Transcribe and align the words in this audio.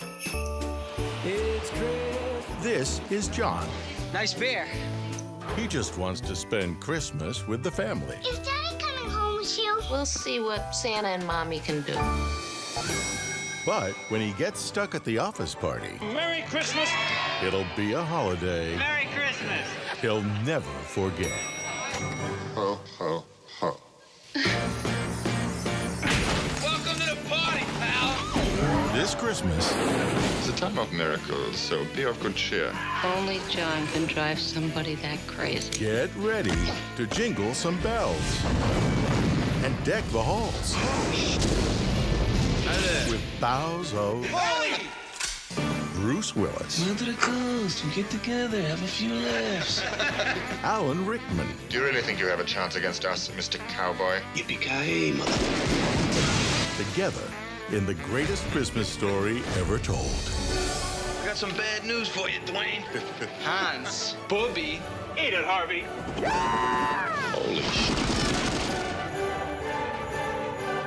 It's 0.00 1.70
Chris. 1.70 2.46
This 2.62 3.00
is 3.10 3.28
John. 3.28 3.66
Nice 4.12 4.34
beer. 4.34 4.66
He 5.56 5.66
just 5.66 5.98
wants 5.98 6.20
to 6.22 6.36
spend 6.36 6.80
Christmas 6.80 7.46
with 7.46 7.62
the 7.62 7.70
family. 7.70 8.16
Is 8.28 8.38
Daddy 8.38 8.76
coming 8.78 9.10
home 9.10 9.36
with 9.36 9.58
you? 9.58 9.78
We'll 9.90 10.06
see 10.06 10.40
what 10.40 10.74
Santa 10.74 11.08
and 11.08 11.26
Mommy 11.26 11.60
can 11.60 11.82
do. 11.82 11.94
But 13.66 13.92
when 14.08 14.20
he 14.20 14.32
gets 14.32 14.60
stuck 14.60 14.94
at 14.94 15.04
the 15.04 15.18
office 15.18 15.54
party, 15.54 15.98
Merry 16.00 16.42
Christmas! 16.48 16.90
it'll 17.44 17.66
be 17.76 17.92
a 17.92 18.02
holiday 18.02 18.76
Merry 18.76 19.06
Christmas! 19.14 19.68
he'll 20.00 20.22
never 20.44 20.70
forget. 20.84 21.38
Ho, 22.54 22.78
ho, 22.98 23.24
This 29.08 29.14
Christmas, 29.14 29.74
It's 30.38 30.50
a 30.50 30.52
time 30.52 30.78
of 30.78 30.92
miracles, 30.92 31.56
so 31.56 31.82
be 31.96 32.02
of 32.02 32.20
good 32.20 32.34
cheer. 32.34 32.70
Only 33.02 33.40
John 33.48 33.86
can 33.86 34.04
drive 34.04 34.38
somebody 34.38 34.96
that 34.96 35.18
crazy. 35.26 35.70
get 35.78 36.14
ready 36.16 36.52
to 36.96 37.06
jingle 37.06 37.54
some 37.54 37.80
bells 37.80 38.44
and 39.64 39.74
deck 39.82 40.04
the 40.12 40.22
halls 40.22 40.76
with 43.10 43.22
boughs 43.40 43.94
of 43.94 44.26
Bruce 45.94 46.36
Willis, 46.36 46.84
Down 46.84 46.96
to 46.96 47.04
the 47.04 47.14
coast, 47.14 47.82
we 47.86 47.90
get 47.92 48.10
together, 48.10 48.60
have 48.60 48.82
a 48.82 48.86
few 48.86 49.14
laughs. 49.14 49.82
Alan 50.62 51.06
Rickman, 51.06 51.48
Do 51.70 51.78
you 51.78 51.82
really 51.82 52.02
think 52.02 52.20
you 52.20 52.26
have 52.26 52.40
a 52.40 52.44
chance 52.44 52.76
against 52.76 53.06
us, 53.06 53.28
Mr. 53.28 53.56
Cowboy? 53.68 54.20
Yippee-ki-yay, 54.34 55.12
mother... 55.12 55.32
together 56.76 57.24
in 57.72 57.84
the 57.84 57.94
greatest 57.94 58.44
Christmas 58.50 58.88
story 58.88 59.42
ever 59.58 59.78
told. 59.78 60.10
I 61.22 61.26
got 61.26 61.36
some 61.36 61.50
bad 61.50 61.84
news 61.84 62.08
for 62.08 62.28
you, 62.28 62.40
Dwayne. 62.40 62.82
Hans, 63.42 64.16
Bobby, 64.28 64.80
Eat 65.20 65.34
it, 65.34 65.44
Harvey! 65.44 65.84
Holy 67.32 67.60
sh! 67.60 67.90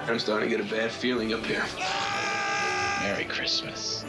I'm 0.10 0.18
starting 0.20 0.50
to 0.50 0.58
get 0.58 0.66
a 0.66 0.70
bad 0.70 0.90
feeling 0.90 1.34
up 1.34 1.46
here. 1.46 1.66
Merry 3.02 3.26
Christmas. 3.26 4.04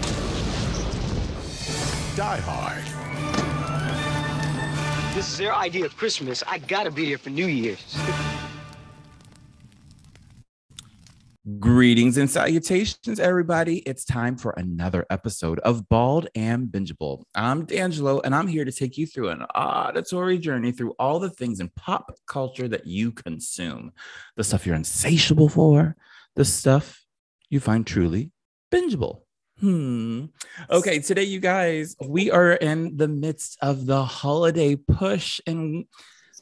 Die 2.15 2.41
Hard. 2.45 2.85
This 5.17 5.29
is 5.29 5.39
their 5.39 5.55
idea 5.55 5.85
of 5.85 5.97
Christmas. 5.97 6.45
I 6.47 6.59
gotta 6.59 6.93
be 6.93 7.05
here 7.05 7.19
for 7.19 7.31
New 7.31 7.47
Year's. 7.47 7.97
Greetings 11.59 12.19
and 12.19 12.31
salutations, 12.31 13.19
everybody. 13.19 13.79
It's 13.79 14.05
time 14.05 14.37
for 14.37 14.53
another 14.53 15.05
episode 15.11 15.59
of 15.61 15.89
Bald 15.89 16.29
and 16.37 16.69
Bingeable. 16.69 17.25
I'm 17.35 17.67
Dangilo, 17.67 18.21
and 18.23 18.33
I'm 18.33 18.47
here 18.47 18.65
to 18.65 18.71
take 18.71 18.97
you 18.97 19.09
through 19.09 19.31
an 19.31 19.43
auditory 19.53 20.39
journey 20.39 20.71
through 20.71 20.95
all 21.01 21.19
the 21.19 21.31
things 21.31 21.59
in 21.59 21.69
pop 21.71 22.15
culture 22.29 22.69
that 22.69 22.87
you 22.87 23.11
consume 23.11 23.91
the 24.37 24.45
stuff 24.45 24.65
you're 24.65 24.77
insatiable 24.77 25.49
for, 25.49 25.97
the 26.37 26.45
stuff 26.45 27.05
you 27.51 27.59
find 27.59 27.85
truly 27.89 28.31
bingeable. 28.73 29.23
Hmm. 29.59 30.27
Okay, 30.71 31.01
today, 31.01 31.25
you 31.25 31.41
guys, 31.41 31.97
we 32.01 32.31
are 32.31 32.53
in 32.53 32.97
the 32.97 33.09
midst 33.09 33.59
of 33.61 33.87
the 33.87 34.05
holiday 34.05 34.77
push, 34.77 35.41
and 35.45 35.87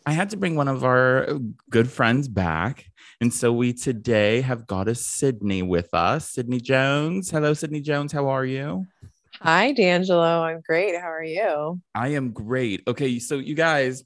I 0.05 0.13
had 0.13 0.29
to 0.31 0.37
bring 0.37 0.57
one 0.57 0.69
of 0.69 0.85
our 0.85 1.39
good 1.71 1.91
friends 1.91 2.29
back. 2.29 2.90
And 3.23 3.35
so 3.35 3.53
we 3.53 3.75
today 3.75 4.41
have 4.41 4.67
got 4.67 4.89
a 4.89 4.95
Sydney 4.95 5.61
with 5.63 5.93
us, 5.93 6.31
Sydney 6.31 6.59
Jones. 6.59 7.31
Hello, 7.31 7.53
Sydney 7.53 7.83
Jones. 7.83 8.13
How 8.13 8.29
are 8.29 8.47
you? 8.47 8.87
Hi, 9.43 9.75
Dangilo. 9.75 10.43
I'm 10.43 10.63
great. 10.67 10.99
How 10.99 11.11
are 11.11 11.23
you? 11.23 11.83
I 11.95 12.09
am 12.09 12.31
great. 12.31 12.83
Okay, 12.89 13.19
so 13.19 13.37
you 13.37 13.55
guys, 13.55 14.05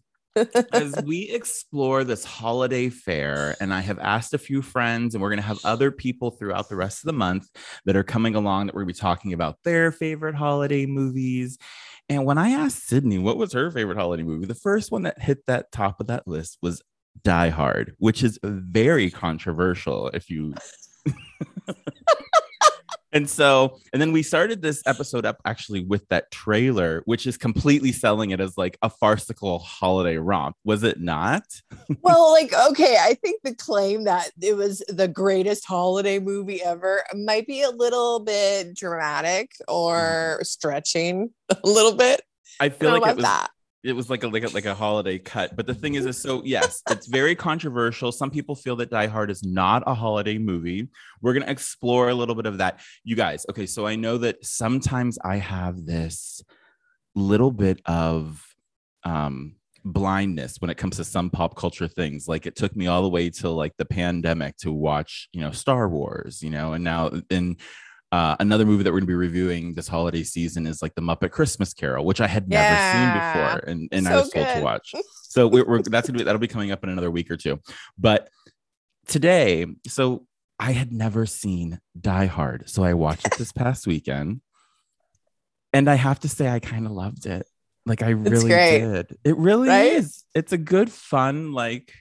as 0.72 0.97
we 1.06 1.30
explore 1.30 2.03
this 2.03 2.24
holiday 2.24 2.88
fair, 2.88 3.54
and 3.60 3.72
I 3.72 3.82
have 3.82 4.00
asked 4.00 4.34
a 4.34 4.38
few 4.38 4.62
friends, 4.62 5.14
and 5.14 5.22
we're 5.22 5.30
going 5.30 5.36
to 5.36 5.47
have 5.47 5.60
other 5.64 5.92
people 5.92 6.32
throughout 6.32 6.69
the 6.69 6.74
rest 6.74 7.04
of 7.04 7.06
the 7.06 7.12
month 7.12 7.47
that 7.84 7.94
are 7.94 8.03
coming 8.03 8.34
along 8.34 8.66
that 8.66 8.74
we're 8.74 8.82
going 8.82 8.94
to 8.94 8.98
be 8.98 9.00
talking 9.00 9.32
about 9.32 9.58
their 9.62 9.92
favorite 9.92 10.34
holiday 10.34 10.86
movies. 10.86 11.56
And 12.08 12.26
when 12.26 12.36
I 12.36 12.50
asked 12.50 12.88
Sydney 12.88 13.19
what 13.19 13.36
was 13.36 13.53
her 13.53 13.70
favorite 13.70 13.97
holiday 13.97 14.24
movie, 14.24 14.47
the 14.47 14.56
first 14.56 14.91
one 14.91 15.03
that 15.03 15.22
hit 15.22 15.47
that 15.47 15.70
top 15.70 16.00
of 16.00 16.08
that 16.08 16.26
list 16.26 16.58
was 16.60 16.82
Die 17.22 17.48
Hard, 17.48 17.94
which 17.98 18.22
is 18.22 18.38
very 18.42 19.10
controversial 19.10 20.08
if 20.08 20.28
you 20.28 20.54
And 23.14 23.30
so, 23.30 23.78
and 23.92 24.02
then 24.02 24.10
we 24.10 24.25
started 24.25 24.60
this 24.60 24.82
episode 24.86 25.24
up 25.24 25.36
actually 25.44 25.84
with 25.84 26.06
that 26.08 26.32
trailer, 26.32 27.03
which 27.04 27.28
is 27.28 27.36
completely 27.36 27.92
selling 27.92 28.32
it 28.32 28.41
as 28.41 28.58
like 28.58 28.76
a 28.82 28.91
farcical 28.91 29.60
holiday 29.60 30.16
romp. 30.16 30.56
Was 30.64 30.82
it 30.82 31.00
not? 31.00 31.44
well, 32.03 32.32
like, 32.32 32.53
okay, 32.70 32.97
I 33.00 33.14
think 33.14 33.41
the 33.44 33.54
claim 33.54 34.03
that 34.04 34.30
it 34.42 34.56
was 34.56 34.82
the 34.88 35.06
greatest 35.06 35.64
holiday 35.64 36.19
movie 36.19 36.60
ever 36.60 37.04
might 37.14 37.47
be 37.47 37.62
a 37.62 37.70
little 37.70 38.19
bit 38.19 38.74
dramatic 38.74 39.53
or 39.69 39.94
mm-hmm. 39.94 40.42
stretching 40.42 41.30
a 41.50 41.69
little 41.69 41.94
bit. 41.94 42.20
I 42.60 42.64
I 42.64 42.69
feel 42.69 42.91
don't 42.91 43.00
like 43.00 43.12
it 43.12 43.16
was 43.16 43.24
about 43.24 43.42
that. 43.42 43.50
It 43.84 43.93
was 43.93 44.09
like 44.09 44.25
a 44.25 44.28
like 44.28 44.45
a 44.45 44.49
like 44.49 44.65
a 44.65 44.75
holiday 44.75 45.19
cut. 45.19 45.55
But 45.55 45.67
the 45.67 45.75
thing 45.75 45.95
is, 45.95 46.06
is 46.06 46.17
so 46.17 46.43
yes, 46.45 46.83
it's 46.91 47.06
very 47.06 47.34
controversial. 47.34 48.11
Some 48.11 48.31
people 48.31 48.55
feel 48.55 48.77
that 48.77 48.91
Die 48.91 49.06
Hard 49.06 49.31
is 49.31 49.45
not 49.45 49.83
a 49.87 49.95
holiday 49.95 50.39
movie. 50.39 50.89
We're 51.21 51.34
gonna 51.34 51.50
explore 51.50 52.09
a 52.09 52.15
little 52.15 52.34
bit 52.34 52.47
of 52.47 52.59
that, 52.59 52.81
you 53.05 53.15
guys. 53.15 53.45
Okay, 53.50 53.67
so 53.67 53.87
I 53.87 53.97
know 53.97 54.17
that 54.19 54.45
sometimes 54.45 55.19
I 55.22 55.37
have 55.37 55.84
this 55.84 56.43
little 57.15 57.50
bit 57.53 57.81
of 57.84 58.43
um 59.05 59.56
blindness 59.84 60.56
when 60.61 60.71
it 60.71 60.78
comes 60.78 60.97
to 60.97 61.05
some 61.05 61.28
pop 61.28 61.55
culture 61.55 61.87
things 61.87 62.27
like 62.27 62.47
it 62.47 62.56
took 62.56 62.75
me 62.75 62.87
all 62.87 63.03
the 63.03 63.09
way 63.09 63.28
till 63.28 63.55
like 63.55 63.77
the 63.77 63.84
pandemic 63.84 64.56
to 64.56 64.72
watch 64.72 65.28
you 65.34 65.43
know 65.43 65.51
star 65.51 65.91
wars 65.91 66.43
you 66.43 66.49
know 66.49 66.72
and 66.72 66.83
now 66.83 67.11
in 67.28 67.55
uh, 68.14 68.36
another 68.38 68.64
movie 68.64 68.84
that 68.84 68.91
we're 68.92 69.00
going 69.00 69.06
to 69.06 69.06
be 69.08 69.14
reviewing 69.14 69.75
this 69.75 69.88
holiday 69.88 70.22
season 70.22 70.66
is 70.66 70.82
like 70.82 70.94
the 70.94 71.02
Muppet 71.02 71.32
Christmas 71.32 71.75
Carol, 71.75 72.04
which 72.04 72.20
I 72.20 72.28
had 72.28 72.48
never 72.48 72.75
Yeah. 72.75 72.91
seen 72.92 73.12
before, 73.12 73.56
and, 73.66 73.88
and 73.91 74.06
I 74.06 74.10
So 74.12 74.16
was 74.20 74.30
told 74.30 74.48
to 74.50 74.60
watch. 74.62 74.94
So 75.34 75.48
we're, 75.48 75.66
we're 75.66 75.82
that's 75.82 76.06
gonna 76.06 76.19
be 76.19 76.24
that'll 76.24 76.38
be 76.38 76.47
coming 76.47 76.70
up 76.70 76.84
in 76.84 76.91
another 76.91 77.10
week 77.10 77.28
or 77.28 77.36
two. 77.36 77.58
But 77.98 78.28
today, 79.08 79.66
so 79.88 80.26
I 80.60 80.70
had 80.70 80.92
never 80.92 81.26
seen 81.26 81.80
Die 82.00 82.26
Hard, 82.26 82.69
so 82.70 82.84
I 82.84 82.94
watched 82.94 83.26
it 83.26 83.32
this 83.36 83.50
past 83.62 83.84
weekend, 83.88 84.42
and 85.72 85.91
I 85.91 85.97
have 85.97 86.20
to 86.20 86.28
say 86.28 86.48
I 86.48 86.60
kind 86.60 86.86
of 86.86 86.92
loved 86.92 87.26
it. 87.26 87.48
Like 87.84 88.00
I 88.03 88.10
really 88.10 88.53
did. 88.53 89.19
It 89.24 89.36
really 89.36 89.69
Right? 89.69 89.92
is. 89.94 90.22
It's 90.36 90.53
a 90.53 90.56
good, 90.58 90.92
fun, 90.92 91.53
like 91.53 91.92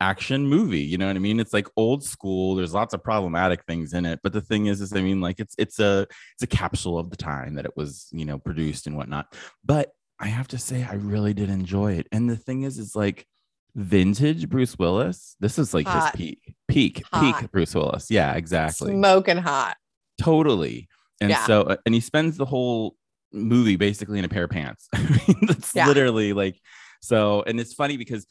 action 0.00 0.46
movie. 0.46 0.80
You 0.80 0.98
know 0.98 1.06
what 1.06 1.16
I 1.16 1.20
mean? 1.20 1.40
It's 1.40 1.52
like 1.52 1.68
old 1.76 2.04
school. 2.04 2.54
There's 2.54 2.74
lots 2.74 2.94
of 2.94 3.02
problematic 3.02 3.64
things 3.64 3.92
in 3.92 4.04
it, 4.06 4.20
but 4.22 4.32
the 4.32 4.40
thing 4.40 4.66
is, 4.66 4.80
is 4.80 4.92
I 4.92 5.00
mean, 5.00 5.20
like 5.20 5.40
it's 5.40 5.54
it's 5.58 5.78
a 5.78 6.06
it's 6.34 6.42
a 6.42 6.46
capsule 6.46 6.98
of 6.98 7.10
the 7.10 7.16
time 7.16 7.54
that 7.54 7.64
it 7.64 7.76
was, 7.76 8.08
you 8.12 8.24
know, 8.24 8.38
produced 8.38 8.86
and 8.86 8.96
whatnot. 8.96 9.34
But 9.64 9.92
I 10.18 10.28
have 10.28 10.48
to 10.48 10.58
say, 10.58 10.82
I 10.82 10.94
really 10.94 11.34
did 11.34 11.50
enjoy 11.50 11.92
it. 11.94 12.06
And 12.12 12.28
the 12.28 12.36
thing 12.36 12.62
is, 12.62 12.78
is 12.78 12.96
like 12.96 13.26
vintage 13.74 14.48
Bruce 14.48 14.78
Willis. 14.78 15.36
This 15.40 15.58
is 15.58 15.74
like 15.74 15.86
Hot. 15.86 16.16
his 16.16 16.18
peak, 16.18 16.54
peak, 16.68 17.02
Hot. 17.12 17.20
peak 17.40 17.50
Bruce 17.52 17.74
Willis. 17.74 18.10
Yeah, 18.10 18.32
exactly 18.34 18.92
Smoking 18.92 19.36
hot. 19.38 19.76
totally 20.20 20.88
and 21.20 21.30
Yeah. 21.30 21.44
so 21.46 21.62
uh, 21.62 21.76
and 21.84 21.94
he 21.94 22.00
spends 22.00 22.36
the 22.36 22.44
whole 22.46 22.96
movie 23.32 23.76
basically 23.76 24.18
in 24.18 24.24
a 24.24 24.28
pair 24.28 24.44
of 24.44 24.50
pants 24.50 24.88
I 24.94 25.00
mean, 25.28 25.46
that's 25.46 25.74
Yeah. 25.74 25.86
literally 25.88 26.32
like 26.32 26.58
so 27.02 27.42
and 27.46 27.60
it's 27.60 27.74
funny 27.74 27.96
because 27.98 28.26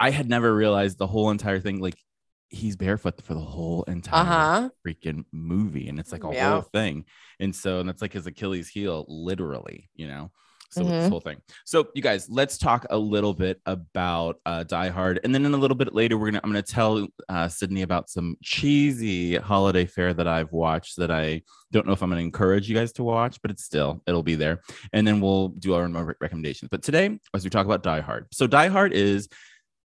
i 0.00 0.10
had 0.10 0.28
never 0.28 0.54
realized 0.54 0.98
the 0.98 1.06
whole 1.06 1.30
entire 1.30 1.60
thing 1.60 1.80
like 1.80 1.96
he's 2.50 2.76
barefoot 2.76 3.20
for 3.22 3.34
the 3.34 3.40
whole 3.40 3.82
entire 3.84 4.20
Uh 4.20 4.24
huh. 4.24 4.68
freaking 4.86 5.24
movie 5.32 5.88
and 5.88 5.98
it's 5.98 6.12
like 6.12 6.24
a 6.24 6.32
Yeah. 6.32 6.52
whole 6.52 6.62
thing. 6.62 7.04
And 7.40 7.54
so 7.54 7.80
and 7.80 7.88
that's 7.88 8.00
like 8.00 8.14
his 8.14 8.26
achilles 8.26 8.68
heel 8.68 9.04
literally 9.08 9.90
you 9.94 10.08
know? 10.08 10.30
So 10.70 10.82
it's 10.82 10.90
this 10.98 11.08
whole 11.08 11.20
thing. 11.20 11.38
So 11.64 11.88
you 11.94 12.02
guys 12.02 12.28
let's 12.30 12.56
talk 12.58 12.86
a 12.90 12.96
little 12.98 13.32
bit 13.34 13.58
about 13.64 14.36
uh, 14.46 14.64
die 14.64 14.88
hard 14.88 15.18
and 15.24 15.34
then 15.34 15.44
in 15.46 15.52
a 15.54 15.56
little 15.58 15.76
bit 15.76 15.94
later 15.94 16.16
we're 16.18 16.26
gonna 16.30 16.40
i'm 16.44 16.50
gonna 16.50 16.62
tell 16.62 17.06
uh, 17.30 17.48
sydney 17.48 17.82
about 17.82 18.08
some 18.10 18.36
cheesy 18.42 19.36
holiday 19.36 19.86
fare 19.86 20.12
that 20.12 20.28
i've 20.28 20.52
watched 20.52 20.96
that 20.96 21.10
i 21.10 21.40
don't 21.72 21.86
know 21.86 21.92
if 21.92 22.02
i'm 22.02 22.10
gonna 22.10 22.20
encourage 22.20 22.68
you 22.68 22.74
guys 22.74 22.92
to 22.92 23.02
watch 23.02 23.40
but 23.42 23.50
it's 23.50 23.64
still 23.64 24.02
it'll 24.06 24.22
be 24.22 24.34
there. 24.36 24.60
And 24.92 25.06
then 25.06 25.20
we'll 25.20 25.48
do 25.48 25.74
our 25.74 25.84
own 25.84 25.94
recommendations. 26.20 26.68
But 26.70 26.82
today 26.82 27.18
as 27.34 27.44
we 27.44 27.50
talk 27.50 27.66
about 27.66 27.82
die 27.82 28.00
hard 28.00 28.26
so 28.32 28.46
die 28.46 28.68
hard 28.68 28.92
is 28.92 29.28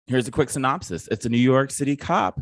here's 0.07 0.27
a 0.27 0.31
quick 0.31 0.49
synopsis 0.49 1.07
it's 1.09 1.25
a 1.25 1.29
new 1.29 1.37
york 1.37 1.71
city 1.71 1.95
cop 1.95 2.41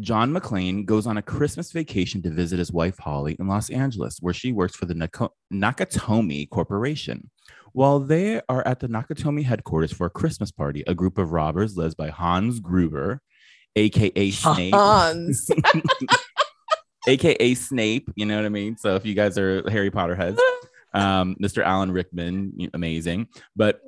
John 0.00 0.32
McClane 0.32 0.84
goes 0.86 1.06
on 1.06 1.18
a 1.18 1.22
Christmas 1.22 1.70
vacation 1.70 2.20
to 2.22 2.30
visit 2.30 2.58
his 2.58 2.72
wife 2.72 2.98
Holly 2.98 3.36
in 3.38 3.46
Los 3.46 3.70
Angeles, 3.70 4.18
where 4.20 4.34
she 4.34 4.50
works 4.50 4.74
for 4.74 4.86
the 4.86 4.94
Nako- 4.94 5.30
Nakatomi 5.52 6.50
Corporation. 6.50 7.30
While 7.74 8.00
they 8.00 8.40
are 8.48 8.66
at 8.66 8.80
the 8.80 8.88
Nakatomi 8.88 9.44
headquarters 9.44 9.92
for 9.92 10.08
a 10.08 10.10
Christmas 10.10 10.50
party, 10.50 10.82
a 10.88 10.96
group 10.96 11.16
of 11.16 11.30
robbers 11.30 11.76
led 11.76 11.96
by 11.96 12.08
Hans 12.10 12.58
Gruber, 12.58 13.20
aka 13.76 14.30
Snake, 14.32 14.74
Hans. 14.74 15.48
aka 17.06 17.54
Snape. 17.54 18.10
You 18.16 18.26
know 18.26 18.36
what 18.36 18.46
I 18.46 18.48
mean? 18.48 18.76
So 18.76 18.96
if 18.96 19.06
you 19.06 19.14
guys 19.14 19.38
are 19.38 19.62
Harry 19.70 19.92
Potter 19.92 20.16
heads, 20.16 20.40
um, 20.92 21.36
Mr. 21.40 21.62
Alan 21.64 21.92
Rickman, 21.92 22.52
amazing. 22.74 23.28
But 23.54 23.80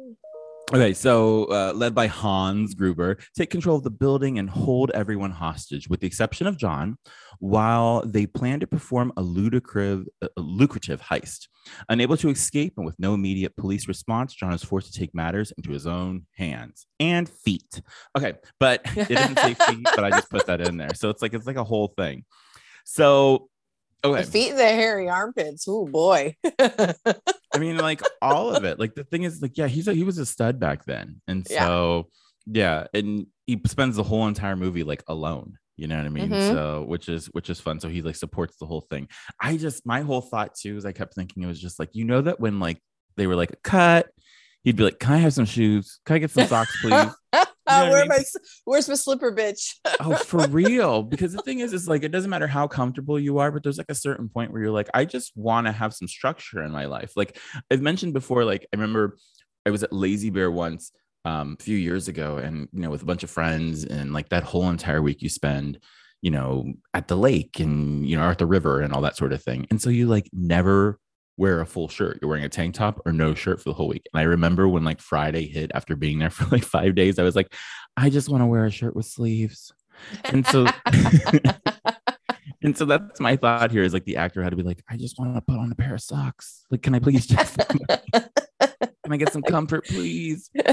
okay, 0.72 0.92
so 0.94 1.44
uh, 1.44 1.72
led 1.74 1.94
by 1.94 2.06
Hans 2.06 2.74
Gruber, 2.74 3.18
take 3.36 3.50
control 3.50 3.76
of 3.76 3.84
the 3.84 3.90
building 3.90 4.38
and 4.38 4.48
hold 4.50 4.90
everyone 4.92 5.30
hostage, 5.30 5.88
with 5.88 6.00
the 6.00 6.06
exception 6.06 6.46
of 6.46 6.56
John, 6.56 6.98
while 7.38 8.02
they 8.04 8.26
plan 8.26 8.60
to 8.60 8.66
perform 8.66 9.12
a 9.16 9.22
ludicrous, 9.22 10.06
a 10.22 10.28
lucrative 10.40 11.00
heist. 11.00 11.48
Unable 11.88 12.16
to 12.18 12.30
escape 12.30 12.74
and 12.76 12.86
with 12.86 12.98
no 12.98 13.14
immediate 13.14 13.56
police 13.56 13.88
response, 13.88 14.34
John 14.34 14.52
is 14.52 14.62
forced 14.62 14.92
to 14.92 14.98
take 14.98 15.14
matters 15.14 15.52
into 15.56 15.70
his 15.70 15.86
own 15.86 16.26
hands 16.36 16.86
and 17.00 17.28
feet. 17.28 17.82
Okay, 18.16 18.34
but 18.60 18.82
it 18.96 19.08
didn't 19.08 19.38
say 19.38 19.54
feet, 19.54 19.86
but 19.94 20.04
I 20.04 20.10
just 20.10 20.30
put 20.30 20.46
that 20.46 20.60
in 20.60 20.76
there. 20.76 20.94
So 20.94 21.10
it's 21.10 21.22
like 21.22 21.34
it's 21.34 21.46
like 21.46 21.56
a 21.56 21.64
whole 21.64 21.92
thing. 21.96 22.24
So 22.84 23.48
okay. 24.14 24.22
The 24.24 24.30
feet 24.30 24.50
and 24.50 24.58
the 24.58 24.64
hairy 24.64 25.08
armpits. 25.08 25.66
Oh 25.68 25.86
boy. 25.86 26.36
I 26.58 27.58
mean, 27.58 27.78
like 27.78 28.02
all 28.20 28.54
of 28.54 28.64
it. 28.64 28.78
Like 28.78 28.94
the 28.94 29.04
thing 29.04 29.22
is, 29.22 29.40
like, 29.40 29.56
yeah, 29.56 29.66
he's 29.66 29.88
a, 29.88 29.94
he 29.94 30.04
was 30.04 30.18
a 30.18 30.26
stud 30.26 30.60
back 30.60 30.84
then, 30.84 31.20
and 31.26 31.46
so 31.48 32.08
yeah, 32.46 32.86
and 32.94 33.26
he 33.46 33.60
spends 33.66 33.96
the 33.96 34.02
whole 34.02 34.26
entire 34.28 34.56
movie 34.56 34.84
like 34.84 35.02
alone. 35.08 35.58
You 35.76 35.88
know 35.88 35.96
what 35.96 36.06
I 36.06 36.10
mean? 36.10 36.30
Mhm. 36.30 36.52
So 36.52 36.84
which 36.88 37.08
is 37.08 37.26
which 37.26 37.50
is 37.50 37.60
fun. 37.60 37.80
So 37.80 37.88
he 37.88 38.02
like 38.02 38.16
supports 38.16 38.56
the 38.58 38.66
whole 38.66 38.86
thing. 38.90 39.08
I 39.40 39.56
just 39.56 39.84
my 39.86 40.00
whole 40.00 40.22
thought 40.22 40.54
too 40.54 40.76
is 40.76 40.86
I 40.86 40.92
kept 40.92 41.14
thinking 41.14 41.42
it 41.42 41.46
was 41.46 41.60
just 41.60 41.78
like 41.78 41.90
you 41.92 42.04
know 42.04 42.22
that 42.22 42.40
when 42.40 42.60
like 42.60 42.78
they 43.16 43.26
were 43.26 43.36
like 43.36 43.62
cut, 43.62 44.08
he'd 44.64 44.76
be 44.76 44.84
like, 44.84 44.98
"Can 44.98 45.12
I 45.12 45.18
have 45.18 45.32
some 45.34 45.44
shoes? 45.44 46.00
Can 46.06 46.16
I 46.16 46.18
get 46.18 46.30
some 46.30 46.46
socks, 46.46 46.76
please?" 46.82 47.10
know 47.68 47.90
what 47.90 47.98
I 47.98 48.00
mean? 48.00 48.08
my 48.08 48.22
where's 48.64 48.88
my 48.88 48.94
slipper, 48.94 49.32
bitch? 49.32 49.74
oh, 50.00 50.16
for 50.16 50.46
real. 50.48 51.02
Because 51.16 51.32
the 51.32 51.42
thing 51.42 51.60
is, 51.60 51.72
is 51.72 51.88
like 51.88 52.02
it 52.02 52.12
doesn't 52.12 52.30
matter 52.30 52.46
how 52.46 52.66
comfortable 52.66 53.18
you 53.18 53.38
are, 53.38 53.50
but 53.50 53.62
there's 53.62 53.78
like 53.78 53.90
a 53.90 53.94
certain 53.94 54.28
point 54.28 54.52
where 54.52 54.62
you're 54.62 54.70
like, 54.70 54.90
I 54.92 55.04
just 55.04 55.32
want 55.36 55.66
to 55.66 55.72
have 55.72 55.94
some 55.94 56.08
structure 56.08 56.62
in 56.62 56.70
my 56.70 56.86
life. 56.86 57.12
Like 57.16 57.38
I've 57.70 57.80
mentioned 57.80 58.12
before, 58.12 58.44
like 58.44 58.66
I 58.72 58.76
remember 58.76 59.16
I 59.66 59.70
was 59.70 59.82
at 59.82 59.92
Lazy 59.92 60.30
Bear 60.30 60.50
once 60.50 60.92
um, 61.24 61.56
a 61.58 61.62
few 61.62 61.76
years 61.76 62.08
ago, 62.08 62.36
and 62.38 62.68
you 62.72 62.80
know, 62.80 62.90
with 62.90 63.02
a 63.02 63.06
bunch 63.06 63.22
of 63.22 63.30
friends, 63.30 63.84
and 63.84 64.12
like 64.12 64.28
that 64.28 64.44
whole 64.44 64.68
entire 64.68 65.02
week 65.02 65.22
you 65.22 65.28
spend, 65.28 65.78
you 66.22 66.30
know, 66.30 66.72
at 66.94 67.08
the 67.08 67.16
lake 67.16 67.58
and 67.60 68.08
you 68.08 68.16
know, 68.16 68.28
at 68.30 68.38
the 68.38 68.46
river 68.46 68.80
and 68.80 68.92
all 68.92 69.00
that 69.02 69.16
sort 69.16 69.32
of 69.32 69.42
thing. 69.42 69.66
And 69.70 69.80
so 69.80 69.90
you 69.90 70.06
like 70.06 70.28
never 70.32 70.98
wear 71.36 71.60
a 71.60 71.66
full 71.66 71.88
shirt. 71.88 72.18
You're 72.20 72.28
wearing 72.28 72.44
a 72.44 72.48
tank 72.48 72.74
top 72.74 73.00
or 73.04 73.12
no 73.12 73.34
shirt 73.34 73.58
for 73.60 73.68
the 73.70 73.74
whole 73.74 73.88
week. 73.88 74.06
And 74.12 74.20
I 74.20 74.24
remember 74.24 74.68
when 74.68 74.84
like 74.84 75.00
Friday 75.00 75.46
hit 75.46 75.70
after 75.74 75.94
being 75.96 76.18
there 76.18 76.30
for 76.36 76.44
like 76.46 76.64
five 76.64 76.94
days, 76.94 77.18
I 77.18 77.22
was 77.22 77.36
like, 77.36 77.52
I 77.96 78.10
just 78.10 78.28
want 78.28 78.42
to 78.42 78.46
wear 78.46 78.64
a 78.64 78.70
shirt 78.70 78.96
with 78.96 79.06
sleeves. 79.06 79.72
And 80.24 80.46
so 80.46 80.66
and 82.62 82.76
so 82.76 82.84
that's 82.84 83.20
my 83.20 83.36
thought 83.36 83.70
here 83.70 83.82
is 83.82 83.92
like 83.94 84.04
the 84.04 84.16
actor 84.16 84.42
had 84.42 84.50
to 84.50 84.56
be 84.56 84.62
like, 84.62 84.82
I 84.88 84.96
just 84.96 85.18
want 85.18 85.34
to 85.34 85.40
put 85.40 85.58
on 85.58 85.72
a 85.72 85.74
pair 85.74 85.94
of 85.94 86.00
socks. 86.02 86.64
Like, 86.70 86.82
can 86.82 86.94
I 86.94 86.98
please 86.98 87.26
just 87.26 87.56
can 87.68 89.12
I 89.12 89.16
get 89.16 89.32
some 89.32 89.42
comfort, 89.42 89.86
please? 89.86 90.50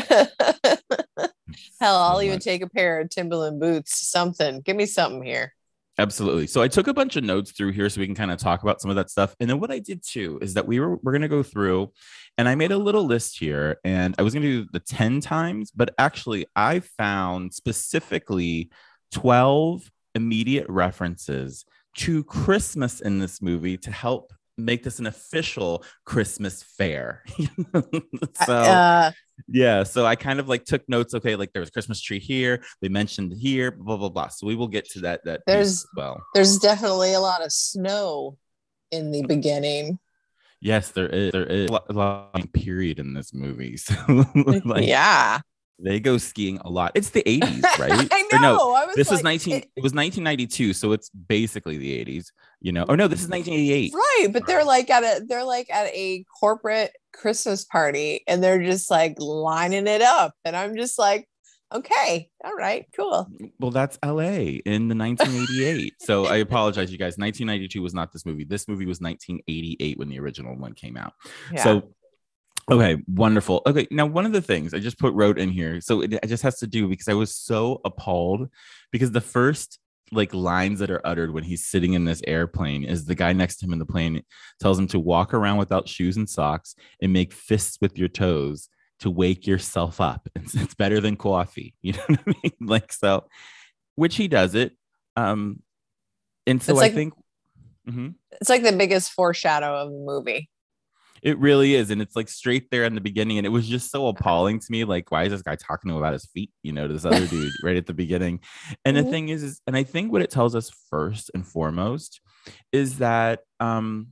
Hell, 1.79 1.97
I'll 1.97 2.15
So 2.17 2.21
even 2.21 2.35
much. 2.35 2.43
take 2.43 2.61
a 2.63 2.69
pair 2.69 2.99
of 2.99 3.09
Timberland 3.09 3.59
boots. 3.59 4.07
Something. 4.07 4.61
Give 4.61 4.75
me 4.75 4.85
something 4.85 5.23
here. 5.23 5.53
Absolutely. 5.99 6.47
So 6.47 6.61
I 6.61 6.67
took 6.67 6.87
a 6.87 6.93
bunch 6.93 7.17
of 7.17 7.23
notes 7.23 7.51
through 7.51 7.71
here 7.71 7.87
so 7.87 8.01
we 8.01 8.07
can 8.07 8.15
kind 8.15 8.31
of 8.31 8.39
talk 8.39 8.63
about 8.63 8.81
some 8.81 8.89
of 8.89 8.95
that 8.95 9.11
stuff. 9.11 9.35
And 9.39 9.47
then 9.47 9.59
what 9.59 9.69
I 9.69 9.77
did 9.77 10.03
too 10.03 10.39
is 10.41 10.55
that 10.55 10.65
we 10.65 10.79
were 10.79 10.97
we're 10.97 11.11
gonna 11.11 11.27
go 11.27 11.43
through 11.43 11.91
and 12.37 12.49
I 12.49 12.55
made 12.55 12.71
a 12.71 12.77
little 12.77 13.05
list 13.05 13.37
here 13.37 13.77
and 13.83 14.15
I 14.17 14.23
was 14.23 14.33
gonna 14.33 14.47
do 14.47 14.65
the 14.73 14.79
10 14.79 15.21
times, 15.21 15.69
but 15.69 15.93
actually 15.99 16.47
I 16.55 16.79
found 16.79 17.53
specifically 17.53 18.71
12 19.11 19.91
immediate 20.15 20.67
references 20.67 21.63
to 21.97 22.23
Christmas 22.23 22.99
in 22.99 23.19
this 23.19 23.39
movie 23.39 23.77
to 23.77 23.91
help 23.91 24.33
make 24.57 24.83
this 24.83 24.99
an 24.99 25.05
official 25.07 25.83
Christmas 26.05 26.63
fair. 26.63 27.23
so 28.45 28.53
uh, 28.53 29.11
yeah, 29.47 29.83
so 29.83 30.05
I 30.05 30.15
kind 30.15 30.39
of 30.39 30.47
like 30.47 30.65
took 30.65 30.87
notes. 30.87 31.13
Okay, 31.13 31.35
like 31.35 31.51
there 31.53 31.59
was 31.61 31.69
a 31.69 31.71
Christmas 31.71 32.01
tree 32.01 32.19
here. 32.19 32.63
They 32.81 32.89
mentioned 32.89 33.33
here, 33.37 33.71
blah 33.71 33.97
blah 33.97 34.09
blah. 34.09 34.27
So 34.29 34.47
we 34.47 34.55
will 34.55 34.67
get 34.67 34.89
to 34.91 34.99
that. 35.01 35.25
That 35.25 35.39
piece 35.45 35.53
There's- 35.53 35.67
as 35.69 35.87
well. 35.95 36.21
there's 36.33 36.57
definitely 36.57 37.13
a 37.13 37.19
lot 37.19 37.43
of 37.43 37.51
snow 37.51 38.37
in 38.91 39.11
the 39.11 39.23
beginning. 39.25 39.99
Yes, 40.61 40.91
there 40.91 41.07
is. 41.07 41.31
There 41.33 41.45
is 41.45 41.69
a 41.69 41.93
lot, 41.93 42.29
of 42.35 42.53
period 42.53 42.99
in 42.99 43.13
this 43.13 43.33
movie. 43.33 43.75
So 43.77 43.95
like 44.65 44.85
yeah. 44.87 45.39
they 45.77 45.99
go 45.99 46.17
skiing 46.17 46.59
a 46.63 46.69
lot. 46.69 46.93
It's 46.95 47.09
the 47.09 47.21
80s, 47.23 47.63
right? 47.79 48.07
I 48.11 48.21
know. 48.31 48.39
no, 48.39 48.73
I 48.73 48.85
was 48.85 48.95
this 48.95 49.11
was 49.11 49.23
19. 49.23 49.55
it- 49.55 49.63
It, 49.75 49.83
was 49.83 49.93
1992, 49.93 50.71
so 50.73 50.93
it's 50.93 51.09
basically 51.09 51.77
the 51.77 52.05
80s. 52.05 52.27
You 52.63 52.71
know, 52.71 52.85
oh 52.87 52.95
no, 52.95 53.07
this 53.07 53.21
is 53.21 53.27
1988. 53.27 53.93
right, 53.93 54.27
but 54.31 54.47
they're 54.47 54.63
like 54.63 54.89
at 54.89 55.03
a 55.03 55.25
they're 55.25 55.43
like 55.43 55.69
at 55.69 55.87
a 55.87 56.25
corporate 56.39 56.95
Christmas 57.13 57.65
party 57.65 58.23
and 58.25 58.41
they're 58.41 58.63
just 58.63 58.89
like 58.89 59.15
lining 59.19 59.85
it 59.85 60.01
up. 60.01 60.33
And 60.45 60.55
I'm 60.55 60.77
just 60.77 60.97
like, 60.97 61.27
okay, 61.73 62.29
all 62.43 62.53
right, 62.53 62.85
cool. 62.95 63.27
Well, 63.59 63.71
that's 63.71 63.99
LA 64.03 64.61
in 64.65 64.87
the 64.87 64.95
1988. 64.95 65.95
so 65.99 66.25
I 66.25 66.37
apologize, 66.37 66.89
you 66.89 66.97
guys. 66.97 67.17
1992 67.17 67.81
was 67.81 67.93
not 67.93 68.13
this 68.13 68.25
movie. 68.25 68.45
This 68.45 68.67
movie 68.69 68.85
was 68.85 69.01
1988 69.01 69.97
when 69.97 70.07
the 70.07 70.19
original 70.19 70.55
one 70.55 70.73
came 70.73 70.95
out. 70.95 71.13
Yeah. 71.51 71.63
So, 71.63 71.89
okay, 72.71 73.01
wonderful. 73.07 73.61
Okay, 73.65 73.87
now 73.91 74.05
one 74.05 74.25
of 74.25 74.31
the 74.31 74.41
things 74.41 74.73
I 74.73 74.79
just 74.79 74.99
put 74.99 75.13
wrote 75.13 75.37
in 75.37 75.49
here, 75.49 75.81
so 75.81 76.01
it, 76.01 76.13
it 76.13 76.27
just 76.27 76.43
has 76.43 76.59
to 76.59 76.67
do 76.67 76.87
because 76.87 77.07
I 77.07 77.13
was 77.13 77.35
so 77.35 77.81
appalled 77.83 78.49
because 78.91 79.11
the 79.11 79.21
first 79.21 79.79
like 80.13 80.33
lines 80.33 80.79
that 80.79 80.89
are 80.91 81.05
uttered 81.05 81.33
when 81.33 81.43
he's 81.43 81.65
sitting 81.65 81.93
in 81.93 82.05
this 82.05 82.21
airplane 82.27 82.83
is 82.83 83.05
the 83.05 83.15
guy 83.15 83.33
next 83.33 83.57
to 83.57 83.65
him 83.65 83.73
in 83.73 83.79
the 83.79 83.85
plane 83.85 84.21
tells 84.59 84.77
him 84.79 84.87
to 84.87 84.99
walk 84.99 85.33
around 85.33 85.57
without 85.57 85.87
shoes 85.89 86.17
and 86.17 86.29
socks 86.29 86.75
and 87.01 87.11
make 87.11 87.33
fists 87.33 87.77
with 87.81 87.97
your 87.97 88.07
toes 88.07 88.69
to 88.99 89.09
wake 89.09 89.45
yourself 89.47 89.99
up. 89.99 90.27
It's, 90.35 90.55
it's 90.55 90.75
better 90.75 90.99
than 91.01 91.15
coffee, 91.17 91.73
you 91.81 91.93
know 91.93 92.03
what 92.07 92.19
I 92.27 92.33
mean? 92.43 92.51
Like 92.61 92.93
so, 92.93 93.25
which 93.95 94.15
he 94.15 94.27
does 94.27 94.55
it. 94.55 94.73
Um, 95.15 95.61
and 96.47 96.61
so 96.61 96.73
It's 96.73 96.79
I 96.79 96.83
like- 96.83 96.93
think. 96.93 97.13
Mhm. 97.89 98.15
it's 98.39 98.49
like 98.49 98.63
the 98.63 98.71
biggest 98.71 99.11
foreshadow 99.11 99.75
of 99.75 99.89
the 99.91 99.97
movie. 99.97 100.49
It 101.23 101.39
really 101.39 101.73
is. 101.75 101.89
And 101.89 102.01
it's 102.01 102.15
like 102.17 102.27
straight 102.27 102.69
there 102.69 102.83
in 102.83 102.95
the 102.95 103.01
beginning. 103.01 103.37
And 103.37 103.47
it 103.47 103.49
was 103.49 103.67
just 103.67 103.89
so 103.89 104.07
appalling 104.07 104.59
to 104.59 104.65
me. 104.69 104.83
Like, 104.83 105.09
why 105.09 105.23
is 105.23 105.31
this 105.31 105.41
guy 105.41 105.55
talking 105.55 105.87
to 105.89 105.93
him 105.95 105.97
about 106.01 106.11
his 106.13 106.25
feet, 106.27 106.51
you 106.63 106.73
know, 106.73 106.85
to 106.87 106.93
this 106.93 107.05
other 107.05 107.25
dude 107.27 107.53
right 107.63 107.77
at 107.77 107.85
the 107.87 107.93
beginning? 107.93 108.41
And 108.83 108.97
the 108.97 109.03
Mhm. 109.03 109.09
thing 109.09 109.29
is, 109.29 109.41
is, 109.41 109.61
and 109.65 109.75
I 109.77 109.83
think 109.83 110.11
what 110.11 110.21
it 110.21 110.29
tells 110.29 110.53
us 110.53 110.69
first 110.89 111.31
and 111.33 111.47
foremost 111.47 112.19
is 112.73 112.97
that 112.97 113.41
um 113.61 114.09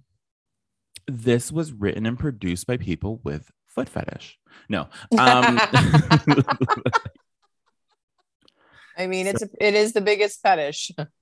this 1.07 1.51
was 1.51 1.74
written 1.74 2.05
and 2.05 2.17
produced 2.17 2.65
by 2.67 2.77
people 2.77 3.19
with 3.24 3.51
foot 3.67 3.89
fetish. 3.89 4.38
No. 4.69 4.88
Um 5.17 5.59
I 8.98 9.07
mean, 9.07 9.27
it's 9.27 9.41
a, 9.41 9.50
it 9.60 9.74
is 9.74 9.93
the 9.93 10.01
biggest 10.01 10.41
fetish. 10.41 10.91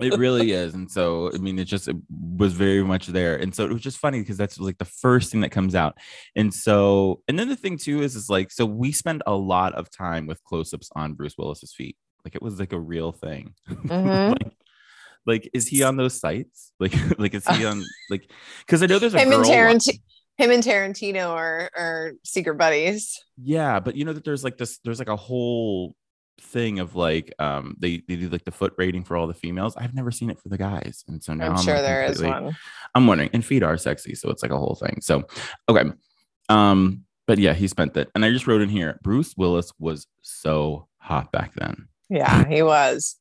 it 0.00 0.18
really 0.18 0.52
is 0.52 0.74
and 0.74 0.90
so 0.90 1.30
i 1.34 1.38
mean 1.38 1.58
it 1.58 1.64
just 1.64 1.86
it 1.86 1.96
was 2.10 2.54
very 2.54 2.82
much 2.82 3.06
there 3.08 3.36
and 3.36 3.54
so 3.54 3.64
it 3.64 3.72
was 3.72 3.82
just 3.82 3.98
funny 3.98 4.20
because 4.20 4.36
that's 4.36 4.58
like 4.58 4.78
the 4.78 4.84
first 4.84 5.30
thing 5.30 5.42
that 5.42 5.50
comes 5.50 5.74
out 5.74 5.96
and 6.34 6.52
so 6.52 7.20
and 7.28 7.38
then 7.38 7.48
the 7.48 7.56
thing 7.56 7.76
too 7.76 8.02
is 8.02 8.16
is 8.16 8.28
like 8.28 8.50
so 8.50 8.64
we 8.64 8.90
spend 8.90 9.22
a 9.26 9.34
lot 9.34 9.74
of 9.74 9.90
time 9.90 10.26
with 10.26 10.42
close-ups 10.44 10.90
on 10.96 11.12
bruce 11.12 11.34
willis's 11.38 11.72
feet 11.74 11.96
like 12.24 12.34
it 12.34 12.42
was 12.42 12.58
like 12.58 12.72
a 12.72 12.80
real 12.80 13.12
thing 13.12 13.54
Mhm. 13.68 14.30
like, 14.30 14.52
like 15.26 15.50
is 15.52 15.68
he 15.68 15.82
on 15.82 15.96
those 15.96 16.18
sites 16.18 16.72
like 16.80 16.94
like 17.18 17.34
is 17.34 17.46
he 17.46 17.64
on 17.64 17.84
like 18.10 18.28
because 18.66 18.82
i 18.82 18.86
know 18.86 18.98
there's 18.98 19.14
a 19.14 19.20
him 19.20 19.28
girl 19.28 19.44
and 19.44 19.80
Tarantino, 19.80 20.00
him 20.38 20.50
and 20.50 20.62
Tarantino 20.62 21.28
are 21.28 21.70
are 21.76 22.12
secret 22.24 22.56
buddies. 22.56 23.22
Yeah, 23.36 23.80
but 23.80 23.96
you 23.96 24.06
know 24.06 24.14
that 24.14 24.24
there's 24.24 24.42
like 24.42 24.56
this, 24.56 24.78
there's 24.82 24.98
like 24.98 25.10
a 25.10 25.16
whole 25.16 25.94
thing 26.42 26.80
of 26.80 26.94
like 26.94 27.32
um 27.38 27.76
they, 27.78 28.02
they 28.08 28.16
do 28.16 28.28
like 28.28 28.44
the 28.44 28.50
foot 28.50 28.74
rating 28.76 29.04
for 29.04 29.16
all 29.16 29.26
the 29.26 29.34
females. 29.34 29.74
I've 29.76 29.94
never 29.94 30.10
seen 30.10 30.30
it 30.30 30.40
for 30.40 30.48
the 30.48 30.58
guys. 30.58 31.04
And 31.08 31.22
so 31.22 31.34
now 31.34 31.46
I'm 31.46 31.56
I'm, 31.56 31.64
sure 31.64 31.74
like, 31.74 31.84
there 31.84 32.04
is 32.04 32.22
one. 32.22 32.56
I'm 32.94 33.06
wondering, 33.06 33.30
and 33.32 33.44
feet 33.44 33.62
are 33.62 33.76
sexy, 33.76 34.14
so 34.14 34.30
it's 34.30 34.42
like 34.42 34.52
a 34.52 34.58
whole 34.58 34.74
thing. 34.74 34.98
So 35.00 35.24
okay. 35.68 35.90
Um, 36.48 37.04
but 37.26 37.38
yeah, 37.38 37.54
he 37.54 37.68
spent 37.68 37.96
it. 37.96 38.10
And 38.14 38.24
I 38.24 38.30
just 38.30 38.46
wrote 38.46 38.60
in 38.60 38.68
here, 38.68 38.98
Bruce 39.02 39.34
Willis 39.36 39.72
was 39.78 40.06
so 40.22 40.88
hot 40.98 41.32
back 41.32 41.54
then. 41.54 41.88
Yeah, 42.10 42.46
he 42.46 42.62
was. 42.62 43.16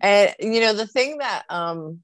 And 0.00 0.34
you 0.40 0.60
know, 0.60 0.74
the 0.74 0.86
thing 0.86 1.18
that 1.18 1.44
um 1.48 2.00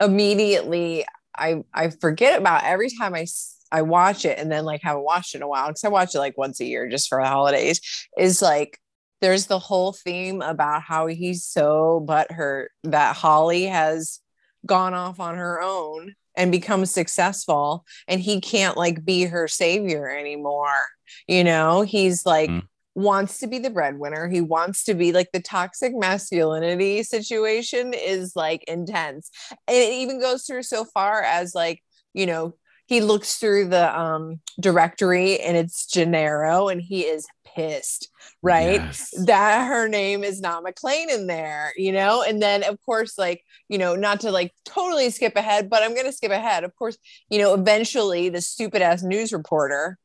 immediately 0.00 1.04
I 1.36 1.64
I 1.72 1.90
forget 1.90 2.38
about 2.38 2.64
every 2.64 2.90
time 2.90 3.14
I 3.14 3.22
s- 3.22 3.54
I 3.72 3.82
watch 3.82 4.24
it 4.24 4.38
and 4.38 4.50
then 4.50 4.64
like 4.64 4.82
haven't 4.82 5.02
watched 5.02 5.34
it 5.34 5.38
in 5.38 5.42
a 5.42 5.48
while 5.48 5.66
because 5.68 5.82
I 5.82 5.88
watch 5.88 6.14
it 6.14 6.20
like 6.20 6.38
once 6.38 6.60
a 6.60 6.64
year 6.64 6.88
just 6.88 7.08
for 7.08 7.20
the 7.20 7.28
holidays 7.28 7.80
is 8.16 8.40
like 8.40 8.78
there's 9.20 9.46
the 9.46 9.58
whole 9.58 9.92
theme 9.92 10.42
about 10.42 10.82
how 10.82 11.06
he's 11.06 11.44
so 11.44 12.04
butthurt 12.06 12.66
that 12.84 13.16
Holly 13.16 13.64
has 13.64 14.20
gone 14.64 14.94
off 14.94 15.20
on 15.20 15.36
her 15.36 15.60
own 15.62 16.14
and 16.36 16.52
become 16.52 16.84
successful 16.84 17.84
and 18.08 18.20
he 18.20 18.40
can't 18.40 18.76
like 18.76 19.04
be 19.04 19.24
her 19.24 19.48
savior 19.48 20.08
anymore 20.08 20.86
you 21.28 21.42
know 21.44 21.82
he's 21.82 22.26
like 22.26 22.50
Mm. 22.50 22.66
wants 22.94 23.38
to 23.38 23.46
be 23.46 23.58
the 23.58 23.70
breadwinner. 23.70 24.26
He 24.28 24.40
wants 24.40 24.84
to 24.84 24.94
be 24.94 25.12
like 25.12 25.28
the 25.32 25.40
toxic 25.40 25.94
masculinity 25.94 27.02
situation 27.02 27.92
is 27.94 28.34
like 28.34 28.64
intense. 28.64 29.30
And 29.50 29.76
it 29.76 29.92
even 29.92 30.18
goes 30.20 30.44
through 30.44 30.62
so 30.62 30.84
far 30.84 31.22
as 31.22 31.54
like, 31.54 31.82
you 32.14 32.26
know, 32.26 32.54
he 32.86 33.00
looks 33.00 33.36
through 33.36 33.68
the 33.68 33.98
um 33.98 34.40
directory 34.60 35.38
and 35.40 35.56
it's 35.56 35.86
Gennaro 35.86 36.68
and 36.68 36.80
he 36.80 37.02
is 37.02 37.26
pissed, 37.44 38.10
right? 38.42 38.80
Yes. 38.82 39.10
That 39.24 39.66
her 39.66 39.88
name 39.88 40.22
is 40.24 40.40
not 40.40 40.64
McClane 40.64 41.08
in 41.08 41.26
there, 41.26 41.72
you 41.76 41.92
know? 41.92 42.22
And 42.22 42.40
then 42.40 42.62
of 42.64 42.78
course, 42.84 43.16
like, 43.18 43.42
you 43.68 43.78
know, 43.78 43.96
not 43.96 44.20
to 44.20 44.30
like 44.30 44.52
totally 44.64 45.10
skip 45.10 45.36
ahead, 45.36 45.68
but 45.70 45.82
I'm 45.82 45.94
gonna 45.94 46.12
skip 46.12 46.32
ahead. 46.32 46.64
Of 46.64 46.74
course, 46.76 46.96
you 47.30 47.38
know, 47.38 47.54
eventually 47.54 48.28
the 48.28 48.40
stupid 48.40 48.82
ass 48.82 49.02
news 49.02 49.32
reporter 49.32 49.98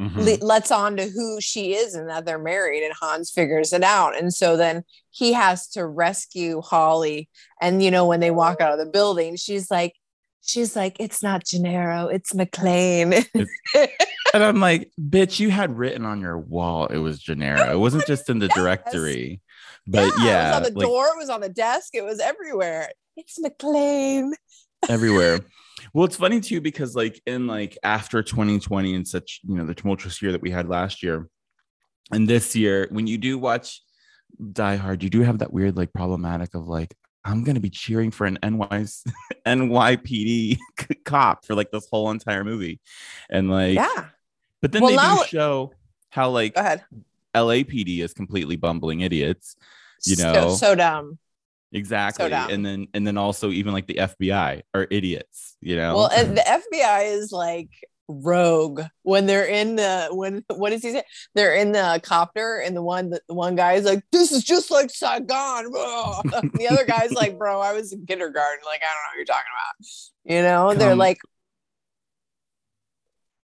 Mhm. 0.00 0.40
le- 0.40 0.44
lets 0.44 0.72
on 0.72 0.96
to 0.96 1.06
who 1.08 1.40
she 1.40 1.74
is 1.74 1.94
and 1.94 2.08
that 2.08 2.24
they're 2.26 2.36
married 2.36 2.82
and 2.84 2.92
Hans 3.00 3.30
figures 3.30 3.72
it 3.72 3.84
out 3.84 4.18
and 4.18 4.34
so 4.34 4.56
then 4.56 4.82
he 5.10 5.32
has 5.34 5.68
to 5.68 5.86
rescue 5.86 6.60
Holly 6.60 7.28
and 7.60 7.80
you 7.80 7.92
know 7.92 8.04
when 8.04 8.18
they 8.18 8.32
walk 8.32 8.60
out 8.60 8.72
of 8.72 8.80
the 8.84 8.90
building 8.90 9.36
she's 9.36 9.70
like 9.70 9.94
she's 10.44 10.76
like 10.76 10.96
it's 11.00 11.22
not 11.22 11.44
Gennaro 11.44 12.08
it's 12.08 12.32
McClane 12.32 13.26
And 14.34 14.42
I'm 14.42 14.58
like, 14.58 14.90
bitch, 15.00 15.38
you 15.38 15.50
had 15.50 15.78
written 15.78 16.04
on 16.04 16.20
your 16.20 16.36
wall 16.36 16.86
it 16.86 16.98
was 16.98 17.20
Gennaro. 17.20 17.70
It 17.72 17.78
wasn't 17.78 18.04
just 18.06 18.28
in 18.28 18.40
the 18.40 18.46
Yes. 18.54 18.56
directory. 18.56 19.40
But 19.86 20.12
yeah, 20.18 20.24
yeah, 20.24 20.46
it 20.46 20.48
was 20.48 20.56
on 20.56 20.62
the 20.62 20.78
like, 20.80 20.88
door 20.88 21.06
it 21.06 21.18
was 21.18 21.30
on 21.30 21.40
the 21.40 21.48
desk 21.48 21.90
it 21.94 22.02
was 22.02 22.18
everywhere 22.18 22.90
it's 23.16 23.38
McClane 23.38 24.32
everywhere. 24.88 25.40
Well, 25.92 26.04
it's 26.04 26.16
funny 26.16 26.40
too 26.40 26.60
because 26.60 26.96
like 26.96 27.20
in 27.26 27.46
like 27.46 27.78
after 27.82 28.22
2020 28.22 28.94
and 28.94 29.06
such, 29.06 29.40
you 29.44 29.56
know, 29.56 29.64
the 29.64 29.74
tumultuous 29.74 30.20
year 30.22 30.32
that 30.32 30.42
we 30.42 30.50
had 30.50 30.68
last 30.68 31.02
year, 31.02 31.28
and 32.10 32.28
this 32.28 32.54
year, 32.56 32.88
when 32.90 33.06
you 33.06 33.18
do 33.18 33.38
watch 33.38 33.82
Die 34.52 34.76
Hard, 34.76 35.02
you 35.02 35.10
do 35.10 35.20
have 35.22 35.38
that 35.38 35.52
weird 35.52 35.76
like 35.76 35.92
problematic 35.92 36.54
of 36.54 36.66
like 36.66 36.94
I'm 37.24 37.42
gonna 37.44 37.60
be 37.60 37.70
cheering 37.70 38.10
for 38.10 38.26
an 38.26 38.38
NY's 38.42 39.04
NYPD 39.46 40.58
cop 41.04 41.44
for 41.44 41.54
like 41.54 41.70
this 41.70 41.88
whole 41.90 42.10
entire 42.10 42.44
movie, 42.44 42.80
and 43.30 43.50
like, 43.50 43.74
yeah 43.74 44.06
but 44.60 44.72
then 44.72 44.80
Well, 44.82 44.90
they 44.92 44.96
now- 44.96 45.16
do 45.18 45.24
show 45.26 45.72
how 46.10 46.30
like 46.30 46.54
LAPD 47.34 47.98
is 47.98 48.14
completely 48.14 48.56
bumbling 48.56 49.00
idiots. 49.00 49.56
You 50.06 50.16
know, 50.16 50.54
so 50.54 50.74
dumb 50.74 51.18
Exactly. 51.72 52.28
dumb. 52.28 52.50
and 52.50 52.64
then 52.64 52.86
and 52.94 53.06
then 53.06 53.18
also 53.18 53.50
even 53.50 53.72
like 53.72 53.86
the 53.86 53.94
FBI 53.96 54.62
are 54.74 54.86
idiots, 54.90 55.56
you 55.60 55.76
know. 55.76 55.96
Well, 55.96 56.08
the 56.24 56.40
FBI 56.40 57.12
is 57.12 57.32
like 57.32 57.70
rogue 58.08 58.82
when 59.02 59.26
they're 59.26 59.46
in 59.46 59.76
the 59.76 60.08
when 60.12 60.44
what 60.48 60.70
does 60.70 60.82
he 60.82 60.92
say? 60.92 61.02
They're 61.34 61.54
in 61.54 61.72
the 61.72 62.00
copter, 62.02 62.58
and 62.58 62.76
the 62.76 62.82
one 62.82 63.10
the 63.10 63.20
one 63.28 63.56
guy 63.56 63.74
is 63.74 63.84
like, 63.84 64.04
"This 64.12 64.32
is 64.32 64.44
just 64.44 64.70
like 64.70 64.90
Saigon." 64.90 65.70
bro." 65.70 66.14
the 66.54 66.68
other 66.68 66.84
guy's 66.84 67.14
like, 67.14 67.38
"Bro, 67.38 67.60
I 67.60 67.72
was 67.72 67.92
in 67.92 68.04
kindergarten. 68.06 68.64
Like, 68.64 68.80
I 68.82 68.86
don't 68.86 68.94
know 68.94 69.10
what 69.10 69.16
you're 69.16 69.24
talking 69.24 69.44
about." 69.54 69.86
You 70.24 70.42
know, 70.42 70.74
they're 70.74 70.96
like. 70.96 71.18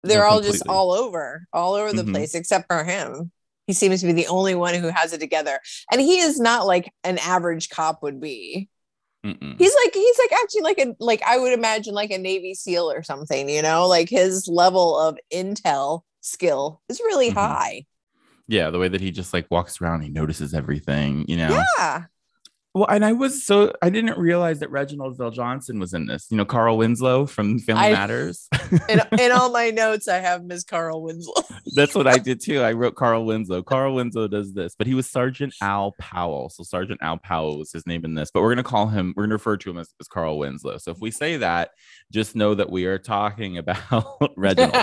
They're 0.04 0.22
No, 0.22 0.28
all 0.28 0.42
just 0.42 0.63
all 0.68 0.94
over, 0.94 1.46
all 1.51 1.74
over 1.74 1.92
the 1.92 2.04
Mhm. 2.04 2.12
place, 2.13 2.34
except 2.34 2.68
for 2.72 2.86
him. 2.86 3.32
He 3.68 3.74
seems 3.74 4.00
to 4.00 4.08
be 4.08 4.13
the 4.13 4.28
only 4.28 4.56
one 4.56 4.74
who 4.75 4.88
has 4.88 5.12
it 5.12 5.20
together, 5.20 5.60
and 5.92 6.00
he 6.00 6.20
is 6.20 6.39
not 6.39 6.66
like 6.66 6.94
an 7.04 7.18
average 7.18 7.70
cop 7.70 8.01
would 8.01 8.22
be 8.22 8.70
Mm-mm. 9.26 9.56
he's 9.58 9.76
like 9.84 9.94
he's 9.94 10.18
like 10.20 10.32
actually 10.42 10.62
like 10.62 10.78
a 10.80 10.96
like 11.00 11.22
i 11.28 11.38
would 11.38 11.52
imagine 11.52 11.94
like 11.94 12.12
a 12.12 12.18
navy 12.18 12.54
seal 12.54 12.90
or 12.90 13.04
something 13.04 13.50
you 13.50 13.62
know 13.62 13.88
like 13.88 14.10
his 14.10 14.48
level 14.48 14.98
of 14.98 15.18
intel 15.34 16.02
skill 16.22 16.82
is 16.88 17.00
really 17.02 17.30
Mhm. 17.30 17.36
high 17.36 17.86
yeah, 18.52 18.72
the 18.72 18.80
way 18.80 18.88
that 18.88 19.00
he 19.00 19.12
just 19.12 19.32
like 19.32 19.46
walks 19.52 19.80
around, 19.80 20.02
he 20.02 20.10
notices 20.10 20.56
everything, 20.56 21.24
you 21.28 21.38
know. 21.38 21.62
yeah 21.78 22.06
Well, 22.80 22.88
and 22.90 23.04
I 23.04 23.12
was 23.12 23.44
so 23.46 23.74
I 23.82 23.90
didn't 23.90 24.18
realize 24.18 24.60
that 24.60 24.72
Reginald 24.72 25.18
VelJohnson 25.18 25.82
was 25.82 25.94
in 25.94 26.06
this. 26.06 26.28
You 26.30 26.38
know, 26.38 26.46
Carl 26.46 26.78
Winslow 26.78 27.26
from 27.26 27.60
Family 27.60 27.88
I- 27.88 27.92
Matters. 27.92 28.48
in, 28.88 29.02
in 29.20 29.32
all 29.34 29.52
my 29.52 29.70
notes 29.70 30.08
i 30.08 30.18
have 30.18 30.44
miss 30.46 30.64
carl 30.64 31.02
winslow 31.02 31.34
That's 31.76 31.94
what 31.94 32.08
I 32.08 32.18
did 32.18 32.40
too. 32.42 32.62
I 32.62 32.72
wrote 32.72 32.96
Carl 32.96 33.26
Winslow. 33.26 33.64
Carl 33.64 33.96
Winslow 33.96 34.28
does 34.30 34.54
this, 34.54 34.76
but 34.76 34.88
he 34.88 34.94
was 34.96 35.10
Sergeant 35.10 35.54
Al 35.62 35.94
Powell. 36.00 36.50
So 36.50 36.64
Sergeant 36.64 37.00
Al 37.04 37.18
Powell 37.18 37.60
was 37.60 37.72
his 37.72 37.86
name 37.86 38.06
in 38.06 38.16
this, 38.16 38.32
but 38.34 38.42
we're 38.42 38.50
gonna 38.52 38.64
call 38.64 38.88
him. 38.88 39.14
We're 39.18 39.24
gonna 39.24 39.36
refer 39.36 39.58
to 39.58 39.70
him 39.70 39.78
as, 39.78 39.94
as 40.00 40.08
Carl 40.08 40.40
Winslow. 40.40 40.78
So 40.78 40.92
if 40.92 41.00
we 41.02 41.12
say 41.12 41.36
that, 41.38 41.72
just 42.14 42.34
know 42.36 42.56
that 42.56 42.72
we 42.72 42.86
are 42.86 42.98
talking 42.98 43.58
about 43.58 44.06
Reginald. 44.38 44.74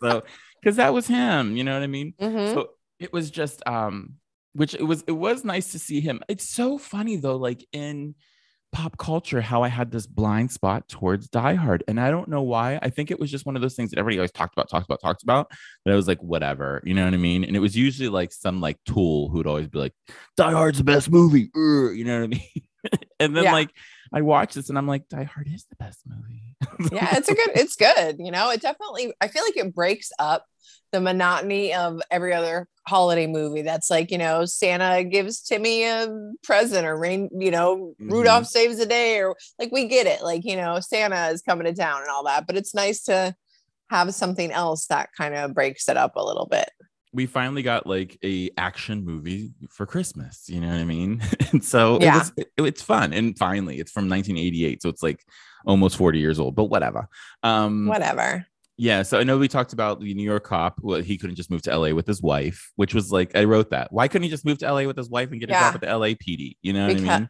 so 0.00 0.22
because 0.60 0.76
that 0.76 0.92
was 0.92 1.06
him. 1.06 1.56
You 1.56 1.62
know 1.62 1.74
what 1.74 1.84
I 1.84 1.86
mean? 1.86 2.14
Mhm. 2.20 2.52
so 2.54 2.70
it 2.98 3.12
was 3.12 3.30
just 3.30 3.62
um 3.66 4.14
which 4.58 4.74
it 4.74 4.82
was 4.82 5.02
it 5.06 5.12
was 5.12 5.44
nice 5.44 5.72
to 5.72 5.78
see 5.78 6.00
him. 6.00 6.20
It's 6.28 6.48
so 6.48 6.76
funny 6.78 7.16
though 7.16 7.36
like 7.36 7.66
in 7.72 8.14
pop 8.70 8.98
culture 8.98 9.40
how 9.40 9.62
i 9.62 9.68
had 9.68 9.90
this 9.90 10.06
blind 10.06 10.52
spot 10.52 10.86
towards 10.88 11.26
die 11.30 11.54
hard. 11.54 11.82
And 11.88 11.98
i 11.98 12.10
don't 12.10 12.28
know 12.28 12.42
why. 12.42 12.78
I 12.82 12.90
think 12.90 13.10
it 13.10 13.18
was 13.18 13.30
just 13.30 13.46
one 13.46 13.56
of 13.56 13.62
those 13.62 13.74
things 13.74 13.90
that 13.90 13.98
everybody 13.98 14.18
always 14.18 14.32
talked 14.32 14.54
about 14.54 14.68
talked 14.68 14.84
about 14.84 15.00
talked 15.00 15.22
about. 15.22 15.50
But 15.84 15.92
i 15.92 15.96
was 15.96 16.06
like 16.06 16.22
whatever. 16.22 16.82
You 16.84 16.92
know 16.94 17.04
what 17.04 17.14
i 17.14 17.16
mean? 17.16 17.44
And 17.44 17.56
it 17.56 17.60
was 17.60 17.74
usually 17.76 18.10
like 18.10 18.30
some 18.32 18.60
like 18.60 18.76
tool 18.84 19.30
who'd 19.30 19.46
always 19.46 19.68
be 19.68 19.78
like 19.78 19.94
die 20.36 20.52
hard's 20.52 20.78
the 20.78 20.84
best 20.84 21.10
movie. 21.10 21.50
Ugh," 21.56 21.96
you 21.96 22.04
know 22.04 22.18
what 22.20 22.24
i 22.24 22.26
mean? 22.26 22.40
And 23.20 23.34
then 23.36 23.44
Yeah. 23.44 23.52
like 23.52 23.70
i 24.12 24.20
watch 24.20 24.54
this 24.54 24.68
and 24.68 24.78
i'm 24.78 24.86
like 24.86 25.08
die 25.08 25.24
hard 25.24 25.48
is 25.52 25.64
the 25.70 25.76
best 25.76 26.00
movie 26.06 26.42
yeah 26.92 27.16
it's 27.16 27.28
a 27.28 27.34
good 27.34 27.50
it's 27.54 27.76
good 27.76 28.16
you 28.18 28.30
know 28.30 28.50
it 28.50 28.60
definitely 28.60 29.12
i 29.20 29.28
feel 29.28 29.42
like 29.44 29.56
it 29.56 29.74
breaks 29.74 30.10
up 30.18 30.44
the 30.92 31.00
monotony 31.00 31.74
of 31.74 32.00
every 32.10 32.32
other 32.32 32.66
holiday 32.86 33.26
movie 33.26 33.62
that's 33.62 33.90
like 33.90 34.10
you 34.10 34.18
know 34.18 34.44
santa 34.44 35.04
gives 35.04 35.42
timmy 35.42 35.84
a 35.84 36.08
present 36.42 36.86
or 36.86 36.98
rain 36.98 37.28
you 37.38 37.50
know 37.50 37.94
Mhm. 38.00 38.10
rudolph 38.12 38.46
saves 38.46 38.78
the 38.78 38.86
day 38.86 39.18
or 39.20 39.36
like 39.58 39.70
we 39.72 39.86
get 39.86 40.06
it 40.06 40.22
like 40.22 40.44
you 40.44 40.56
know 40.56 40.80
santa 40.80 41.28
is 41.28 41.42
coming 41.42 41.66
to 41.66 41.74
town 41.74 42.00
and 42.00 42.10
all 42.10 42.24
that 42.24 42.46
but 42.46 42.56
it's 42.56 42.74
nice 42.74 43.02
to 43.04 43.34
have 43.90 44.12
something 44.14 44.50
else 44.50 44.86
that 44.86 45.10
kind 45.16 45.34
of 45.34 45.54
breaks 45.54 45.88
it 45.88 45.96
up 45.96 46.12
a 46.16 46.24
little 46.24 46.46
bit 46.46 46.70
we 47.12 47.26
finally 47.26 47.62
got 47.62 47.86
like 47.86 48.18
a 48.24 48.50
action 48.58 49.04
movie 49.04 49.52
for 49.70 49.86
Christmas. 49.86 50.44
You 50.48 50.60
know 50.60 50.68
what 50.68 50.76
I 50.78 50.84
mean? 50.84 51.22
and 51.52 51.64
so 51.64 51.98
Yeah. 52.00 52.16
it 52.16 52.18
was, 52.18 52.32
it- 52.36 52.52
it's 52.66 52.82
fun. 52.82 53.12
And 53.12 53.36
finally, 53.38 53.78
it's 53.80 53.90
from 53.92 54.08
1988, 54.08 54.82
so 54.82 54.88
it's 54.88 55.02
like 55.02 55.24
almost 55.66 55.96
40 55.96 56.18
years 56.18 56.38
old. 56.38 56.54
But 56.54 56.64
whatever. 56.64 57.08
Um, 57.42 57.86
whatever 57.86 58.46
yeah. 58.80 59.02
So 59.02 59.18
I 59.18 59.24
know 59.24 59.36
we 59.38 59.48
talked 59.48 59.72
about 59.72 59.98
the 60.00 60.14
New 60.14 60.22
York 60.22 60.44
cop. 60.44 60.78
Well, 60.82 61.00
he 61.00 61.18
couldn't 61.18 61.34
just 61.34 61.50
move 61.50 61.62
to 61.62 61.76
LA 61.76 61.90
with 61.90 62.06
his 62.06 62.22
wife, 62.22 62.70
which 62.76 62.94
was 62.94 63.10
like 63.10 63.34
I 63.36 63.42
wrote 63.42 63.70
that. 63.70 63.92
Why 63.92 64.06
couldn't 64.06 64.22
he 64.22 64.28
just 64.30 64.44
move 64.44 64.58
to 64.58 64.72
LA 64.72 64.84
with 64.84 64.96
his 64.96 65.10
wife 65.10 65.32
and 65.32 65.40
get 65.40 65.48
a 65.50 65.52
Yeah. 65.52 65.72
job 65.72 65.74
at 65.74 65.80
the 65.80 65.86
LAPD? 65.88 66.56
You 66.62 66.72
know 66.74 66.86
what 66.86 66.96
I 66.96 67.00
mean? 67.00 67.28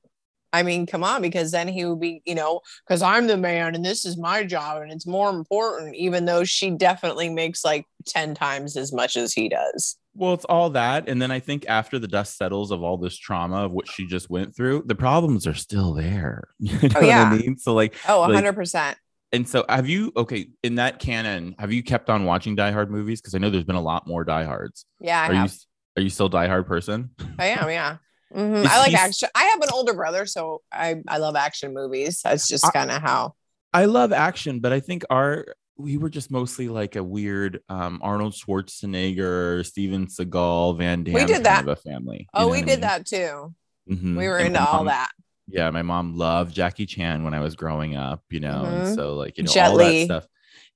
I 0.52 0.62
mean, 0.62 0.86
come 0.86 1.04
on, 1.04 1.22
because 1.22 1.50
then 1.50 1.68
he 1.68 1.84
would 1.84 2.00
be, 2.00 2.22
you 2.24 2.34
know, 2.34 2.60
because 2.86 3.02
I'm 3.02 3.26
the 3.26 3.36
man 3.36 3.74
and 3.74 3.84
this 3.84 4.04
is 4.04 4.16
my 4.16 4.44
job 4.44 4.82
and 4.82 4.90
it's 4.90 5.06
more 5.06 5.30
important, 5.30 5.94
even 5.96 6.24
though 6.24 6.44
she 6.44 6.70
definitely 6.70 7.28
makes 7.28 7.64
like 7.64 7.84
10 8.06 8.34
times 8.34 8.76
as 8.76 8.92
much 8.92 9.16
as 9.16 9.32
he 9.32 9.48
does. 9.48 9.96
Well, 10.14 10.34
it's 10.34 10.46
all 10.46 10.70
that. 10.70 11.08
And 11.08 11.20
then 11.20 11.30
I 11.30 11.38
think 11.38 11.66
after 11.68 11.98
the 11.98 12.08
dust 12.08 12.36
settles 12.36 12.70
of 12.70 12.82
all 12.82 12.96
this 12.96 13.16
trauma 13.16 13.64
of 13.64 13.72
what 13.72 13.88
she 13.88 14.06
just 14.06 14.30
went 14.30 14.56
through, 14.56 14.84
the 14.86 14.94
problems 14.94 15.46
are 15.46 15.54
still 15.54 15.92
there. 15.92 16.48
You 16.58 16.72
know 16.72 16.88
oh, 16.96 17.00
what 17.00 17.06
yeah. 17.06 17.30
I 17.30 17.36
mean? 17.36 17.58
So 17.58 17.74
like 17.74 17.94
Oh, 18.08 18.22
Like- 18.22 18.44
100%. 18.44 18.94
And 19.30 19.46
so, 19.46 19.62
have 19.68 19.86
you 19.86 20.10
okay 20.16 20.48
in 20.62 20.76
that 20.76 21.00
canon? 21.00 21.54
Have 21.58 21.70
you 21.70 21.82
kept 21.82 22.08
on 22.08 22.24
watching 22.24 22.56
Die 22.56 22.70
Hard 22.70 22.90
movies? 22.90 23.20
Because 23.20 23.34
I 23.34 23.38
know 23.38 23.50
there's 23.50 23.64
been 23.64 23.76
a 23.76 23.80
lot 23.80 24.06
more 24.06 24.24
Die 24.24 24.44
Hards. 24.44 24.86
Yeah, 25.00 25.20
I 25.20 25.28
are 25.28 25.34
have. 25.34 25.52
you 25.52 25.58
are 25.98 26.02
you 26.02 26.08
still 26.08 26.30
Die 26.30 26.46
Hard 26.46 26.66
person? 26.66 27.10
I 27.38 27.48
am, 27.48 27.68
yeah. 27.68 27.96
Mhm. 28.34 28.66
I 28.66 28.78
like 28.80 28.94
action. 28.94 29.28
I 29.34 29.44
have 29.44 29.60
an 29.62 29.68
older 29.72 29.94
brother, 29.94 30.26
so 30.26 30.60
I, 30.72 30.96
I 31.08 31.18
love 31.18 31.34
action 31.36 31.72
movies. 31.72 32.20
That's 32.22 32.46
just 32.46 32.70
kind 32.72 32.90
of 32.90 33.00
how. 33.00 33.34
I 33.72 33.84
love 33.86 34.12
action, 34.12 34.60
but 34.60 34.72
I 34.72 34.80
think 34.80 35.04
our 35.10 35.46
we 35.76 35.96
were 35.96 36.10
just 36.10 36.30
mostly 36.30 36.68
like 36.68 36.96
a 36.96 37.04
weird 37.04 37.60
um, 37.68 38.00
Arnold 38.02 38.32
Schwarzenegger, 38.34 39.64
Steven 39.64 40.06
Seagal, 40.06 40.78
Van 40.78 41.04
Damme 41.04 41.14
We 41.14 41.20
did 41.24 41.34
kind 41.34 41.46
that. 41.46 41.62
of 41.62 41.68
a 41.68 41.76
family. 41.76 42.28
Oh, 42.34 42.46
we 42.46 42.50
what 42.50 42.56
I 42.56 42.60
did 42.62 42.68
mean? 42.68 42.80
that 42.80 43.06
too. 43.06 43.54
Mhm. 43.90 44.16
We 44.16 44.28
were 44.28 44.38
And 44.38 44.48
into 44.48 44.60
my 44.60 44.66
all 44.66 44.84
that. 44.84 45.10
Yeah, 45.46 45.70
my 45.70 45.82
mom 45.82 46.14
loved 46.16 46.54
Jackie 46.54 46.84
Chan 46.86 47.24
when 47.24 47.32
I 47.32 47.40
was 47.40 47.54
growing 47.56 47.96
up, 47.96 48.22
you 48.30 48.40
know, 48.40 48.64
Mhm. 48.66 48.86
and 48.86 48.94
so 48.94 49.14
like 49.14 49.38
you 49.38 49.44
know 49.44 49.52
Jet 49.52 49.70
all 49.70 49.76
Li. 49.76 50.00
that 50.00 50.04
stuff. 50.22 50.26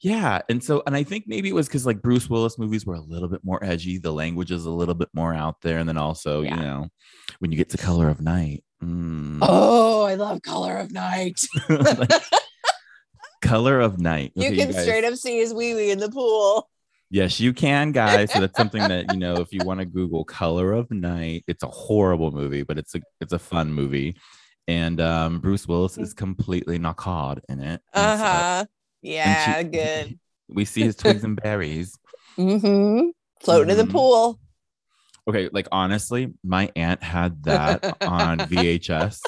Yeah, 0.03 0.41
and 0.49 0.63
so 0.63 0.83
and 0.87 0.97
I 0.97 1.05
think 1.05 1.25
maybe 1.29 1.49
it 1.49 1.55
was 1.55 1.69
because 1.69 1.87
like 1.87 2.03
Bruce 2.03 2.29
Willis 2.29 2.59
movies 2.59 2.85
were 2.85 2.95
a 2.97 3.01
little 3.01 3.29
bit 3.29 3.41
more 3.45 3.63
edgy, 3.65 3.99
the 3.99 4.13
language 4.13 4.51
is 4.51 4.65
a 4.65 4.71
little 4.71 4.95
bit 4.97 5.09
more 5.15 5.33
out 5.33 5.61
there, 5.63 5.79
and 5.79 5.89
then 5.89 5.97
also 5.97 6.43
Yeah. 6.43 6.57
you 6.57 6.61
know 6.63 6.89
when 7.39 7.53
you 7.53 7.57
get 7.57 7.69
to 7.71 7.79
Color 7.79 8.09
of 8.09 8.21
Night, 8.21 8.65
mm, 8.83 9.39
Oh, 9.41 10.03
I 10.03 10.15
love 10.17 10.43
Color 10.43 10.79
of 10.79 10.91
Night. 10.91 11.41
like, 11.69 12.11
Color 13.41 13.81
of 13.81 13.99
Night. 14.01 14.33
you 14.35 14.47
Okay, 14.49 14.57
can 14.57 14.73
guys. 14.73 14.83
straight 14.83 15.05
up 15.05 15.15
see 15.15 15.39
his 15.39 15.53
wee 15.55 15.75
wee 15.75 15.91
in 15.91 15.99
the 15.99 16.11
pool. 16.11 16.69
Yes, 17.11 17.39
you 17.41 17.53
can, 17.53 17.93
guys. 17.93 18.33
So 18.33 18.41
that's 18.41 18.57
something 18.57 18.83
that 18.83 19.13
you 19.13 19.19
know 19.19 19.35
if 19.37 19.53
you 19.53 19.61
want 19.65 19.81
to 19.81 19.87
Google 19.99 20.25
Color 20.25 20.73
of 20.73 20.91
Night, 20.91 21.45
it's 21.47 21.63
a 21.63 21.69
horrible 21.69 22.31
movie, 22.31 22.63
but 22.63 22.79
it's 22.79 22.95
a 22.95 23.01
it's 23.21 23.33
a 23.33 23.39
fun 23.39 23.73
movie. 23.73 24.17
And 24.67 25.01
um, 25.01 25.41
Bruce 25.41 25.69
Willis 25.69 25.99
is 25.99 26.15
completely 26.15 26.79
knockard 26.79 27.41
in 27.49 27.61
it. 27.61 27.81
Uh 27.93 28.17
huh. 28.17 28.59
and 28.61 28.69
Yeah, 29.03 29.59
she- 29.59 29.65
good. 29.69 30.19
We 30.49 30.65
see 30.67 30.83
his 30.83 30.97
twigs 30.97 31.25
and 31.25 31.35
berries. 31.41 31.99
Mm-hmm. 32.39 33.09
floating 33.43 33.71
in 33.71 33.77
Mhm. 33.77 33.87
the 33.87 33.93
pool. 33.93 34.39
Okay, 35.29 35.49
like 35.53 35.67
honestly, 35.73 36.33
my 36.45 36.71
aunt 36.77 37.03
had 37.03 37.43
that 37.45 37.97
on 38.03 38.39
VHS. 38.39 39.21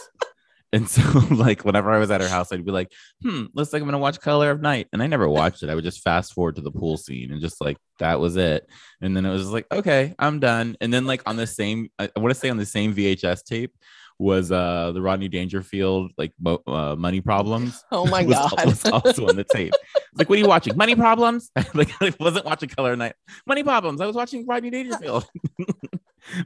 And 0.73 0.89
so, 0.89 1.03
like, 1.31 1.65
whenever 1.65 1.93
I 1.93 1.99
was 1.99 2.11
at 2.11 2.21
her 2.21 2.29
house, 2.29 2.53
I'd 2.53 2.65
be 2.65 2.73
like, 2.73 2.93
hmm, 3.23 3.45
looks 3.55 3.73
like 3.73 3.81
I'm 3.81 3.87
gonna 3.87 3.99
watch 3.99 4.21
Color 4.21 4.51
of 4.51 4.61
Night. 4.61 4.89
And 4.93 5.03
I 5.03 5.07
never 5.07 5.29
watched 5.29 5.63
it. 5.63 5.71
I 5.71 5.75
would 5.75 5.85
just 5.85 6.03
fast 6.03 6.33
forward 6.35 6.57
to 6.57 6.63
the 6.63 6.73
pool 6.73 6.97
scene 6.97 7.31
and 7.33 7.41
just 7.41 7.61
like 7.61 7.77
that 8.01 8.19
was 8.21 8.37
it. 8.37 8.69
And 9.01 9.17
then 9.17 9.25
it 9.25 9.31
was 9.31 9.51
like, 9.51 9.67
okay, 9.73 10.15
I'm 10.19 10.41
done. 10.41 10.77
And 10.81 10.93
then, 10.93 11.07
like, 11.07 11.23
on 11.27 11.37
the 11.37 11.47
same, 11.47 11.91
I 11.99 12.11
want 12.17 12.35
to 12.35 12.39
say 12.41 12.51
on 12.51 12.57
the 12.59 12.67
same 12.67 12.93
VHS 12.93 13.45
tape 13.45 13.73
was 14.19 14.53
uh 14.53 14.93
the 14.93 15.03
Rodney 15.03 15.29
Dangerfield 15.29 16.13
like 16.17 16.33
mo- 16.41 16.63
uh, 16.67 16.95
money 16.97 17.21
problems. 17.21 17.83
Oh 17.93 18.07
my 18.07 18.23
was, 18.27 18.35
god. 18.37 18.65
was 18.67 18.85
also 18.87 19.29
on 19.29 19.37
the 19.37 19.45
tape. 19.45 19.73
It's 19.97 20.19
like, 20.19 20.29
what 20.29 20.37
are 20.37 20.43
you 20.43 20.49
watching? 20.49 20.77
Money 20.77 20.95
problems? 20.95 21.51
like, 21.75 21.91
I 22.01 22.13
wasn't 22.21 22.45
watching 22.45 22.69
Color 22.69 22.93
of 22.93 22.99
Night. 22.99 23.15
Money 23.47 23.63
problems. 23.65 24.01
I 24.01 24.07
was 24.07 24.15
watching 24.17 24.47
Rodney 24.47 24.71
Dangerfield. 24.71 25.27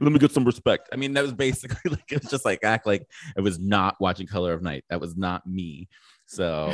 Let 0.01 0.11
me 0.11 0.19
get 0.19 0.31
some 0.31 0.43
respect. 0.43 0.89
I 0.91 0.95
mean, 0.97 1.13
that 1.13 1.21
was 1.21 1.31
basically 1.33 1.91
like 1.91 2.11
it 2.11 2.21
was 2.23 2.31
just 2.31 2.43
like 2.43 2.63
act 2.63 2.85
like 2.85 3.07
I 3.37 3.41
was 3.41 3.59
not 3.59 3.95
watching 3.99 4.27
Color 4.27 4.53
of 4.53 4.61
Night. 4.61 4.83
That 4.89 4.99
was 4.99 5.15
not 5.15 5.45
me. 5.47 5.87
So 6.25 6.71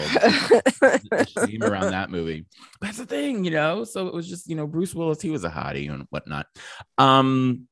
shame 1.45 1.63
around 1.63 1.91
that 1.91 2.09
movie. 2.09 2.45
That's 2.81 2.97
the 2.97 3.05
thing, 3.05 3.45
you 3.45 3.51
know. 3.51 3.83
So 3.83 4.07
it 4.07 4.13
was 4.13 4.27
just, 4.27 4.49
you 4.49 4.55
know, 4.55 4.67
Bruce 4.67 4.93
Willis, 4.95 5.21
he 5.21 5.29
was 5.29 5.43
a 5.43 5.49
hottie 5.49 5.89
and 5.91 6.07
whatnot. 6.09 6.47
Um 6.97 7.67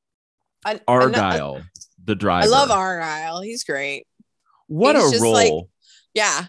I, 0.66 0.72
I 0.72 0.74
know- 0.76 0.82
Argyle, 0.88 1.62
the 2.04 2.16
driver. 2.16 2.46
I 2.48 2.50
love 2.50 2.72
Argyle. 2.72 3.42
He's 3.42 3.64
great. 3.64 4.06
What 4.68 4.96
he's 4.96 5.08
a 5.08 5.12
just 5.12 5.22
role. 5.24 5.34
like- 5.34 5.54
Yeah. 6.14 6.46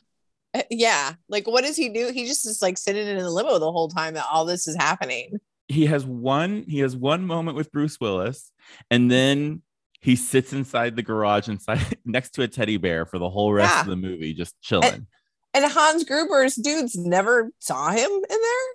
Uh, 0.55 0.63
Yeah. 0.71 1.15
Like, 1.29 1.47
what 1.47 1.65
does 1.65 1.77
he 1.77 1.89
do? 1.89 2.11
He 2.13 2.27
just 2.27 2.47
is 2.47 2.63
like 2.63 2.79
sitting 2.79 3.07
in 3.07 3.19
the 3.19 3.31
limo 3.31 3.59
the 3.59 3.71
whole 3.73 3.89
time 3.89 4.15
that 4.15 4.27
all 4.33 4.45
this 4.45 4.67
is 4.67 4.77
happening. 4.77 5.39
he 5.69 5.87
has 5.87 6.05
one 6.05 6.65
he 6.69 6.81
has 6.81 6.95
one 6.97 7.27
moment 7.27 7.57
with 7.57 7.73
Bruce 7.73 7.99
Willis 7.99 8.53
and 8.91 9.11
then 9.11 9.63
he 10.03 10.15
sits 10.15 10.53
inside 10.53 10.95
the 10.95 11.03
garage 11.03 11.49
inside 11.49 11.81
next 12.05 12.31
to 12.35 12.43
a 12.43 12.49
teddy 12.49 12.77
bear 12.77 13.07
for 13.07 13.19
the 13.19 13.31
whole 13.31 13.51
rest 13.53 13.73
Yeah. 13.75 13.81
of 13.81 13.87
the 13.87 13.97
movie 13.97 14.35
just 14.35 14.61
chilling. 14.61 15.07
And 15.55 15.65
Hans 15.65 16.05
Gruber's 16.05 16.55
dudes 16.57 16.97
never 16.97 17.51
saw 17.61 17.91
him 17.91 18.11
in 18.11 18.23
there. 18.29 18.67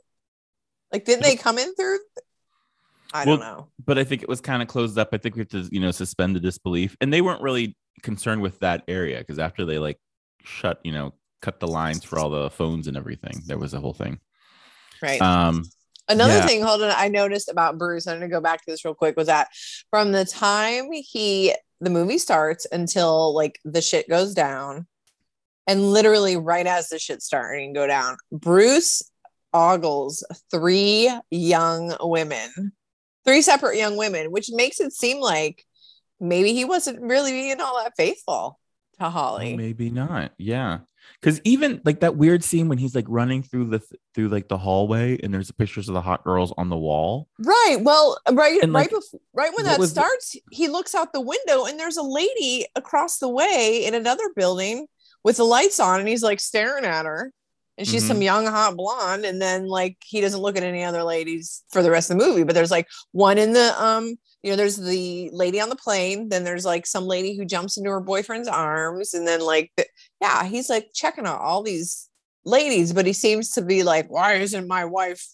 Like, 0.92 1.06
didn't 1.06 1.22
they 1.24 1.36
come 1.36 1.58
in 1.60 1.76
through? 1.76 2.00
I 3.14 3.26
don't 3.26 3.40
know. 3.40 3.70
but 3.86 3.98
I 3.98 4.04
think 4.04 4.22
it 4.22 4.30
was 4.30 4.42
kind 4.42 4.62
of 4.62 4.68
closed 4.68 4.98
up. 4.98 5.10
I 5.14 5.18
think 5.18 5.36
we 5.36 5.40
have 5.40 5.50
to, 5.50 5.68
you 5.72 5.80
know, 5.80 5.92
suspend 5.92 6.36
the 6.36 6.40
disbelief. 6.40 6.96
And 7.02 7.12
they 7.12 7.22
weren't 7.22 7.42
really 7.42 7.76
concerned 8.04 8.42
with 8.42 8.60
that 8.60 8.84
area 8.88 9.20
because 9.20 9.40
after 9.40 9.66
they 9.66 9.80
like 9.80 10.00
shut, 10.44 10.80
you 10.84 10.92
know, 10.92 11.14
cut 11.42 11.60
the 11.60 11.68
lines 11.68 12.04
for 12.04 12.20
all 12.20 12.30
the 12.30 12.50
phones 12.50 12.88
and 12.88 12.96
everything, 12.98 13.42
there 13.46 13.58
was 13.58 13.74
a 13.74 13.80
whole 13.80 13.94
thing. 13.94 14.20
Right. 15.02 15.22
Um 15.22 15.64
Another 16.08 16.38
Yeah. 16.38 16.46
thing, 16.48 16.64
hold 16.64 16.82
on, 16.82 16.92
I 16.96 17.08
noticed 17.08 17.50
about 17.50 17.78
Bruce. 17.78 18.08
I'm 18.08 18.18
going 18.18 18.28
to 18.28 18.36
go 18.36 18.42
back 18.42 18.66
to 18.66 18.72
this 18.72 18.84
real 18.84 18.96
quick. 18.96 19.16
Was 19.16 19.28
that 19.28 19.50
from 19.92 20.12
the 20.12 20.26
time 20.26 20.90
he 20.92 21.54
the 21.82 21.92
movie 21.92 22.18
starts 22.18 22.66
until 22.72 23.34
like 23.36 23.60
the 23.64 23.82
shit 23.82 24.10
goes 24.10 24.34
down, 24.34 24.88
and 25.68 25.94
literally 25.94 26.36
right 26.36 26.66
as 26.66 26.90
the 26.90 26.98
shit's 26.98 27.26
starting 27.26 27.74
to 27.74 27.80
go 27.80 27.86
down, 27.88 28.18
Bruce 28.32 29.04
ogles 29.54 30.24
three 30.52 31.12
young 31.30 31.96
women, 32.02 32.72
three 33.30 33.42
separate 33.42 33.78
young 33.78 33.96
women, 33.98 34.32
which 34.32 34.50
makes 34.52 34.80
it 34.80 34.92
seem 34.94 35.20
like 35.20 35.64
maybe 36.20 36.54
he 36.54 36.66
wasn't 36.66 37.00
really 37.02 37.32
being 37.32 37.62
all 37.62 37.78
that 37.82 37.94
faithful 37.96 38.60
to 39.00 39.10
Holly. 39.10 39.56
maybe 39.56 39.90
not. 39.90 40.32
Yeah. 40.38 40.80
Cause 41.22 41.40
even 41.44 41.82
like 41.86 42.02
that 42.02 42.18
weird 42.18 42.44
scene 42.44 42.68
when 42.68 42.78
he's 42.78 42.94
like 42.94 43.06
running 43.08 43.42
through 43.42 43.70
the 43.70 43.82
through 44.14 44.28
like 44.28 44.48
the 44.50 44.58
hallway 44.58 45.18
and 45.24 45.34
there's 45.34 45.50
pictures 45.52 45.88
of 45.88 45.94
the 45.94 46.02
hot 46.02 46.24
girls 46.24 46.54
on 46.58 46.70
the 46.70 46.78
wall. 46.78 47.28
Right. 47.40 47.78
Well, 47.80 48.18
right, 48.32 48.62
And, 48.62 48.74
like, 48.74 48.92
right 48.92 49.00
before, 49.00 49.20
right 49.34 49.52
when 49.56 49.66
that 49.66 49.80
was 49.80 49.94
the- 49.94 50.02
starts, 50.02 50.36
he 50.52 50.68
looks 50.68 50.94
out 50.94 51.14
the 51.14 51.22
window 51.22 51.66
and 51.66 51.80
there's 51.80 51.98
a 51.98 52.04
lady 52.04 52.66
across 52.76 53.18
the 53.20 53.30
way 53.30 53.84
in 53.86 53.94
another 53.96 54.26
building 54.36 54.88
with 55.24 55.38
the 55.38 55.46
lights 55.46 55.80
on, 55.80 56.00
and 56.00 56.08
he's 56.08 56.24
like 56.24 56.40
staring 56.40 56.86
at 56.86 57.06
her, 57.06 57.32
and 57.80 57.88
she's 57.88 58.04
Mm-hmm. 58.04 58.08
some 58.10 58.22
young 58.22 58.46
hot 58.46 58.76
blonde, 58.76 59.26
and 59.26 59.42
then 59.42 59.66
like 59.68 59.98
he 60.06 60.22
doesn't 60.22 60.42
look 60.42 60.56
at 60.58 60.64
any 60.64 60.84
other 60.84 61.02
ladies 61.04 61.64
for 61.72 61.82
the 61.82 61.90
rest 61.90 62.12
of 62.12 62.20
the 62.20 62.24
movie, 62.26 62.44
but 62.44 62.54
there's 62.54 62.70
like 62.70 62.88
one 63.14 63.40
in 63.40 63.54
the 63.54 63.74
um, 63.84 64.16
you 64.44 64.52
know, 64.52 64.56
there's 64.56 64.78
the 64.78 65.30
lady 65.34 65.60
on 65.60 65.70
the 65.70 65.76
plane, 65.76 66.30
then 66.30 66.44
there's 66.44 66.66
like 66.66 66.86
some 66.86 67.06
lady 67.06 67.36
who 67.36 67.44
jumps 67.46 67.76
into 67.78 67.90
her 67.90 68.00
boyfriend's 68.00 68.48
arms, 68.48 69.14
and 69.16 69.28
then 69.28 69.42
like 69.42 69.72
the, 69.78 69.86
yeah, 70.22 70.44
he's 70.46 70.70
like 70.70 70.90
checking 70.94 71.26
out 71.26 71.42
all 71.42 71.64
these 71.64 72.08
ladies, 72.46 72.94
but 72.94 73.06
he 73.06 73.14
seems 73.14 73.52
to 73.52 73.62
be 73.62 73.84
like, 73.84 74.10
why 74.10 74.34
isn't 74.36 74.68
my 74.68 74.86
wife 74.86 75.26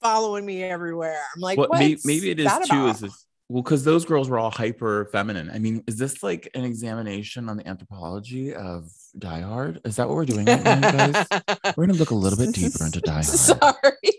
following 0.00 0.44
me 0.44 0.62
everywhere? 0.62 1.20
I'm 1.34 1.40
like, 1.40 1.58
Well, 1.58 1.68
may- 1.72 1.96
maybe 2.04 2.30
it 2.30 2.40
is 2.40 2.46
too. 2.52 2.60
about? 2.64 2.88
Is 2.90 3.00
this, 3.00 3.26
well, 3.48 3.62
because 3.62 3.84
those 3.84 4.04
girls 4.04 4.28
were 4.28 4.38
all 4.38 4.50
hyper 4.50 5.08
feminine. 5.12 5.50
I 5.50 5.58
mean, 5.58 5.82
is 5.86 5.96
this 5.98 6.22
like 6.22 6.50
an 6.54 6.64
examination 6.64 7.48
on 7.48 7.56
the 7.56 7.66
anthropology 7.66 8.54
of 8.54 8.90
Die 9.18 9.40
Hard? 9.40 9.80
Is 9.84 9.96
that 9.96 10.08
what 10.08 10.16
we're 10.16 10.24
doing 10.24 10.46
right 10.46 10.62
now, 10.64 10.80
guys? 10.80 11.26
We're 11.76 11.86
gonna 11.86 11.98
look 11.98 12.10
a 12.10 12.14
little 12.14 12.38
bit 12.38 12.54
deeper 12.54 12.84
into 12.86 13.00
Die 13.00 13.12
Hard. 13.12 13.24
Sorry, 13.24 14.12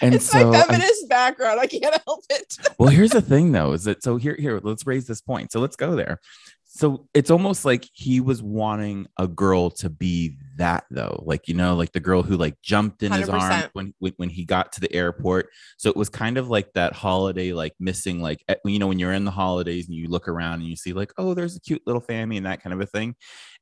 And 0.00 0.14
it's 0.14 0.26
so, 0.26 0.50
my 0.50 0.58
I- 0.58 0.62
feminist 0.62 1.08
background. 1.08 1.60
I 1.60 1.66
can't 1.66 1.96
help 2.06 2.24
it. 2.30 2.56
well, 2.78 2.88
here's 2.90 3.10
the 3.10 3.22
thing, 3.22 3.52
though, 3.52 3.72
is 3.72 3.84
that 3.84 4.02
so 4.02 4.16
here, 4.16 4.36
here, 4.38 4.60
let's 4.62 4.86
raise 4.86 5.06
this 5.06 5.20
point. 5.20 5.50
So 5.52 5.60
let's 5.60 5.76
go 5.76 5.96
there. 5.96 6.20
So 6.68 7.08
it's 7.14 7.30
almost 7.30 7.64
like 7.64 7.88
he 7.94 8.20
was 8.20 8.42
wanting 8.42 9.06
a 9.18 9.26
girl 9.26 9.70
to 9.70 9.88
be 9.88 10.36
that, 10.58 10.84
though, 10.90 11.22
like 11.24 11.48
you 11.48 11.54
know, 11.54 11.74
like 11.74 11.92
the 11.92 12.00
girl 12.00 12.22
who 12.22 12.36
like 12.36 12.60
jumped 12.60 13.02
in 13.02 13.12
his 13.12 13.30
arms 13.30 13.44
100%. 13.44 13.70
when, 13.72 13.94
when 13.98 14.12
when 14.18 14.28
he 14.28 14.44
got 14.44 14.72
to 14.72 14.80
the 14.80 14.92
airport. 14.92 15.48
So 15.78 15.88
it 15.88 15.96
was 15.96 16.10
kind 16.10 16.36
of 16.36 16.50
like 16.50 16.70
that 16.74 16.92
holiday, 16.92 17.54
like 17.54 17.72
missing, 17.80 18.20
like 18.20 18.44
eh, 18.48 18.56
you 18.66 18.78
know, 18.78 18.88
when 18.88 18.98
you're 18.98 19.14
in 19.14 19.24
the 19.24 19.30
holidays 19.30 19.86
and 19.86 19.96
you 19.96 20.08
look 20.08 20.28
around 20.28 20.60
and 20.60 20.64
you 20.68 20.76
see 20.76 20.92
like, 20.92 21.12
oh, 21.16 21.32
there's 21.32 21.56
a 21.56 21.60
cute 21.60 21.80
little 21.86 22.02
family 22.02 22.36
and 22.36 22.44
that 22.44 22.62
kind 22.62 22.74
of 22.74 22.80
a 22.82 22.86
thing. 22.86 23.16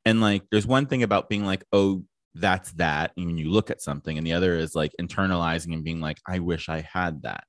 And 0.04 0.20
like, 0.20 0.42
there's 0.50 0.66
one 0.66 0.86
thing 0.86 1.02
about 1.02 1.28
being 1.28 1.44
like, 1.44 1.64
oh, 1.72 2.04
that's 2.34 2.72
that. 2.72 3.12
And 3.16 3.26
when 3.26 3.38
you 3.38 3.50
look 3.50 3.70
at 3.70 3.80
something, 3.82 4.18
and 4.18 4.26
the 4.26 4.32
other 4.32 4.54
is 4.56 4.74
like 4.74 4.92
internalizing 5.00 5.72
and 5.72 5.84
being 5.84 6.00
like, 6.00 6.18
I 6.26 6.40
wish 6.40 6.68
I 6.68 6.80
had 6.92 7.22
that. 7.22 7.44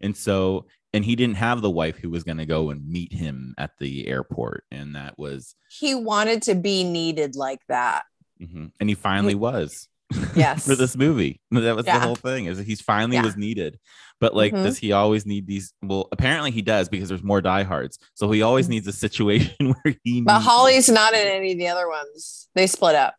And 0.00 0.16
so, 0.16 0.66
and 0.94 1.04
he 1.04 1.16
didn't 1.16 1.36
have 1.36 1.60
the 1.60 1.70
wife 1.70 1.98
who 1.98 2.08
was 2.08 2.24
going 2.24 2.38
to 2.38 2.46
go 2.46 2.70
and 2.70 2.86
meet 2.88 3.12
him 3.12 3.54
at 3.58 3.72
the 3.78 4.06
airport. 4.06 4.64
And 4.70 4.94
that 4.94 5.18
was, 5.18 5.54
He 5.68 5.94
wanted 5.94 6.42
to 6.42 6.54
be 6.54 6.84
needed 6.84 7.34
like 7.36 7.60
that. 7.68 8.04
mhm. 8.40 8.70
and 8.78 8.88
he 8.88 8.94
finally 8.94 9.34
was 9.34 9.87
Yes. 10.34 10.66
for 10.66 10.74
this 10.74 10.96
movie. 10.96 11.40
That 11.50 11.76
was 11.76 11.84
the 11.84 11.98
whole 12.00 12.14
thing 12.16 12.46
is 12.46 12.58
that 12.58 12.66
he's 12.66 12.80
finally 12.80 13.16
Yeah. 13.16 13.22
was 13.22 13.36
needed. 13.36 13.78
But 14.20 14.34
like, 14.34 14.52
Mhm. 14.52 14.64
does 14.64 14.78
he 14.78 14.92
always 14.92 15.26
need 15.26 15.46
these? 15.46 15.72
Well, 15.82 16.08
apparently 16.12 16.50
he 16.50 16.62
does 16.62 16.88
because 16.88 17.08
there's 17.08 17.22
more 17.22 17.40
diehards. 17.40 17.98
So 18.14 18.30
he 18.30 18.42
always 18.42 18.68
needs 18.68 18.86
a 18.88 18.92
situation 18.92 19.74
where 19.82 19.94
he. 20.02 20.22
But 20.22 20.40
Holly's 20.40 20.88
not 20.88 21.14
in 21.14 21.26
any 21.26 21.52
of 21.52 21.58
the 21.58 21.68
other 21.68 21.88
ones. 21.88 22.48
They 22.54 22.66
split 22.66 22.94
up. 22.96 23.14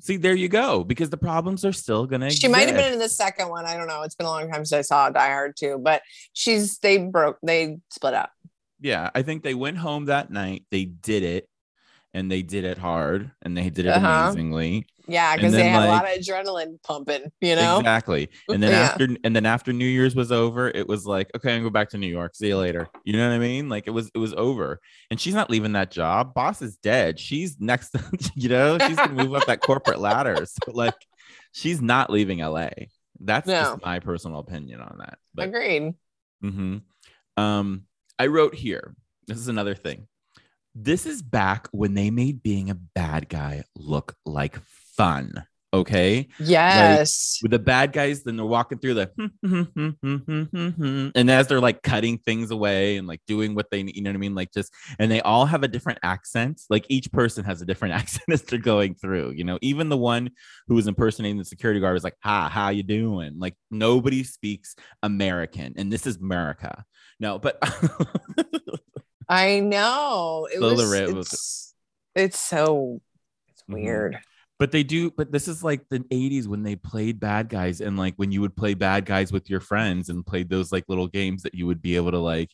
See, 0.00 0.16
there 0.16 0.34
you 0.34 0.48
go. 0.48 0.82
Because 0.82 1.10
the 1.10 1.16
problems 1.16 1.64
are 1.64 1.72
still 1.72 2.06
gonna. 2.06 2.28
She 2.30 2.48
might 2.48 2.66
have 2.66 2.76
been 2.76 2.92
in 2.92 2.98
the 2.98 3.08
second 3.08 3.50
one. 3.50 3.66
I 3.66 3.76
don't 3.76 3.86
know. 3.86 4.02
It's 4.02 4.16
been 4.16 4.26
a 4.26 4.30
long 4.30 4.50
time 4.50 4.64
since 4.64 4.72
I 4.72 4.82
saw 4.82 5.10
Die 5.10 5.28
Hard 5.28 5.54
too, 5.56 5.78
but 5.80 6.02
she's 6.32 6.78
they 6.78 6.98
broke 6.98 7.38
they 7.44 7.78
split 7.92 8.14
up. 8.14 8.32
yeah, 8.80 9.10
I 9.14 9.22
think 9.22 9.44
they 9.44 9.54
went 9.54 9.78
home 9.78 10.06
that 10.06 10.28
night. 10.32 10.64
They 10.72 10.86
did 10.86 11.22
it, 11.22 11.48
and 12.14 12.28
they 12.28 12.42
did 12.42 12.64
it 12.64 12.78
hard, 12.78 13.30
and 13.42 13.56
they 13.56 13.70
did 13.70 13.86
it 13.86 13.90
Uh-huh. 13.90 14.24
amazingly. 14.32 14.86
Yeah, 15.08 15.34
because 15.36 15.52
they 15.52 15.68
had 15.68 15.84
a 15.84 15.88
lot 15.88 16.04
of 16.04 16.10
adrenaline 16.18 16.80
pumping, 16.82 17.30
you 17.40 17.56
know? 17.56 17.78
Exactly. 17.78 18.28
And 18.48 18.62
then 18.62 18.70
Yeah. 18.72 18.82
after, 18.82 19.08
and 19.24 19.34
then 19.34 19.46
after 19.46 19.72
New 19.72 19.84
Year's 19.86 20.14
was 20.14 20.30
over, 20.30 20.68
it 20.68 20.86
was 20.86 21.04
like, 21.06 21.30
okay, 21.34 21.52
I 21.52 21.56
can 21.56 21.62
go 21.64 21.70
back 21.70 21.90
to 21.90 21.98
New 21.98 22.06
York. 22.08 22.34
See 22.36 22.48
you 22.48 22.56
later. 22.58 22.88
You 23.04 23.14
know 23.14 23.28
what 23.28 23.34
I 23.34 23.38
mean? 23.38 23.68
Like 23.68 23.86
it 23.86 23.90
was, 23.90 24.10
it 24.14 24.18
was 24.18 24.32
over. 24.34 24.80
And 25.10 25.20
she's 25.20 25.34
not 25.34 25.50
leaving 25.50 25.72
that 25.72 25.90
job. 25.90 26.34
Boss 26.34 26.62
is 26.62 26.76
dead. 26.76 27.18
She's 27.18 27.56
next. 27.60 27.94
you 28.34 28.48
know, 28.48 28.78
she's 28.78 28.96
gonna 28.96 29.12
move 29.14 29.34
up 29.34 29.46
that 29.46 29.60
corporate 29.60 29.98
ladder. 29.98 30.46
So 30.46 30.72
like, 30.72 30.94
she's 31.52 31.80
not 31.82 32.10
leaving 32.10 32.38
LA. 32.38 32.68
That's 33.20 33.46
No. 33.46 33.54
just 33.60 33.82
my 33.84 33.98
personal 33.98 34.38
opinion 34.38 34.80
on 34.80 34.98
that. 34.98 35.18
But 35.34 35.48
Agreed. 35.48 35.94
hmm 36.40 36.78
Um, 37.36 37.84
I 38.18 38.26
wrote 38.26 38.54
here. 38.54 38.94
This 39.26 39.38
is 39.38 39.48
another 39.48 39.74
thing. 39.74 40.06
This 40.74 41.06
is 41.06 41.22
back 41.22 41.68
when 41.72 41.94
they 41.94 42.10
made 42.10 42.42
being 42.42 42.70
a 42.70 42.74
bad 42.74 43.28
guy 43.28 43.64
look 43.76 44.14
like 44.24 44.56
fun. 44.96 45.32
Okay, 45.74 46.28
Yes. 46.38 47.38
with 47.42 47.50
the 47.50 47.58
bad 47.58 47.94
guys, 47.94 48.24
then 48.24 48.36
they're 48.36 48.44
walking 48.44 48.78
through 48.78 48.92
the, 48.92 49.10
hmm, 49.16 49.62
hmm, 49.62 50.16
hmm, 50.16 51.08
and 51.14 51.30
as 51.30 51.46
they're 51.46 51.62
like 51.62 51.82
cutting 51.82 52.18
things 52.18 52.50
away 52.50 52.98
and 52.98 53.08
like 53.08 53.22
doing 53.26 53.54
what 53.54 53.70
they, 53.70 53.78
you 53.80 54.02
know 54.02 54.10
what 54.10 54.16
I 54.16 54.18
mean, 54.18 54.34
like 54.34 54.52
just, 54.52 54.70
and 54.98 55.10
they 55.10 55.22
all 55.22 55.46
have 55.46 55.62
a 55.62 55.68
different 55.68 55.98
accent. 56.02 56.60
Like 56.68 56.84
each 56.90 57.10
person 57.10 57.44
has 57.44 57.62
a 57.62 57.64
different 57.64 57.94
accent 58.00 58.24
as 58.30 58.42
they're 58.42 58.58
going 58.58 58.96
through. 58.96 59.30
You 59.30 59.44
know, 59.44 59.58
even 59.62 59.88
the 59.88 59.96
one 59.96 60.32
who 60.68 60.74
was 60.74 60.86
impersonating 60.88 61.38
the 61.38 61.44
security 61.46 61.80
guard 61.80 61.94
was 61.94 62.04
like, 62.04 62.16
"Hi, 62.22 62.50
how 62.50 62.68
you 62.68 62.82
doing?" 62.82 63.38
Like 63.38 63.56
nobody 63.70 64.24
speaks 64.24 64.76
American, 65.02 65.72
and 65.78 65.90
this 65.90 66.06
is 66.06 66.18
America. 66.18 66.84
No, 67.18 67.38
but 67.38 67.56
I 69.28 69.60
know. 69.60 70.48
It 70.52 70.60
was, 70.60 70.92
it's, 70.92 71.74
it's 72.14 72.38
so 72.38 73.00
it's 73.48 73.62
Mhm. 73.62 73.72
weird. 73.72 74.18
But 74.62 74.70
they 74.70 74.84
do 74.84 75.10
but 75.10 75.32
this 75.32 75.48
is 75.48 75.64
like 75.64 75.88
the 75.88 75.98
80s 75.98 76.46
when 76.46 76.62
they 76.62 76.76
played 76.76 77.18
bad 77.18 77.48
guys 77.48 77.80
and 77.80 77.96
like 77.98 78.14
when 78.14 78.30
you 78.30 78.40
would 78.42 78.54
play 78.54 78.74
bad 78.74 79.04
guys 79.04 79.32
with 79.32 79.50
your 79.50 79.58
friends 79.58 80.08
and 80.08 80.24
played 80.24 80.48
those 80.48 80.70
like 80.70 80.84
little 80.86 81.08
games 81.08 81.42
that 81.42 81.52
you 81.54 81.66
would 81.66 81.82
be 81.82 81.96
able 81.96 82.12
to 82.12 82.18
like 82.18 82.50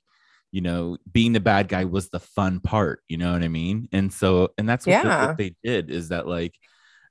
you 0.51 0.63
know 0.63 0.97
being 1.13 1.35
the 1.35 1.41
bad 1.41 1.69
guy 1.69 1.85
was 1.85 2.09
the 2.09 2.19
fun 2.21 2.61
part 2.61 3.03
you 3.09 3.19
know 3.19 3.33
what 3.35 3.43
i 3.43 3.49
mean? 3.49 3.89
And 3.93 4.11
so 4.11 4.49
and 4.57 4.67
that's 4.67 4.87
what, 4.87 5.03
the- 5.03 5.27
what 5.27 5.37
they 5.37 5.55
did 5.63 5.91
is 5.91 6.09
that 6.09 6.27
like 6.27 6.55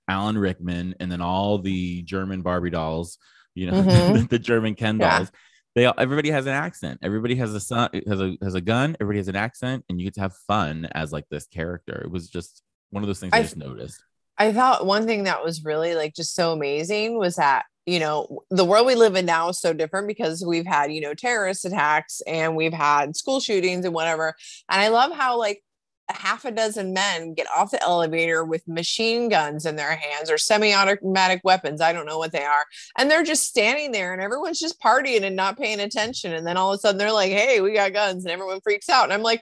alan 0.08 0.36
rickman 0.38 0.96
and 1.00 1.12
then 1.12 1.22
all 1.22 1.60
the 1.60 2.02
german 2.02 2.42
barbie 2.42 2.72
dolls 2.72 3.20
you 3.54 3.70
know 3.70 3.84
Mhm. 3.84 4.30
the 4.34 4.40
german 4.40 4.74
ken 4.74 5.00
Yeah. 5.00 5.18
dolls 5.20 5.32
they 5.76 5.86
all 5.86 5.94
everybody 6.00 6.32
has 6.32 6.48
an 6.48 6.54
accent. 6.54 7.02
Everybody 7.04 7.36
has 7.36 7.54
a 7.54 7.60
son 7.60 7.90
has 8.08 8.20
a 8.20 8.36
has 8.42 8.56
a 8.56 8.62
gun. 8.62 8.98
Everybody 9.00 9.20
has 9.20 9.28
an 9.28 9.36
accent 9.36 9.86
and 9.88 10.00
you 10.00 10.08
get 10.08 10.16
to 10.16 10.22
have 10.22 10.34
fun 10.48 10.88
as 10.92 11.14
like 11.14 11.26
this 11.30 11.46
character. 11.46 12.02
It 12.04 12.10
was 12.10 12.30
just 12.32 12.64
one 12.90 13.04
of 13.04 13.08
those 13.08 13.20
things 13.20 13.34
i, 13.34 13.38
I- 13.38 13.42
just 13.44 13.58
noticed 13.58 14.02
I 14.38 14.54
thought 14.54 14.86
one 14.86 15.06
thing 15.06 15.24
that 15.24 15.44
was 15.44 15.64
really 15.64 15.96
like 15.96 16.14
just 16.14 16.36
so 16.36 16.52
amazing 16.52 17.18
was 17.18 17.36
that, 17.36 17.66
you 17.86 18.00
know, 18.00 18.44
the 18.50 18.66
world 18.66 18.86
we 18.86 18.96
live 18.96 19.16
in 19.16 19.26
now 19.26 19.50
is 19.50 19.60
so 19.60 19.74
different 19.74 20.08
because 20.08 20.46
we've 20.46 20.66
had, 20.66 20.92
you 20.92 21.02
know, 21.02 21.14
terrorist 21.14 21.66
attacks 21.66 22.22
and 22.28 22.56
we've 22.56 22.74
had 22.74 23.16
school 23.16 23.40
shootings 23.40 23.86
and 23.86 23.94
whatever. 23.94 24.36
And 24.70 24.82
I 24.82 24.90
love 24.90 25.12
how 25.12 25.40
like 25.40 25.64
a 26.10 26.14
half 26.14 26.46
a 26.46 26.52
dozen 26.52 26.94
men 26.94 27.34
get 27.34 27.48
off 27.56 27.72
the 27.72 27.82
elevator 27.84 28.46
with 28.46 28.68
machine 28.68 29.28
guns 29.30 29.66
in 29.66 29.76
their 29.76 29.96
hands 29.96 30.30
or 30.30 30.38
semi-automatic 30.38 31.42
weapons. 31.44 31.82
I 31.82 31.92
don't 31.92 32.06
know 32.06 32.18
what 32.18 32.32
they 32.32 32.46
are. 32.46 32.66
And 32.98 33.10
they're 33.10 33.24
just 33.24 33.48
standing 33.48 33.92
there 33.92 34.14
and 34.14 34.22
everyone's 34.22 34.60
just 34.60 34.80
partying 34.80 35.24
and 35.24 35.36
not 35.36 35.58
paying 35.58 35.80
attention. 35.80 36.34
And 36.34 36.46
then 36.46 36.58
all 36.58 36.72
of 36.72 36.78
a 36.78 36.80
sudden 36.80 36.98
they're 36.98 37.12
like, 37.12 37.32
hey, 37.32 37.60
we 37.62 37.74
got 37.74 37.94
guns 37.94 38.24
and 38.24 38.32
everyone 38.32 38.62
freaks 38.62 38.90
out. 38.90 39.06
And 39.06 39.14
I'm 39.14 39.24
like, 39.24 39.42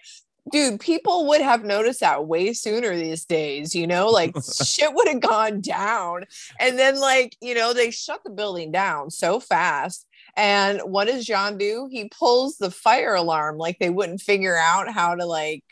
dude, 0.51 0.79
people 0.79 1.27
would 1.27 1.41
have 1.41 1.63
noticed 1.63 1.99
that 2.01 2.27
way 2.27 2.53
sooner 2.53 2.95
these 2.95 3.25
days, 3.25 3.75
you 3.75 3.87
know, 3.87 4.09
like 4.09 4.35
shit 4.63 4.93
would 4.93 5.07
have 5.07 5.21
gone 5.21 5.61
down. 5.61 6.25
And 6.59 6.77
then, 6.77 6.99
like, 6.99 7.35
you 7.41 7.55
know, 7.55 7.73
they 7.73 7.91
shut 7.91 8.23
the 8.23 8.29
building 8.29 8.71
down 8.71 9.09
so 9.09 9.39
fast. 9.39 10.07
And 10.37 10.81
what 10.81 11.07
does 11.07 11.25
John 11.25 11.57
do? 11.57 11.87
He 11.91 12.09
pulls 12.09 12.57
the 12.57 12.71
fire 12.71 13.15
alarm 13.15 13.57
like 13.57 13.79
they 13.79 13.89
wouldn't 13.89 14.21
figure 14.21 14.57
out 14.57 14.91
how 14.91 15.15
to 15.15 15.25
like 15.25 15.63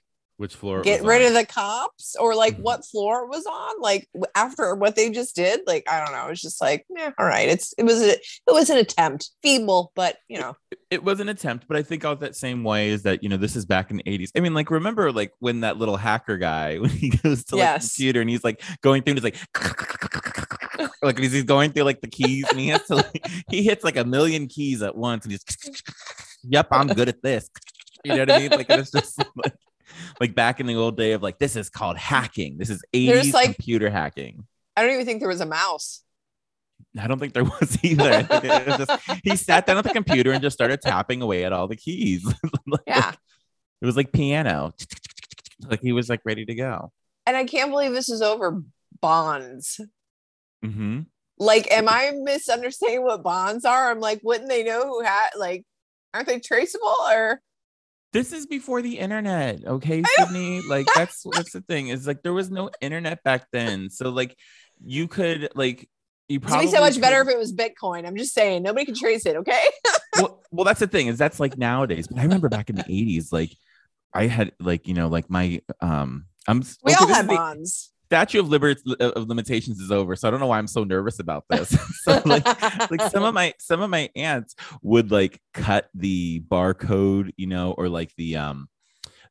which 0.43 0.56
floor 0.56 0.82
get 0.82 1.01
rid 1.03 1.21
on. 1.21 1.29
of 1.29 1.34
the 1.34 1.45
cops 1.45 2.15
or 2.19 2.36
like 2.36 2.58
Mhm. 2.58 2.62
what 2.63 2.86
floor 2.86 3.23
it 3.23 3.29
was 3.29 3.45
on 3.45 3.82
like 3.82 4.08
after 4.36 4.75
what 4.75 4.95
they 4.95 5.10
just 5.10 5.36
did 5.36 5.62
like 5.65 5.84
i 5.89 6.03
don't 6.03 6.13
know 6.13 6.27
it's 6.27 6.41
just 6.41 6.60
like 6.62 6.86
yeah 6.95 7.12
all 7.17 7.25
right 7.25 7.47
it's 7.49 7.73
it 7.77 7.84
was 7.84 8.01
a, 8.01 8.12
it 8.12 8.21
was 8.60 8.69
an 8.69 8.77
attempt 8.77 9.32
feeble 9.41 9.91
but 9.95 10.17
you 10.27 10.38
know 10.39 10.56
it 10.91 11.03
was 11.03 11.19
an 11.19 11.27
attempt, 11.29 11.65
but 11.67 11.75
I 11.75 11.82
think 11.82 12.06
out 12.06 12.19
that 12.19 12.36
same 12.36 12.63
way 12.63 12.89
is 12.89 13.01
that 13.03 13.23
you 13.23 13.29
know 13.29 13.38
this 13.38 13.56
is 13.56 13.65
back 13.65 13.89
in 13.89 13.97
the 13.97 14.03
80s. 14.03 14.29
I 14.38 14.41
mean, 14.41 14.53
like 14.53 14.69
remember 14.69 15.12
like 15.12 15.32
when 15.39 15.62
that 15.62 15.77
little 15.77 15.97
hacker 15.97 16.38
guy 16.38 16.77
when 16.84 16.91
he 16.91 17.10
goes 17.10 17.43
to 17.45 17.56
like 17.56 17.62
the 17.62 17.73
Yes. 17.73 17.95
computer 17.95 18.21
and 18.21 18.29
he's 18.29 18.43
like 18.43 18.62
going 18.82 19.01
through 19.01 19.15
and 19.17 19.23
he's 19.23 19.23
like 19.23 20.93
like 21.01 21.17
he's 21.17 21.32
he's 21.32 21.43
going 21.45 21.71
through 21.71 21.84
like 21.84 22.01
the 22.01 22.08
keys 22.08 22.45
and 22.51 22.60
he 22.60 22.67
has 22.67 22.84
to 22.88 22.95
like, 22.97 23.25
he 23.49 23.63
hits 23.63 23.84
like 23.84 23.97
a 23.97 24.03
million 24.03 24.47
keys 24.47 24.82
at 24.84 24.95
once 24.95 25.25
and 25.25 25.32
he's 25.32 25.43
yep, 26.43 26.67
I'm 26.71 26.88
good 26.88 27.10
at 27.10 27.21
this. 27.23 27.49
You 28.03 28.13
know 28.13 28.19
what 28.19 28.32
I 28.32 28.39
mean? 28.39 28.51
Like 28.51 28.69
it's 28.69 28.91
just 28.91 29.17
like 29.36 29.53
like 30.19 30.36
back 30.36 30.60
in 30.60 30.65
the 30.65 30.75
old 30.75 30.97
day 30.97 31.12
of 31.13 31.21
like 31.23 31.39
this 31.39 31.56
is 31.56 31.69
called 31.69 31.97
hacking. 31.97 32.58
This 32.58 32.69
is 32.69 32.82
80s 32.93 33.34
like- 33.34 33.56
computer 33.56 33.89
hacking. 33.89 34.45
i 34.75 34.82
don't 34.82 34.91
even 34.93 35.06
think 35.06 35.19
there 35.19 35.29
was 35.29 35.41
a 35.41 35.45
mouse 35.45 36.01
I 36.99 37.08
don't 37.08 37.17
think 37.17 37.34
there 37.34 37.43
was 37.62 37.77
either. 37.84 38.12
I 38.12 38.23
think 38.23 38.43
it 38.45 38.67
was 38.67 38.77
just- 38.88 39.21
he 39.23 39.36
sat 39.36 39.65
down 39.65 39.77
at 39.77 39.84
the 39.84 39.89
computer 39.91 40.32
and 40.32 40.41
just 40.41 40.53
started 40.56 40.79
tapping 40.82 41.21
away 41.23 41.43
at 41.43 41.51
all 41.53 41.67
the 41.67 41.75
keys. 41.75 42.23
Like, 42.67 42.82
yeah 42.88 43.12
It 43.82 43.86
was 43.86 43.95
like 43.97 44.12
piano. 44.12 44.73
Like 45.67 45.82
he 45.82 45.91
was 45.91 46.08
like 46.10 46.21
ready 46.25 46.45
to 46.45 46.53
go. 46.56 46.91
and 47.25 47.36
i 47.38 47.45
can't 47.45 47.71
believe 47.71 47.93
this 47.93 48.10
is 48.10 48.21
over 48.21 48.62
bonds 49.01 49.79
hmm 50.63 51.01
like 51.39 51.69
am 51.71 51.88
i 51.89 52.12
misunderstanding 52.21 53.03
what 53.03 53.23
bonds 53.23 53.65
are 53.65 53.89
i'm 53.91 53.99
like 53.99 54.19
wouldn't 54.23 54.49
they 54.49 54.63
know 54.63 54.84
who 54.88 55.01
had 55.03 55.29
like 55.38 55.63
aren't 56.13 56.27
they 56.27 56.39
traceable 56.39 56.95
or 57.10 57.41
This 58.13 58.32
is 58.32 58.45
before 58.45 58.82
the 58.84 58.99
internet, 58.99 59.65
okay, 59.65 60.04
Sydney? 60.17 60.62
Like 60.69 60.88
that's 60.95 61.26
that's 61.34 61.52
the 61.52 61.62
thing 61.62 61.88
is 61.88 62.06
like 62.08 62.21
there 62.21 62.34
was 62.34 62.52
no 62.52 62.69
internet 62.80 63.23
back 63.23 63.47
then, 63.52 63.89
so 63.89 64.10
like 64.10 64.38
you 64.86 65.08
could 65.08 65.49
like 65.56 65.89
you 66.30 66.39
probably 66.39 66.67
be 66.67 66.71
so 66.71 66.80
much 66.80 67.02
better 67.02 67.21
if 67.21 67.28
it 67.28 67.38
was 67.38 67.54
bitcoin. 67.54 68.06
I'm 68.08 68.15
just 68.15 68.34
saying 68.34 68.63
nobody 68.63 68.86
can 68.86 68.95
trace 68.95 69.26
it 69.26 69.36
okay? 69.38 69.65
Well, 70.15 70.43
well, 70.52 70.63
that's 70.63 70.80
the 70.80 70.86
thing 70.86 71.08
is 71.08 71.17
that's 71.17 71.39
like 71.39 71.58
nowadays. 71.58 72.06
But 72.08 72.19
I 72.19 72.23
remember 72.23 72.47
back 72.47 72.69
in 72.69 72.76
the 72.76 72.84
eighties, 72.84 73.34
like 73.34 73.49
I 74.13 74.28
had 74.28 74.52
like 74.60 74.88
you 74.88 74.93
know 74.93 75.08
like 75.08 75.28
my 75.28 75.60
um 75.82 76.26
I'm 76.47 76.60
we 76.84 76.93
okay, 76.93 77.02
all 77.02 77.08
had 77.08 77.28
the- 77.28 77.36
bonds 77.36 77.91
statute 78.13 78.39
of 78.41 78.49
liberty 78.49 78.80
of 78.99 79.28
limitations 79.28 79.80
is 79.80 79.89
over 79.89 80.15
so 80.15 80.28
i 80.28 80.32
don't 80.32 80.39
know 80.39 80.45
why 80.45 80.60
i'm 80.60 80.67
so 80.67 80.84
nervous 80.84 81.19
about 81.19 81.43
this. 81.49 81.76
So 82.04 82.21
like 82.26 82.45
like 82.91 83.02
some 83.10 83.23
of 83.23 83.34
my 83.34 83.54
some 83.60 83.82
of 83.82 83.89
my 83.89 84.10
aunts 84.15 84.56
would 84.82 85.10
like 85.10 85.39
cut 85.54 85.89
the 85.95 86.41
barcode 86.41 87.32
you 87.38 87.47
know 87.47 87.71
or 87.78 87.88
like 87.88 88.12
the 88.17 88.36
um 88.36 88.67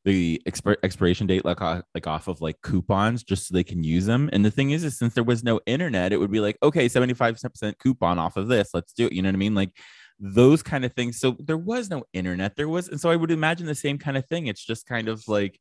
the 0.05 0.41
expir- 0.47 0.77
expiration 0.83 1.27
date 1.27 1.45
like 1.45 1.61
uh, 1.61 1.83
like 1.93 2.07
off 2.07 2.27
of 2.27 2.41
like 2.41 2.59
coupons 2.61 3.23
just 3.23 3.47
so 3.47 3.53
they 3.53 3.63
can 3.63 3.83
use 3.83 4.05
them 4.05 4.29
and 4.33 4.43
the 4.43 4.51
thing 4.51 4.71
is 4.71 4.83
is 4.83 4.97
since 4.97 5.13
there 5.13 5.23
was 5.23 5.43
no 5.43 5.61
internet 5.65 6.11
it 6.11 6.17
would 6.17 6.31
be 6.31 6.39
like 6.39 6.57
okay 6.63 6.89
75% 6.89 7.77
coupon 7.77 8.17
off 8.17 8.35
of 8.37 8.47
this 8.47 8.71
let's 8.73 8.91
do 8.91 9.05
it 9.05 9.13
you 9.13 9.21
know 9.21 9.29
what 9.29 9.35
i 9.35 9.37
mean? 9.37 9.55
Like 9.55 9.71
those 10.19 10.63
kind 10.63 10.85
of 10.85 10.93
things. 10.93 11.19
So 11.19 11.35
there 11.39 11.57
was 11.57 11.89
no 11.89 12.03
internet 12.13 12.55
there 12.55 12.69
was 12.69 12.87
and 12.87 12.99
so 12.99 13.09
i 13.09 13.15
would 13.15 13.31
imagine 13.31 13.67
the 13.67 13.75
same 13.75 13.97
kind 13.97 14.17
of 14.17 14.25
thing. 14.27 14.47
It's 14.47 14.65
just 14.65 14.85
kind 14.85 15.07
of 15.07 15.27
like 15.27 15.59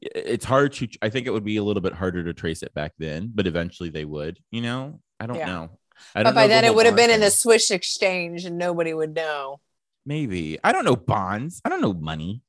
it's 0.00 0.44
hard 0.44 0.72
to 0.72 0.86
i 1.02 1.08
think 1.08 1.26
it 1.26 1.30
would 1.30 1.44
be 1.44 1.56
a 1.56 1.62
little 1.62 1.82
bit 1.82 1.92
harder 1.92 2.22
to 2.22 2.32
trace 2.32 2.62
it 2.62 2.72
back 2.74 2.92
then 2.98 3.30
but 3.34 3.46
eventually 3.46 3.88
they 3.90 4.04
would 4.04 4.38
you 4.50 4.60
know? 4.62 5.00
I 5.20 5.26
don't 5.26 5.36
Yeah. 5.38 5.46
know. 5.46 5.70
I 6.14 6.22
but 6.22 6.24
don't 6.24 6.34
by 6.36 6.42
know 6.42 6.48
the 6.48 6.54
then 6.54 6.64
it 6.64 6.74
would 6.76 6.86
have 6.86 6.94
been 6.94 7.10
in 7.10 7.20
the 7.20 7.30
swiss 7.30 7.72
exchange 7.72 8.44
and 8.44 8.56
nobody 8.56 8.94
would 8.94 9.14
know. 9.16 9.58
Maybe. 10.06 10.58
I 10.62 10.70
don't 10.72 10.84
know 10.86 10.94
bonds. 10.96 11.60
I 11.64 11.68
don't 11.68 11.80
know 11.82 11.92
money. 11.92 12.40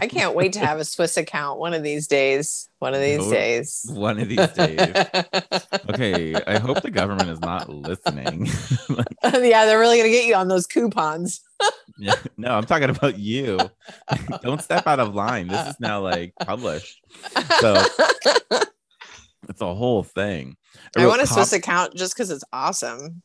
I 0.00 0.08
can't 0.08 0.34
wait 0.34 0.54
to 0.54 0.60
have 0.60 0.80
a 0.80 0.84
swiss 0.84 1.16
account 1.18 1.60
one 1.60 1.72
of 1.74 1.82
these 1.84 2.06
days. 2.08 2.68
One 2.78 2.94
of 2.94 3.00
these 3.00 3.18
No, 3.18 3.30
days. 3.30 3.84
one 3.86 4.18
of 4.18 4.28
these 4.28 4.48
days. 4.52 4.92
Okay 5.90 6.34
i 6.46 6.58
hope 6.58 6.80
the 6.82 6.90
government 6.90 7.28
is 7.30 7.40
not 7.40 7.68
listening. 7.68 8.48
Yeah 9.24 9.66
they're 9.66 9.78
really 9.78 9.98
gonna 9.98 10.08
get 10.08 10.26
you 10.26 10.34
on 10.34 10.48
those 10.48 10.66
coupons 10.66 11.40
Yeah, 12.00 12.14
no 12.36 12.48
i'm 12.56 12.64
talking 12.64 12.90
about 12.90 13.18
you 13.18 13.58
don't 14.42 14.62
step 14.62 14.86
out 14.86 14.98
of 15.00 15.14
line 15.14 15.48
this 15.48 15.68
is 15.68 15.76
now 15.80 16.00
like 16.00 16.32
published 16.40 17.00
so 17.60 17.84
it's 19.48 19.60
a 19.60 19.74
whole 19.74 20.02
thing 20.02 20.56
i 20.96 21.02
wrote 21.02 21.08
want 21.10 21.22
a 21.22 21.26
cop- 21.26 21.34
swiss 21.34 21.52
account 21.52 21.94
just 21.94 22.14
because 22.14 22.30
it's 22.30 22.44
awesome 22.52 23.22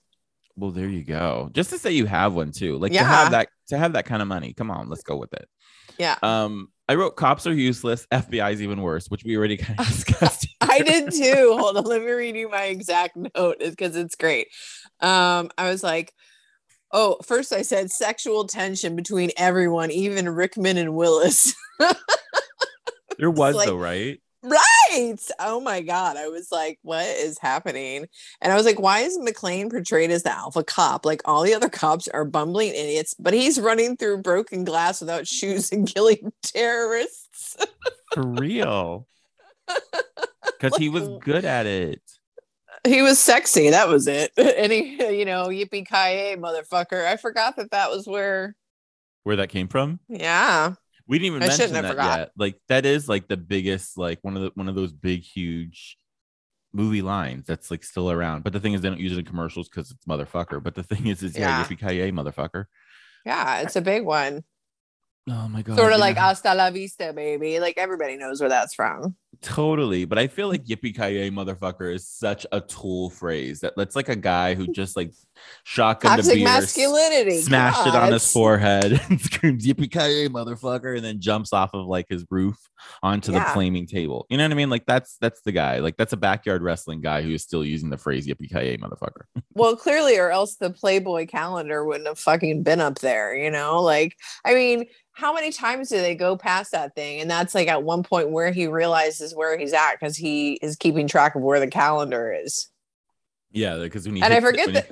Well, 0.58 0.72
there 0.72 0.88
you 0.88 1.04
go. 1.04 1.50
Just 1.54 1.70
to 1.72 1.78
say 1.78 1.92
you 1.92 2.06
have 2.06 2.34
one 2.34 2.52
too. 2.52 2.78
Like 2.78 2.94
to 2.94 3.04
have 3.04 3.32
that 3.32 3.50
to 3.68 3.78
have 3.78 3.92
that 3.94 4.06
kind 4.06 4.22
of 4.22 4.28
money. 4.30 4.54
Come 4.54 4.72
on, 4.72 4.88
let's 4.90 5.04
go 5.04 5.18
with 5.18 5.34
it. 5.34 5.48
yeah 5.98 6.16
Um, 6.24 6.70
I 6.88 6.96
wrote 6.96 7.18
cops 7.18 7.46
are 7.46 7.54
useless, 7.54 8.08
FBI 8.12 8.54
is 8.54 8.62
even 8.62 8.82
worse, 8.82 9.08
which 9.10 9.24
we 9.26 9.36
already 9.36 9.58
kind 9.58 9.78
of 9.80 9.86
discussed. 9.96 10.48
I 10.62 10.80
did 10.82 11.12
too. 11.12 11.58
Hold 11.60 11.76
on, 11.78 11.84
let 11.84 12.02
me 12.02 12.10
read 12.12 12.36
you 12.38 12.48
my 12.50 12.66
exact 12.66 13.18
note 13.18 13.58
because 13.60 13.96
it's 13.98 14.16
great. 14.16 14.48
Um, 15.02 15.50
I 15.58 15.70
was 15.70 15.84
like, 15.84 16.14
oh, 16.96 17.18
first 17.24 17.54
I 17.54 17.62
said 17.62 17.92
sexual 17.92 18.48
tension 18.48 18.96
between 18.96 19.32
everyone, 19.38 19.92
even 19.92 20.30
Rickman 20.30 20.78
and 20.78 20.96
Willis. 20.96 21.54
there 23.20 23.30
was 23.30 23.56
like- 23.56 23.68
though, 23.68 23.78
right? 23.78 24.20
right. 24.42 25.18
Oh 25.40 25.60
my 25.60 25.82
God. 25.82 26.18
I 26.18 26.28
was 26.28 26.52
like, 26.52 26.80
what 26.84 27.06
is 27.06 27.38
happening? 27.40 28.06
And 28.42 28.54
I 28.54 28.56
was 28.56 28.66
like, 28.66 28.80
why 28.80 29.00
is 29.00 29.18
McClane 29.18 29.70
portrayed 29.70 30.12
as 30.12 30.24
the 30.24 30.32
alpha 30.32 30.64
cop? 30.64 31.06
Like 31.06 31.22
all 31.26 31.44
the 31.44 31.54
other 31.54 31.70
cops 31.70 32.08
are 32.08 32.26
bumbling 32.26 32.70
idiots, 32.70 33.16
but 33.18 33.34
he's 33.34 33.60
running 33.60 33.98
through 33.98 34.22
broken 34.22 34.64
glass 34.64 35.02
without 35.02 35.28
shoes 35.36 35.72
and 35.72 35.92
killing 35.92 36.32
terrorists. 36.44 37.58
For 38.14 38.24
real. 38.24 39.08
Because 40.60 40.78
he 40.78 40.90
was 40.90 41.10
good 41.20 41.44
at 41.44 41.66
it. 41.66 42.02
He 42.86 43.02
was 43.02 43.20
sexy. 43.20 43.70
That 43.72 43.88
was 43.88 44.08
it. 44.08 44.32
And 44.38 44.72
he, 44.72 45.18
you 45.20 45.26
know, 45.26 45.48
yippee 45.48 45.86
ki 45.88 46.36
motherfucker. 46.40 47.06
I 47.06 47.18
forgot 47.18 47.56
that 47.58 47.72
that 47.72 47.90
was 47.92 48.08
where. 48.08 48.56
Where 49.24 49.38
that 49.38 49.50
came 49.50 49.68
from? 49.68 50.00
Yeah, 50.08 50.74
We 51.08 51.18
didn't 51.18 51.36
even 51.36 51.44
I 51.44 51.48
mention 51.48 51.74
that 51.74 51.96
yet. 51.98 52.32
Like 52.38 52.60
that 52.68 52.86
is 52.86 53.10
like 53.10 53.28
the 53.28 53.38
biggest, 53.38 53.98
like 53.98 54.20
one 54.22 54.36
of 54.38 54.44
the 54.44 54.52
one 54.56 54.70
of 54.70 54.76
those 54.76 54.92
big, 54.94 55.24
huge 55.24 55.98
movie 56.74 57.02
lines 57.02 57.48
that's 57.48 57.72
like 57.72 57.84
still 57.84 58.12
around. 58.12 58.44
But 58.44 58.54
the 58.54 58.60
thing 58.60 58.74
is, 58.74 58.82
they 58.82 58.90
don't 58.90 59.00
use 59.00 59.14
it 59.14 59.20
in 59.20 59.26
commercials 59.26 59.68
because 59.68 59.90
it's 59.92 60.06
motherfucker. 60.06 60.62
But 60.62 60.76
the 60.76 60.84
thing 60.84 61.08
is, 61.08 61.24
is 61.24 61.36
yeah, 61.38 61.60
Yeah. 61.60 61.64
yippee 61.64 61.80
ki 61.80 62.12
motherfucker. 62.12 62.66
yeah, 63.26 63.62
it's 63.62 63.76
a 63.76 63.82
big 63.82 64.04
one. 64.04 64.44
Oh 65.28 65.48
my 65.48 65.64
god. 65.64 65.76
sort 65.78 65.92
of 65.92 65.98
you 65.98 66.02
like 66.02 66.18
hasta 66.18 66.54
la 66.54 66.70
vista, 66.70 67.12
baby. 67.14 67.60
Like 67.60 67.80
everybody 67.80 68.16
knows 68.18 68.40
where 68.40 68.50
that's 68.50 68.76
from. 68.76 69.16
Totally, 69.42 70.06
but 70.06 70.18
I 70.18 70.28
feel 70.28 70.48
like 70.48 70.64
mm. 70.66 70.76
"yippee 70.76 70.96
ki 70.96 71.32
motherfucker" 71.32 71.94
is 71.94 72.08
such 72.08 72.46
a 72.52 72.62
tool 72.62 73.10
phrase 73.10 73.60
that 73.62 73.74
that's 73.76 73.96
like 73.96 74.10
a 74.10 74.16
guy 74.16 74.56
who 74.56 74.68
just 74.68 74.96
like 74.96 75.12
shotgun 75.64 76.18
Toxic 76.18 76.36
beer, 76.36 76.44
masculinity. 76.44 77.42
smashed 77.42 77.88
it 77.88 77.96
on 77.96 78.12
his 78.12 78.32
forehead, 78.32 79.00
and 79.10 79.20
screams 79.20 79.66
"yippee 79.66 79.92
ki 79.92 80.30
motherfucker," 80.30 80.96
and 80.96 81.06
then 81.06 81.20
jumps 81.20 81.54
off 81.54 81.74
of 81.74 81.88
like 81.88 82.08
his 82.10 82.26
roof 82.30 82.58
onto 83.04 83.32
the 83.32 83.38
Yeah. 83.38 83.54
flaming 83.54 83.88
table. 83.88 84.26
You 84.30 84.38
know 84.38 84.44
what 84.46 84.52
I 84.52 84.56
mean? 84.56 84.70
Like 84.70 84.86
that's 84.86 85.18
that's 85.20 85.42
the 85.42 85.52
guy. 85.52 85.80
Like 85.80 85.98
that's 85.98 86.14
a 86.14 86.18
backyard 86.18 86.62
wrestling 86.62 87.02
guy 87.02 87.22
who 87.22 87.32
is 87.32 87.44
still 87.44 87.66
using 87.66 87.90
the 87.90 87.98
phrase 87.98 88.28
"yippee 88.28 88.50
ki 88.50 88.78
motherfucker." 88.78 89.24
Well, 89.54 89.78
clearly, 89.78 90.18
or 90.18 90.32
else 90.32 90.58
the 90.58 90.70
Playboy 90.70 91.28
calendar 91.28 91.86
wouldn't 91.86 92.08
have 92.08 92.20
fucking 92.20 92.64
been 92.64 92.82
up 92.82 93.00
there, 93.00 93.34
you 93.34 93.50
know? 93.50 93.82
Like, 93.82 94.14
I 94.44 94.54
mean, 94.54 94.86
how 95.14 95.34
many 95.34 95.50
times 95.50 95.88
do 95.88 95.96
they 96.02 96.14
go 96.14 96.36
past 96.36 96.74
that 96.74 96.94
thing? 96.94 97.22
And 97.22 97.32
that's 97.32 97.56
like 97.56 97.70
at 97.70 97.84
one 97.84 98.04
point 98.04 98.32
where 98.32 98.52
he 98.52 98.68
realizes 98.68 99.25
where 99.34 99.58
he's 99.58 99.74
at 99.74 99.94
because 100.00 100.18
he 100.18 100.54
is 100.62 100.76
keeping 100.76 101.08
track 101.08 101.36
of 101.36 101.42
where 101.42 101.60
the 101.60 101.68
calendar 101.68 102.34
is. 102.34 102.68
Yeah, 103.52 103.78
because 103.78 104.06
when 104.06 104.18
he 104.18 104.22
And 104.22 104.34
I 104.34 104.38
it- 104.38 104.42
forget 104.42 104.68
when 104.68 104.76
he- 104.76 104.82
that 104.82 104.92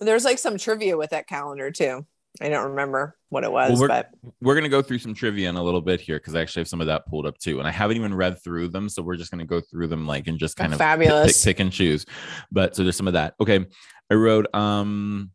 there's 0.00 0.24
like 0.24 0.38
some 0.38 0.58
trivia 0.58 0.96
with 0.96 1.10
that 1.10 1.26
calendar 1.28 1.70
too. 1.70 2.04
I 2.38 2.50
don't 2.50 2.70
remember 2.70 3.16
what 3.30 3.44
it 3.44 3.50
was, 3.52 3.70
Well, 3.72 3.80
we're- 3.80 3.88
but 3.88 4.10
we're 4.42 4.54
gonna 4.54 4.68
go 4.68 4.82
through 4.82 4.98
some 4.98 5.14
trivia 5.14 5.48
in 5.48 5.56
a 5.56 5.62
little 5.62 5.80
bit 5.80 6.02
here 6.02 6.18
because 6.18 6.34
I 6.34 6.42
actually 6.42 6.60
have 6.60 6.68
some 6.68 6.82
of 6.82 6.88
that 6.88 7.06
pulled 7.06 7.24
up 7.24 7.38
too, 7.38 7.60
and 7.60 7.66
I 7.66 7.70
haven't 7.70 7.96
even 7.96 8.12
read 8.12 8.42
through 8.44 8.68
them, 8.68 8.90
so 8.90 9.00
we're 9.02 9.16
just 9.16 9.30
gonna 9.30 9.46
go 9.46 9.60
through 9.60 9.86
them 9.86 10.06
like 10.06 10.26
and 10.26 10.38
just 10.38 10.54
kind 10.56 10.72
of 10.74 10.78
pick- 10.78 10.84
fabulous. 10.84 11.42
pick, 11.44 11.56
pick 11.56 11.60
and 11.60 11.72
choose. 11.72 12.04
But 12.52 12.76
so 12.76 12.82
there's 12.82 12.96
some 12.96 13.06
of 13.08 13.14
that. 13.14 13.34
Okay, 13.40 13.64
I 14.10 14.14
wrote 14.14 14.54
um. 14.54 15.30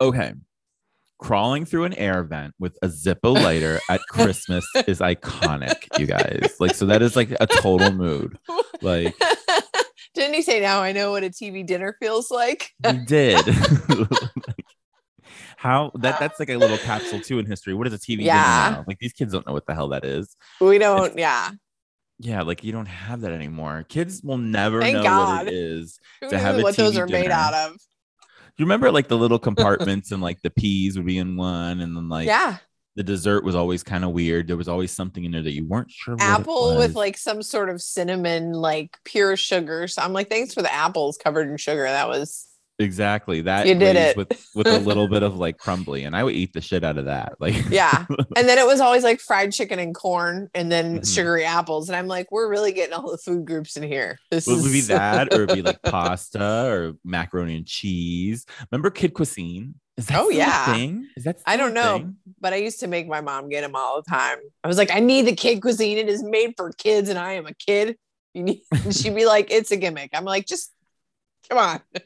Okay, 0.00 0.32
crawling 1.18 1.64
through 1.64 1.84
an 1.84 1.94
air 1.94 2.22
vent 2.24 2.54
with 2.58 2.76
a 2.82 2.88
Zippo 2.88 3.34
lighter 3.34 3.80
at 3.88 4.00
Christmas 4.10 4.64
is 4.86 5.00
iconic, 5.00 5.74
you 5.98 6.06
guys. 6.06 6.54
Like, 6.60 6.74
so 6.74 6.86
that 6.86 7.02
is 7.02 7.16
like 7.16 7.30
a 7.40 7.46
total 7.46 7.92
mood. 7.92 8.38
Like, 8.82 9.14
didn't 10.14 10.34
he 10.34 10.42
say, 10.42 10.60
now 10.60 10.82
I 10.82 10.92
know 10.92 11.10
what 11.12 11.24
a 11.24 11.30
TV 11.30 11.66
dinner 11.66 11.96
feels 12.00 12.30
like? 12.30 12.70
he 12.86 12.98
did. 12.98 13.44
How 15.56 15.92
that 15.94 16.20
that's 16.20 16.38
like 16.38 16.50
a 16.50 16.56
little 16.56 16.76
capsule 16.78 17.20
too 17.20 17.38
in 17.38 17.46
history. 17.46 17.72
What 17.74 17.86
is 17.86 17.94
a 17.94 17.98
TV 17.98 18.18
dinner 18.18 18.26
Yeah. 18.26 18.70
now? 18.76 18.84
Like 18.86 18.98
these 18.98 19.12
kids 19.14 19.32
don't 19.32 19.46
know 19.46 19.52
what 19.54 19.66
the 19.66 19.74
hell 19.74 19.88
that 19.88 20.04
is. 20.04 20.36
we 20.60 20.78
don't, 20.78 21.16
yeah. 21.18 21.50
Yeah, 22.18 22.42
like 22.42 22.62
you 22.62 22.72
don't 22.72 22.86
have 22.86 23.22
that 23.22 23.32
anymore. 23.32 23.84
Kids 23.88 24.20
will 24.22 24.36
never 24.38 24.80
Thank 24.80 24.96
know 24.96 25.02
God. 25.02 25.46
what 25.46 25.48
it 25.48 25.54
is. 25.54 25.98
Who 26.20 26.30
To 26.30 26.38
have 26.38 26.58
a 26.58 26.62
what 26.62 26.76
those 26.76 26.94
TV 26.94 26.98
are 26.98 27.06
made 27.06 27.30
out 27.30 27.54
of? 27.54 27.76
You 28.56 28.64
remember 28.64 28.92
like 28.92 29.08
the 29.08 29.16
little 29.16 29.38
compartments 29.38 30.12
and 30.12 30.22
like 30.22 30.40
the 30.42 30.50
peas 30.50 30.96
would 30.96 31.06
be 31.06 31.18
in 31.18 31.36
one, 31.36 31.80
and 31.80 31.96
then 31.96 32.08
like 32.08 32.26
yeah. 32.26 32.58
the 32.94 33.02
dessert 33.02 33.44
was 33.44 33.56
always 33.56 33.82
kind 33.82 34.04
of 34.04 34.10
weird. 34.10 34.46
There 34.46 34.56
was 34.56 34.68
always 34.68 34.92
something 34.92 35.24
in 35.24 35.32
there 35.32 35.42
that 35.42 35.52
you 35.52 35.66
weren't 35.66 35.90
sure. 35.90 36.16
apple 36.20 36.76
with 36.76 36.94
like 36.94 37.16
some 37.16 37.42
sort 37.42 37.68
of 37.68 37.82
cinnamon, 37.82 38.52
like 38.52 38.96
pure 39.04 39.36
sugar. 39.36 39.88
So 39.88 40.02
I'm 40.02 40.12
like, 40.12 40.30
thanks 40.30 40.54
for 40.54 40.62
the 40.62 40.72
apples 40.72 41.18
covered 41.18 41.48
in 41.48 41.56
sugar. 41.56 41.82
That 41.82 42.08
was 42.08 42.46
exactly 42.78 43.42
that. 43.42 43.66
You 43.66 43.74
did 43.74 43.96
it. 43.96 44.16
with 44.16 44.28
with 44.54 44.66
a 44.66 44.78
little 44.80 45.08
bit 45.08 45.22
of 45.22 45.36
like 45.36 45.58
crumbly, 45.58 46.04
and 46.04 46.16
I 46.16 46.24
would 46.24 46.34
eat 46.34 46.52
the 46.52 46.60
shit 46.60 46.84
out 46.84 46.98
of 46.98 47.04
that. 47.06 47.34
Like 47.40 47.54
yeah. 47.70 48.04
and 48.36 48.48
then 48.48 48.58
it 48.58 48.66
was 48.66 48.80
always 48.80 49.02
like 49.04 49.20
fried 49.20 49.52
chicken 49.52 49.78
and 49.78 49.94
corn 49.94 50.48
and 50.54 50.70
then 50.70 51.00
Mhm. 51.00 51.14
sugary 51.14 51.44
apples. 51.44 51.88
And 51.88 51.96
I'm 51.96 52.06
like, 52.08 52.30
we're 52.30 52.48
really 52.48 52.72
getting 52.72 52.94
all 52.94 53.10
the 53.10 53.18
food 53.18 53.44
groups 53.46 53.76
in 53.76 53.82
here. 53.82 54.18
This 54.30 54.46
is 54.48 54.62
would 54.62 54.72
be 54.72 54.80
that, 54.92 55.32
or 55.34 55.44
it'd 55.44 55.54
be 55.56 55.62
like 55.62 55.82
pasta 55.82 56.66
or 56.66 56.92
macaroni 57.04 57.56
and 57.56 57.66
cheese. 57.66 58.46
Remember 58.70 58.90
Kid 58.90 59.14
Cuisine? 59.14 59.74
Is 59.96 60.06
that 60.08 60.18
Oh, 60.18 60.28
yeah. 60.28 60.72
thing? 60.74 61.06
Is 61.16 61.22
that 61.22 61.38
I 61.46 61.56
don't 61.56 61.72
know, 61.72 61.98
thing? 61.98 62.16
but 62.40 62.52
I 62.52 62.56
used 62.56 62.80
to 62.80 62.88
make 62.88 63.06
my 63.06 63.20
mom 63.20 63.48
get 63.48 63.60
them 63.60 63.76
all 63.76 64.02
the 64.02 64.10
time. 64.10 64.38
I 64.64 64.66
was 64.68 64.76
like, 64.76 64.90
I 64.90 64.98
need 64.98 65.22
the 65.26 65.36
kid 65.36 65.62
cuisine. 65.62 65.98
It 65.98 66.08
is 66.08 66.20
made 66.20 66.54
for 66.56 66.72
kids, 66.72 67.08
and 67.08 67.16
I 67.16 67.34
am 67.34 67.46
a 67.46 67.54
kid. 67.54 67.96
You 68.32 68.42
need, 68.42 68.62
and 68.72 68.92
she'd 68.92 69.14
be 69.14 69.24
like, 69.24 69.52
it's 69.52 69.70
a 69.70 69.76
gimmick. 69.76 70.10
I'm 70.12 70.24
like, 70.24 70.46
just 70.46 70.72
come 71.48 71.58
on. 71.58 71.80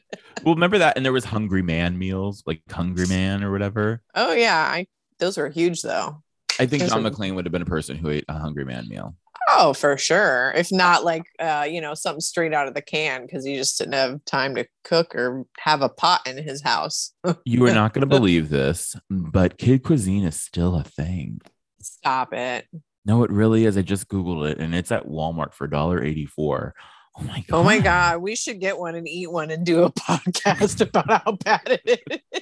Well, 0.45 0.55
remember 0.55 0.77
that, 0.77 0.95
and 0.95 1.05
there 1.05 1.11
was 1.11 1.25
Hungry 1.25 1.61
Man 1.61 1.97
meals, 1.99 2.43
like 2.47 2.61
Hungry 2.71 3.07
Man 3.07 3.43
or 3.43 3.51
whatever. 3.51 4.01
Oh 4.15 4.31
yeah, 4.31 4.55
I 4.57 4.87
those 5.19 5.37
were 5.37 5.49
huge 5.49 5.81
though. 5.81 6.23
I 6.61 6.65
think 6.65 6.81
Those 6.81 6.91
John 6.91 7.05
are- 7.05 7.11
McClane 7.11 7.35
would 7.35 7.43
have 7.45 7.51
been 7.51 7.61
a 7.61 7.65
person 7.65 7.97
who 7.97 8.09
ate 8.09 8.23
a 8.29 8.39
Hungry 8.39 8.63
Man 8.63 8.87
meal. 8.87 9.17
Oh, 9.49 9.73
for 9.73 9.97
sure. 9.97 10.53
If 10.55 10.71
not 10.71 11.03
like 11.03 11.23
uh, 11.39 11.67
you 11.69 11.81
know, 11.81 11.93
something 11.93 12.21
straight 12.21 12.53
out 12.53 12.69
of 12.69 12.73
the 12.73 12.81
can 12.81 13.23
because 13.25 13.43
he 13.43 13.57
just 13.57 13.77
didn't 13.77 13.95
have 13.95 14.23
time 14.23 14.55
to 14.55 14.65
cook 14.85 15.13
or 15.13 15.43
have 15.59 15.81
a 15.81 15.89
pot 15.89 16.21
in 16.25 16.41
his 16.41 16.61
house. 16.61 17.11
You 17.43 17.65
are 17.65 17.73
not 17.73 17.93
going 17.93 18.01
to 18.09 18.17
believe 18.17 18.47
this, 18.47 18.95
but 19.09 19.57
Kid 19.57 19.83
Cuisine 19.83 20.23
is 20.23 20.39
still 20.41 20.75
a 20.75 20.83
thing. 20.85 21.41
Stop 21.81 22.31
it. 22.33 22.65
No, 23.05 23.23
it 23.23 23.31
really 23.31 23.65
is. 23.65 23.75
I 23.75 23.81
just 23.81 24.07
googled 24.07 24.49
it, 24.51 24.57
and 24.59 24.73
it's 24.73 24.91
at 24.93 25.05
Walmart 25.07 25.53
for 25.53 25.67
$1.84. 25.67 26.71
Oh 27.19 27.23
my 27.23 27.43
god! 27.47 27.57
Oh 27.57 27.63
my 27.63 27.79
god, 27.79 28.21
we 28.21 28.35
should 28.35 28.59
get 28.59 28.77
one 28.77 28.95
and 28.95 29.07
eat 29.07 29.31
one 29.31 29.51
and 29.51 29.65
do 29.65 29.83
a 29.83 29.91
podcast 29.93 30.81
about 30.87 31.23
how 31.23 31.33
bad 31.33 31.79
it 31.85 32.01
is. 32.31 32.41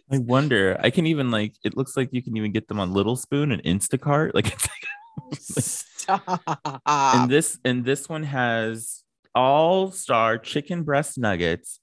I 0.12 0.18
wonder. 0.18 0.78
I 0.80 0.90
can 0.90 1.06
even 1.06 1.30
like. 1.30 1.54
It 1.64 1.76
looks 1.76 1.96
like 1.96 2.10
you 2.12 2.22
can 2.22 2.36
even 2.36 2.52
get 2.52 2.68
them 2.68 2.78
on 2.78 2.92
Little 2.92 3.16
Spoon 3.16 3.52
and 3.52 3.62
Instacart. 3.62 4.32
Like 4.34 4.54
it's 5.32 5.84
Stop. 5.96 6.42
and 6.86 7.30
this 7.30 7.58
and 7.64 7.84
this 7.84 8.08
one 8.08 8.22
has 8.22 9.02
all 9.34 9.90
star 9.90 10.38
chicken 10.38 10.82
breast 10.82 11.18
nuggets. 11.18 11.80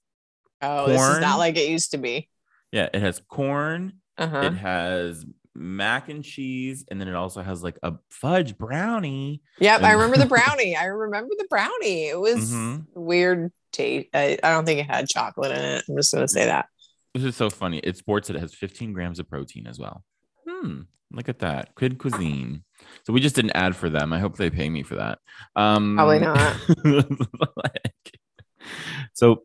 oh, 0.61 0.87
this 0.87 1.01
is 1.01 1.19
not 1.19 1.39
like 1.39 1.57
it 1.57 1.69
used 1.69 1.91
to 1.91 1.97
be. 1.97 2.29
Yeah, 2.71 2.89
it 2.93 3.01
has 3.01 3.21
corn. 3.27 3.93
Uh-huh. 4.17 4.41
It 4.41 4.53
has 4.53 5.25
mac 5.55 6.09
and 6.09 6.23
cheese, 6.23 6.85
and 6.89 6.99
then 6.99 7.07
it 7.07 7.15
also 7.15 7.41
has 7.41 7.61
like 7.63 7.77
a 7.83 7.93
fudge 8.09 8.57
brownie. 8.57 9.41
Yep, 9.59 9.83
I 9.83 9.91
remember 9.93 10.17
the 10.17 10.25
brownie. 10.35 10.75
I 10.75 10.85
remember 10.85 11.29
the 11.37 11.45
brownie. 11.49 12.07
It 12.07 12.19
was 12.19 12.51
Mhm. 12.51 12.85
weird 12.95 13.51
taste. 13.71 14.09
I, 14.13 14.37
I 14.43 14.51
don't 14.51 14.65
think 14.65 14.79
it 14.79 14.87
had 14.89 15.07
chocolate 15.07 15.51
in 15.51 15.63
it. 15.63 15.83
I'm 15.87 15.95
just 15.95 16.13
gonna 16.13 16.27
say 16.27 16.45
that. 16.45 16.67
This 17.13 17.23
is 17.23 17.35
so 17.35 17.49
funny. 17.49 17.77
It 17.79 17.95
sports 17.97 18.27
that 18.27 18.35
it 18.35 18.39
has 18.39 18.55
15 18.55 18.93
grams 18.93 19.19
of 19.19 19.29
protein 19.29 19.67
as 19.67 19.77
well. 19.77 20.03
Hmm. 20.49 20.81
Look 21.11 21.29
at 21.29 21.39
that. 21.39 21.75
Kid 21.75 21.99
cuisine. 21.99 22.63
So 23.05 23.13
we 23.13 23.19
just 23.19 23.35
didn't 23.35 23.51
ad 23.51 23.75
for 23.75 23.87
them. 23.87 24.11
I 24.13 24.19
hope 24.19 24.35
they 24.35 24.49
pay 24.49 24.67
me 24.67 24.81
for 24.81 24.95
that. 24.95 25.19
Um 25.55 25.95
Probably 25.95 26.19
not. 26.19 26.57
like- 26.83 28.19
so 29.13 29.43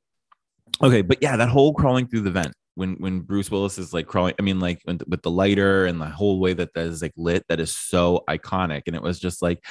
okay, 0.82 1.02
but 1.02 1.18
yeah, 1.20 1.36
that 1.36 1.48
whole 1.48 1.74
crawling 1.74 2.06
through 2.08 2.22
the 2.22 2.30
vent 2.30 2.54
when 2.78 2.94
when 2.94 3.20
Bruce 3.20 3.50
Willis 3.50 3.76
is 3.76 3.92
like 3.92 4.06
crawling, 4.06 4.34
I 4.38 4.42
mean, 4.42 4.60
like 4.60 4.80
with, 4.86 5.22
the 5.22 5.30
lighter 5.30 5.84
and 5.84 6.00
the 6.00 6.06
whole 6.06 6.38
way 6.38 6.52
that 6.52 6.72
that 6.74 6.86
is 6.86 7.02
like 7.02 7.12
lit, 7.16 7.44
that 7.48 7.58
is 7.58 7.76
so 7.76 8.22
iconic. 8.28 8.82
And 8.86 8.94
it 8.94 9.02
was 9.02 9.18
just 9.18 9.42
like, 9.42 9.64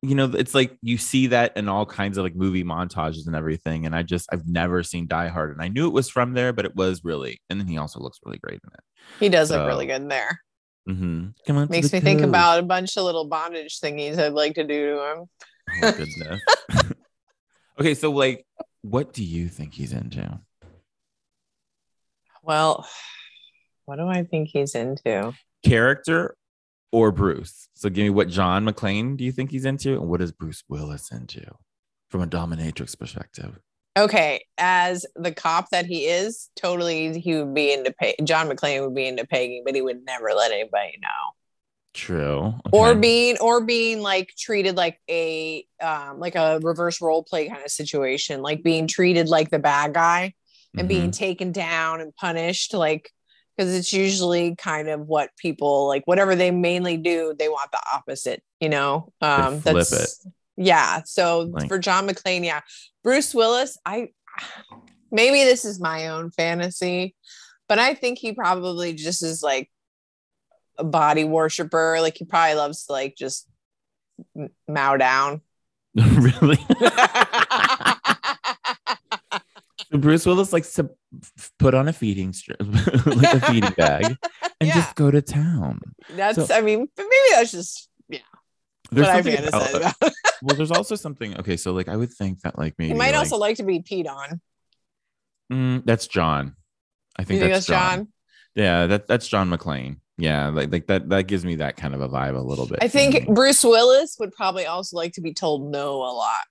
you 0.00 0.14
know, 0.14 0.24
it's 0.24 0.54
like 0.54 0.76
you 0.80 0.96
see 0.96 1.26
that 1.28 1.54
in 1.56 1.68
all 1.68 1.84
kinds 1.84 2.16
of 2.16 2.24
like 2.24 2.34
movie 2.34 2.64
montages 2.64 3.26
and 3.26 3.36
everything. 3.36 3.84
And 3.84 3.94
I 3.94 4.02
just 4.02 4.26
I've 4.32 4.48
never 4.48 4.82
seen 4.82 5.06
Die 5.06 5.28
Hard, 5.28 5.52
and 5.52 5.60
I 5.60 5.68
knew 5.68 5.86
it 5.86 5.92
was 5.92 6.08
from 6.08 6.32
there, 6.32 6.54
but 6.54 6.64
it 6.64 6.74
was 6.74 7.04
really. 7.04 7.40
And 7.50 7.60
then 7.60 7.68
he 7.68 7.76
also 7.76 8.00
looks 8.00 8.18
really 8.24 8.38
great 8.38 8.60
in 8.64 8.70
it. 8.72 8.80
He 9.20 9.28
does 9.28 9.50
look 9.50 9.66
really 9.66 9.86
good 9.86 10.00
in 10.00 10.08
there. 10.08 10.40
Mm-hmm. 10.88 11.26
Come 11.46 11.56
on, 11.58 11.68
Makes 11.68 11.92
me 11.92 12.00
think 12.00 12.22
about 12.22 12.60
a 12.60 12.62
bunch 12.62 12.96
of 12.96 13.04
little 13.04 13.26
bondage 13.26 13.80
thingies 13.80 14.18
I'd 14.18 14.32
like 14.32 14.54
to 14.54 14.64
do 14.64 14.94
to 14.94 15.12
him. 15.12 15.28
Oh 15.82 15.92
goodness. 15.92 16.40
okay, 17.80 17.94
so 17.94 18.10
like, 18.10 18.46
what 18.80 19.12
do 19.12 19.22
you 19.22 19.48
think 19.48 19.74
he's 19.74 19.92
into? 19.92 20.40
Well, 22.46 22.86
what 23.86 23.96
do 23.96 24.06
I 24.06 24.22
think 24.22 24.50
he's 24.52 24.76
into? 24.76 25.32
Character 25.64 26.36
or 26.92 27.10
Bruce? 27.10 27.68
So 27.74 27.88
give 27.88 28.04
me 28.04 28.10
what 28.10 28.28
John 28.28 28.64
McClane 28.64 29.16
do 29.16 29.24
you 29.24 29.32
think 29.32 29.50
he's 29.50 29.64
into, 29.64 29.94
and 29.94 30.08
what 30.08 30.22
is 30.22 30.30
Bruce 30.30 30.62
Willis 30.68 31.10
into 31.10 31.44
from 32.08 32.22
a 32.22 32.26
dominatrix 32.26 32.96
perspective? 32.96 33.58
Okay, 33.98 34.44
as 34.58 35.06
the 35.16 35.32
cop 35.32 35.70
that 35.70 35.86
he 35.86 36.06
is, 36.06 36.50
totally 36.54 37.18
he 37.18 37.34
would 37.34 37.52
be 37.52 37.72
into 37.72 37.92
pay. 37.92 38.14
John 38.22 38.48
McClane 38.48 38.84
would 38.84 38.94
be 38.94 39.08
into 39.08 39.26
pegging, 39.26 39.62
but 39.64 39.74
he 39.74 39.82
would 39.82 40.04
never 40.04 40.30
let 40.32 40.52
anybody 40.52 40.98
know. 41.02 41.34
True. 41.94 42.54
Or 42.72 42.94
being 42.94 43.38
or 43.40 43.64
being 43.64 44.02
like 44.02 44.34
treated 44.38 44.76
like 44.76 45.00
a 45.10 45.66
um 45.82 46.20
like 46.20 46.36
a 46.36 46.60
reverse 46.62 47.00
role 47.00 47.24
play 47.24 47.48
kind 47.48 47.64
of 47.64 47.70
situation, 47.72 48.42
like 48.42 48.62
being 48.62 48.86
treated 48.86 49.28
like 49.28 49.50
the 49.50 49.58
bad 49.58 49.94
guy 49.94 50.34
and 50.76 50.88
being 50.88 51.10
Mhm. 51.10 51.16
taken 51.16 51.52
down 51.52 52.00
and 52.00 52.14
punished, 52.16 52.74
like 52.74 53.10
because 53.56 53.74
it's 53.74 53.92
usually 53.92 54.54
kind 54.56 54.88
of 54.88 55.00
what 55.00 55.30
people 55.38 55.86
like 55.88 56.02
whatever 56.06 56.34
they 56.36 56.50
mainly 56.50 56.96
do, 56.98 57.34
they 57.38 57.48
want 57.48 57.70
the 57.72 57.80
opposite, 57.94 58.42
you 58.60 58.68
know. 58.68 59.12
Um 59.20 59.60
flip 59.60 59.76
that's 59.88 60.26
yeah. 60.56 61.02
So 61.04 61.40
Like- 61.52 61.68
for 61.68 61.78
John 61.78 62.06
McClane, 62.08 62.44
yeah. 62.44 62.60
Bruce 63.02 63.34
Willis, 63.34 63.78
I 63.86 64.08
maybe 65.10 65.44
this 65.44 65.64
is 65.64 65.80
my 65.80 66.08
own 66.08 66.30
fantasy, 66.30 67.14
but 67.68 67.78
I 67.78 67.94
think 67.94 68.18
he 68.18 68.32
probably 68.32 68.92
just 68.92 69.22
is 69.22 69.42
like 69.42 69.70
a 70.78 70.84
body 70.84 71.24
worshiper. 71.24 71.98
Like 72.00 72.18
he 72.18 72.24
probably 72.26 72.56
loves 72.56 72.84
to 72.86 72.92
like 72.92 73.16
just 73.16 73.48
mow 74.68 74.96
down. 74.98 75.40
really? 75.94 76.58
So 79.90 79.98
Bruce 79.98 80.26
Willis 80.26 80.52
likes 80.52 80.72
to 80.74 80.90
put 81.58 81.74
on 81.74 81.86
a 81.88 81.92
feeding 81.92 82.32
strip, 82.32 82.60
like 83.06 83.34
a 83.34 83.40
feeding 83.40 83.70
bag, 83.76 84.16
and 84.60 84.68
Yeah. 84.68 84.74
just 84.74 84.94
go 84.96 85.10
to 85.10 85.22
town. 85.22 85.80
That's 86.10 86.48
So- 86.48 86.54
I 86.54 86.60
mean, 86.60 86.88
maybe 86.96 87.10
that's 87.32 87.52
just 87.52 87.88
yeah. 88.08 88.18
There's 88.90 89.06
what 89.06 89.16
I 89.16 89.22
fantasize 89.22 89.74
about- 89.74 89.96
about. 90.00 90.12
well, 90.42 90.56
there's 90.56 90.70
also 90.72 90.94
something. 90.96 91.38
Okay, 91.38 91.56
so 91.56 91.72
like 91.72 91.88
I 91.88 91.96
would 91.96 92.12
think 92.12 92.40
that 92.42 92.58
like 92.58 92.74
maybe 92.78 92.92
he 92.92 92.98
might 92.98 93.12
like, 93.12 93.16
also 93.18 93.36
like 93.36 93.56
to 93.58 93.62
be 93.62 93.80
peed 93.80 94.08
on. 94.08 94.40
mm, 95.52 95.82
that's 95.84 96.06
John. 96.08 96.56
I 97.16 97.24
think, 97.24 97.40
think 97.40 97.52
that's, 97.52 97.66
that's 97.66 97.80
John. 97.80 97.98
John? 97.98 98.08
Yeah, 98.54 98.86
that 98.86 99.06
that's 99.06 99.28
John 99.28 99.50
McClane. 99.50 99.98
Yeah, 100.18 100.48
like 100.48 100.72
like 100.72 100.86
that 100.88 101.08
that 101.10 101.26
gives 101.28 101.44
me 101.44 101.56
that 101.56 101.76
kind 101.76 101.94
of 101.94 102.00
a 102.00 102.08
vibe 102.08 102.36
a 102.36 102.40
little 102.40 102.66
bit. 102.66 102.78
I 102.82 102.88
think. 102.88 103.28
Bruce 103.28 103.62
Willis 103.62 104.16
would 104.18 104.32
probably 104.32 104.66
also 104.66 104.96
like 104.96 105.12
to 105.14 105.20
be 105.20 105.32
told 105.34 105.70
no 105.70 105.96
a 106.02 106.10
lot. 106.12 106.44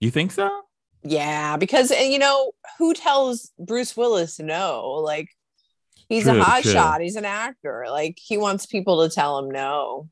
you 0.00 0.10
think 0.10 0.32
so. 0.32 0.62
Yeah, 1.08 1.56
because 1.56 1.90
and 1.90 2.12
you 2.12 2.18
know 2.18 2.52
who 2.78 2.94
tells 2.94 3.52
Bruce 3.58 3.96
Willis 3.96 4.38
no? 4.38 4.90
Like 5.04 5.28
he's 6.08 6.24
True, 6.24 6.40
a 6.40 6.42
hot 6.42 6.62
true. 6.62 6.72
shot. 6.72 7.00
He's 7.00 7.16
an 7.16 7.24
actor. 7.24 7.86
Like 7.88 8.18
he 8.20 8.36
wants 8.38 8.66
people 8.66 9.06
to 9.08 9.14
tell 9.14 9.38
him 9.38 9.50
no. 9.50 10.08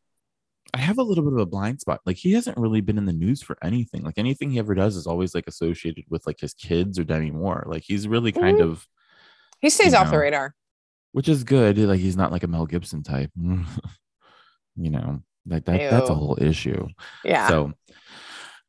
I 0.72 0.78
have 0.78 0.98
a 0.98 1.02
little 1.02 1.22
bit 1.22 1.32
of 1.34 1.38
a 1.38 1.46
blind 1.46 1.80
spot. 1.80 2.00
Like 2.04 2.16
he 2.16 2.32
hasn't 2.32 2.58
really 2.58 2.80
been 2.80 2.98
in 2.98 3.04
the 3.04 3.12
news 3.12 3.42
for 3.42 3.56
anything. 3.62 4.02
Like 4.02 4.18
anything 4.18 4.50
he 4.50 4.58
ever 4.58 4.74
does 4.74 4.96
is 4.96 5.06
always 5.06 5.34
like 5.34 5.46
associated 5.46 6.04
with 6.10 6.26
like 6.26 6.40
his 6.40 6.52
kids 6.54 6.98
or 6.98 7.04
Demi 7.04 7.30
Moore. 7.30 7.64
Like 7.68 7.84
he's 7.86 8.08
really 8.08 8.32
kind 8.32 8.58
Mhm. 8.58 8.70
of, 8.70 8.86
He 9.60 9.70
stays 9.70 9.92
You 9.92 9.98
off 9.98 10.10
the 10.10 10.18
radar. 10.18 10.54
which 11.12 11.28
is 11.28 11.44
good. 11.44 11.78
Like 11.78 12.00
he's 12.00 12.16
not 12.16 12.32
like 12.32 12.42
a 12.42 12.48
Mel 12.48 12.66
Gibson 12.66 13.02
type. 13.04 13.30
you 13.36 14.90
know, 14.90 15.22
like 15.46 15.64
that. 15.66 15.90
That's 15.90 16.10
a 16.10 16.14
whole 16.14 16.36
issue. 16.40 16.88
Yeah. 17.24 17.46
So, 17.48 17.72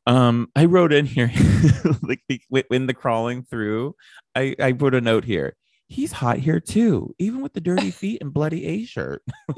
um, 0.07 0.49
I 0.55 0.65
wrote 0.65 0.93
in 0.93 1.05
here, 1.05 1.31
like 2.01 2.21
when 2.67 2.85
the 2.87 2.93
crawling 2.93 3.43
through, 3.43 3.95
I 4.35 4.55
I 4.59 4.73
put 4.73 4.93
a 4.95 5.01
note 5.01 5.23
here. 5.25 5.55
He's 5.87 6.11
hot 6.11 6.37
here 6.39 6.59
too, 6.59 7.13
even 7.19 7.41
with 7.41 7.53
the 7.53 7.61
dirty 7.61 7.91
feet 7.91 8.21
and 8.21 8.33
bloody 8.33 8.65
A 8.65 8.85
shirt. 8.85 9.21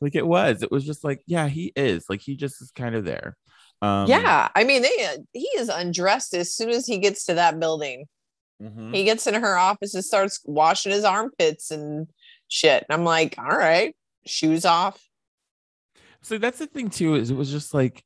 like 0.00 0.14
it 0.14 0.26
was, 0.26 0.62
it 0.62 0.70
was 0.70 0.84
just 0.84 1.04
like, 1.04 1.22
yeah, 1.26 1.48
he 1.48 1.72
is. 1.76 2.06
Like 2.08 2.20
he 2.20 2.36
just 2.36 2.60
is 2.62 2.70
kind 2.72 2.94
of 2.94 3.04
there. 3.04 3.36
Um, 3.80 4.06
yeah. 4.08 4.48
I 4.54 4.64
mean, 4.64 4.82
they 4.82 5.16
he 5.32 5.48
is 5.56 5.68
undressed 5.68 6.34
as 6.34 6.54
soon 6.54 6.70
as 6.70 6.86
he 6.86 6.98
gets 6.98 7.24
to 7.26 7.34
that 7.34 7.58
building. 7.60 8.06
mhm. 8.62 8.94
He 8.94 9.04
gets 9.04 9.26
in 9.26 9.34
her 9.34 9.56
office 9.56 9.94
and 9.94 10.04
starts 10.04 10.40
washing 10.44 10.92
his 10.92 11.04
armpits 11.04 11.70
and 11.70 12.08
shit. 12.48 12.84
And 12.88 12.96
I'm 12.98 13.04
like, 13.04 13.36
all 13.38 13.44
right, 13.56 13.94
shoes 14.26 14.64
off. 14.64 15.00
So 16.22 16.38
that's 16.38 16.58
the 16.58 16.66
thing 16.66 16.90
too, 16.90 17.14
is 17.16 17.30
it 17.30 17.36
was 17.36 17.50
just 17.50 17.74
like, 17.74 18.04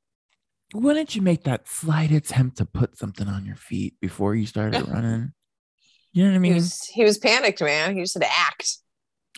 why 0.72 0.94
didn't 0.94 1.14
you 1.14 1.22
make 1.22 1.44
that 1.44 1.68
slight 1.68 2.10
attempt 2.10 2.58
to 2.58 2.64
put 2.64 2.98
something 2.98 3.28
on 3.28 3.44
your 3.44 3.56
feet 3.56 3.94
before 4.00 4.34
you 4.34 4.46
started 4.46 4.88
running? 4.88 5.32
You 6.12 6.24
know 6.24 6.30
what 6.30 6.36
I 6.36 6.38
mean? 6.38 6.52
He 6.52 6.56
was 6.56 6.84
he 6.86 7.04
was 7.04 7.18
panicked, 7.18 7.60
man. 7.60 7.94
He 7.94 8.02
just 8.02 8.14
had 8.14 8.22
to 8.22 8.32
act. 8.32 8.78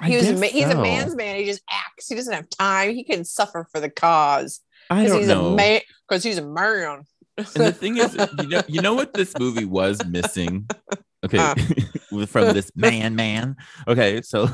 I 0.01 0.11
He 0.11 0.17
was 0.17 0.29
a 0.29 0.47
he's 0.47 0.64
a 0.64 0.81
man's 0.81 1.17
man. 1.17 1.37
He 1.37 1.45
just 1.45 1.62
acts. 1.69 2.09
He 2.09 2.14
doesn't 2.14 2.33
have 2.33 2.49
time. 2.49 2.95
He 2.95 3.03
can 3.03 3.25
suffer 3.25 3.67
for 3.73 3.81
the 3.81 3.91
cause 3.91 4.61
I 4.91 5.07
don't 5.07 5.19
he's 5.19 5.29
know. 5.29 5.57
Because 6.09 6.23
he's 6.23 6.38
a 6.38 6.47
man. 6.47 7.03
and 7.37 7.47
the 7.47 7.73
thing 7.73 7.97
is, 7.97 8.14
you 8.43 8.49
know, 8.49 8.62
you 8.69 8.81
know 8.81 8.95
what 8.95 9.12
this 9.12 9.37
movie 9.38 9.64
was 9.64 10.05
missing. 10.07 10.69
Okay, 11.25 11.38
Uh. 11.38 11.55
from 12.27 12.55
this 12.55 12.71
man, 12.77 13.17
man. 13.17 13.57
Okay, 13.88 14.23
so 14.23 14.49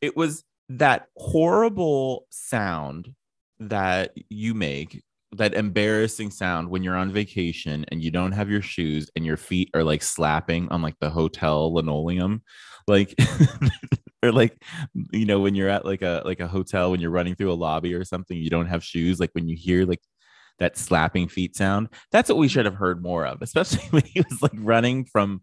it 0.00 0.16
was 0.16 0.44
that 0.68 1.08
horrible 1.16 2.26
sound 2.30 3.14
that 3.60 4.12
you 4.28 4.54
make, 4.54 5.02
that 5.32 5.54
embarrassing 5.54 6.30
sound 6.30 6.68
when 6.68 6.82
you're 6.82 6.96
on 6.96 7.10
vacation 7.10 7.84
and 7.88 8.02
you 8.02 8.10
don't 8.10 8.32
have 8.32 8.50
your 8.50 8.62
shoes 8.62 9.10
and 9.16 9.24
your 9.24 9.36
feet 9.36 9.70
are 9.74 9.84
like 9.84 10.02
slapping 10.02 10.68
on 10.68 10.82
like 10.82 10.98
the 11.00 11.10
hotel 11.10 11.72
linoleum, 11.74 12.42
like. 12.86 13.14
or 14.24 14.30
like 14.30 14.62
you 15.10 15.26
know 15.26 15.40
when 15.40 15.56
you're 15.56 15.68
at 15.68 15.84
like 15.84 16.00
a 16.00 16.22
like 16.24 16.38
a 16.38 16.46
hotel 16.46 16.92
when 16.92 17.00
you're 17.00 17.10
running 17.10 17.34
through 17.34 17.50
a 17.50 17.54
lobby 17.54 17.92
or 17.92 18.04
something 18.04 18.38
you 18.38 18.48
don't 18.48 18.68
have 18.68 18.84
shoes 18.84 19.18
like 19.18 19.30
when 19.32 19.48
you 19.48 19.56
hear 19.56 19.84
like 19.84 19.98
that 20.58 20.76
slapping 20.76 21.28
feet 21.28 21.56
sound. 21.56 21.88
That's 22.10 22.28
what 22.28 22.38
we 22.38 22.48
should 22.48 22.66
have 22.66 22.74
heard 22.74 23.02
more 23.02 23.26
of, 23.26 23.42
especially 23.42 23.84
when 23.90 24.04
he 24.04 24.20
was 24.20 24.42
like 24.42 24.52
running 24.54 25.04
from 25.04 25.42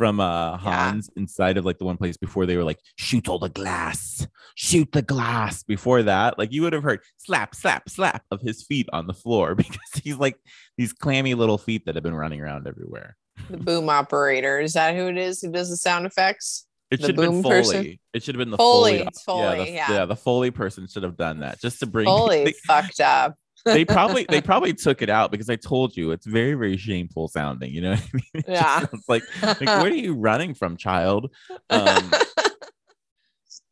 from 0.00 0.18
uh 0.18 0.56
Hans 0.56 1.10
inside 1.14 1.58
of 1.58 1.66
like 1.66 1.76
the 1.76 1.84
one 1.84 1.98
place 1.98 2.16
before 2.16 2.46
they 2.46 2.56
were 2.56 2.64
like 2.64 2.78
shoot 2.96 3.28
all 3.28 3.38
the 3.38 3.50
glass, 3.50 4.26
shoot 4.54 4.90
the 4.92 5.02
glass. 5.02 5.62
Before 5.62 6.02
that, 6.04 6.38
like 6.38 6.52
you 6.52 6.62
would 6.62 6.72
have 6.72 6.82
heard 6.82 7.00
slap, 7.18 7.54
slap, 7.54 7.86
slap 7.90 8.22
of 8.30 8.40
his 8.40 8.62
feet 8.62 8.88
on 8.94 9.06
the 9.06 9.12
floor 9.12 9.54
because 9.62 9.92
he's 10.02 10.16
like 10.16 10.36
these 10.78 10.94
clammy 10.94 11.34
little 11.34 11.58
feet 11.58 11.84
that 11.84 11.96
have 11.96 12.02
been 12.02 12.14
running 12.14 12.40
around 12.40 12.66
everywhere. 12.66 13.14
the 13.50 13.58
boom 13.58 13.90
operator. 13.90 14.58
Is 14.58 14.72
that 14.72 14.94
who 14.96 15.08
it 15.08 15.18
is 15.18 15.42
who 15.42 15.52
does 15.52 15.68
the 15.68 15.76
sound 15.76 16.06
effects? 16.06 16.66
It 16.90 17.02
The 17.02 17.08
should 17.08 17.18
have 17.18 17.30
been 17.30 17.42
Foley. 17.42 17.54
person? 17.54 17.98
It 18.14 18.22
should 18.22 18.34
have 18.36 18.40
been 18.40 18.50
the 18.50 18.56
Foley, 18.56 18.98
Foley. 18.98 19.10
Foley, 19.26 19.74
yeah, 19.74 19.86
the, 19.86 19.92
yeah. 19.92 20.04
the 20.06 20.16
Foley 20.16 20.50
person 20.50 20.88
should 20.88 21.02
have 21.02 21.18
done 21.18 21.40
that 21.40 21.60
just 21.60 21.80
to 21.80 21.86
bring. 21.86 22.06
Holy 22.08 22.46
they, 22.46 22.52
fucked 22.66 23.00
up. 23.00 23.36
They 23.64 23.84
probably 23.84 24.26
they 24.28 24.40
probably 24.50 24.72
took 24.72 25.02
it 25.02 25.10
out 25.10 25.30
because 25.30 25.50
I 25.50 25.56
told 25.56 25.96
you 25.96 26.10
it's 26.12 26.26
very 26.26 26.54
very 26.54 26.76
shameful 26.76 27.28
sounding. 27.28 27.72
You 27.72 27.82
know 27.82 27.90
what 27.90 28.00
I 28.00 28.10
mean? 28.12 28.22
It 28.34 28.44
Yeah. 28.48 28.86
like 29.08 29.22
like 29.44 29.60
where 29.60 29.86
are 29.86 29.88
you 29.88 30.14
running 30.14 30.54
from, 30.54 30.76
child? 30.76 31.34
Um, 31.68 32.12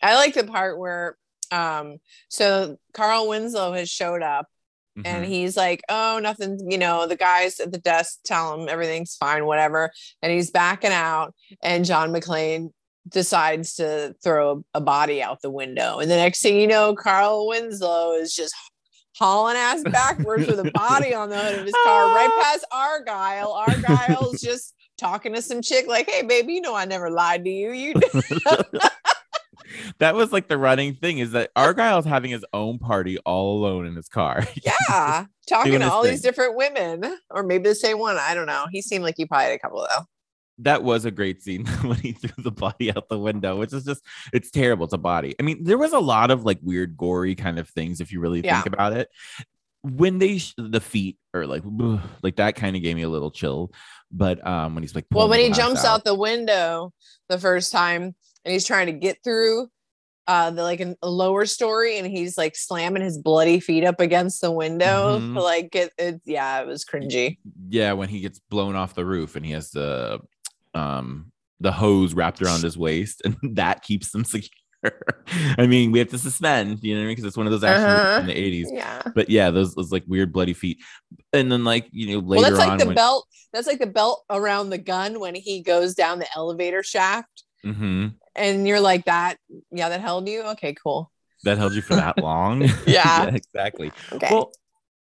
I 0.02 0.14
like 0.14 0.34
the 0.34 0.44
part 0.44 0.78
where 0.78 1.16
um 1.50 1.98
so 2.28 2.76
Carl 2.94 3.28
Winslow 3.28 3.72
has 3.72 3.88
showed 3.88 4.22
up 4.22 4.46
and 5.04 5.24
mhm. 5.24 5.28
he's 5.28 5.56
like, 5.56 5.82
Oh, 5.88 6.18
nothing, 6.20 6.70
you 6.70 6.76
know, 6.78 7.06
the 7.06 7.16
guys 7.16 7.60
at 7.60 7.70
the 7.70 7.78
desk 7.78 8.18
tell 8.24 8.54
him 8.54 8.68
everything's 8.68 9.14
fine, 9.16 9.46
whatever. 9.46 9.92
And 10.22 10.32
he's 10.32 10.50
backing 10.50 10.90
out, 10.90 11.34
and 11.62 11.84
John 11.84 12.12
McClane 12.12 12.70
decides 13.08 13.74
to 13.76 14.14
throw 14.22 14.64
a 14.74 14.80
body 14.80 15.22
out 15.22 15.40
the 15.40 15.50
window. 15.50 15.98
And 15.98 16.10
the 16.10 16.16
next 16.16 16.42
thing 16.42 16.60
you 16.60 16.66
know, 16.66 16.94
Carl 16.94 17.46
Winslow 17.46 18.14
is 18.14 18.34
just 18.34 18.54
hauling 19.18 19.56
ass 19.56 19.82
backwards 19.84 20.46
with 20.46 20.58
a 20.60 20.70
body 20.74 21.14
on 21.14 21.28
the 21.28 21.38
hood 21.38 21.58
of 21.58 21.64
his 21.64 21.74
car, 21.84 22.14
right 22.14 22.30
ah. 22.30 22.42
past 22.42 22.64
Argyle. 22.72 23.52
Argyle's 23.52 24.40
just 24.44 24.74
talking 24.96 25.34
to 25.34 25.42
some 25.42 25.62
chick, 25.62 25.86
like, 25.86 26.08
Hey, 26.08 26.22
baby, 26.22 26.54
you 26.54 26.60
know 26.60 26.74
I 26.74 26.84
never 26.84 27.10
lied 27.10 27.44
to 27.44 27.50
you. 27.50 27.72
You 27.72 27.94
that 29.98 30.14
was 30.14 30.32
like 30.32 30.48
the 30.48 30.58
running 30.58 30.94
thing 30.94 31.18
is 31.18 31.32
that 31.32 31.50
Argyle's 31.56 32.06
having 32.06 32.30
his 32.30 32.44
own 32.52 32.78
party 32.78 33.18
all 33.18 33.58
alone 33.58 33.86
in 33.86 33.94
his 33.94 34.08
car. 34.08 34.44
yeah 34.64 35.26
talking 35.48 35.80
to 35.80 35.90
all 35.90 36.02
these 36.02 36.20
different 36.20 36.56
women 36.56 37.18
or 37.30 37.42
maybe 37.42 37.70
the 37.70 37.74
same 37.74 37.98
one 37.98 38.18
i 38.18 38.34
don't 38.34 38.46
know 38.46 38.66
he 38.70 38.82
seemed 38.82 39.02
like 39.02 39.14
he 39.16 39.24
probably 39.24 39.46
had 39.46 39.54
a 39.54 39.58
couple 39.58 39.80
though 39.80 40.04
that 40.60 40.82
was 40.82 41.04
a 41.04 41.10
great 41.10 41.42
scene 41.42 41.66
when 41.82 41.98
he 41.98 42.12
threw 42.12 42.42
the 42.42 42.50
body 42.50 42.90
out 42.94 43.08
the 43.08 43.18
window, 43.18 43.56
which 43.58 43.72
is 43.72 43.84
just 43.84 44.02
it's 44.32 44.50
terrible. 44.50 44.84
It's 44.84 44.94
a 44.94 44.98
body. 44.98 45.34
I 45.38 45.42
mean, 45.42 45.64
there 45.64 45.78
was 45.78 45.92
a 45.92 45.98
lot 46.00 46.30
of 46.30 46.44
like 46.44 46.58
weird, 46.62 46.96
gory 46.96 47.34
kind 47.34 47.58
of 47.58 47.68
things 47.68 48.00
if 48.00 48.10
you 48.12 48.20
really 48.20 48.40
Yeah. 48.44 48.60
think 48.62 48.72
about 48.74 48.92
it. 48.92 49.08
When 49.82 50.18
they 50.18 50.38
sh- 50.38 50.54
the 50.58 50.80
feet 50.80 51.18
are 51.34 51.46
like 51.46 51.62
like 52.22 52.36
that 52.36 52.56
kind 52.56 52.74
of 52.76 52.82
gave 52.82 52.96
me 52.96 53.02
a 53.02 53.08
little 53.08 53.30
chill. 53.30 53.70
But 54.10 54.44
um 54.46 54.74
when 54.74 54.82
he's 54.82 54.94
like 54.94 55.06
well 55.12 55.28
when 55.28 55.40
he 55.40 55.50
jumps 55.52 55.84
out. 55.84 56.04
the 56.04 56.14
window 56.14 56.92
the 57.28 57.38
first 57.38 57.70
time 57.72 58.14
and 58.44 58.52
he's 58.52 58.64
trying 58.64 58.86
to 58.86 58.92
get 58.92 59.18
through 59.22 59.68
uh 60.26 60.50
the 60.50 60.62
like 60.62 60.80
a 60.80 60.96
lower 61.06 61.46
story 61.46 61.96
and 61.98 62.06
he's 62.06 62.36
like 62.36 62.56
slamming 62.56 63.02
his 63.02 63.16
bloody 63.18 63.60
feet 63.60 63.84
up 63.84 64.00
against 64.00 64.40
the 64.40 64.50
window 64.50 65.18
Mhm. 65.20 65.34
to 65.34 65.42
like 65.42 65.70
get 65.70 65.92
it 65.96 66.20
yeah 66.24 66.60
it 66.60 66.66
was 66.66 66.84
cringy 66.84 67.38
yeah, 67.70 67.92
when 67.92 68.08
he 68.08 68.20
gets 68.20 68.38
blown 68.50 68.74
off 68.74 68.94
the 68.94 69.04
roof 69.06 69.36
and 69.36 69.44
he 69.46 69.52
has 69.52 69.70
the 69.70 70.20
um 70.74 71.32
the 71.60 71.72
hose 71.72 72.14
wrapped 72.14 72.40
around 72.40 72.62
his 72.62 72.78
waist 72.78 73.20
and 73.24 73.36
that 73.56 73.82
keeps 73.82 74.10
them 74.12 74.24
secure. 74.34 74.50
I 75.58 75.66
mean, 75.66 75.90
we 75.90 75.98
have 75.98 76.08
to 76.10 76.18
suspend, 76.18 76.78
you 76.84 76.94
know 76.94 77.00
what 77.00 77.04
I 77.04 77.06
mean? 77.08 77.16
Because 77.16 77.24
it's 77.24 77.36
one 77.36 77.46
of 77.46 77.50
those 77.50 77.64
action 77.64 77.88
movies 77.88 78.00
Uh-huh. 78.04 78.20
in 78.20 78.26
the 78.26 78.62
80s. 78.62 78.66
yeah 78.72 79.02
But 79.12 79.28
yeah, 79.28 79.50
those 79.50 79.74
those 79.74 79.90
like 79.90 80.04
weird 80.06 80.32
bloody 80.32 80.52
feet. 80.54 80.78
And 81.32 81.50
then 81.50 81.64
like, 81.64 81.88
you 81.90 82.12
know, 82.12 82.20
well 82.20 82.40
later 82.42 82.50
that's 82.50 82.58
like 82.60 82.68
on 82.70 82.78
the 82.78 82.86
when 82.86 82.94
belt 82.94 83.26
that's 83.52 83.66
like 83.66 83.80
the 83.80 83.86
belt 83.88 84.24
around 84.30 84.70
the 84.70 84.78
gun 84.78 85.18
when 85.18 85.34
he 85.34 85.62
goes 85.62 85.94
down 85.94 86.20
the 86.20 86.28
elevator 86.36 86.82
shaft 86.84 87.42
Mhm. 87.66 88.14
and 88.36 88.68
you're 88.68 88.78
like 88.78 89.04
that 89.06 89.36
yeah 89.72 89.88
that 89.88 90.00
held 90.00 90.28
you 90.28 90.42
okay 90.42 90.74
cool 90.74 91.10
that 91.42 91.58
held 91.58 91.72
you 91.74 91.82
for 91.82 91.96
that 91.96 92.18
long. 92.18 92.68
Yeah. 92.86 93.24
exactly. 93.34 93.90
okay 94.12 94.28
Well, 94.30 94.52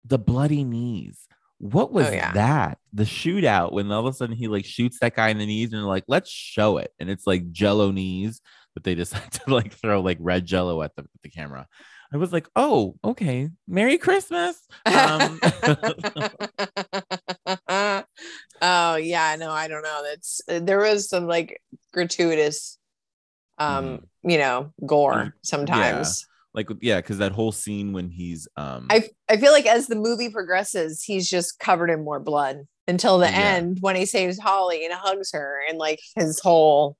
the 0.05 0.17
bloody 0.19 0.63
knees. 0.63 1.27
What 1.71 1.91
was 1.91 2.07
Oh, 2.07 2.11
yeah. 2.11 2.31
that? 2.33 2.77
The 2.93 3.03
shootout 3.05 3.71
when 3.73 3.91
all 3.91 4.05
of 4.05 4.13
a 4.13 4.15
sudden 4.15 4.35
he 4.35 4.47
like 4.47 4.65
shoots 4.65 4.99
that 4.99 5.15
guy 5.15 5.29
in 5.29 5.37
the 5.39 5.45
knees 5.45 5.73
and 5.73 5.83
like, 5.85 6.03
let's 6.07 6.29
show 6.29 6.77
it. 6.77 6.93
And 6.99 7.09
it's 7.09 7.25
like 7.25 7.51
jello 7.51 7.91
knees, 7.91 8.41
but 8.73 8.83
they 8.83 8.93
decide 8.95 9.31
to 9.31 9.53
like 9.53 9.73
throw 9.73 10.01
like 10.01 10.17
red 10.19 10.45
jello 10.45 10.81
at 10.83 10.95
the, 10.95 11.03
at 11.03 11.21
the 11.23 11.29
camera. 11.29 11.67
I 12.13 12.17
was 12.17 12.31
like, 12.31 12.47
oh, 12.55 12.95
okay. 13.03 13.49
Merry 13.67 13.97
Christmas. 13.97 14.57
Um, 14.85 15.39
oh 18.61 18.95
yeah, 18.95 19.35
no, 19.37 19.51
I 19.51 19.67
don't 19.67 19.83
know. 19.83 20.01
That's 20.03 20.41
there 20.47 20.79
was 20.79 21.09
some 21.09 21.27
like 21.27 21.61
gratuitous, 21.93 22.77
um, 23.57 24.05
you 24.23 24.37
know, 24.37 24.73
gore 24.85 25.13
Mm. 25.13 25.33
sometimes. 25.41 26.27
Like 26.55 26.69
yeah, 26.81 26.97
because 27.01 27.17
that 27.19 27.31
whole 27.33 27.51
scene 27.51 27.93
when 27.93 28.09
he's 28.09 28.47
um 28.57 28.87
I 28.89 29.09
I 29.29 29.37
feel 29.37 29.51
like 29.51 29.65
as 29.65 29.87
the 29.87 29.95
movie 29.95 30.29
progresses, 30.29 31.03
he's 31.03 31.29
just 31.29 31.59
covered 31.59 31.89
in 31.89 32.03
more 32.03 32.19
blood 32.19 32.61
until 32.87 33.17
the 33.19 33.25
Yeah. 33.29 33.37
end 33.55 33.77
when 33.81 33.95
he 33.95 34.05
saves 34.05 34.39
Holly 34.39 34.85
and 34.85 34.93
hugs 34.93 35.31
her 35.33 35.59
and 35.69 35.77
like 35.77 35.99
his 36.15 36.39
whole, 36.39 36.97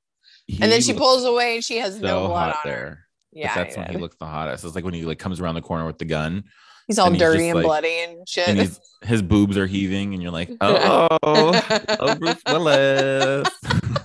and 0.62 0.72
then 0.72 0.82
she 0.82 0.94
pulls 0.94 1.24
away 1.26 1.56
and 1.56 1.64
she 1.64 1.78
has 1.78 1.96
so 1.96 2.02
no 2.02 2.28
blood 2.28 2.50
on 2.50 2.54
her. 2.64 2.70
there. 2.70 3.00
Yeah, 3.32 3.54
that's 3.56 3.76
when 3.78 3.90
he 3.90 3.98
looks 3.98 4.16
the 4.20 4.26
hottest. 4.26 4.64
It's 4.64 4.76
like 4.76 4.84
when 4.86 4.94
he 4.94 5.04
like 5.04 5.20
comes 5.20 5.40
around 5.40 5.56
the 5.56 5.62
corner 5.62 5.86
with 5.86 5.98
the 5.98 6.06
gun 6.06 6.44
he's 6.88 7.00
all 7.00 7.08
and 7.08 7.18
dirty 7.18 7.40
just 7.40 7.46
and 7.48 7.56
like- 7.56 7.66
bloody 7.66 8.00
and 8.04 8.30
shit. 8.30 8.48
and 8.48 8.60
he's, 8.60 8.80
his 9.04 9.22
boobs 9.22 9.58
are 9.58 9.66
heaving, 9.68 10.14
and 10.14 10.22
you're 10.24 10.32
like, 10.32 10.50
oh, 10.62 11.08
oh, 11.24 12.16
Bruce 12.16 12.42
Willis. 12.48 13.50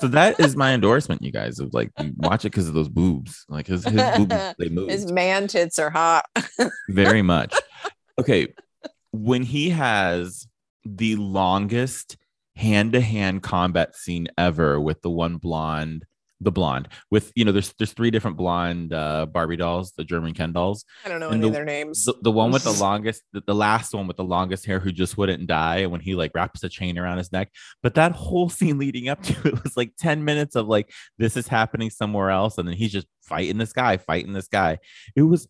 so 0.00 0.08
that 0.08 0.40
is 0.40 0.56
my 0.56 0.72
endorsement, 0.72 1.22
you 1.22 1.30
guys. 1.30 1.58
Of 1.60 1.74
like, 1.74 1.90
watch 2.16 2.44
it 2.44 2.50
because 2.50 2.68
of 2.68 2.74
those 2.74 2.88
boobs. 2.88 3.44
Like 3.48 3.66
his 3.66 3.84
his 3.84 4.02
boobs, 4.16 4.54
they 4.58 4.68
move 4.68 4.90
His 4.90 5.10
man 5.12 5.46
tits 5.46 5.78
are 5.78 5.90
hot. 5.90 6.26
very 6.88 7.22
much. 7.22 7.54
Okay, 8.18 8.54
when 9.12 9.42
he 9.42 9.70
has 9.70 10.46
the 10.84 11.16
longest 11.16 12.16
hand-to-hand 12.56 13.42
combat 13.42 13.94
scene 13.94 14.28
ever 14.36 14.80
with 14.80 15.02
the 15.02 15.10
one 15.10 15.36
blonde, 15.36 16.04
the 16.42 16.50
blonde 16.50 16.88
with 17.10 17.32
you 17.36 17.44
know, 17.44 17.52
there's 17.52 17.74
there's 17.78 17.92
three 17.92 18.10
different 18.10 18.36
blonde 18.38 18.92
uh, 18.94 19.26
Barbie 19.26 19.56
dolls, 19.56 19.92
the 19.96 20.04
German 20.04 20.32
Ken 20.32 20.52
dolls. 20.52 20.84
I 21.04 21.08
don't 21.08 21.20
know 21.20 21.26
And 21.28 21.34
any 21.34 21.42
the- 21.42 21.48
of 21.48 21.52
their 21.54 21.64
names. 21.64 22.04
The, 22.06 22.14
the 22.22 22.30
one 22.32 22.50
with 22.50 22.64
the 22.64 22.72
longest, 22.80 23.22
the, 23.32 23.42
the 23.46 23.54
last 23.54 23.92
one 23.94 24.06
with 24.06 24.16
the 24.16 24.24
longest 24.24 24.64
hair 24.64 24.78
who 24.80 24.90
just 24.92 25.18
wouldn't 25.18 25.46
die 25.46 25.84
when 25.86 26.00
he 26.00 26.14
like 26.14 26.32
wraps 26.34 26.64
a 26.64 26.68
chain 26.68 26.98
around 26.98 27.18
his 27.18 27.30
neck. 27.30 27.50
But 27.82 27.94
that 27.96 28.12
whole 28.12 28.48
scene 28.48 28.78
leading 28.78 29.08
up 29.08 29.22
to 29.24 29.48
it 29.48 29.62
was 29.62 29.76
like 29.76 29.92
10 29.98 30.24
minutes 30.24 30.56
of 30.56 30.66
like, 30.66 30.90
this 31.18 31.36
is 31.36 31.46
happening 31.46 31.90
somewhere 31.90 32.30
else. 32.30 32.56
And 32.56 32.66
then 32.66 32.74
he's 32.76 32.92
just 32.92 33.06
fighting 33.22 33.58
this 33.58 33.72
guy, 33.74 33.98
fighting 33.98 34.32
this 34.32 34.48
guy. 34.48 34.78
It 35.14 35.22
was 35.22 35.46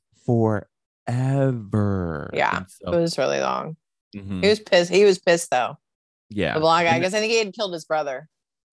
forever. 1.06 2.30
Yeah, 2.32 2.56
And 2.58 2.66
it 2.94 2.98
was 2.98 3.18
really 3.18 3.40
long. 3.40 3.76
Mhm. 4.16 4.42
He 4.42 4.48
was 4.48 4.60
pissed. 4.60 4.90
He 4.90 5.04
was 5.04 5.18
pissed 5.18 5.50
though. 5.50 5.76
yeah. 6.30 6.54
The 6.54 6.60
blonde 6.60 6.86
guy, 6.86 6.94
And 6.94 7.00
because 7.00 7.14
I 7.14 7.20
think 7.20 7.32
he 7.32 7.38
had 7.38 7.54
killed 7.54 7.72
his 7.72 7.84
brother. 7.84 8.28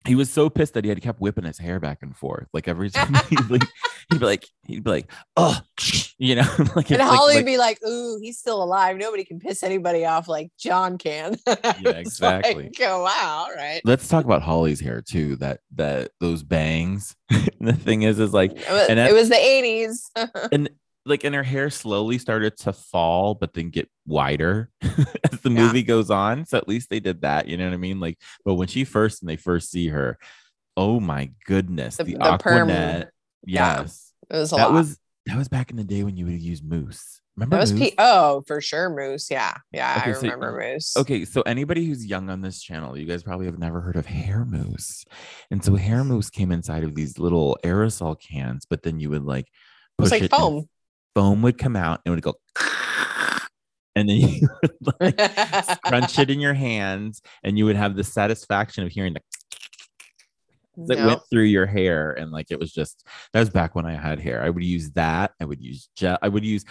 He 0.08 0.16
was 0.16 0.30
so 0.30 0.50
pissed 0.50 0.74
that 0.74 0.84
he 0.86 0.90
had 0.90 1.02
kept 1.02 1.20
whipping 1.22 1.44
his 1.44 1.58
hair 1.58 1.80
back 1.80 2.00
and 2.02 2.16
forth. 2.16 2.48
Like 2.54 2.68
every 2.68 2.90
time 2.92 3.14
he'd, 3.30 3.50
like, 3.50 3.64
he'd 4.10 4.20
be 4.20 4.26
like, 4.26 4.48
he'd 4.66 4.84
be 4.84 4.90
like, 4.90 5.12
oh, 5.36 5.60
you 6.18 6.36
know, 6.36 6.48
like, 6.76 6.90
And 6.92 7.02
Holly 7.02 7.36
like- 7.36 7.36
would 7.36 7.46
be 7.46 7.58
like, 7.58 7.80
"Ooh, 7.86 8.18
he's 8.22 8.40
still 8.40 8.64
alive. 8.64 8.98
Nobody 8.98 9.24
can 9.24 9.40
piss 9.40 9.62
anybody 9.62 10.06
off 10.06 10.28
like 10.28 10.50
John 10.58 10.98
can." 10.98 11.38
Yeah, 11.48 11.56
It's 11.64 12.20
like, 12.22 12.46
exactly. 12.46 12.72
oh 12.82 13.04
wow, 13.04 13.46
all 13.50 13.56
right. 13.56 13.82
let's 13.86 14.08
talk 14.08 14.26
about 14.26 14.42
Holly's 14.42 14.80
hair 14.80 15.02
too. 15.02 15.36
That 15.36 15.60
that 15.76 16.10
those 16.20 16.42
bangs. 16.44 17.16
the 17.60 17.74
thing 17.74 18.02
is, 18.04 18.20
is 18.20 18.34
like 18.34 18.54
It 18.54 18.70
was, 18.70 18.90
it 18.90 19.14
was 19.14 19.30
the 19.30 19.36
eighties. 19.38 20.10
and 20.52 20.70
like 21.08 21.24
and 21.24 21.34
her 21.36 21.44
hair 21.44 21.70
slowly 21.70 22.18
started 22.18 22.58
to 22.58 22.74
fall, 22.74 23.34
but 23.36 23.54
then 23.54 23.70
get 23.70 23.90
wider 24.06 24.70
as 24.82 25.42
the 25.42 25.50
Yeah. 25.52 25.62
movie 25.62 25.84
goes 25.84 26.10
on. 26.12 26.46
So 26.46 26.58
at 26.58 26.68
least 26.68 26.90
they 26.90 27.00
did 27.00 27.22
that. 27.22 27.48
You 27.48 27.58
know 27.58 27.66
what 27.66 27.74
I 27.74 27.78
mean? 27.78 28.00
Like, 28.00 28.20
but 28.46 28.56
when 28.56 28.68
she 28.68 28.84
first 28.84 29.22
and 29.22 29.30
they 29.30 29.36
first 29.38 29.72
see 29.72 29.88
her, 29.88 30.18
oh 30.76 31.00
my 31.00 31.32
goodness, 31.46 31.98
The- 31.98 32.04
the, 32.06 32.14
the 32.18 32.38
perm. 32.38 32.70
Aquanet. 32.70 33.08
Yeah, 33.46 33.82
Yes, 33.82 34.14
It 34.30 34.36
was 34.38 34.52
a 34.52 34.56
that 34.58 34.64
lot. 34.72 34.74
was 34.74 34.98
that 35.26 35.38
was 35.38 35.48
back 35.48 35.72
in 35.72 35.78
the 35.78 35.84
day 35.84 36.04
when 36.04 36.16
you 36.18 36.26
would 36.26 36.42
use 36.42 36.62
mousse. 36.64 37.22
Remember 37.36 37.56
that 37.58 37.62
was 37.62 37.72
mousse? 37.74 37.90
P- 37.90 37.96
oh 38.00 38.44
for 38.48 38.60
sure 38.62 38.90
Moose. 38.90 39.30
Yeah, 39.30 39.56
yeah, 39.72 39.98
Okay, 40.02 40.10
I 40.10 40.14
so- 40.14 40.22
remember 40.22 40.58
Moose. 40.60 40.98
Okay, 40.98 41.24
so 41.26 41.42
anybody 41.44 41.86
who's 41.86 42.06
young 42.06 42.30
on 42.30 42.42
this 42.42 42.62
channel, 42.62 42.98
you 42.98 43.06
guys 43.06 43.24
probably 43.24 43.46
have 43.46 43.60
never 43.60 43.80
heard 43.82 43.96
of 43.96 44.06
hair 44.06 44.44
mousse. 44.46 45.06
And 45.52 45.64
so 45.64 45.76
hair 45.76 46.04
mousse 46.04 46.30
came 46.30 46.52
inside 46.52 46.84
of 46.84 46.96
these 46.96 47.20
little 47.20 47.58
aerosol 47.64 48.20
cans, 48.20 48.66
but 48.70 48.82
then 48.84 49.00
you 49.00 49.10
would 49.12 49.24
like 49.24 49.46
It 50.00 50.02
was 50.02 50.10
push 50.10 50.20
like 50.22 50.24
it 50.24 50.32
foam. 50.32 50.68
Foam 51.18 51.42
would 51.42 51.58
come 51.58 51.76
out 51.76 52.00
and 52.06 52.12
it 52.12 52.16
would 52.16 52.24
go 52.24 52.36
and 53.96 54.08
then 54.08 54.18
you 54.18 54.48
would 54.62 54.94
like 55.02 55.82
crunch 55.84 56.20
it 56.20 56.30
in 56.30 56.40
your 56.40 56.54
hands 56.54 57.22
and 57.44 57.58
you 57.58 57.66
would 57.66 57.76
have 57.76 57.96
the 57.96 58.04
satisfaction 58.04 58.84
of 58.84 58.92
hearing 58.92 59.14
the 59.14 59.22
that 60.88 61.00
No. 61.00 61.08
went 61.08 61.22
through 61.32 61.46
your 61.46 61.66
hair 61.66 62.12
and 62.12 62.32
like 62.32 62.48
it 62.52 62.60
was 62.60 62.72
just 62.72 63.08
that 63.34 63.40
was 63.40 63.50
back 63.50 63.74
when 63.74 63.88
I 63.88 63.96
had 63.96 64.20
hair. 64.20 64.44
I 64.44 64.52
would 64.52 64.64
use 64.64 64.92
that. 64.92 65.32
I 65.42 65.46
would 65.46 65.60
use 65.60 65.90
gel. 65.96 66.20
I 66.22 66.28
would 66.28 66.46
use 66.46 66.64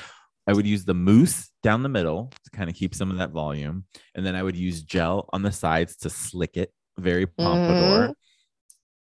I 0.47 0.53
would 0.53 0.65
use 0.67 0.85
the 0.85 0.95
mousse 0.95 1.51
down 1.65 1.83
the 1.83 1.89
middle 1.89 2.31
to 2.45 2.51
kind 2.57 2.71
of 2.71 2.77
keep 2.77 2.95
some 2.95 3.11
of 3.11 3.19
that 3.19 3.31
volume, 3.33 3.85
and 4.15 4.25
then 4.25 4.37
I 4.37 4.45
would 4.45 4.55
use 4.57 4.83
gel 4.83 5.29
on 5.33 5.43
the 5.43 5.51
sides 5.51 5.97
to 5.99 6.11
slick 6.11 6.57
it, 6.57 6.73
very 6.97 7.27
pompadour. 7.27 8.03
Mm-hmm. 8.05 8.13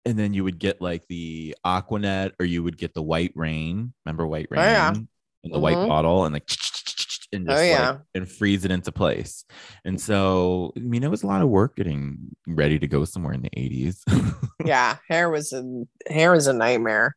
And 0.05 0.17
then 0.17 0.35
you 0.35 0.45
would 0.45 0.61
get 0.61 0.81
like 0.81 1.05
the 1.09 1.57
Aquanet, 1.67 2.35
or 2.39 2.47
you 2.47 2.63
would 2.63 2.79
get 2.79 2.95
the 2.95 3.03
White 3.03 3.33
Rain. 3.35 3.93
Remember 4.05 4.25
White 4.25 4.47
Rain? 4.53 4.61
Oh, 4.61 4.65
yeah. 4.65 4.95
In 5.47 5.53
the 5.53 5.59
white 5.61 5.77
Mhm. 5.77 5.89
bottle, 5.89 6.25
and 6.25 6.33
like 6.35 6.49
and 7.33 7.49
Oh, 7.49 7.53
just 7.55 7.65
yeah. 7.65 7.91
like 7.91 8.01
and 8.15 8.29
freeze 8.31 8.65
it 8.65 8.71
into 8.71 8.93
place. 8.93 9.45
And 9.85 10.01
so, 10.01 10.73
I 10.77 10.81
mean, 10.81 11.03
it 11.03 11.11
was 11.11 11.23
a 11.23 11.27
lot 11.27 11.43
of 11.43 11.49
work 11.49 11.77
getting 11.77 12.37
ready 12.47 12.79
to 12.79 12.87
go 12.87 13.05
somewhere 13.05 13.33
in 13.35 13.43
the 13.43 13.51
80s. 13.57 14.03
yeah, 14.65 14.97
hair 15.09 15.29
was 15.31 15.53
a 15.53 15.63
hair 16.09 16.33
was 16.33 16.47
a 16.47 16.53
nightmare. 16.53 17.17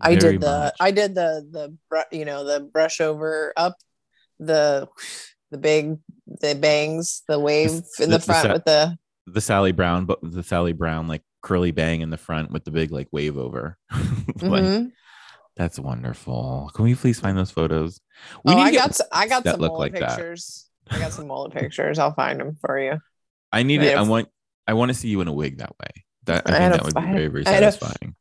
I 0.00 0.14
did 0.14 0.40
the 0.40 0.46
much. 0.64 0.74
I 0.80 0.90
did 0.90 1.14
the 1.14 1.46
the 1.50 2.04
you 2.16 2.24
know 2.24 2.44
the 2.44 2.60
brush 2.60 3.00
over 3.00 3.52
up 3.56 3.76
the 4.38 4.88
the 5.50 5.58
big 5.58 5.98
the 6.40 6.54
bangs 6.54 7.22
the 7.28 7.38
wave 7.38 7.70
in 7.70 7.76
the- 7.76 8.06
the 8.06 8.18
the 8.18 8.20
front 8.20 8.46
sa- 8.46 8.52
with 8.52 8.64
the 8.64 8.96
the 9.26 9.40
Sally 9.40 9.72
Brown, 9.72 10.06
but 10.06 10.18
the 10.22 10.42
Sally 10.42 10.72
Brown 10.72 11.06
like 11.06 11.22
curly 11.42 11.70
bang 11.70 12.00
in 12.00 12.10
the 12.10 12.16
front 12.18 12.50
with 12.50 12.64
the 12.64 12.70
big 12.70 12.90
like 12.90 13.08
wave 13.12 13.38
over. 13.38 13.78
like 14.42 14.64
Mhm. 14.64 14.92
That's 15.56 15.78
wonderful. 15.78 16.70
Can 16.74 16.84
we 16.84 16.94
please 16.94 17.20
find 17.20 17.36
those 17.36 17.50
photos? 17.50 18.00
oh 18.46 18.54
need 18.54 18.60
I 18.62 18.72
got 18.72 18.90
s- 18.90 19.00
I 19.12 19.26
got 19.28 19.44
that 19.44 19.52
some 19.52 19.60
look 19.60 19.72
mullet 19.72 19.92
like 19.92 20.00
that. 20.00 20.16
pictures. 20.16 20.68
I 20.90 20.98
got 20.98 21.12
some 21.12 21.26
mullet 21.26 21.52
pictures. 21.60 21.98
I'll 21.98 22.14
find 22.14 22.40
them 22.40 22.56
for 22.60 22.78
you. 22.78 22.98
I 23.52 23.62
need 23.62 23.82
it. 23.82 23.96
I 23.96 24.02
want. 24.02 24.28
I 24.66 24.74
want 24.74 24.90
to 24.90 24.94
see 24.94 25.08
you 25.08 25.20
in 25.20 25.28
a 25.28 25.32
wig 25.32 25.58
that 25.58 25.72
way. 25.80 26.04
That 26.26 26.48
I 26.50 26.56
I 26.56 26.58
think 26.58 26.72
that 26.74 26.84
would 26.84 26.94
be 26.94 27.00
I 27.00 27.04
had 27.06 27.14
a- 27.16 27.18
very 27.18 27.28
very 27.28 27.46
I 27.46 27.50
had 27.50 27.62
a- 27.64 27.72
satisfying. 27.72 28.14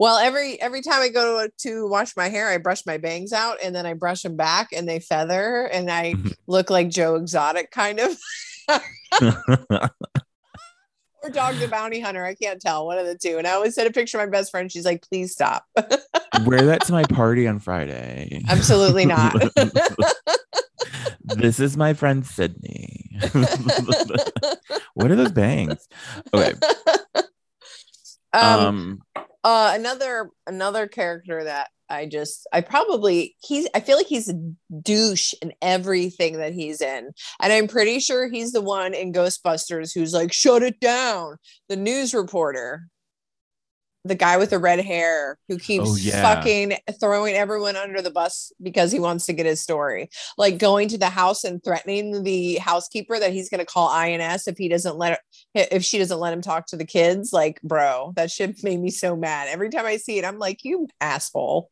Well, 0.00 0.16
every 0.18 0.60
every 0.62 0.80
time 0.82 1.00
I 1.00 1.08
go 1.08 1.46
to, 1.48 1.52
to 1.68 1.88
wash 1.88 2.16
my 2.16 2.28
hair, 2.28 2.48
I 2.48 2.58
brush 2.58 2.86
my 2.86 2.98
bangs 2.98 3.32
out 3.32 3.58
and 3.62 3.74
then 3.74 3.84
I 3.84 3.94
brush 3.94 4.22
them 4.22 4.36
back 4.36 4.68
and 4.72 4.88
they 4.88 5.00
feather 5.00 5.64
and 5.72 5.90
I 5.90 6.14
look 6.46 6.70
like 6.70 6.88
Joe 6.88 7.16
Exotic 7.16 7.72
kind 7.72 7.98
of 7.98 8.16
or 11.22 11.30
Dog 11.30 11.56
the 11.56 11.68
Bounty 11.68 12.00
Hunter. 12.00 12.24
I 12.24 12.34
can't 12.34 12.60
tell 12.60 12.86
one 12.86 12.98
of 12.98 13.06
the 13.06 13.16
two. 13.16 13.38
And 13.38 13.46
I 13.46 13.52
always 13.52 13.74
send 13.74 13.88
a 13.88 13.92
picture 13.92 14.18
of 14.18 14.26
my 14.26 14.30
best 14.30 14.50
friend. 14.50 14.70
She's 14.70 14.84
like, 14.84 15.02
please 15.02 15.32
stop. 15.32 15.64
Wear 16.44 16.62
that 16.66 16.82
to 16.86 16.92
my 16.92 17.04
party 17.04 17.46
on 17.46 17.58
Friday. 17.58 18.42
Absolutely 18.48 19.06
not. 19.06 19.34
this 21.24 21.60
is 21.60 21.76
my 21.76 21.94
friend 21.94 22.24
Sydney. 22.26 23.18
what 24.94 25.10
are 25.10 25.16
those 25.16 25.32
bangs? 25.32 25.88
Okay. 26.32 26.54
um, 28.32 28.60
Um, 28.60 29.02
uh 29.44 29.72
another 29.74 30.30
another 30.46 30.86
character 30.86 31.44
that 31.44 31.70
I 31.90 32.06
just 32.06 32.46
I 32.52 32.60
probably 32.60 33.36
he's 33.40 33.66
I 33.74 33.80
feel 33.80 33.96
like 33.96 34.06
he's 34.06 34.28
a 34.28 34.40
douche 34.82 35.34
in 35.40 35.52
everything 35.62 36.38
that 36.38 36.52
he's 36.52 36.80
in. 36.80 37.10
And 37.40 37.52
I'm 37.52 37.68
pretty 37.68 38.00
sure 38.00 38.28
he's 38.28 38.52
the 38.52 38.60
one 38.60 38.94
in 38.94 39.12
Ghostbusters 39.12 39.94
who's 39.94 40.12
like, 40.12 40.32
shut 40.32 40.62
it 40.62 40.80
down. 40.80 41.36
The 41.68 41.76
news 41.76 42.14
reporter. 42.14 42.88
The 44.08 44.14
guy 44.14 44.38
with 44.38 44.50
the 44.50 44.58
red 44.58 44.80
hair 44.80 45.38
who 45.48 45.58
keeps 45.58 45.84
Oh, 45.88 45.96
yeah. 45.96 46.22
fucking 46.22 46.74
throwing 46.98 47.34
everyone 47.34 47.76
under 47.76 48.00
the 48.02 48.10
bus 48.10 48.50
because 48.62 48.90
he 48.90 48.98
wants 48.98 49.26
to 49.26 49.32
get 49.34 49.44
his 49.46 49.60
story. 49.60 50.08
Like 50.38 50.58
going 50.58 50.88
to 50.88 50.98
the 50.98 51.10
house 51.10 51.44
and 51.44 51.62
threatening 51.62 52.22
the 52.22 52.56
housekeeper 52.56 53.18
that 53.18 53.32
he's 53.32 53.48
going 53.50 53.60
to 53.60 53.66
call 53.66 53.88
INS 53.90 54.48
if 54.48 54.56
he 54.58 54.68
doesn't 54.68 54.96
let 54.96 55.20
if 55.54 55.84
she 55.84 55.98
doesn't 55.98 56.18
let 56.18 56.32
him 56.32 56.40
talk 56.42 56.66
to 56.68 56.76
the 56.76 56.86
kids. 56.86 57.32
Like, 57.32 57.60
bro, 57.62 58.12
that 58.16 58.30
shit 58.30 58.62
made 58.64 58.80
me 58.80 58.90
so 58.90 59.14
mad. 59.14 59.48
Every 59.50 59.68
time 59.70 59.86
I 59.86 59.98
see 59.98 60.18
it, 60.18 60.24
I'm 60.24 60.38
like, 60.38 60.64
you 60.64 60.88
asshole. 61.00 61.70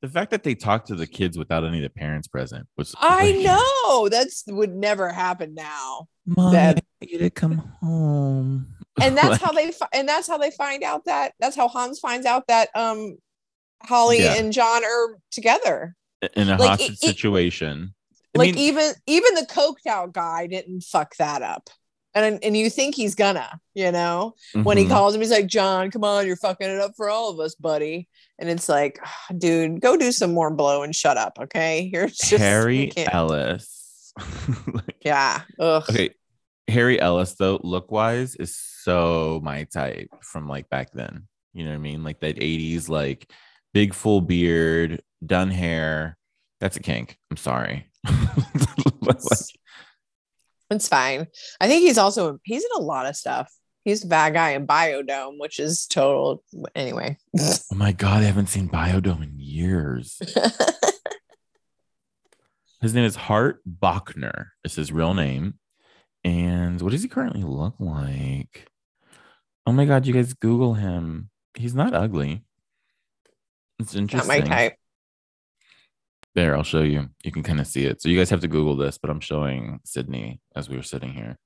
the 0.00 0.08
fact 0.08 0.30
that 0.30 0.42
they 0.44 0.54
talked 0.54 0.86
to 0.88 0.94
the 0.94 1.06
kids 1.06 1.36
without 1.36 1.64
any 1.64 1.78
of 1.78 1.82
the 1.82 1.90
parents 1.90 2.28
present 2.28 2.66
was. 2.76 2.94
I 2.98 3.32
like, 3.32 3.44
know 3.44 4.08
that's 4.08 4.44
would 4.46 4.74
never 4.74 5.10
happen 5.10 5.54
now. 5.54 6.08
Mom, 6.26 6.52
that- 6.52 6.78
I 6.78 6.82
want 7.04 7.12
you 7.12 7.18
to 7.18 7.30
come 7.30 7.58
home. 7.80 8.74
And 9.00 9.16
that's 9.16 9.28
Like, 9.30 9.40
how 9.40 9.52
they 9.52 9.72
fi- 9.72 9.88
and 9.92 10.08
that's 10.08 10.26
how 10.28 10.38
they 10.38 10.50
find 10.50 10.82
out 10.82 11.04
that 11.06 11.32
that's 11.40 11.56
how 11.56 11.68
Hans 11.68 11.98
finds 11.98 12.26
out 12.26 12.46
that 12.48 12.68
um 12.74 13.16
Holly 13.82 14.18
Yeah. 14.20 14.34
and 14.34 14.52
John 14.52 14.84
are 14.84 15.18
together. 15.30 15.94
in 16.34 16.48
a 16.48 16.56
like, 16.56 16.68
hostage 16.70 16.90
it- 16.90 16.92
it- 16.94 16.98
situation. 17.00 17.94
I 18.36 18.40
like 18.40 18.54
mean, 18.54 18.58
even 18.58 18.92
even 19.06 19.34
the 19.34 19.46
coked 19.50 19.86
out 19.88 20.12
guy 20.12 20.46
didn't 20.46 20.82
fuck 20.82 21.16
that 21.16 21.42
up. 21.42 21.70
And 22.14 22.42
and 22.42 22.56
you 22.56 22.68
think 22.70 22.94
he's 22.94 23.14
gonna, 23.14 23.60
you 23.74 23.92
know, 23.92 24.34
when 24.62 24.76
he 24.76 24.84
mhm. 24.84 24.88
calls 24.88 25.14
him, 25.14 25.20
he's 25.20 25.30
like, 25.30 25.46
John, 25.46 25.90
come 25.90 26.04
on, 26.04 26.26
you're 26.26 26.36
fucking 26.36 26.68
it 26.68 26.80
up 26.80 26.92
for 26.96 27.08
all 27.08 27.30
of 27.30 27.38
us, 27.40 27.54
buddy. 27.54 28.08
And 28.38 28.48
it's 28.48 28.68
like, 28.68 28.98
dude, 29.36 29.80
go 29.80 29.96
do 29.96 30.10
some 30.12 30.32
more 30.32 30.50
blow 30.50 30.82
and 30.82 30.94
shut 30.94 31.16
up, 31.16 31.38
okay? 31.40 31.82
You're 31.92 32.06
just 32.08 32.30
Harry 32.32 32.92
Ellis. 32.96 34.12
Like, 34.72 34.96
Yeah. 35.04 35.42
Ugh. 35.58 35.84
okay, 35.88 36.10
Harry 36.66 37.00
Ellis 37.00 37.34
though, 37.34 37.60
look 37.62 37.90
wise, 37.92 38.34
is 38.36 38.56
so 38.82 39.40
my 39.42 39.64
type 39.64 40.08
from 40.22 40.48
like 40.48 40.68
back 40.70 40.92
then. 40.92 41.26
You 41.52 41.64
know 41.64 41.70
what 41.70 41.76
I 41.76 41.80
mean? 41.80 42.04
Like 42.04 42.20
that 42.20 42.36
80s, 42.36 42.88
like 42.88 43.30
big 43.74 43.94
full 43.94 44.20
beard, 44.20 45.02
done 45.24 45.50
hair. 45.50 46.16
That's 46.60 46.76
a 46.76 46.80
kink. 46.80 47.18
I'm 47.30 47.36
sorry. 47.36 47.90
Like, 49.00 49.16
It's 50.70 50.88
fine. 50.88 51.28
I 51.60 51.66
think 51.66 51.82
he's 51.82 51.96
also 51.96 52.38
he's 52.42 52.62
in 52.62 52.70
a 52.76 52.84
lot 52.84 53.06
of 53.06 53.16
stuff. 53.16 53.50
He's 53.84 54.02
the 54.02 54.08
bad 54.08 54.34
guy 54.34 54.50
in 54.50 54.66
Biodome, 54.66 55.36
which 55.38 55.58
is 55.58 55.86
total. 55.86 56.42
Anyway. 56.74 57.16
Oh 57.40 57.56
my 57.74 57.92
god, 57.92 58.20
I 58.20 58.26
haven't 58.26 58.48
seen 58.48 58.68
Biodome 58.68 59.22
in 59.22 59.38
years. 59.38 60.20
His 62.82 62.92
name 62.92 63.04
is 63.04 63.16
Hart 63.16 63.62
Bochner. 63.66 64.48
Is 64.62 64.74
his 64.76 64.92
real 64.92 65.14
name. 65.14 65.54
And 66.24 66.80
what 66.80 66.92
does 66.92 67.02
he 67.02 67.08
currently 67.08 67.42
look 67.42 67.74
like? 67.78 68.66
Oh 69.66 69.72
my 69.72 69.84
god, 69.84 70.06
you 70.06 70.12
guys 70.12 70.34
Google 70.34 70.74
him. 70.74 71.30
He's 71.54 71.74
not 71.74 71.94
ugly. 71.94 72.44
It's 73.78 73.94
interesting. 73.94 74.28
Not 74.28 74.48
my 74.48 74.56
type. 74.56 74.76
There, 76.34 76.56
I'll 76.56 76.62
show 76.62 76.82
you. 76.82 77.08
You 77.22 77.32
can 77.32 77.42
kind 77.42 77.60
of 77.60 77.66
see 77.66 77.84
it. 77.84 78.00
So 78.00 78.08
you 78.08 78.18
guys 78.18 78.30
have 78.30 78.40
to 78.40 78.48
Google 78.48 78.76
this, 78.76 78.98
but 78.98 79.10
I'm 79.10 79.20
showing 79.20 79.80
Sydney 79.84 80.40
as 80.54 80.68
we 80.68 80.76
were 80.76 80.82
sitting 80.82 81.12
here. 81.12 81.38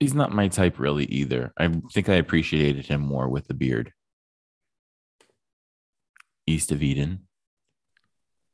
He's 0.00 0.14
not 0.14 0.32
my 0.32 0.48
type 0.48 0.78
really 0.78 1.04
either. 1.06 1.52
I 1.58 1.68
think 1.92 2.08
I 2.08 2.14
appreciated 2.14 2.86
him 2.86 3.00
more 3.00 3.28
with 3.28 3.48
the 3.48 3.54
beard. 3.54 3.92
East 6.46 6.72
of 6.72 6.82
Eden. 6.82 7.26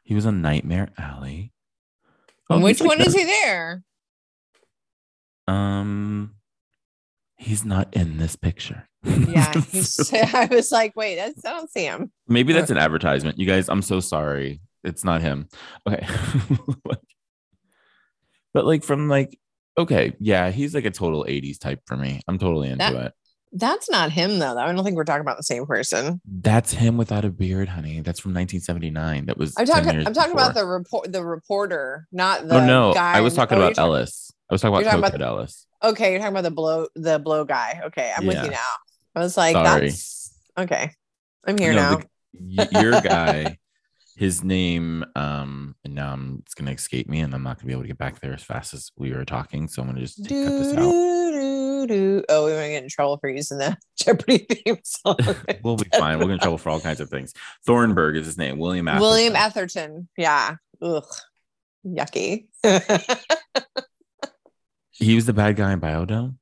He 0.03 0.14
was 0.14 0.27
on 0.27 0.43
Nightmare 0.43 0.91
Alley. 0.99 1.53
Oh, 2.51 2.61
Which 2.61 2.79
he's 2.79 2.87
like 2.87 2.99
one 2.99 3.07
is 3.07 3.14
he 3.14 3.25
there? 3.25 3.83
Um, 5.47 6.34
he's 7.36 7.64
not 7.64 7.95
in 7.95 8.16
this 8.18 8.36
picture. 8.36 8.88
Yeah, 9.05 9.53
he's, 9.70 10.12
I 10.34 10.49
was 10.51 10.72
like, 10.72 10.95
wait, 10.97 11.16
that's, 11.16 11.45
I 11.45 11.51
don't 11.51 11.70
see 11.70 11.84
him. 11.84 12.11
Maybe 12.28 12.53
that's 12.53 12.70
an 12.70 12.78
advertisement. 12.78 13.38
You 13.38 13.47
guys, 13.47 13.68
I'm 13.68 13.82
so 13.82 14.01
sorry. 14.01 14.61
It's 14.82 15.05
not 15.05 15.20
him. 15.22 15.49
Okay. 15.88 16.07
but 18.53 18.64
like 18.64 18.84
from 18.84 19.09
like, 19.09 19.38
okay, 19.78 20.14
yeah, 20.20 20.51
he's 20.51 20.74
like 20.74 20.84
a 20.84 20.90
total 20.90 21.24
80s 21.24 21.59
type 21.59 21.80
for 21.86 21.97
me. 21.97 22.20
I'm 22.28 22.38
totally 22.38 22.68
into 22.68 22.78
That- 22.84 22.95
it. 23.07 23.12
That's 23.57 23.88
not 23.88 24.11
him 24.11 24.40
though. 24.40 24.59
I 24.59 24.72
don't 24.72 24.82
think 24.84 24.97
we're 24.97 25.05
talking 25.05 25.20
about 25.20 25.36
the 25.36 25.45
same 25.45 25.64
person. 25.64 26.20
That's 26.26 26.72
him 26.72 26.97
without 26.97 27.24
a 27.24 27.30
beard, 27.30 27.68
honey. 27.68 28.01
That's 28.01 28.18
from 28.18 28.32
1979. 28.34 29.26
That 29.26 29.38
was 29.38 29.55
I'm 29.57 29.64
talking. 29.64 30.05
I'm 30.05 30.12
talking 30.12 30.32
about 30.32 30.55
the 30.55 30.66
report. 30.66 31.12
The 31.12 31.24
reporter, 31.24 32.09
not 32.11 32.49
the 32.49 32.57
Oh 32.57 32.66
no, 32.66 32.92
guy. 32.95 33.12
I 33.16 33.20
was 33.20 33.34
talking 33.34 33.57
oh, 33.57 33.61
you're 33.61 33.68
about 33.68 33.76
talking- 33.76 33.95
Ellis. 33.95 34.32
I 34.51 34.55
was 34.55 34.61
talking 34.62 34.86
about 34.86 34.99
about- 35.14 35.20
Ellis. 35.22 35.66
Okay, 35.82 36.11
you're 36.12 36.18
talking 36.20 36.32
about 36.32 36.42
the 36.45 36.51
blow. 36.51 36.86
The 36.95 37.18
blow 37.18 37.45
guy. 37.45 37.80
Okay, 37.86 38.12
I'm 38.16 38.26
with 38.26 38.42
you 38.42 38.51
now. 38.51 38.59
I 39.14 39.20
was 39.20 39.36
like, 39.36 39.55
Sorry. 39.55 39.88
that's 39.88 40.34
okay. 40.59 40.90
I'm 41.47 41.59
here 41.59 41.72
No, 41.72 42.01
now. 42.34 42.64
the- 42.64 42.68
your 42.80 43.01
guy, 43.01 43.59
his 44.16 44.42
name, 44.42 45.05
um, 45.14 45.74
and 45.84 45.95
now 45.95 46.12
I'm, 46.12 46.42
it's 46.45 46.55
gonna 46.55 46.70
escape 46.72 47.09
me, 47.09 47.20
and 47.20 47.34
I'm 47.34 47.42
not 47.42 47.59
gonna 47.59 47.66
be 47.66 47.72
able 47.72 47.82
to 47.82 47.88
get 47.88 47.99
back 47.99 48.20
there 48.20 48.32
as 48.32 48.42
fast 48.42 48.72
as 48.74 48.90
we 48.97 49.12
were 49.12 49.24
talking. 49.24 49.68
So 49.68 49.82
I'm 49.82 49.88
gonna 49.88 50.01
just 50.01 50.18
take, 50.24 50.28
cut 50.45 50.51
Do, 50.51 50.59
this 50.59 50.72
out. 50.72 50.76
do, 50.78 51.32
do, 51.32 51.86
do. 51.86 52.24
Oh, 52.30 52.47
we 52.47 52.53
want 52.53 52.64
to 52.64 52.70
get 52.70 52.82
in 52.82 52.88
trouble 52.88 53.18
for 53.18 53.28
using 53.28 53.59
the 53.59 53.76
Jeopardy 53.99 54.38
theme 54.38 54.78
song. 54.84 55.16
we'll 55.62 55.76
be 55.76 55.88
fine. 55.97 56.18
We'll 56.18 56.28
get 56.28 56.34
in 56.34 56.40
trouble 56.40 56.59
for 56.59 56.70
all 56.70 56.80
kinds 56.80 57.01
of 57.01 57.11
things. 57.11 57.34
Thornburg 57.66 58.16
is 58.16 58.26
his 58.26 58.38
name. 58.38 58.59
William 58.59 58.88
Atherton. 58.88 59.03
William 59.03 59.36
Atherton. 59.36 60.09
Yeah. 60.16 60.57
Ugh. 60.80 61.05
Yucky. 61.86 62.47
He 64.95 65.14
was 65.14 65.26
the 65.26 65.32
bad 65.32 65.57
guy 65.57 65.72
in 65.72 65.80
Biodome. 65.80 66.36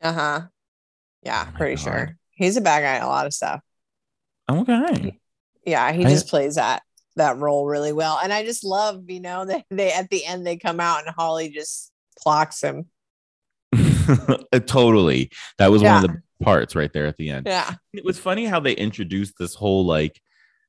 uh 0.00 0.12
huh. 0.12 0.40
Yeah, 1.22 1.46
Oh 1.48 1.56
pretty 1.56 1.76
God. 1.76 1.82
sure. 1.82 2.16
He's 2.30 2.56
a 2.56 2.60
bad 2.60 2.82
guy 2.82 2.96
in 2.96 3.02
a 3.02 3.08
lot 3.08 3.26
of 3.26 3.34
stuff. 3.34 3.60
Okay. 4.48 5.18
Yeah, 5.64 5.90
he 5.92 6.04
I- 6.04 6.08
just 6.10 6.28
plays 6.28 6.54
that 6.56 6.82
that 7.16 7.38
role 7.38 7.66
really 7.66 7.92
well. 7.92 8.20
And 8.22 8.32
I 8.32 8.44
just 8.44 8.62
love, 8.62 9.04
you 9.08 9.20
know, 9.20 9.44
that 9.46 9.64
they 9.70 9.92
at 9.92 10.10
the 10.10 10.24
end 10.24 10.46
they 10.46 10.56
come 10.56 10.80
out 10.80 11.04
and 11.06 11.14
Holly 11.16 11.48
just 11.48 11.90
clocks 12.18 12.62
him. 12.62 12.86
totally. 14.66 15.30
That 15.58 15.70
was 15.70 15.82
one 15.82 16.04
of 16.04 16.10
the 16.10 16.22
parts 16.44 16.74
right 16.76 16.92
there 16.92 17.06
at 17.06 17.16
the 17.16 17.30
end. 17.30 17.46
Yeah. 17.46 17.74
It 17.92 18.04
was 18.04 18.18
funny 18.18 18.44
how 18.46 18.60
they 18.60 18.72
introduced 18.72 19.34
this 19.38 19.54
whole 19.54 19.84
like 19.84 20.20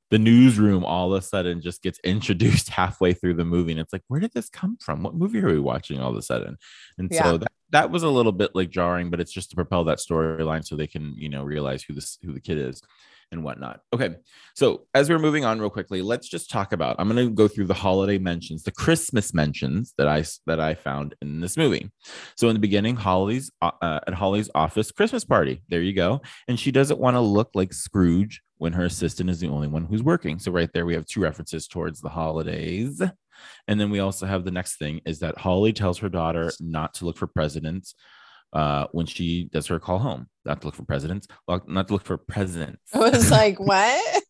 the 0.09 0.19
newsroom 0.19 0.85
all 0.85 1.13
of 1.13 1.19
a 1.19 1.25
sudden 1.25 1.61
just 1.61 1.81
gets 1.81 1.99
introduced 2.03 2.69
halfway 2.81 3.13
through 3.13 3.33
the 3.35 3.45
movie. 3.45 3.71
And 3.71 3.81
it's 3.81 3.93
like, 3.93 4.03
where 4.07 4.19
did 4.19 4.33
this 4.33 4.49
come 4.49 4.77
from? 4.79 5.03
What 5.03 5.15
movie 5.15 5.39
are 5.41 5.47
we 5.47 5.59
watching 5.59 5.99
all 5.99 6.11
of 6.11 6.17
a 6.17 6.21
sudden? 6.21 6.57
And 6.97 7.09
Yeah. 7.11 7.23
so 7.23 7.37
that, 7.39 7.51
that 7.71 7.91
was 7.91 8.03
a 8.03 8.09
little 8.09 8.31
bit 8.31 8.51
like 8.55 8.69
jarring, 8.69 9.09
but 9.09 9.19
it's 9.19 9.33
just 9.33 9.49
to 9.49 9.55
propel 9.55 9.83
that 9.85 9.97
storyline 9.97 10.65
so 10.65 10.75
they 10.75 10.87
can, 10.87 11.13
you 11.17 11.29
know, 11.29 11.43
realize 11.43 11.83
who 11.83 11.93
this 11.93 12.17
who 12.23 12.33
the 12.33 12.39
kid 12.39 12.57
is 12.57 12.81
and 13.33 13.43
whatnot. 13.43 13.81
Okay. 13.91 14.15
So 14.55 14.87
as 14.93 15.09
we're 15.09 15.19
moving 15.19 15.43
on 15.43 15.59
real 15.59 15.69
quickly, 15.69 16.01
let's 16.01 16.29
just 16.29 16.49
talk 16.49 16.71
about 16.71 16.95
I'm 16.97 17.09
gonna 17.09 17.29
go 17.29 17.49
through 17.49 17.65
the 17.65 17.73
holiday 17.73 18.17
mentions, 18.17 18.63
the 18.63 18.71
Christmas 18.71 19.33
mentions 19.33 19.93
that 19.97 20.07
I 20.07 20.23
that 20.45 20.61
I 20.61 20.75
found 20.75 21.15
in 21.21 21.41
this 21.41 21.57
movie. 21.57 21.91
So 22.37 22.47
in 22.47 22.53
the 22.53 22.61
beginning, 22.61 22.95
Holly's 22.95 23.51
uh, 23.61 23.99
at 24.07 24.13
Holly's 24.13 24.49
office 24.55 24.91
Christmas 24.91 25.25
party. 25.25 25.61
There 25.67 25.81
you 25.81 25.93
go. 25.93 26.21
And 26.47 26.57
she 26.57 26.71
doesn't 26.71 26.99
want 26.99 27.15
to 27.15 27.21
look 27.21 27.49
like 27.53 27.73
Scrooge 27.73 28.41
when 28.57 28.73
her 28.73 28.85
assistant 28.85 29.29
is 29.29 29.39
the 29.39 29.49
only 29.49 29.67
one 29.67 29.85
who's 29.85 30.03
working. 30.03 30.39
So 30.39 30.51
right 30.51 30.69
there, 30.73 30.85
we 30.85 30.93
have 30.95 31.05
two 31.05 31.21
references 31.21 31.67
towards 31.67 32.01
the 32.01 32.09
holidays. 32.09 33.01
And 33.67 33.79
then 33.79 33.91
we 33.91 33.99
also 33.99 34.25
have 34.25 34.45
the 34.45 34.51
next 34.51 34.77
thing 34.77 35.01
is 35.05 35.19
that 35.19 35.37
Holly 35.37 35.73
tells 35.73 35.99
her 35.99 36.09
daughter 36.09 36.51
not 36.59 36.95
to 36.95 37.05
look 37.05 37.17
for 37.17 37.27
presidents 37.27 37.93
uh, 38.53 38.87
when 38.93 39.05
she 39.05 39.43
does 39.51 39.67
her 39.67 39.79
call 39.79 39.99
home, 39.99 40.27
not 40.45 40.61
to 40.61 40.67
look 40.67 40.75
for 40.75 40.85
presidents, 40.85 41.27
well, 41.47 41.61
not 41.67 41.87
to 41.87 41.93
look 41.93 42.03
for 42.05 42.17
presidents. 42.17 42.81
I 42.93 42.99
was 42.99 43.29
like, 43.29 43.59
what? 43.71 44.23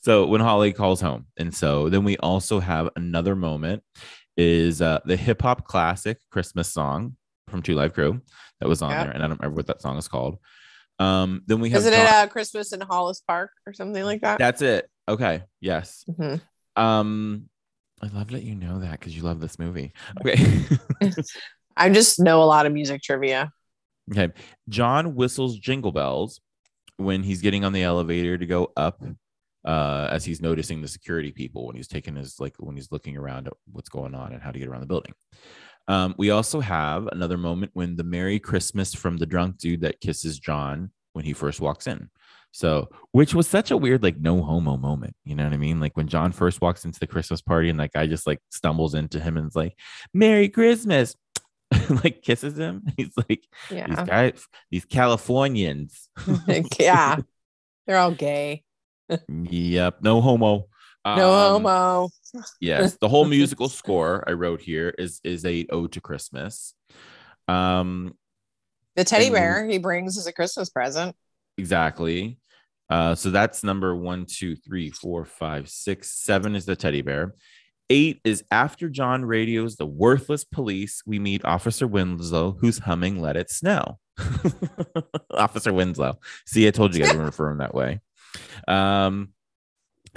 So 0.00 0.26
when 0.26 0.40
Holly 0.40 0.72
calls 0.72 1.00
home, 1.00 1.26
and 1.36 1.54
so 1.54 1.88
then 1.88 2.04
we 2.04 2.16
also 2.18 2.60
have 2.60 2.88
another 2.96 3.34
moment 3.34 3.82
is 4.36 4.80
uh, 4.80 5.00
the 5.04 5.16
hip 5.16 5.42
hop 5.42 5.64
classic 5.66 6.18
Christmas 6.30 6.72
song 6.72 7.16
from 7.48 7.62
Two 7.62 7.74
Live 7.74 7.94
Crew 7.94 8.20
that 8.60 8.68
was 8.68 8.80
on 8.80 8.90
Yeah. 8.90 9.04
there, 9.04 9.12
and 9.12 9.22
I 9.22 9.28
don't 9.28 9.38
remember 9.40 9.56
what 9.56 9.66
that 9.66 9.82
song 9.82 9.96
is 9.98 10.08
called. 10.08 10.38
Um, 10.98 11.42
then 11.46 11.60
we 11.60 11.70
have 11.70 11.80
Isn't 11.80 11.92
John- 11.92 12.02
it 12.06 12.10
uh, 12.10 12.26
Christmas 12.28 12.72
in 12.72 12.80
Hollis 12.80 13.20
Park 13.26 13.50
or 13.66 13.72
something 13.72 14.02
like 14.04 14.20
that? 14.22 14.38
that's 14.38 14.62
it. 14.62 14.90
Okay, 15.06 15.42
yes. 15.60 16.04
Mhm. 16.10 16.40
Um, 16.76 17.48
I 18.02 18.06
love 18.08 18.30
that 18.30 18.42
you 18.44 18.54
know 18.54 18.80
that 18.80 18.92
because 19.00 19.16
you 19.16 19.22
love 19.22 19.40
this 19.40 19.58
movie. 19.58 19.92
Okay. 20.20 20.36
I 21.76 21.90
just 21.90 22.18
know 22.20 22.42
a 22.42 22.44
lot 22.44 22.66
of 22.66 22.72
music 22.72 23.02
trivia. 23.02 23.50
Okay. 24.10 24.32
John 24.68 25.14
whistles 25.14 25.58
jingle 25.58 25.92
bells 25.92 26.40
when 26.96 27.22
he's 27.22 27.40
getting 27.40 27.64
on 27.64 27.72
the 27.72 27.82
elevator 27.82 28.36
to 28.38 28.46
go 28.46 28.72
up 28.76 29.02
uh 29.64 30.08
as 30.10 30.24
he's 30.24 30.40
noticing 30.40 30.80
the 30.82 30.88
security 30.88 31.32
people 31.32 31.66
when 31.66 31.74
he's 31.76 31.88
taking 31.88 32.14
his 32.16 32.38
like 32.38 32.54
when 32.58 32.76
he's 32.76 32.90
looking 32.92 33.16
around 33.16 33.48
at 33.48 33.52
what's 33.70 33.88
going 33.88 34.14
on 34.14 34.32
and 34.32 34.40
how 34.42 34.50
to 34.52 34.58
get 34.58 34.68
around 34.68 34.80
the 34.80 34.86
building. 34.86 35.12
Um, 35.88 36.14
we 36.18 36.30
also 36.30 36.60
have 36.60 37.06
another 37.08 37.36
moment 37.38 37.70
when 37.74 37.96
the 37.96 38.04
Merry 38.04 38.38
Christmas 38.38 38.94
from 38.94 39.16
the 39.16 39.26
drunk 39.26 39.58
dude 39.58 39.80
that 39.80 40.00
kisses 40.00 40.38
John 40.38 40.90
when 41.14 41.24
he 41.24 41.32
first 41.32 41.60
walks 41.60 41.86
in. 41.86 42.10
So, 42.50 42.88
which 43.12 43.34
was 43.34 43.46
such 43.46 43.70
a 43.70 43.76
weird, 43.76 44.02
like, 44.02 44.18
no 44.18 44.42
homo 44.42 44.76
moment. 44.76 45.14
You 45.24 45.34
know 45.34 45.44
what 45.44 45.52
I 45.52 45.56
mean? 45.58 45.80
Like, 45.80 45.96
when 45.96 46.08
John 46.08 46.32
first 46.32 46.60
walks 46.60 46.84
into 46.84 46.98
the 47.00 47.06
Christmas 47.06 47.40
party 47.42 47.68
and 47.70 47.78
that 47.80 47.92
guy 47.92 48.06
just 48.06 48.26
like 48.26 48.40
stumbles 48.50 48.94
into 48.94 49.20
him 49.20 49.36
and 49.36 49.48
is 49.48 49.56
like, 49.56 49.76
Merry 50.14 50.48
Christmas, 50.48 51.14
like 52.02 52.22
kisses 52.22 52.58
him. 52.58 52.84
He's 52.96 53.12
like, 53.16 53.44
these 53.68 53.78
Yeah. 53.78 54.04
guys, 54.04 54.46
these 54.70 54.84
Californians. 54.86 56.08
yeah. 56.78 57.16
They're 57.86 57.98
all 57.98 58.12
gay. 58.12 58.62
yep, 59.28 59.98
no 60.02 60.20
homo. 60.20 60.68
No 61.06 61.32
Um, 61.56 61.62
homo. 61.64 62.08
Yes, 62.60 62.96
the 63.00 63.08
whole 63.08 63.24
musical 63.38 63.68
score 63.68 64.24
I 64.26 64.32
wrote 64.32 64.60
here 64.60 64.90
is 64.98 65.20
is 65.24 65.44
a 65.44 65.66
ode 65.70 65.92
to 65.92 66.00
Christmas. 66.00 66.74
Um, 67.46 68.14
The 68.96 69.04
teddy 69.04 69.26
and- 69.26 69.34
bear 69.34 69.66
he 69.66 69.78
brings 69.78 70.18
as 70.18 70.26
a 70.26 70.32
Christmas 70.32 70.68
present. 70.70 71.16
exactly. 71.56 72.38
Uh, 72.90 73.14
so 73.14 73.30
that's 73.30 73.62
number 73.62 73.94
one, 73.94 74.24
two, 74.26 74.56
three, 74.56 74.90
four, 74.90 75.24
five, 75.26 75.68
six, 75.68 76.10
seven 76.10 76.54
is 76.56 76.64
the 76.64 76.74
teddy 76.74 77.02
bear. 77.02 77.34
Eight 77.90 78.20
is 78.24 78.44
after 78.50 78.88
John 78.88 79.24
radios 79.24 79.76
the 79.76 79.86
worthless 79.86 80.44
police. 80.44 81.02
We 81.06 81.18
meet 81.18 81.44
Officer 81.44 81.86
Winslow, 81.86 82.56
who's 82.60 82.78
humming 82.78 83.20
"Let 83.20 83.36
It 83.36 83.50
Snow." 83.50 83.98
Officer 85.32 85.72
Winslow. 85.72 86.18
See, 86.46 86.66
I 86.66 86.70
told 86.70 86.94
you 86.94 87.02
guys 87.04 87.12
to 87.12 87.18
refer 87.18 87.50
him 87.50 87.58
that 87.58 87.74
way. 87.74 88.00
Um, 88.66 89.32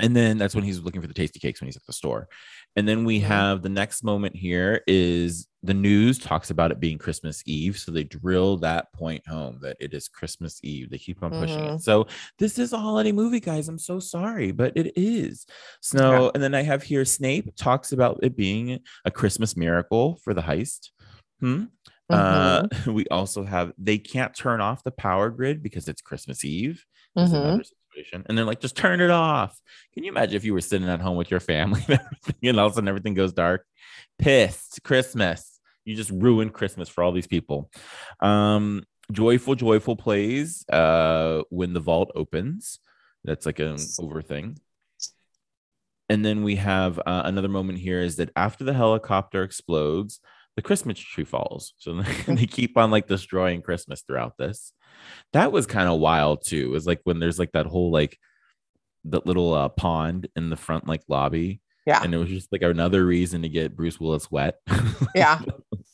and 0.02 0.16
then 0.16 0.38
that's 0.38 0.56
when 0.56 0.64
he's 0.64 0.80
looking 0.82 1.02
for 1.02 1.08
the 1.08 1.14
tasty 1.14 1.40
cakes 1.40 1.62
when 1.62 1.68
he's 1.68 1.78
at 1.78 1.86
the 1.86 1.94
store. 1.94 2.28
And 2.76 2.88
then 2.88 3.04
we 3.06 3.20
Mhm. 3.20 3.24
have 3.24 3.62
the 3.62 3.70
next 3.70 4.04
moment 4.04 4.36
here 4.36 4.82
is 4.88 5.48
the 5.64 5.74
news 5.74 6.18
talks 6.18 6.50
about 6.50 6.72
it 6.72 6.80
being 6.80 6.98
Christmas 6.98 7.44
Eve. 7.46 7.78
So 7.78 7.92
they 7.92 8.04
drill 8.04 8.58
that 8.58 8.92
point 8.94 9.28
home 9.28 9.60
that 9.62 9.78
it 9.80 9.94
is 9.94 10.08
Christmas 10.08 10.60
Eve. 10.64 10.90
They 10.90 10.98
keep 10.98 11.22
on 11.22 11.32
pushing 11.32 11.60
Mhm. 11.60 11.76
it. 11.76 11.82
So 11.82 12.08
this 12.40 12.58
is 12.58 12.74
a 12.74 12.78
holiday 12.80 13.12
movie, 13.12 13.40
guys. 13.40 13.68
I'm 13.68 13.78
so 13.78 14.00
sorry, 14.00 14.52
but 14.52 14.72
it 14.76 14.94
is. 14.96 15.46
So, 15.82 15.98
Yeah. 16.26 16.32
and 16.34 16.42
then 16.44 16.56
I 16.56 16.64
have 16.64 16.84
here 16.84 17.06
Snape 17.06 17.56
talks 17.56 17.92
about 17.92 18.20
it 18.24 18.36
being 18.36 18.80
a 19.06 19.12
Christmas 19.12 19.56
miracle 19.58 20.16
for 20.24 20.34
the 20.34 20.42
heist. 20.42 20.90
Hmm. 21.42 21.66
Uh, 22.10 22.68
we 22.88 23.06
also 23.08 23.44
have 23.44 23.72
they 23.78 23.98
can't 23.98 24.34
turn 24.36 24.60
off 24.62 24.84
the 24.84 24.92
power 24.92 25.30
grid 25.30 25.62
because 25.64 25.88
it's 25.88 26.02
Christmas 26.02 26.44
Eve. 26.44 26.86
Mhm. 27.18 27.34
another 27.34 27.64
situation. 27.92 28.26
And 28.28 28.38
they're 28.38 28.46
like, 28.46 28.60
just 28.60 28.76
turn 28.76 29.02
it 29.02 29.10
off. 29.10 29.60
Can 29.94 30.04
you 30.04 30.12
imagine 30.12 30.36
if 30.36 30.44
you 30.44 30.54
were 30.54 30.62
sitting 30.62 30.88
at 30.88 31.02
home 31.02 31.18
with 31.18 31.32
your 31.32 31.40
family 31.40 31.86
and 32.44 32.60
all 32.60 32.68
of 32.68 32.74
a 32.74 32.76
sudden 32.76 32.88
everything 32.88 33.14
goes 33.14 33.34
dark? 33.34 33.66
Pissed 34.20 34.84
Christmas. 34.84 35.60
You 35.86 35.96
just 35.96 36.12
ruined 36.12 36.54
Christmas 36.54 36.90
for 36.90 37.04
all 37.04 37.12
these 37.12 37.28
people. 37.28 37.72
Um, 38.20 38.84
joyful, 39.12 39.56
joyful 39.56 39.96
plays 39.96 40.66
uh, 40.70 41.42
when 41.50 41.74
the 41.74 41.80
vault 41.80 42.12
opens. 42.16 42.80
That's 43.24 43.46
like 43.46 43.60
an 43.60 43.78
over 44.00 44.22
thing. 44.22 44.58
And 46.10 46.26
then 46.26 46.44
we 46.44 46.58
have 46.58 47.00
uh, 47.00 47.22
another 47.26 47.48
moment 47.48 47.80
here 47.80 48.02
is 48.02 48.18
that 48.18 48.32
after 48.36 48.64
the 48.64 48.74
helicopter 48.74 49.44
explodes, 49.44 50.20
the 50.56 50.62
Christmas 50.62 51.00
tree 51.00 51.24
falls. 51.24 51.74
So 51.78 52.02
they 52.28 52.46
keep 52.46 52.78
on 52.78 52.92
like 52.92 53.08
destroying 53.08 53.62
Christmas 53.62 54.02
throughout 54.02 54.38
this. 54.38 54.74
That 55.34 55.52
was 55.52 55.66
kind 55.66 55.88
of 55.90 56.00
wild 56.00 56.44
too. 56.46 56.66
It 56.66 56.72
was 56.72 56.86
like 56.86 57.02
when 57.04 57.20
there's 57.20 57.40
like 57.40 57.54
that 57.54 57.66
whole 57.66 57.92
like 57.92 58.18
that 59.06 59.26
little 59.26 59.54
uh, 59.54 59.70
pond 59.70 60.28
in 60.36 60.50
the 60.50 60.58
front 60.58 60.88
like 60.88 61.02
lobby. 61.08 61.62
Yeah. 61.88 62.04
And 62.04 62.14
it 62.14 62.18
was 62.18 62.30
just 62.30 62.52
like 62.52 62.62
another 62.62 63.04
reason 63.06 63.42
to 63.42 63.50
get 63.50 63.76
Bruce 63.76 64.00
Willis 64.00 64.30
wet. 64.30 64.56
Yeah. 65.16 65.42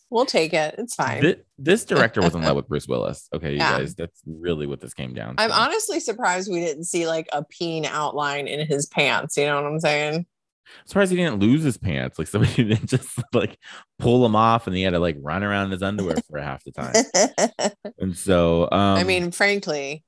We'll 0.10 0.26
take 0.26 0.53
it. 0.53 0.76
It's 0.78 0.95
fine. 0.95 1.22
Thi- 1.22 1.41
this 1.58 1.84
director 1.86 2.22
was 2.22 2.36
in 2.36 2.41
love 2.41 2.55
with 2.58 2.68
Bruce 2.68 2.88
Willis. 2.88 3.28
Okay, 3.34 3.51
you 3.51 3.58
Yeah. 3.58 3.80
guys, 3.80 3.95
that's 3.95 4.22
really 4.26 4.68
what 4.68 4.80
this 4.80 4.93
came 4.93 5.14
down 5.14 5.36
to. 5.36 5.41
I'm 5.43 5.51
honestly 5.51 5.99
surprised 5.99 6.51
we 6.51 6.60
didn't 6.60 6.84
see 6.86 7.08
like 7.08 7.28
a 7.34 7.43
peen 7.43 7.84
outline 7.86 8.47
in 8.47 8.66
his 8.68 8.86
pants. 8.86 9.38
You 9.38 9.45
know 9.47 9.55
what 9.62 9.66
I'm 9.72 9.80
saying? 9.80 10.26
Surprised 10.86 11.11
he 11.11 11.18
didn't 11.18 11.39
lose 11.39 11.63
his 11.63 11.78
pants. 11.78 12.18
Like 12.20 12.28
somebody 12.28 12.53
didn't 12.63 12.88
just 12.88 13.20
like 13.34 13.57
pull 13.99 14.22
them 14.24 14.36
off 14.36 14.68
and 14.68 14.76
he 14.76 14.84
had 14.84 14.91
to 14.91 14.99
like 14.99 15.18
run 15.20 15.43
around 15.43 15.65
in 15.65 15.72
his 15.72 15.84
underwear 15.84 16.15
for 16.30 16.39
half 16.39 16.63
the 16.63 16.72
time. 16.72 17.72
And 17.99 18.15
so 18.15 18.63
um 18.72 18.97
I 18.97 19.03
mean, 19.03 19.32
frankly, 19.32 20.03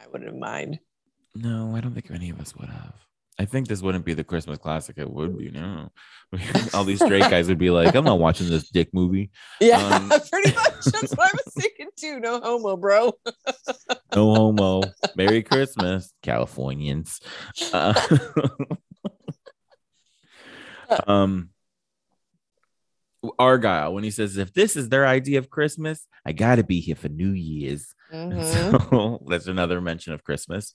I 0.00 0.06
wouldn't 0.12 0.38
mind. 0.38 0.78
no, 1.34 1.74
I 1.76 1.80
don't 1.80 1.92
think 1.94 2.10
any 2.10 2.30
of 2.30 2.40
us 2.40 2.54
would 2.56 2.68
have. 2.68 2.94
I 3.38 3.44
think 3.46 3.66
this 3.66 3.80
wouldn't 3.82 4.04
be 4.04 4.12
the 4.14 4.22
Christmas 4.24 4.58
classic. 4.58 4.98
It 4.98 5.10
would 5.10 5.36
be 5.38 5.50
no. 5.50 5.90
All 6.74 6.84
these 6.84 7.02
straight 7.02 7.22
guys 7.30 7.48
would 7.48 7.58
be 7.58 7.70
like, 7.70 7.94
I'm 7.94 8.04
not 8.04 8.18
watching 8.18 8.48
this 8.48 8.68
dick 8.68 8.90
movie. 8.92 9.30
Yeah, 9.58 9.78
Um, 9.78 10.08
pretty 10.30 10.54
much. 10.54 10.84
That's 10.84 11.12
what 11.16 11.28
I 11.28 11.32
was 11.44 11.54
thinking 11.58 11.88
too. 11.96 12.20
No 12.20 12.40
homo, 12.40 12.76
bro. 12.76 13.12
No 14.14 14.34
homo. 14.34 14.82
Merry 15.16 15.42
Christmas, 15.42 16.12
Californians. 16.22 17.20
Uh, 17.72 17.94
um, 21.06 21.50
Argyle, 23.38 23.94
when 23.94 24.02
he 24.04 24.10
says, 24.10 24.36
"If 24.36 24.52
this 24.52 24.74
is 24.76 24.88
their 24.88 25.06
idea 25.06 25.38
of 25.38 25.48
Christmas, 25.48 26.08
I 26.26 26.32
gotta 26.32 26.64
be 26.64 26.80
here 26.80 26.96
for 26.96 27.08
New 27.08 27.30
Year's." 27.30 27.94
Mhm. 28.12 28.42
So 28.90 29.22
that's 29.28 29.46
another 29.46 29.80
mention 29.80 30.12
of 30.12 30.24
Christmas. 30.24 30.72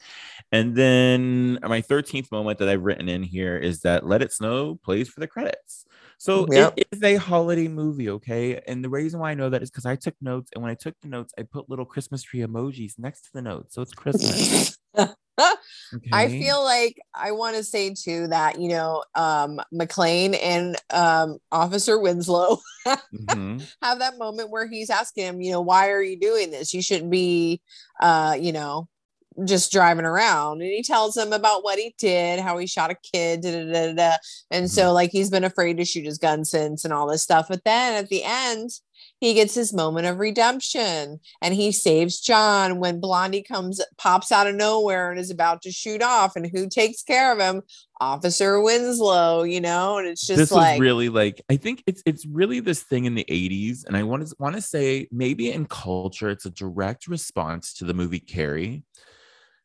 And 0.51 0.75
then 0.75 1.59
my 1.61 1.81
13th 1.81 2.31
moment 2.31 2.59
that 2.59 2.69
I've 2.69 2.83
written 2.83 3.09
in 3.09 3.21
here 3.23 3.57
is 3.57 3.81
that 3.81 4.05
Let 4.05 4.21
It 4.21 4.31
Snow 4.31 4.75
plays 4.75 5.09
for 5.09 5.19
the 5.19 5.27
credits. 5.27 5.85
So 6.17 6.47
Yep. 6.49 6.73
it 6.77 6.87
is 6.91 7.03
a 7.03 7.15
holiday 7.15 7.67
movie, 7.67 8.09
okay? 8.09 8.59
And 8.65 8.83
the 8.83 8.89
reason 8.89 9.19
why 9.19 9.31
I 9.31 9.33
know 9.35 9.49
that 9.49 9.61
is 9.61 9.69
because 9.69 9.85
I 9.85 9.95
took 9.95 10.15
notes, 10.21 10.51
and 10.53 10.63
when 10.63 10.71
I 10.71 10.75
took 10.75 10.95
the 11.01 11.07
notes, 11.09 11.33
I 11.37 11.43
put 11.43 11.69
little 11.69 11.85
Christmas 11.85 12.23
tree 12.23 12.39
emojis 12.39 12.97
next 12.97 13.23
to 13.23 13.29
the 13.33 13.41
notes. 13.41 13.75
So 13.75 13.81
it's 13.81 13.93
Christmas. 13.93 14.77
I 16.11 16.27
feel 16.29 16.63
like 16.63 16.97
I 17.13 17.31
want 17.31 17.55
to 17.57 17.63
say 17.63 17.93
too 17.93 18.27
that 18.27 18.59
you 18.59 18.69
know, 18.69 19.03
um, 19.15 19.59
McClane 19.73 20.37
and 20.41 20.75
um, 20.91 21.37
Officer 21.51 21.99
Winslow 21.99 22.59
Mhm. 23.13 23.67
have 23.81 23.99
that 23.99 24.17
moment 24.17 24.49
where 24.49 24.67
he's 24.67 24.89
asking 24.89 25.25
him, 25.25 25.41
you 25.41 25.51
know, 25.51 25.61
why 25.61 25.89
are 25.89 26.01
you 26.01 26.19
doing 26.19 26.51
this? 26.51 26.73
You 26.73 26.81
shouldn't 26.81 27.11
be, 27.11 27.61
uh, 28.01 28.37
you 28.39 28.51
know, 28.51 28.87
just 29.45 29.71
driving 29.71 30.05
around. 30.05 30.61
And 30.61 30.71
he 30.71 30.81
tells 30.83 31.15
him 31.15 31.31
about 31.33 31.63
what 31.63 31.77
he 31.77 31.93
did, 31.97 32.39
how 32.39 32.57
he 32.57 32.65
shot 32.67 32.91
a 32.91 32.95
kid, 32.95 33.41
da, 33.41 33.51
da, 33.51 33.93
da, 33.93 34.15
and 34.51 34.69
so 34.69 34.93
like 34.93 35.11
he's 35.11 35.29
been 35.29 35.43
afraid 35.43 35.77
to 35.77 35.85
shoot 35.85 36.05
his 36.05 36.17
gun 36.17 36.43
since 36.45 36.83
and 36.85 36.93
all 36.93 37.07
this 37.07 37.23
stuff. 37.23 37.47
But 37.49 37.63
then 37.63 37.93
at 37.93 38.09
the 38.09 38.23
end, 38.23 38.71
he 39.19 39.33
gets 39.33 39.55
his 39.55 39.73
moment 39.73 40.05
of 40.05 40.19
redemption 40.19 41.19
and 41.41 41.53
he 41.53 41.71
saves 41.71 42.19
John 42.19 42.79
when 42.79 42.99
Blondie 42.99 43.43
comes 43.43 43.81
pops 43.97 44.31
out 44.31 44.47
of 44.47 44.55
nowhere 44.55 45.09
and 45.09 45.19
is 45.19 45.31
about 45.31 45.61
to 45.63 45.71
shoot 45.71 46.01
off. 46.01 46.35
And 46.35 46.49
who 46.53 46.69
takes 46.69 47.03
care 47.03 47.31
of 47.31 47.39
him? 47.39 47.63
Officer 47.99 48.61
Winslow, 48.61 49.43
you 49.43 49.59
know, 49.59 49.97
and 49.97 50.07
it's 50.07 50.25
just 50.25 50.37
this 50.37 50.51
like 50.51 50.79
really 50.79 51.09
like 51.09 51.41
I 51.49 51.57
think 51.57 51.83
it's 51.87 52.03
it's 52.05 52.25
really 52.25 52.59
this 52.59 52.83
thing 52.83 53.05
in 53.05 53.15
the 53.15 53.25
80s, 53.27 53.85
and 53.87 53.97
I 53.97 54.03
want 54.03 54.27
to 54.27 54.35
want 54.37 54.55
to 54.55 54.61
say 54.61 55.07
maybe 55.11 55.51
in 55.51 55.65
culture 55.65 56.29
it's 56.29 56.45
a 56.45 56.51
direct 56.51 57.07
response 57.07 57.73
to 57.75 57.85
the 57.85 57.95
movie 57.95 58.19
Carrie 58.19 58.83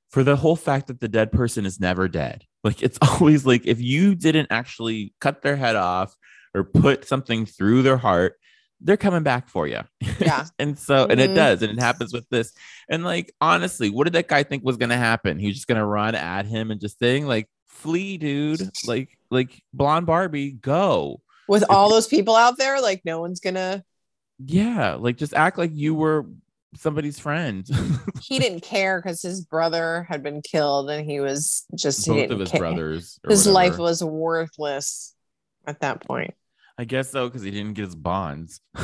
for 0.09 0.23
the 0.23 0.37
whole 0.37 0.57
fact 0.57 0.87
that 0.87 1.01
the 1.01 1.09
dead 1.09 1.33
person 1.33 1.67
is 1.67 1.81
never 1.81 2.09
dead. 2.09 2.45
Like 2.65 2.83
it's 2.83 2.99
always 3.03 3.45
like 3.45 3.67
if 3.67 3.81
you 3.81 4.15
didn't 4.15 4.49
actually 4.51 5.13
cut 5.21 5.43
their 5.43 5.57
head 5.57 5.77
off 5.77 6.15
or 6.55 6.65
put 6.65 7.07
something 7.07 7.47
through 7.47 7.83
their 7.83 7.97
heart, 7.97 8.39
they're 8.85 8.97
coming 8.97 9.23
back 9.23 9.49
for 9.49 9.67
you. 9.67 9.81
Yeah. 10.19 10.47
and 10.59 10.79
so 10.79 11.07
and 11.09 11.21
it 11.21 11.31
Mhm. 11.31 11.35
does, 11.37 11.63
and 11.63 11.73
it 11.73 11.81
happens 11.81 12.13
with 12.13 12.29
this. 12.31 12.53
And 12.89 13.05
like 13.05 13.33
honestly, 13.41 13.91
what 13.91 14.05
did 14.05 14.15
that 14.15 14.29
guy 14.29 14.43
think 14.43 14.65
was 14.65 14.77
gonna 14.77 14.97
happen? 14.97 15.39
He 15.39 15.47
was 15.47 15.57
just 15.57 15.69
gonna 15.69 15.87
run 15.87 16.15
at 16.15 16.47
him 16.47 16.71
and 16.71 16.81
just 16.81 16.99
saying 16.99 17.27
like 17.27 17.49
flee, 17.69 18.19
dude. 18.19 18.69
Like 18.87 19.17
like 19.31 19.63
blonde 19.73 20.07
Barbie, 20.07 20.53
go. 20.53 21.21
with 21.49 21.65
all 21.71 21.91
those 21.91 22.07
people 22.07 22.35
out 22.37 22.57
there, 22.59 22.81
like 22.81 23.03
no 23.05 23.21
one's 23.21 23.41
gonna 23.41 23.85
Yeah, 24.45 24.95
like 24.95 25.17
just 25.17 25.35
act 25.35 25.59
like 25.59 25.71
you 25.75 25.95
were 25.95 26.27
somebody's 26.77 27.19
friend. 27.19 27.69
he 28.23 28.39
didn't 28.39 28.61
care 28.63 28.99
because 29.01 29.21
his 29.23 29.45
brother 29.45 30.07
had 30.09 30.23
been 30.23 30.41
killed 30.43 30.89
and 30.91 31.09
he 31.09 31.21
was 31.21 31.65
just 31.75 32.05
he 32.07 32.11
Both 32.13 32.17
didn't 32.21 32.33
of 32.33 32.41
his 32.41 32.51
care. 32.51 32.61
brothers. 32.61 33.21
His 33.29 33.47
life 33.47 33.79
was 33.79 34.03
worthless 34.03 35.15
at 35.67 35.81
that 35.81 36.01
point. 36.01 36.35
I 36.83 36.85
guess 36.85 37.13
so, 37.13 37.29
because 37.29 37.43
he 37.43 37.53
didn't 37.53 37.75
get 37.75 37.85
his 37.85 37.95
bonds. 37.95 38.61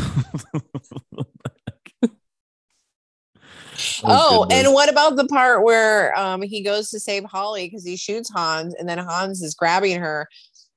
Oh, 4.05 4.41
goodness. 4.49 4.65
and 4.67 4.75
what 4.75 4.89
about 4.91 5.17
the 5.17 5.27
part 5.27 5.63
where 5.65 6.17
um 6.19 6.43
he 6.43 6.63
goes 6.63 6.91
to 6.91 7.01
save 7.01 7.25
Holly 7.25 7.67
because 7.67 7.85
he 7.85 7.97
shoots 7.97 8.31
Hans 8.31 8.75
and 8.75 8.89
then 8.89 8.99
Hans 8.99 9.43
is 9.43 9.55
grabbing 9.55 10.01
her 10.01 10.29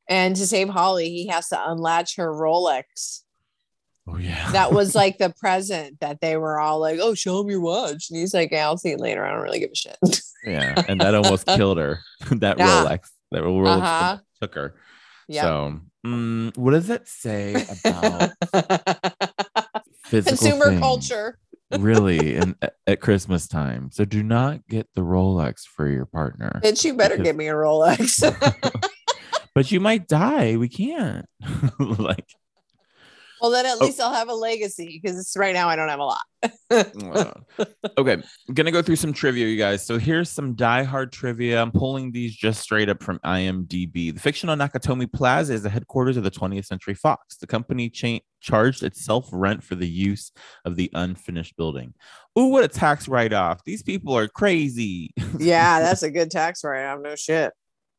and 0.09 0.35
to 0.35 0.45
save 0.45 0.69
Holly 0.69 1.09
he 1.09 1.27
has 1.27 1.47
to 1.49 1.69
unlatch 1.71 2.15
her 2.17 2.31
Rolex. 2.31 3.21
oh 4.07 4.17
yeah, 4.17 4.51
That 4.51 4.71
was 4.73 4.93
like 5.01 5.17
the 5.17 5.33
present 5.39 5.99
that 5.99 6.21
they 6.21 6.37
were 6.37 6.59
all 6.59 6.79
like, 6.79 6.99
"Oh, 7.01 7.13
show 7.15 7.41
him 7.41 7.49
your 7.49 7.61
watch," 7.61 8.09
and 8.09 8.19
he's 8.19 8.33
like, 8.35 8.51
yeah, 8.51 8.65
"I'll 8.65 8.77
see 8.77 8.89
you 8.91 8.97
later. 8.97 9.25
I 9.25 9.31
don't 9.31 9.41
really 9.41 9.59
give 9.59 9.71
a 9.71 9.75
shit." 9.75 9.97
yeah, 10.45 10.83
and 10.87 10.99
that 11.01 11.15
almost 11.15 11.45
killed 11.47 11.77
her. 11.79 11.99
that 12.31 12.57
Yeah. 12.59 12.83
Rolex, 12.85 13.09
that 13.31 13.41
Rolex 13.43 13.77
Uh-huh. 13.81 14.17
took 14.41 14.53
her. 14.55 14.75
Yeah. 15.27 15.43
So, 15.43 15.79
mm, 16.05 16.57
what 16.57 16.71
does 16.71 16.87
that 16.87 17.07
say 17.07 17.53
about 17.83 18.31
physical 20.05 20.37
Consumer 20.37 20.65
things? 20.69 20.79
culture. 20.81 21.37
really, 21.79 22.35
and 22.37 22.55
at 22.87 22.99
Christmas 23.01 23.47
time. 23.47 23.89
So, 23.91 24.05
do 24.05 24.23
not 24.23 24.67
get 24.67 24.87
the 24.95 25.01
Rolex 25.01 25.61
for 25.63 25.87
your 25.87 26.05
partner. 26.05 26.59
Bitch, 26.63 26.83
you 26.83 26.93
better 26.95 27.15
Because- 27.15 27.25
give 27.29 27.35
me 27.35 27.47
a 27.47 27.53
Rolex. 27.53 28.21
but 29.55 29.71
you 29.71 29.79
might 29.79 30.07
die. 30.07 30.57
We 30.57 30.69
can't. 30.69 31.25
like, 31.79 32.27
well, 33.41 33.51
then 33.51 33.65
at 33.65 33.77
Oh. 33.81 33.85
least 33.85 33.99
I'll 33.99 34.13
have 34.13 34.29
a 34.29 34.33
legacy 34.33 34.99
because 35.01 35.33
right 35.35 35.53
now 35.53 35.67
I 35.69 35.75
don't 35.75 35.89
have 35.89 35.99
a 35.99 36.03
lot. 36.03 36.21
Okay, 37.97 38.13
I'm 38.13 38.53
gonna 38.53 38.71
go 38.71 38.81
through 38.81 38.95
some 38.95 39.13
trivia, 39.13 39.45
you 39.47 39.57
guys. 39.57 39.85
So 39.85 39.99
here's 39.99 40.29
some 40.29 40.55
Die 40.55 40.83
Hard 40.83 41.11
trivia. 41.11 41.61
I'm 41.61 41.71
pulling 41.71 42.11
these 42.11 42.35
just 42.35 42.61
straight 42.61 42.89
up 42.89 43.03
from 43.03 43.19
IMDb. 43.25 44.13
The 44.13 44.19
fictional 44.19 44.55
Nakatomi 44.55 45.11
Plaza 45.11 45.53
is 45.53 45.63
the 45.63 45.69
headquarters 45.69 46.17
of 46.17 46.23
the 46.23 46.31
20th 46.31 46.65
Century 46.65 46.93
Fox. 46.95 47.37
The 47.37 47.47
company 47.47 47.89
cha- 47.89 48.19
charged 48.39 48.81
itself 48.83 49.27
rent 49.31 49.63
for 49.63 49.75
the 49.75 49.87
use 49.87 50.31
of 50.65 50.75
the 50.77 50.89
unfinished 50.93 51.57
building. 51.57 51.93
Ooh, 52.39 52.45
what 52.47 52.63
a 52.63 52.67
tax 52.69 53.07
write-off! 53.07 53.63
These 53.65 53.83
people 53.83 54.17
are 54.17 54.27
crazy. 54.27 55.13
yeah, 55.37 55.81
that's 55.81 56.03
a 56.03 56.09
good 56.09 56.31
tax 56.31 56.63
write-off. 56.63 56.99
No 57.03 57.15
shit. 57.15 57.51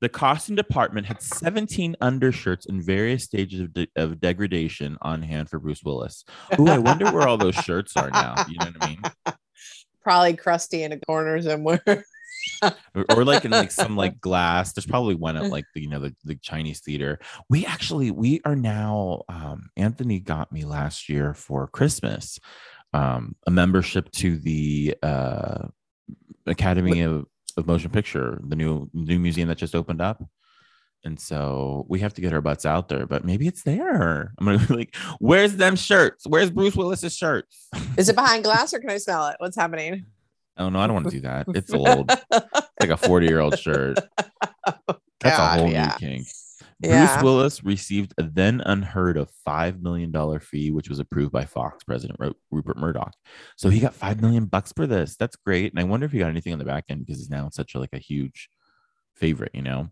The 0.02 0.08
costume 0.08 0.56
department 0.56 1.06
had 1.06 1.22
17 1.22 1.94
undershirts 2.00 2.66
in 2.66 2.82
various 2.82 3.22
stages 3.22 3.60
of, 3.60 3.72
de- 3.72 3.86
of 3.94 4.20
degradation 4.20 4.98
on 5.00 5.22
hand 5.22 5.48
for 5.48 5.60
Bruce 5.60 5.84
Willis. 5.84 6.24
Ooh, 6.58 6.68
I 6.68 6.78
wonder 6.78 7.12
where 7.12 7.28
all 7.28 7.38
those 7.38 7.54
shirts 7.54 7.96
are 7.96 8.10
now. 8.10 8.34
You 8.48 8.58
know 8.58 8.64
what 8.66 8.82
I 8.82 8.88
mean? 8.88 9.02
Probably 10.02 10.34
crusty 10.34 10.82
in 10.82 10.90
a 10.90 10.98
corner 10.98 11.40
somewhere. 11.40 11.80
or, 12.62 13.04
or 13.10 13.24
like 13.24 13.44
in 13.44 13.52
like 13.52 13.70
some 13.70 13.96
like 13.96 14.20
glass 14.20 14.72
there's 14.72 14.86
probably 14.86 15.14
one 15.14 15.36
at 15.36 15.48
like 15.48 15.64
the 15.74 15.80
you 15.80 15.88
know 15.88 16.00
the, 16.00 16.12
the 16.24 16.34
chinese 16.42 16.80
theater 16.80 17.20
we 17.48 17.64
actually 17.64 18.10
we 18.10 18.40
are 18.44 18.56
now 18.56 19.22
um 19.28 19.70
anthony 19.76 20.18
got 20.18 20.50
me 20.50 20.64
last 20.64 21.08
year 21.08 21.34
for 21.34 21.68
christmas 21.68 22.40
um 22.94 23.36
a 23.46 23.50
membership 23.52 24.10
to 24.10 24.38
the 24.38 24.96
uh 25.04 25.68
academy 26.46 27.02
of, 27.02 27.26
of 27.56 27.66
motion 27.66 27.90
picture 27.90 28.40
the 28.46 28.56
new 28.56 28.88
new 28.92 29.18
museum 29.18 29.48
that 29.48 29.58
just 29.58 29.74
opened 29.74 30.00
up 30.00 30.22
and 31.04 31.18
so 31.18 31.84
we 31.88 31.98
have 31.98 32.14
to 32.14 32.20
get 32.20 32.32
our 32.32 32.40
butts 32.40 32.64
out 32.64 32.88
there 32.88 33.06
but 33.06 33.24
maybe 33.24 33.46
it's 33.46 33.62
there 33.62 34.32
i'm 34.38 34.46
gonna 34.46 34.58
be 34.58 34.74
like 34.74 34.96
where's 35.18 35.56
them 35.56 35.76
shirts 35.76 36.26
where's 36.26 36.50
bruce 36.50 36.76
willis's 36.76 37.16
shirts 37.16 37.68
Is 37.96 38.08
it 38.08 38.16
behind 38.16 38.44
glass 38.44 38.72
or 38.72 38.80
can 38.80 38.90
I 38.90 38.98
smell 38.98 39.28
it? 39.28 39.36
What's 39.38 39.56
happening? 39.56 40.06
oh 40.58 40.68
no 40.68 40.78
i 40.80 40.86
don't 40.86 40.94
want 40.94 41.06
to 41.06 41.12
do 41.12 41.20
that 41.22 41.46
it's 41.54 41.72
old 41.74 42.10
like 42.82 42.90
a 42.90 42.96
40 42.96 43.26
year 43.26 43.40
old 43.40 43.58
shirt. 43.58 43.98
That's 45.20 45.36
God, 45.36 45.58
a 45.58 45.62
whole 45.62 45.70
yeah. 45.70 45.96
new 46.00 46.08
kink. 46.08 46.26
Yeah. 46.82 47.06
Bruce 47.06 47.22
Willis 47.22 47.64
received 47.64 48.14
a 48.18 48.22
then 48.22 48.60
unheard 48.64 49.16
of 49.16 49.30
$5 49.46 49.80
million 49.80 50.12
fee, 50.40 50.70
which 50.70 50.88
was 50.88 50.98
approved 50.98 51.32
by 51.32 51.44
Fox 51.44 51.84
President 51.84 52.18
Rupert 52.50 52.76
Murdoch. 52.76 53.14
So 53.56 53.68
he 53.68 53.80
got 53.80 53.94
5 53.94 54.20
million 54.20 54.46
bucks 54.46 54.72
for 54.72 54.86
this. 54.86 55.16
That's 55.16 55.36
great. 55.36 55.72
And 55.72 55.80
I 55.80 55.84
wonder 55.84 56.06
if 56.06 56.12
he 56.12 56.18
got 56.18 56.30
anything 56.30 56.52
on 56.52 56.58
the 56.58 56.64
back 56.64 56.84
end 56.88 57.06
because 57.06 57.18
he's 57.18 57.30
now 57.30 57.48
such 57.50 57.74
a, 57.74 57.80
like 57.80 57.92
a 57.92 57.98
huge 57.98 58.48
favorite, 59.14 59.52
you 59.54 59.62
know? 59.62 59.90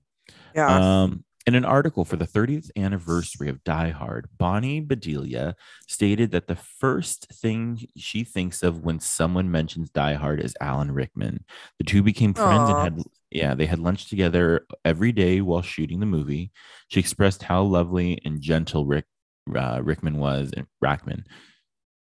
Yeah. 0.55 1.03
Um, 1.03 1.25
in 1.47 1.55
an 1.55 1.65
article 1.65 2.05
for 2.05 2.17
the 2.17 2.27
30th 2.27 2.71
anniversary 2.77 3.49
of 3.49 3.65
Die 3.65 3.91
Hard, 3.91 4.29
Bonnie 4.37 4.81
Bedelia 4.81 5.55
stated 5.89 6.33
that 6.33 6.49
the 6.49 6.57
first 6.57 7.29
thing 7.33 7.87
she 7.97 8.25
thinks 8.25 8.63
of 8.63 8.85
when 8.85 9.01
someone 9.01 9.51
mentions 9.51 9.91
Die 9.91 10.15
Hard 10.15 10.41
is 10.41 10.55
Alan 10.61 10.93
Rickman. 10.93 11.45
The 11.79 11.85
two 11.85 12.03
became 12.03 12.35
friends 12.35 12.71
Aw. 12.71 12.85
and 12.85 12.97
had 12.97 13.05
yeah, 13.31 13.55
they 13.55 13.67
had 13.67 13.79
lunch 13.79 14.09
together 14.09 14.67
every 14.85 15.13
day 15.13 15.41
while 15.41 15.63
shooting 15.63 16.01
the 16.01 16.07
movie. 16.07 16.51
She 16.89 17.01
expressed 17.01 17.43
how 17.43 17.63
lovely 17.63 18.21
and 18.25 18.41
gentle 18.41 18.87
Rick 18.87 19.07
uh, 19.55 19.81
Rickman 19.83 20.17
was 20.19 20.53
in 20.53 20.67
Rackman. 20.85 21.25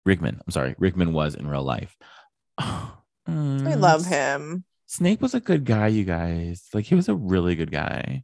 Rickman, 0.06 0.40
I'm 0.46 0.52
sorry, 0.52 0.76
Rickman 0.78 1.14
was 1.14 1.36
in 1.36 1.48
real 1.48 1.64
life. 1.64 1.96
I 2.58 2.90
Mm, 3.30 3.80
love 3.80 4.06
him. 4.06 4.66
Snape 4.88 5.22
was 5.22 5.36
a 5.36 5.40
good 5.40 5.64
guy, 5.64 5.88
you 5.88 6.04
guys. 6.04 6.68
Like 6.74 6.86
he 6.86 6.96
was 6.96 7.08
a 7.08 7.16
really 7.16 7.56
good 7.56 7.72
guy. 7.72 8.24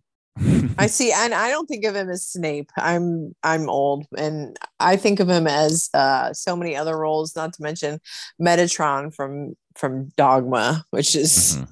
I 0.78 0.88
see, 0.88 1.12
and 1.12 1.34
I 1.34 1.50
don't 1.50 1.68
think 1.68 1.86
of 1.86 1.96
him 1.96 2.10
as 2.10 2.28
Snape. 2.28 2.72
I'm 2.76 3.36
I'm 3.44 3.70
old, 3.70 4.06
and 4.18 4.58
I 4.80 4.96
think 4.98 5.20
of 5.20 5.30
him 5.30 5.48
as 5.48 5.90
uh, 5.94 6.34
so 6.34 6.56
many 6.56 6.76
other 6.76 6.98
roles. 6.98 7.36
Not 7.36 7.54
to 7.54 7.62
mention 7.64 8.00
Metatron 8.42 9.14
from 9.14 9.54
from 9.76 10.10
Dogma, 10.18 10.84
which 10.90 11.16
is 11.16 11.58
Mhm. 11.58 11.68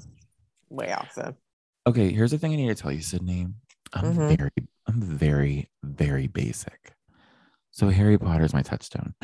Way 0.75 0.91
off 0.93 1.15
the. 1.15 1.35
Okay, 1.87 2.11
here's 2.11 2.31
the 2.31 2.37
thing 2.37 2.51
I 2.53 2.55
need 2.55 2.67
to 2.67 2.75
tell 2.75 2.91
you, 2.91 3.01
Sydney. 3.01 3.47
I'm 3.93 4.15
Mhm. 4.15 4.37
very, 4.37 4.51
I'm 4.87 5.01
very, 5.01 5.69
very 5.83 6.27
basic. 6.27 6.93
So 7.71 7.89
Harry 7.89 8.17
Potter's 8.17 8.53
my 8.53 8.61
touchstone. 8.61 9.13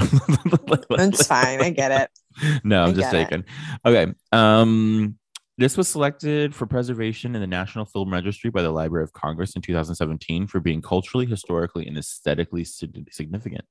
It's 0.92 1.26
fine. 1.28 1.62
I 1.62 1.70
get 1.72 1.92
it. 1.92 2.62
no, 2.64 2.84
I'm 2.84 2.90
I 2.90 2.94
just 2.94 3.12
taking. 3.12 3.44
Okay. 3.86 4.14
Um, 4.32 5.18
this 5.58 5.78
was 5.78 5.88
selected 5.88 6.54
for 6.56 6.66
preservation 6.66 7.36
in 7.36 7.42
the 7.42 7.48
National 7.48 7.86
Film 7.86 8.12
Registry 8.12 8.50
by 8.50 8.62
the 8.62 8.72
Library 8.72 9.04
of 9.04 9.14
Congress 9.14 9.56
in 9.56 9.62
2017 9.62 10.48
for 10.48 10.60
being 10.60 10.82
culturally, 10.82 11.26
historically, 11.26 11.88
and 11.88 11.98
aesthetically 11.98 12.64
significant. 12.64 13.64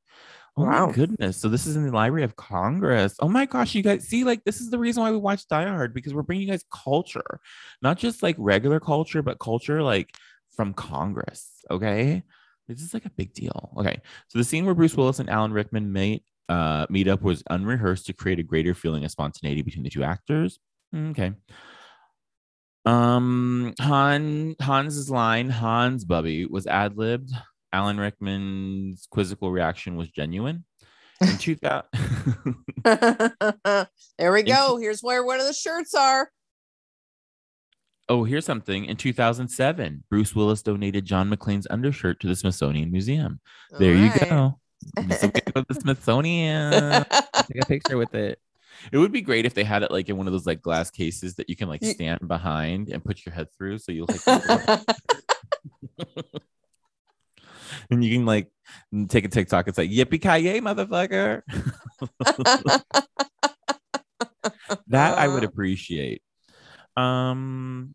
Oh 0.56 0.64
Wow. 0.64 0.86
my 0.86 0.92
goodness. 0.92 1.36
So 1.36 1.48
this 1.48 1.66
is 1.66 1.76
in 1.76 1.86
the 1.86 1.92
Library 1.92 2.24
of 2.24 2.36
Congress. 2.36 3.14
Oh 3.20 3.28
my 3.28 3.46
gosh, 3.46 3.74
you 3.74 3.82
guys 3.82 4.06
see, 4.08 4.24
like, 4.24 4.44
this 4.44 4.60
is 4.60 4.70
the 4.70 4.78
reason 4.78 5.02
why 5.02 5.10
we 5.10 5.16
watch 5.16 5.46
Die 5.48 5.66
Hard 5.66 5.94
because 5.94 6.12
we're 6.12 6.22
bringing 6.22 6.46
you 6.46 6.52
guys 6.52 6.64
culture, 6.72 7.40
not 7.82 7.98
just 7.98 8.22
like 8.22 8.36
regular 8.38 8.80
culture, 8.80 9.22
but 9.22 9.38
culture 9.38 9.82
like 9.82 10.14
from 10.54 10.74
Congress. 10.74 11.48
Okay. 11.70 12.22
This 12.68 12.82
is 12.82 12.94
like 12.94 13.04
a 13.06 13.10
big 13.10 13.32
deal. 13.32 13.72
Okay. 13.78 14.00
So 14.28 14.38
the 14.38 14.44
scene 14.44 14.64
where 14.64 14.74
Bruce 14.74 14.96
Willis 14.96 15.18
and 15.18 15.30
Alan 15.30 15.52
Rickman 15.52 15.92
meet 15.92 16.24
uh, 16.48 16.84
meet 16.90 17.06
up 17.08 17.22
was 17.22 17.42
unrehearsed 17.48 18.06
to 18.06 18.12
create 18.12 18.38
a 18.40 18.42
greater 18.44 18.74
feeling 18.74 19.04
of 19.04 19.10
spontaneity 19.12 19.62
between 19.62 19.84
the 19.84 19.90
two 19.90 20.02
actors. 20.04 20.58
Mm, 20.94 21.10
Okay. 21.12 21.32
Um, 22.86 23.74
Han 23.80 24.56
Hans's 24.60 25.10
line, 25.10 25.50
Hans 25.50 26.04
Bubby, 26.04 26.46
was 26.46 26.66
ad 26.66 26.96
libbed. 26.96 27.30
Alan 27.72 27.98
Rickman's 27.98 29.06
quizzical 29.10 29.50
reaction 29.52 29.96
was 29.96 30.08
genuine. 30.10 30.64
In 31.20 31.36
2000, 31.36 31.84
there 34.18 34.32
we 34.32 34.42
go. 34.42 34.78
Here's 34.80 35.00
where 35.02 35.24
one 35.24 35.38
of 35.40 35.46
the 35.46 35.52
shirts 35.52 35.94
are. 35.94 36.30
oh, 38.08 38.24
here's 38.24 38.44
something. 38.44 38.86
In 38.86 38.96
2007, 38.96 40.04
Bruce 40.10 40.34
Willis 40.34 40.62
donated 40.62 41.04
John 41.04 41.30
McClane's 41.30 41.66
undershirt 41.70 42.20
to 42.20 42.26
the 42.26 42.34
Smithsonian 42.34 42.90
Museum. 42.90 43.40
There 43.78 43.94
you 43.94 44.10
Alright. 44.10 44.28
go. 44.30 44.58
So 45.20 45.28
go 45.28 45.60
to 45.60 45.64
the 45.68 45.74
Smithsonian. 45.74 46.72
Take 46.72 47.62
a 47.62 47.66
picture 47.66 47.98
with 47.98 48.14
it. 48.14 48.40
It 48.90 48.98
would 48.98 49.12
be 49.12 49.20
great 49.20 49.44
if 49.44 49.52
they 49.52 49.62
had 49.64 49.82
it 49.82 49.90
like 49.90 50.08
in 50.08 50.16
one 50.16 50.26
of 50.26 50.32
those 50.32 50.46
like 50.46 50.62
glass 50.62 50.90
cases 50.90 51.34
that 51.34 51.50
you 51.50 51.56
can 51.56 51.68
like 51.68 51.84
stand 51.84 52.26
behind 52.26 52.88
and 52.88 53.04
put 53.04 53.26
your 53.26 53.34
head 53.34 53.48
through, 53.56 53.78
so 53.78 53.92
you'll 53.92 54.08
like, 54.26 54.80
and 57.92 58.04
you 58.04 58.16
can 58.16 58.26
like 58.26 58.48
take 59.08 59.24
a 59.24 59.28
TikTok. 59.28 59.68
It's 59.68 59.78
like 59.78 59.90
yippee 59.90 60.22
ki 60.22 60.44
yay, 60.44 60.60
motherfucker. 60.60 61.42
that 64.88 65.18
I 65.18 65.28
would 65.28 65.44
appreciate. 65.44 66.22
Um, 66.96 67.94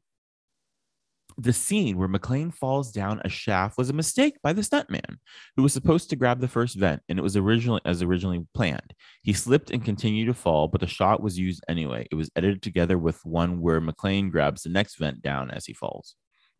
the 1.38 1.54
scene 1.54 1.98
where 1.98 2.08
McClane 2.08 2.54
falls 2.54 2.92
down 2.92 3.22
a 3.24 3.30
shaft 3.30 3.78
was 3.78 3.90
a 3.90 3.94
mistake 3.94 4.36
by 4.42 4.54
the 4.54 4.62
stuntman, 4.62 5.18
who 5.56 5.64
was 5.64 5.74
supposed 5.74 6.10
to 6.10 6.16
grab 6.16 6.40
the 6.40 6.48
first 6.48 6.78
vent, 6.78 7.02
and 7.10 7.20
it 7.20 7.22
was 7.22 7.36
originally 7.36 7.82
as 7.84 8.02
originally 8.02 8.46
planned. 8.54 8.94
He 9.22 9.34
slipped 9.34 9.70
and 9.70 9.84
continued 9.84 10.28
to 10.28 10.34
fall, 10.34 10.68
but 10.68 10.80
the 10.80 10.88
shot 10.88 11.22
was 11.22 11.38
used 11.38 11.64
anyway. 11.68 12.08
It 12.10 12.16
was 12.16 12.30
edited 12.36 12.62
together 12.62 12.98
with 12.98 13.26
one 13.26 13.60
where 13.60 13.82
McClane 13.82 14.32
grabs 14.32 14.64
the 14.64 14.70
next 14.70 14.98
vent 14.98 15.22
down 15.22 15.52
as 15.52 15.66
he 15.66 15.74
falls. 15.74 16.16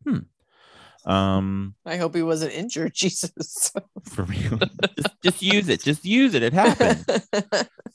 Hmm. 0.06 0.18
Um, 1.06 1.74
I 1.86 1.96
hope 1.96 2.14
he 2.16 2.22
wasn't 2.22 2.52
injured. 2.52 2.92
Jesus. 2.96 3.72
for 4.04 4.24
real. 4.24 4.58
just, 4.98 5.22
just 5.22 5.42
use 5.42 5.68
it. 5.68 5.80
Just 5.82 6.04
use 6.04 6.34
it. 6.34 6.42
It 6.42 6.52
happened. 6.52 7.04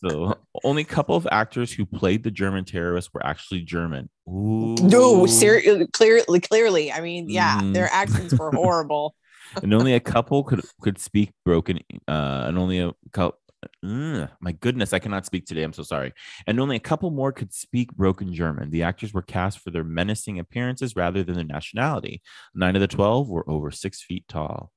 So 0.04 0.36
only 0.64 0.82
a 0.82 0.86
couple 0.86 1.16
of 1.16 1.28
actors 1.32 1.72
who 1.72 1.86
played 1.86 2.24
the 2.24 2.32
German 2.32 2.66
terrorists 2.66 3.14
were 3.14 3.26
actually 3.26 3.62
German. 3.62 4.10
Ooh. 4.28 4.76
no, 4.82 5.26
seriously, 5.26 5.88
clearly, 5.88 6.40
clearly. 6.40 6.92
I 6.92 7.02
mean, 7.02 7.30
yeah, 7.30 7.60
Mhm. 7.62 7.74
their 7.74 7.90
accents 7.92 8.34
were 8.38 8.52
horrible. 8.52 9.16
and 9.62 9.74
only 9.74 9.94
a 9.94 10.00
couple 10.00 10.44
could 10.44 10.62
could 10.82 10.98
speak 10.98 11.34
broken. 11.44 11.80
Uh, 12.08 12.46
and 12.48 12.58
only 12.58 12.80
a 12.80 12.94
couple. 13.12 13.38
My 13.84 14.52
goodness, 14.60 14.94
I 14.94 15.00
cannot 15.00 15.26
speak 15.26 15.46
today. 15.46 15.64
I'm 15.64 15.74
so 15.74 15.84
sorry. 15.84 16.14
And 16.48 16.60
only 16.60 16.76
a 16.76 16.80
couple 16.80 17.12
more 17.12 17.32
could 17.32 17.54
speak 17.54 17.94
broken 17.94 18.34
German. 18.34 18.72
The 18.72 18.84
actors 18.84 19.14
were 19.14 19.22
cast 19.22 19.60
for 19.60 19.72
their 19.72 19.84
menacing 19.84 20.40
appearances 20.40 20.96
rather 20.96 21.24
than 21.24 21.36
their 21.36 21.44
nationality. 21.44 22.22
Nine 22.56 22.76
of 22.76 22.82
the 22.82 22.88
twelve 22.88 23.30
were 23.30 23.50
over 23.50 23.72
six 23.72 24.02
feet 24.02 24.28
tall. 24.28 24.72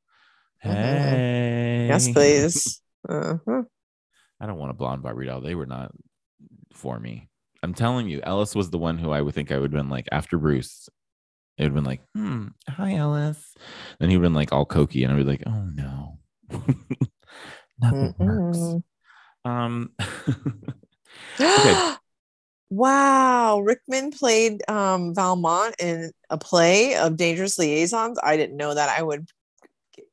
Mhm. 0.65 0.71
Hey, 0.73 1.87
yes, 1.89 2.09
please. 2.13 2.81
Uh-huh. 3.07 3.63
I 4.41 4.47
don't 4.47 4.57
want 4.57 4.71
a 4.71 4.75
blonde 4.75 5.03
Barbie 5.03 5.27
doll. 5.27 5.43
They 5.43 5.55
were 5.55 5.67
not 5.67 5.93
for 6.73 6.99
me. 6.99 7.29
I'm 7.63 7.75
telling 7.75 8.09
you, 8.09 8.21
Ellis 8.23 8.55
was 8.55 8.71
the 8.71 8.79
one 8.79 8.97
who 8.97 9.11
I 9.11 9.21
would 9.21 9.35
think 9.35 9.53
I 9.53 9.59
would 9.59 9.73
have 9.73 9.79
been 9.79 9.91
like 9.91 10.09
after 10.11 10.39
Bruce. 10.39 10.89
It 11.59 11.65
would 11.65 11.73
have 11.73 11.75
been 11.75 11.85
like, 11.85 12.01
hmm, 12.15 12.47
hi 12.67 12.95
Ellis. 12.95 13.55
Then 13.99 14.09
he 14.09 14.17
would 14.17 14.25
have 14.25 14.31
been 14.31 14.35
like 14.35 14.53
all 14.53 14.65
cokey, 14.65 15.03
and 15.03 15.13
I 15.13 15.17
would 15.17 15.27
be 15.27 15.33
like, 15.33 15.43
oh 15.47 15.69
no. 15.75 16.19
Nothing 17.81 18.15
works. 18.19 18.59
Mhm. 18.59 18.83
Um 19.45 19.91
Okay. 21.41 21.95
wow, 22.71 23.61
Rickman 23.61 24.11
played 24.11 24.63
um, 24.69 25.15
Valmont 25.15 25.75
in 25.79 26.13
a 26.31 26.39
play 26.39 26.97
of 26.97 27.17
Dangerous 27.17 27.59
Liaisons. 27.59 28.19
I 28.23 28.37
didn't 28.37 28.57
know 28.57 28.75
that. 28.75 28.89
I 28.89 29.03
would, 29.03 29.29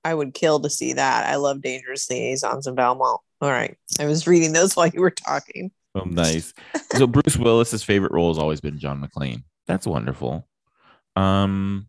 I 0.03 0.13
would 0.13 0.33
kill 0.33 0.59
to 0.61 0.69
see 0.69 0.93
that. 0.93 1.27
I 1.27 1.35
love 1.35 1.61
Dangerous 1.61 2.09
Liaisons 2.09 2.67
and 2.67 2.75
Valmont. 2.75 3.21
All 3.41 3.49
right, 3.49 3.77
I 3.99 4.05
was 4.05 4.27
reading 4.27 4.53
those 4.53 4.73
while 4.75 4.87
you 4.87 5.01
were 5.01 5.11
talking. 5.11 5.71
oh, 5.95 6.03
nice. 6.05 6.53
So 6.95 7.07
Bruce 7.07 7.37
Willis's 7.37 7.83
favorite 7.83 8.11
role 8.11 8.29
has 8.29 8.37
always 8.39 8.61
been 8.61 8.79
John 8.79 9.01
McClane. 9.01 9.43
That's 9.67 9.85
wonderful. 9.87 10.47
Um 11.15 11.87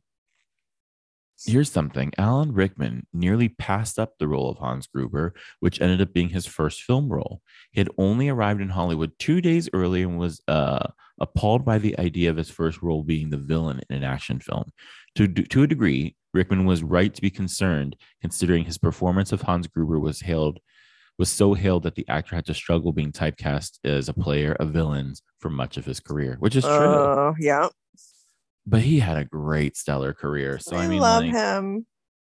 Here's 1.47 1.71
something. 1.71 2.13
Alan 2.19 2.53
Rickman 2.53 3.07
nearly 3.13 3.49
passed 3.49 3.99
up 3.99 4.15
the 4.19 4.29
role 4.29 4.51
of 4.51 4.59
Hans 4.59 4.87
Gruber, 4.87 5.35
which 5.61 5.81
ended 5.81 6.01
up 6.01 6.13
being 6.13 6.29
his 6.29 6.47
first 6.47 6.83
film 6.83 7.13
role. 7.13 7.41
He 7.73 7.81
had 7.81 7.91
only 7.99 8.29
arrived 8.29 8.61
in 8.61 8.69
Hollywood 8.69 9.13
two 9.19 9.41
days 9.41 9.69
early 9.73 10.03
and 10.03 10.19
was 10.19 10.41
uh, 10.49 10.87
appalled 11.21 11.65
by 11.65 11.79
the 11.79 11.99
idea 11.99 12.31
of 12.31 12.37
his 12.37 12.51
first 12.51 12.83
role 12.83 13.03
being 13.03 13.31
the 13.31 13.37
villain 13.39 13.81
in 13.89 13.97
an 13.97 14.05
action 14.05 14.41
film. 14.41 14.71
To, 15.17 15.29
to 15.29 15.63
a 15.63 15.67
degree, 15.67 16.17
Rickman 16.33 16.65
was 16.65 16.83
right 16.83 17.13
to 17.15 17.23
be 17.23 17.31
concerned, 17.31 17.97
considering 18.21 18.65
his 18.65 18.79
performance 18.79 19.33
of 19.33 19.43
Hans 19.43 19.67
Gruber 19.67 19.99
was 19.99 20.21
hailed 20.21 20.61
was 21.19 21.29
so 21.29 21.55
hailed 21.55 21.83
that 21.83 21.95
the 21.95 22.09
actor 22.09 22.35
had 22.35 22.47
to 22.47 22.55
struggle 22.55 22.93
being 22.93 23.13
typecast 23.13 23.79
as 23.85 24.09
a 24.09 24.15
player 24.15 24.55
of 24.55 24.71
villains 24.71 25.23
for 25.39 25.51
much 25.51 25.77
of 25.77 25.85
his 25.85 26.01
career, 26.01 26.37
which 26.41 26.57
is 26.57 26.65
true. 26.65 26.73
Oh, 26.73 27.35
yeah. 27.39 27.69
But 28.67 28.83
he 28.83 29.01
had 29.01 29.17
a 29.17 29.25
great 29.25 29.77
stellar 29.77 30.13
career. 30.13 30.59
So 30.59 30.77
I, 30.77 30.85
I 30.85 30.89
mean, 30.89 31.01
love 31.01 31.25
like, 31.25 31.33
him. 31.33 31.87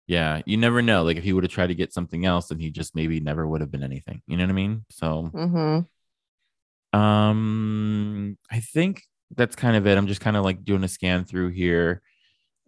yeah, 0.07 0.43
you 0.47 0.57
never 0.57 0.83
know. 0.83 1.03
Like 1.03 1.17
if 1.17 1.25
he 1.25 1.33
would 1.33 1.45
have 1.45 1.53
tried 1.53 1.69
to 1.69 1.75
get 1.75 1.93
something 1.93 2.25
else, 2.27 2.49
then 2.49 2.59
he 2.59 2.71
just 2.71 2.95
maybe 2.95 3.21
never 3.21 3.47
would 3.47 3.61
have 3.61 3.71
been 3.71 3.83
anything. 3.83 4.23
You 4.27 4.37
know 4.37 4.45
what 4.45 4.51
I 4.51 4.55
mean? 4.55 4.85
So 4.91 5.31
hmm 5.33 5.81
um 6.93 8.37
I 8.51 8.61
think 8.61 9.03
that's 9.37 9.55
kind 9.55 9.77
of 9.77 9.87
it. 9.87 9.97
I'm 9.97 10.09
just 10.09 10.21
kind 10.21 10.37
of 10.37 10.45
like 10.45 10.65
doing 10.65 10.83
a 10.83 10.89
scan 10.89 11.25
through 11.25 11.51
here. 11.51 12.03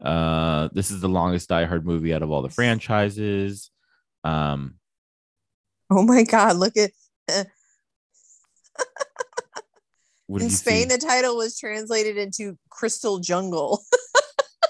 Uh 0.02 0.68
this 0.72 0.90
is 0.90 1.00
the 1.00 1.08
longest 1.08 1.48
Die 1.48 1.64
Hard 1.64 1.84
movie 1.86 2.14
out 2.14 2.22
of 2.22 2.30
all 2.30 2.42
the 2.42 2.48
franchises. 2.48 3.70
Um 4.24 4.76
Oh 5.90 6.02
my 6.02 6.22
God! 6.24 6.56
Look 6.56 6.76
at 6.76 6.92
what 10.32 10.40
in 10.40 10.48
Spain. 10.48 10.88
see? 10.88 10.96
The 10.96 10.98
title 10.98 11.36
was 11.36 11.58
translated 11.58 12.16
into 12.16 12.56
Crystal 12.70 13.18
Jungle. 13.18 13.82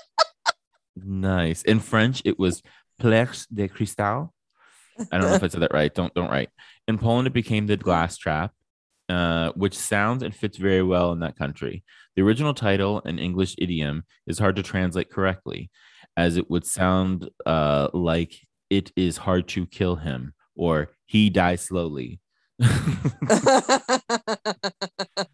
nice. 0.97 1.63
In 1.63 1.79
French, 1.79 2.21
it 2.25 2.37
was 2.37 2.63
Plex 3.01 3.47
de 3.53 3.69
Cristal. 3.69 4.35
I 5.13 5.19
don't 5.19 5.29
know 5.29 5.35
if 5.35 5.45
I 5.45 5.49
said 5.49 5.63
that 5.63 5.73
right. 5.73 5.95
Don't 5.95 6.13
don't 6.15 6.31
write. 6.31 6.51
In 6.89 6.99
Poland, 6.99 7.29
it 7.29 7.33
became 7.33 7.69
the 7.69 7.77
Glass 7.77 8.17
Trap, 8.17 8.51
uh, 9.09 9.53
which 9.53 9.79
sounds 9.79 10.25
and 10.25 10.35
fits 10.35 10.59
very 10.59 10.83
well 10.83 11.13
in 11.13 11.21
that 11.21 11.37
country. 11.37 11.85
The 12.17 12.23
original 12.23 12.55
title, 12.55 13.01
an 13.05 13.21
English 13.21 13.55
idiom, 13.57 14.03
is 14.27 14.41
hard 14.41 14.57
to 14.57 14.65
translate 14.65 15.11
correctly, 15.11 15.71
as 16.17 16.37
it 16.37 16.51
would 16.51 16.67
sound 16.67 17.31
uh, 17.47 17.87
like 17.95 18.35
it 18.69 18.91
is 18.97 19.17
hard 19.17 19.47
to 19.49 19.67
kill 19.67 19.95
him 19.95 20.35
or 20.57 20.91
he 21.07 21.31
dies 21.31 21.63
slowly. 21.63 22.19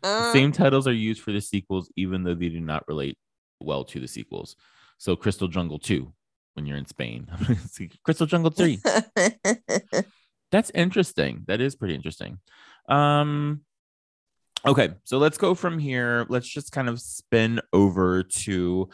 The 0.08 0.32
same 0.32 0.52
titles 0.52 0.86
are 0.86 0.92
used 0.92 1.22
for 1.22 1.32
the 1.32 1.40
sequels, 1.40 1.90
even 1.96 2.24
though 2.24 2.34
they 2.34 2.48
do 2.48 2.60
not 2.60 2.86
relate 2.88 3.18
well 3.60 3.84
to 3.84 4.00
the 4.00 4.08
sequels. 4.08 4.56
So, 4.98 5.14
Crystal 5.16 5.48
Jungle 5.48 5.78
2, 5.78 6.12
when 6.54 6.66
you're 6.66 6.76
in 6.76 6.86
Spain, 6.86 7.28
Crystal 8.04 8.26
Jungle 8.26 8.50
3. 8.50 8.80
That's 10.50 10.70
interesting. 10.74 11.44
That 11.46 11.60
is 11.60 11.76
pretty 11.76 11.94
interesting. 11.94 12.38
Um, 12.88 13.60
okay, 14.66 14.90
so 15.04 15.18
let's 15.18 15.38
go 15.38 15.54
from 15.54 15.78
here. 15.78 16.26
Let's 16.28 16.48
just 16.48 16.72
kind 16.72 16.88
of 16.88 17.00
spin 17.00 17.60
over 17.72 18.22
to 18.22 18.88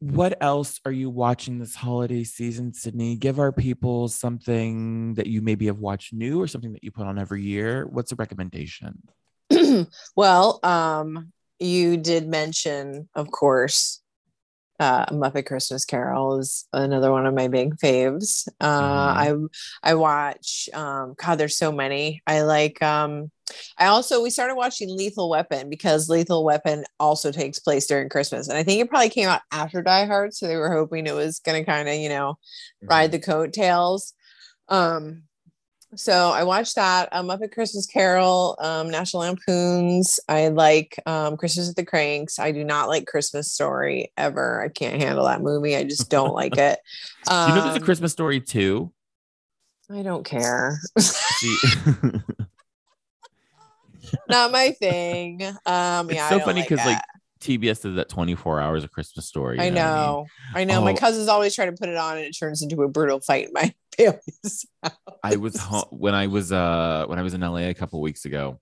what 0.00 0.36
else 0.42 0.80
are 0.84 0.92
you 0.92 1.08
watching 1.08 1.58
this 1.58 1.74
holiday 1.74 2.24
season, 2.24 2.74
Sydney? 2.74 3.16
Give 3.16 3.38
our 3.38 3.52
people 3.52 4.08
something 4.08 5.14
that 5.14 5.28
you 5.28 5.40
maybe 5.40 5.66
have 5.66 5.78
watched 5.78 6.12
new 6.12 6.42
or 6.42 6.46
something 6.46 6.72
that 6.72 6.84
you 6.84 6.90
put 6.90 7.06
on 7.06 7.18
every 7.18 7.42
year. 7.42 7.86
What's 7.86 8.12
a 8.12 8.16
recommendation? 8.16 9.02
well, 10.16 10.60
um, 10.62 11.32
you 11.58 11.96
did 11.96 12.26
mention, 12.28 13.08
of 13.14 13.30
course, 13.30 14.00
uh, 14.80 15.06
Muppet 15.06 15.46
Christmas 15.46 15.84
Carol 15.84 16.38
is 16.40 16.66
another 16.72 17.12
one 17.12 17.26
of 17.26 17.34
my 17.34 17.46
big 17.46 17.76
faves. 17.76 18.48
Uh, 18.60 19.14
Mhm. 19.14 19.48
I 19.82 19.90
I 19.90 19.94
watch. 19.94 20.68
Um, 20.74 21.14
God, 21.16 21.36
there's 21.36 21.56
so 21.56 21.70
many. 21.70 22.22
I 22.26 22.42
like. 22.42 22.82
Um, 22.82 23.30
I 23.78 23.86
also 23.86 24.20
we 24.20 24.30
started 24.30 24.56
watching 24.56 24.88
Lethal 24.94 25.30
Weapon 25.30 25.70
because 25.70 26.08
Lethal 26.08 26.44
Weapon 26.44 26.84
also 26.98 27.30
takes 27.30 27.60
place 27.60 27.86
during 27.86 28.08
Christmas, 28.08 28.48
and 28.48 28.58
I 28.58 28.64
think 28.64 28.80
it 28.80 28.88
probably 28.90 29.10
came 29.10 29.28
out 29.28 29.42
after 29.52 29.80
Die 29.80 30.06
Hard, 30.06 30.34
so 30.34 30.48
they 30.48 30.56
were 30.56 30.72
hoping 30.72 31.06
it 31.06 31.14
was 31.14 31.38
going 31.38 31.62
to 31.62 31.70
kind 31.70 31.88
of 31.88 31.94
you 31.94 32.08
know 32.08 32.36
ride 32.82 33.12
the 33.12 33.20
coattails. 33.20 34.12
Um, 34.68 35.22
so 35.96 36.30
I 36.30 36.44
watched 36.44 36.76
that. 36.76 37.08
Um, 37.12 37.28
Muppet 37.28 37.52
Christmas 37.52 37.86
Carol, 37.86 38.56
um, 38.60 38.90
National 38.90 39.22
Lampoons. 39.22 40.20
I 40.28 40.48
like 40.48 41.00
um, 41.06 41.36
Christmas 41.36 41.70
at 41.70 41.76
the 41.76 41.84
Kranks. 41.84 42.38
I 42.38 42.52
do 42.52 42.64
not 42.64 42.88
like 42.88 43.06
Christmas 43.06 43.50
Story 43.50 44.12
ever. 44.16 44.62
I 44.62 44.68
can't 44.68 45.00
handle 45.00 45.24
that 45.26 45.42
movie. 45.42 45.76
I 45.76 45.84
just 45.84 46.10
don't 46.10 46.34
like 46.34 46.56
it. 46.56 46.78
Um, 47.28 47.48
you 47.50 47.56
know, 47.56 47.64
there's 47.64 47.76
a 47.76 47.80
Christmas 47.80 48.12
story 48.12 48.40
too. 48.40 48.92
I 49.90 50.02
don't 50.02 50.24
care. 50.24 50.78
Not 54.28 54.52
my 54.52 54.70
thing. 54.70 55.42
Um, 55.66 56.08
it's 56.08 56.16
yeah, 56.16 56.28
so 56.28 56.40
funny 56.40 56.62
because 56.62 56.84
like 56.84 56.98
it. 56.98 57.04
TBS 57.44 57.82
does 57.82 57.96
that 57.96 58.08
24 58.08 58.60
hours 58.60 58.84
of 58.84 58.90
Christmas 58.90 59.26
story. 59.26 59.60
I 59.60 59.64
you 59.66 59.72
what 59.72 59.74
mean? 59.74 59.84
know, 59.84 60.26
I 60.54 60.64
know. 60.64 60.80
My 60.82 60.92
Oh. 60.92 60.96
cousins 60.96 61.28
always 61.28 61.54
try 61.54 61.66
to 61.66 61.72
put 61.72 61.88
it 61.88 61.96
on, 61.96 62.16
and 62.16 62.26
it 62.26 62.32
turns 62.32 62.62
into 62.62 62.82
a 62.82 62.88
brutal 62.88 63.20
fight 63.20 63.46
in 63.48 63.52
my 63.52 63.74
family's 63.96 64.66
house. 64.82 64.92
I 65.22 65.36
was 65.36 65.56
home 65.58 65.84
when 65.90 66.14
I 66.14 66.26
was 66.26 66.52
uh 66.52 67.04
when 67.06 67.18
I 67.18 67.22
was 67.22 67.34
in 67.34 67.40
LA 67.42 67.68
a 67.68 67.74
couple 67.74 68.00
weeks 68.00 68.24
ago 68.24 68.60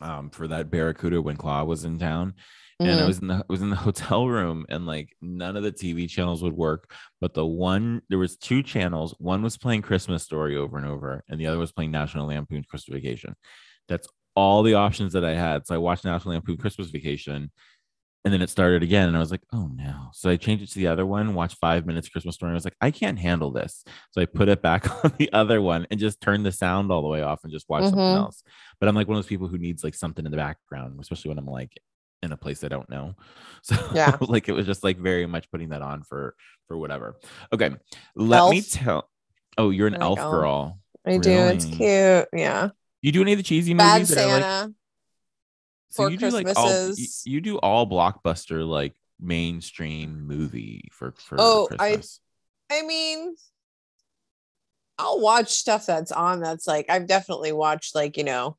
um 0.00 0.30
for 0.30 0.48
that 0.48 0.70
Barracuda 0.70 1.20
when 1.22 1.36
Claw 1.36 1.64
was 1.64 1.84
in 1.84 1.98
town 1.98 2.34
and 2.80 3.00
I 3.00 3.04
Mhm. 3.04 3.06
was 3.06 3.18
in 3.18 3.26
the 3.28 3.34
I 3.34 3.42
was 3.48 3.62
in 3.62 3.70
the 3.70 3.76
hotel 3.88 4.28
room 4.28 4.64
and 4.68 4.86
like 4.86 5.14
none 5.20 5.56
of 5.56 5.62
the 5.62 5.72
TV 5.72 6.08
channels 6.08 6.42
would 6.42 6.52
work 6.56 6.92
but 7.20 7.34
the 7.34 7.46
one 7.46 8.02
there 8.08 8.18
was 8.18 8.36
two 8.36 8.62
channels 8.62 9.14
one 9.18 9.42
was 9.42 9.56
playing 9.58 9.82
Christmas 9.82 10.22
Story 10.22 10.56
over 10.56 10.76
and 10.78 10.86
over 10.86 11.22
and 11.28 11.40
the 11.40 11.46
other 11.46 11.58
was 11.58 11.72
playing 11.72 11.90
National 11.90 12.26
Lampoon's 12.26 12.66
Christmas 12.66 12.94
Vacation 13.00 13.34
that's 13.88 14.08
all 14.34 14.62
the 14.62 14.74
options 14.74 15.12
that 15.12 15.24
I 15.24 15.34
had 15.34 15.66
so 15.66 15.74
I 15.74 15.78
watched 15.78 16.04
National 16.04 16.34
Lampoon 16.34 16.56
Christmas 16.56 16.90
Vacation 16.90 17.50
and 18.24 18.32
then 18.32 18.40
it 18.42 18.50
started 18.50 18.82
again 18.82 19.08
and 19.08 19.16
I 19.16 19.20
was 19.20 19.30
like 19.30 19.42
oh 19.52 19.68
no 19.74 20.08
so 20.12 20.30
I 20.30 20.36
changed 20.36 20.62
it 20.62 20.68
to 20.70 20.78
the 20.78 20.86
other 20.86 21.04
one 21.04 21.34
watched 21.34 21.58
5 21.58 21.86
minutes 21.86 22.06
of 22.06 22.12
Christmas 22.12 22.34
Story 22.36 22.52
I 22.52 22.54
was 22.54 22.64
like 22.64 22.76
I 22.80 22.90
can't 22.90 23.18
handle 23.18 23.50
this 23.50 23.84
so 24.12 24.20
I 24.22 24.26
put 24.26 24.48
it 24.48 24.62
back 24.62 24.88
on 25.04 25.12
the 25.18 25.32
other 25.32 25.60
one 25.60 25.86
and 25.90 25.98
just 25.98 26.20
turned 26.20 26.46
the 26.46 26.52
sound 26.52 26.90
all 26.92 27.02
the 27.02 27.08
way 27.08 27.22
off 27.22 27.40
and 27.44 27.52
just 27.52 27.68
watched 27.68 27.86
something 27.88 27.98
Mhm. 28.00 28.16
else. 28.16 28.42
But 28.78 28.88
I'm 28.88 28.94
like 28.94 29.08
one 29.08 29.16
of 29.16 29.22
those 29.24 29.28
people 29.28 29.48
who 29.48 29.58
needs 29.58 29.82
like 29.84 29.94
something 29.94 30.24
in 30.24 30.30
the 30.30 30.36
background, 30.36 30.98
especially 31.00 31.30
when 31.30 31.38
I'm 31.38 31.46
like 31.46 31.72
in 32.22 32.30
a 32.32 32.36
place 32.36 32.62
I 32.64 32.68
don't 32.68 32.88
know. 32.88 33.14
So 33.62 33.76
Yeah. 33.94 34.16
like 34.20 34.48
it 34.48 34.52
was 34.52 34.66
just 34.66 34.82
like 34.84 34.98
very 34.98 35.26
much 35.26 35.50
putting 35.50 35.70
that 35.70 35.82
on 35.82 36.02
for 36.04 36.34
for 36.68 36.76
whatever. 36.76 37.16
Okay. 37.52 37.70
Let 38.14 38.50
me 38.50 38.60
tell 38.62 39.08
Oh, 39.58 39.70
you're 39.70 39.88
an 39.88 39.96
elf 40.00 40.18
Elf. 40.18 40.30
girl. 40.30 40.78
I 41.04 41.18
do. 41.18 41.30
It's 41.30 41.64
cute. 41.64 42.28
Yeah. 42.32 42.70
You 43.02 43.10
do 43.12 43.20
any 43.22 43.32
of 43.32 43.38
the 43.38 43.42
cheesy 43.42 43.74
Bad 43.74 43.94
movies 43.94 44.08
that 44.10 44.18
are 44.24 44.32
like 44.32 44.42
Santa. 44.44 44.74
So 45.92 46.08
you 46.08 46.16
do 46.16 46.30
like 46.30 46.48
all 46.56 46.92
you, 47.24 47.40
do 47.40 47.58
all 47.58 47.86
blockbuster 47.86 48.66
like 48.66 48.94
mainstream 49.20 50.26
movie 50.26 50.88
for 50.92 51.12
for 51.16 51.36
Oh, 51.38 51.68
I- 51.78 51.94
Christmas. 51.94 52.20
I 52.70 52.82
mean, 52.82 53.34
I'll 54.98 55.20
watch 55.20 55.50
stuff 55.50 55.84
that's 55.84 56.12
on 56.12 56.40
that's 56.40 56.66
like 56.66 56.86
I've 56.88 57.06
definitely 57.06 57.52
watched 57.52 57.94
like, 57.94 58.16
you 58.16 58.24
know, 58.24 58.56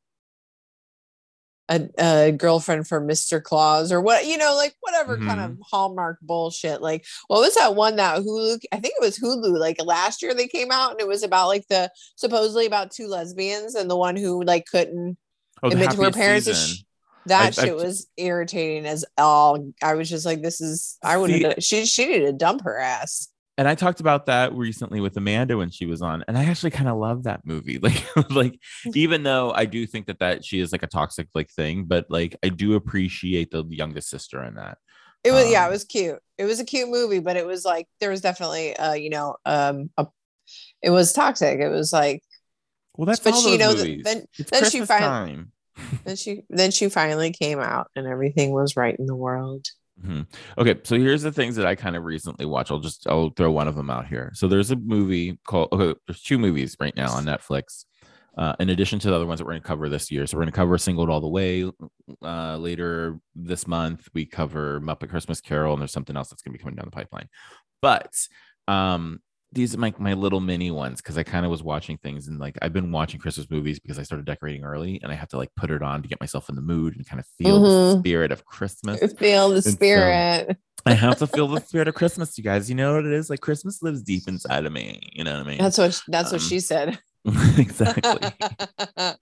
a, 1.70 1.90
a 1.98 2.32
girlfriend 2.32 2.88
for 2.88 3.02
Mr. 3.02 3.42
Claus 3.42 3.92
or 3.92 4.02
what, 4.02 4.26
you 4.26 4.38
know, 4.38 4.54
like 4.56 4.76
whatever 4.82 5.18
kind 5.18 5.40
of 5.40 5.52
mm-hmm. 5.52 5.62
Hallmark 5.72 6.20
bullshit. 6.22 6.82
Like, 6.82 7.06
what 7.28 7.40
was 7.40 7.56
that 7.56 7.76
one 7.76 7.96
that 7.96 8.22
Hulu? 8.22 8.60
I 8.72 8.80
think 8.80 8.96
it 8.98 9.04
was 9.04 9.18
Hulu. 9.18 9.58
Like 9.58 9.84
last 9.84 10.22
year 10.22 10.34
they 10.34 10.48
came 10.48 10.72
out 10.72 10.92
and 10.92 11.02
it 11.02 11.08
was 11.08 11.24
about 11.24 11.48
like 11.48 11.68
the 11.70 11.90
supposedly 12.16 12.66
about 12.66 12.92
two 12.92 13.08
lesbians 13.08 13.76
and 13.76 13.90
the 13.90 13.98
one 13.98 14.16
who 14.16 14.44
like 14.44 14.66
couldn't 14.66 15.18
oh, 15.64 15.70
admit 15.70 15.92
to 15.92 16.04
her 16.04 16.12
parents. 16.12 16.84
And 17.26 17.30
season. 17.30 17.30
sh- 17.30 17.30
that 17.30 17.42
I've- 17.46 17.56
shit 17.56 17.64
I've- 17.76 17.84
was 17.86 18.08
irritating 18.18 18.86
as 18.86 19.06
all. 19.18 19.72
I 19.82 19.94
was 19.96 20.10
just 20.10 20.26
like, 20.26 20.42
this 20.42 20.62
is. 20.62 20.98
I 21.04 21.18
would. 21.18 21.30
See- 21.32 21.44
have 21.44 21.56
She 21.64 21.86
she 21.86 22.06
needed 22.06 22.26
to 22.28 22.34
dump 22.34 22.62
her 22.64 22.78
ass. 22.80 23.30
and 23.58 23.68
I 23.68 23.76
talked 23.76 24.00
about 24.00 24.26
that 24.26 24.52
recently 24.54 25.00
with 25.00 25.16
Amanda 25.16 25.56
when 25.58 25.70
she 25.70 25.86
was 25.86 26.02
on, 26.02 26.24
and 26.28 26.38
I 26.38 26.46
actually 26.46 26.72
kind 26.72 26.90
of 26.90 26.98
love 26.98 27.24
that 27.24 27.46
movie. 27.46 27.78
Like, 27.84 28.04
like 28.32 28.60
even 28.96 29.24
though 29.24 29.52
I 29.52 29.66
do 29.66 29.86
think 29.86 30.08
that 30.08 30.20
that 30.20 30.44
she 30.44 30.60
is 30.60 30.72
like 30.72 30.84
a 30.84 30.88
toxic 30.88 31.28
like 31.36 31.50
thing, 31.52 31.86
but 31.86 32.06
like 32.10 32.36
I 32.44 32.50
do 32.50 32.74
appreciate 32.76 33.52
the 33.52 33.64
youngest 33.70 34.10
sister 34.10 34.44
in 34.44 34.56
that. 34.56 34.78
It 35.24 35.32
was 35.32 35.50
yeah, 35.50 35.64
it 35.64 35.68
Um, 35.68 35.72
was 35.72 35.86
cute. 35.86 36.20
It 36.38 36.44
was 36.46 36.60
a 36.60 36.66
cute 36.66 36.90
movie, 36.90 37.20
but 37.20 37.38
it 37.38 37.46
was 37.48 37.64
like 37.64 37.88
there 38.02 38.10
was 38.10 38.20
definitely 38.22 38.76
uh, 38.76 38.94
you 38.94 39.10
know, 39.10 39.38
um 39.46 39.90
a 39.98 40.08
it 40.82 40.90
was 40.90 41.14
toxic. 41.14 41.60
It 41.62 41.70
was 41.70 41.94
like 41.94 42.22
Well, 42.98 43.06
that's 43.06 43.22
But 43.22 43.34
all 43.36 43.42
she 43.42 43.52
those 43.52 43.60
knows- 43.60 43.78
movies. 43.86 44.04
then- 44.04 44.26
it's 44.38 44.52
then 44.52 44.64
she 44.66 44.80
Christmas 44.80 44.90
fin- 44.90 45.00
time. 45.00 45.52
Then 46.06 46.16
she 46.16 46.44
then 46.50 46.72
she 46.72 46.90
finally 46.90 47.32
came 47.32 47.60
out 47.60 47.88
and 47.96 48.08
everything 48.08 48.52
was 48.52 48.76
right 48.76 48.96
in 48.98 49.06
the 49.06 49.16
world. 49.16 49.68
Mhm. 50.04 50.26
Okay, 50.58 50.76
so 50.84 50.98
here's 50.98 51.22
the 51.22 51.32
things 51.32 51.56
that 51.56 51.66
I 51.68 51.76
kind 51.76 51.96
of 51.96 52.04
recently 52.04 52.46
watched. 52.46 52.72
I'll 52.72 52.80
just 52.80 53.08
I'll 53.08 53.30
throw 53.30 53.52
one 53.52 53.68
of 53.68 53.76
them 53.76 53.90
out 53.90 54.08
here. 54.08 54.32
So 54.34 54.48
there's 54.48 54.72
a 54.72 54.76
movie 54.76 55.40
called 55.46 55.70
okay, 55.72 56.00
there's 56.08 56.22
two 56.22 56.38
movies 56.40 56.76
right 56.80 56.96
now 56.96 57.12
on 57.12 57.26
Netflix. 57.26 57.86
Uh, 58.36 58.56
in 58.60 58.72
addition 58.72 58.98
to 58.98 59.10
the 59.10 59.16
other 59.16 59.28
ones 59.28 59.38
that 59.40 59.46
we're 59.46 59.52
going 59.52 59.62
to 59.62 59.68
cover 59.68 59.88
this 59.90 60.10
year, 60.10 60.26
so 60.26 60.36
we're 60.36 60.42
going 60.42 60.52
to 60.52 60.56
cover 60.56 60.76
Singled 60.80 61.08
All 61.08 61.22
the 61.22 61.28
Way 61.28 61.70
uh, 62.24 62.58
later 62.58 63.20
this 63.36 63.68
month. 63.68 64.10
We 64.16 64.26
cover 64.26 64.82
Muppet 64.82 65.10
Christmas 65.10 65.40
Carol, 65.40 65.74
and 65.74 65.82
there's 65.82 65.92
something 65.92 66.18
else 66.18 66.30
that's 66.30 66.42
going 66.42 66.52
to 66.52 66.58
be 66.58 66.64
coming 66.64 66.76
down 66.76 66.86
the 66.86 66.92
pipeline. 66.92 67.30
But 67.80 68.12
um, 68.68 69.20
these 69.54 69.74
are 69.76 69.78
my 69.78 69.94
my 70.00 70.14
little 70.14 70.40
mini 70.40 70.72
ones 70.72 71.02
because 71.02 71.18
I 71.18 71.24
kind 71.24 71.46
of 71.46 71.52
was 71.52 71.62
watching 71.64 71.98
things 71.98 72.28
and 72.28 72.40
like 72.40 72.58
I've 72.62 72.74
been 72.74 72.92
watching 72.92 73.20
Christmas 73.20 73.50
movies 73.50 73.80
because 73.80 74.00
I 74.00 74.04
started 74.04 74.26
decorating 74.26 74.64
early, 74.64 75.00
and 75.04 75.12
I 75.12 75.16
have 75.16 75.30
to 75.30 75.38
like 75.38 75.50
put 75.56 75.72
it 75.72 75.82
on 75.82 76.02
to 76.02 76.08
get 76.08 76.20
myself 76.20 76.50
in 76.50 76.56
the 76.56 76.62
mood 76.62 76.96
and 76.96 77.08
kind 77.08 77.20
of 77.20 77.26
feel 77.38 77.62
the 77.62 77.68
Mhm. 77.70 78.00
spirit 78.00 78.32
of 78.32 78.46
Christmas. 78.46 79.14
Feel 79.14 79.50
the 79.50 79.62
so- 79.62 79.70
spirit. 79.72 80.58
I 80.86 80.94
have 80.96 81.18
to 81.20 81.28
feel 81.28 81.48
the 81.48 81.62
spirit 81.66 81.88
of 81.88 81.96
Christmas, 81.96 82.38
you 82.38 82.44
guys. 82.44 82.68
You 82.70 82.76
know 82.76 82.96
what 82.96 83.06
it 83.06 83.14
is? 83.14 83.30
Like 83.30 83.40
Christmas 83.40 83.82
lives 83.82 84.02
deep 84.02 84.28
inside 84.28 84.66
of 84.66 84.74
me. 84.74 85.00
You 85.14 85.24
know 85.24 85.38
what 85.38 85.46
I 85.48 85.50
mean? 85.50 85.58
That's 85.60 85.78
what 85.78 86.02
that's 86.10 86.32
what 86.32 86.42
Um, 86.42 86.48
she 86.48 86.60
said. 86.60 87.00
exactly. 87.58 88.30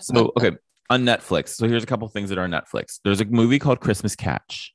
So, 0.00 0.32
okay, 0.36 0.52
on 0.90 1.04
Netflix. 1.04 1.48
So 1.50 1.68
here's 1.68 1.82
a 1.82 1.86
couple 1.86 2.06
things 2.08 2.28
that 2.30 2.38
are 2.38 2.42
on 2.44 2.50
Netflix. 2.50 2.98
There's 3.04 3.20
a 3.20 3.24
movie 3.24 3.58
called 3.58 3.80
Christmas 3.80 4.14
Catch. 4.16 4.74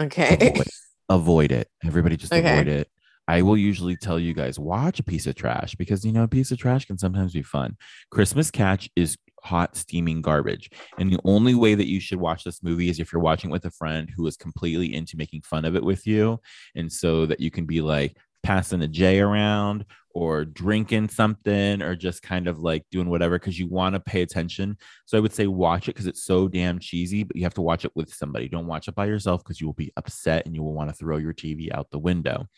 okay. 0.00 0.36
Avoid, 0.52 0.66
avoid 1.08 1.52
it. 1.52 1.68
Everybody 1.84 2.16
just 2.16 2.32
Okay. 2.32 2.52
avoid 2.52 2.68
it. 2.68 2.88
I 3.30 3.42
will 3.42 3.56
usually 3.56 3.96
tell 3.96 4.18
you 4.18 4.34
guys 4.34 4.58
watch 4.58 4.98
a 4.98 5.04
piece 5.04 5.28
of 5.28 5.36
trash 5.36 5.76
because 5.76 6.04
you 6.04 6.10
know 6.10 6.24
a 6.24 6.28
piece 6.28 6.50
of 6.50 6.58
trash 6.58 6.86
can 6.86 6.98
sometimes 6.98 7.32
be 7.32 7.42
fun. 7.42 7.76
Christmas 8.10 8.50
Catch 8.50 8.90
is 8.96 9.16
hot 9.44 9.76
steaming 9.76 10.20
garbage. 10.20 10.68
And 10.98 11.12
the 11.12 11.20
only 11.24 11.54
way 11.54 11.76
that 11.76 11.86
you 11.86 12.00
should 12.00 12.18
watch 12.18 12.42
this 12.42 12.60
movie 12.60 12.90
is 12.90 12.98
if 12.98 13.12
you're 13.12 13.22
watching 13.22 13.48
with 13.48 13.64
a 13.66 13.70
friend 13.70 14.10
who 14.16 14.26
is 14.26 14.36
completely 14.36 14.92
into 14.92 15.16
making 15.16 15.42
fun 15.42 15.64
of 15.64 15.76
it 15.76 15.84
with 15.84 16.08
you. 16.08 16.40
And 16.74 16.90
so 16.90 17.24
that 17.26 17.38
you 17.38 17.52
can 17.52 17.66
be 17.66 17.80
like, 17.80 18.16
passing 18.42 18.82
a 18.82 18.88
J 18.88 19.20
around 19.20 19.84
or 20.12 20.44
drinking 20.44 21.08
something 21.08 21.82
or 21.82 21.94
just 21.94 22.22
kind 22.22 22.48
of 22.48 22.58
like 22.58 22.84
doing 22.90 23.08
whatever 23.08 23.38
because 23.38 23.58
you 23.58 23.68
want 23.68 23.94
to 23.94 24.00
pay 24.00 24.22
attention. 24.22 24.76
So 25.06 25.16
I 25.16 25.20
would 25.20 25.32
say 25.32 25.46
watch 25.46 25.88
it 25.88 25.94
because 25.94 26.06
it's 26.06 26.24
so 26.24 26.48
damn 26.48 26.78
cheesy, 26.78 27.22
but 27.22 27.36
you 27.36 27.44
have 27.44 27.54
to 27.54 27.62
watch 27.62 27.84
it 27.84 27.92
with 27.94 28.12
somebody. 28.12 28.48
Don't 28.48 28.66
watch 28.66 28.88
it 28.88 28.94
by 28.94 29.06
yourself 29.06 29.44
because 29.44 29.60
you 29.60 29.68
will 29.68 29.74
be 29.74 29.92
upset 29.96 30.46
and 30.46 30.54
you 30.54 30.62
will 30.62 30.74
want 30.74 30.90
to 30.90 30.96
throw 30.96 31.18
your 31.18 31.32
TV 31.32 31.72
out 31.72 31.90
the 31.90 31.98
window. 31.98 32.48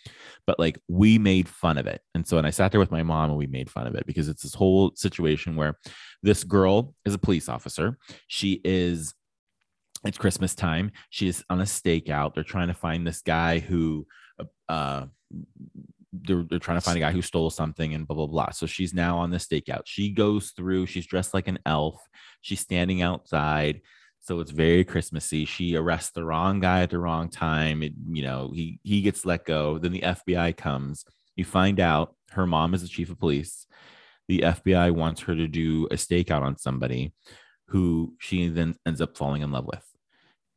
But 0.46 0.58
like 0.58 0.78
we 0.88 1.18
made 1.18 1.48
fun 1.48 1.76
of 1.76 1.86
it. 1.86 2.00
And 2.14 2.26
so, 2.26 2.38
and 2.38 2.46
I 2.46 2.50
sat 2.50 2.70
there 2.70 2.80
with 2.80 2.90
my 2.90 3.02
mom 3.02 3.30
and 3.30 3.38
we 3.38 3.46
made 3.46 3.70
fun 3.70 3.86
of 3.86 3.94
it 3.94 4.06
because 4.06 4.28
it's 4.28 4.42
this 4.42 4.54
whole 4.54 4.92
situation 4.94 5.56
where 5.56 5.78
this 6.22 6.44
girl 6.44 6.94
is 7.04 7.14
a 7.14 7.18
police 7.18 7.48
officer. 7.48 7.98
She 8.28 8.60
is 8.64 9.14
it's 10.04 10.18
Christmas 10.18 10.56
time. 10.56 10.90
She 11.10 11.28
is 11.28 11.44
on 11.48 11.60
a 11.60 11.64
stakeout. 11.64 12.34
They're 12.34 12.42
trying 12.42 12.68
to 12.68 12.74
find 12.74 13.06
this 13.06 13.20
guy 13.20 13.60
who 13.60 14.06
uh 14.68 15.06
they're, 16.12 16.44
they're 16.48 16.58
trying 16.58 16.76
to 16.76 16.82
find 16.82 16.96
a 16.96 17.00
guy 17.00 17.12
who 17.12 17.22
stole 17.22 17.50
something 17.50 17.94
and 17.94 18.06
blah 18.06 18.16
blah 18.16 18.26
blah. 18.26 18.50
So 18.50 18.66
she's 18.66 18.94
now 18.94 19.18
on 19.18 19.30
the 19.30 19.38
stakeout. 19.38 19.82
She 19.86 20.10
goes 20.10 20.50
through 20.50 20.86
she's 20.86 21.06
dressed 21.06 21.34
like 21.34 21.48
an 21.48 21.58
elf. 21.64 22.00
She's 22.40 22.60
standing 22.60 23.02
outside. 23.02 23.80
So 24.20 24.40
it's 24.40 24.50
very 24.50 24.84
christmassy. 24.84 25.44
She 25.44 25.74
arrests 25.74 26.12
the 26.12 26.24
wrong 26.24 26.60
guy 26.60 26.82
at 26.82 26.90
the 26.90 26.98
wrong 26.98 27.28
time. 27.28 27.82
It, 27.82 27.94
you 28.10 28.22
know 28.22 28.52
he 28.54 28.78
he 28.82 29.02
gets 29.02 29.24
let 29.24 29.44
go. 29.44 29.78
Then 29.78 29.92
the 29.92 30.00
fbi 30.02 30.56
comes. 30.56 31.04
You 31.34 31.44
find 31.44 31.80
out 31.80 32.14
her 32.32 32.46
mom 32.46 32.74
is 32.74 32.82
the 32.82 32.88
chief 32.88 33.10
of 33.10 33.18
police. 33.18 33.66
The 34.28 34.40
fbi 34.40 34.92
wants 34.92 35.22
her 35.22 35.34
to 35.34 35.48
do 35.48 35.86
a 35.90 35.94
stakeout 35.94 36.42
on 36.42 36.58
somebody 36.58 37.14
who 37.68 38.14
she 38.20 38.48
then 38.48 38.74
ends 38.86 39.00
up 39.00 39.16
falling 39.16 39.42
in 39.42 39.50
love 39.50 39.66
with. 39.66 39.84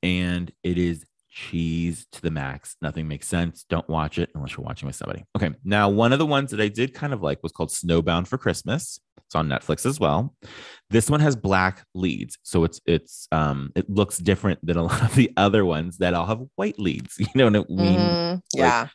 And 0.03 0.51
it 0.63 0.77
is 0.77 1.05
cheese 1.35 2.07
to 2.13 2.21
the 2.21 2.31
max. 2.31 2.77
Nothing 2.81 3.07
makes 3.07 3.27
sense. 3.27 3.65
Don't 3.69 3.87
watch 3.89 4.17
it 4.17 4.29
unless 4.33 4.55
you're 4.55 4.65
watching 4.65 4.87
with 4.87 4.95
somebody. 4.95 5.25
Okay. 5.35 5.51
Now, 5.65 5.89
one 5.89 6.13
of 6.13 6.19
the 6.19 6.25
ones 6.25 6.51
that 6.51 6.61
I 6.61 6.69
did 6.69 6.93
kind 6.93 7.13
of 7.13 7.21
like 7.21 7.43
was 7.43 7.51
called 7.51 7.69
Snowbound 7.69 8.27
for 8.27 8.37
Christmas. 8.37 8.99
It's 9.25 9.35
on 9.35 9.49
Netflix 9.49 9.85
as 9.85 9.99
well. 9.99 10.33
This 10.89 11.09
one 11.09 11.19
has 11.19 11.35
black 11.35 11.83
leads. 11.93 12.37
So 12.43 12.63
it's 12.63 12.79
it's 12.85 13.27
um 13.33 13.71
it 13.75 13.89
looks 13.89 14.17
different 14.17 14.65
than 14.65 14.77
a 14.77 14.83
lot 14.89 15.01
of 15.01 15.13
the 15.15 15.31
other 15.35 15.65
ones 15.65 15.97
that 15.97 16.13
all 16.13 16.25
have 16.25 16.41
white 16.55 16.79
leads. 16.79 17.17
You 17.19 17.27
know 17.35 17.45
what 17.49 17.67
I 17.69 17.73
mean? 17.73 17.99
Mhm. 17.99 18.41
Yeah. 18.53 18.87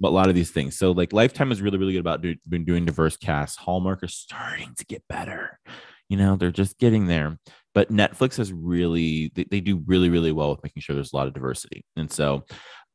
But 0.00 0.08
a 0.08 0.10
lot 0.10 0.28
of 0.28 0.34
these 0.34 0.50
things. 0.50 0.76
So 0.76 0.90
like 0.90 1.12
Lifetime 1.12 1.52
is 1.52 1.62
really, 1.62 1.78
really 1.78 1.92
good 1.92 2.00
about 2.00 2.22
do, 2.22 2.34
been 2.48 2.64
doing 2.64 2.84
diverse 2.84 3.16
casts. 3.16 3.56
Hallmark 3.56 4.02
is 4.02 4.14
starting 4.14 4.74
to 4.78 4.84
get 4.86 5.04
better. 5.08 5.60
You 6.08 6.16
know, 6.16 6.34
they're 6.34 6.50
just 6.50 6.78
getting 6.78 7.06
there. 7.06 7.38
But 7.74 7.92
Netflix 7.92 8.36
has 8.36 8.52
really 8.52 9.32
they, 9.34 9.44
they 9.44 9.60
do 9.60 9.82
really, 9.86 10.08
really 10.08 10.32
well 10.32 10.50
with 10.50 10.62
making 10.62 10.80
sure 10.80 10.94
there's 10.94 11.12
a 11.12 11.16
lot 11.16 11.26
of 11.26 11.34
diversity. 11.34 11.84
And 11.96 12.10
so 12.10 12.44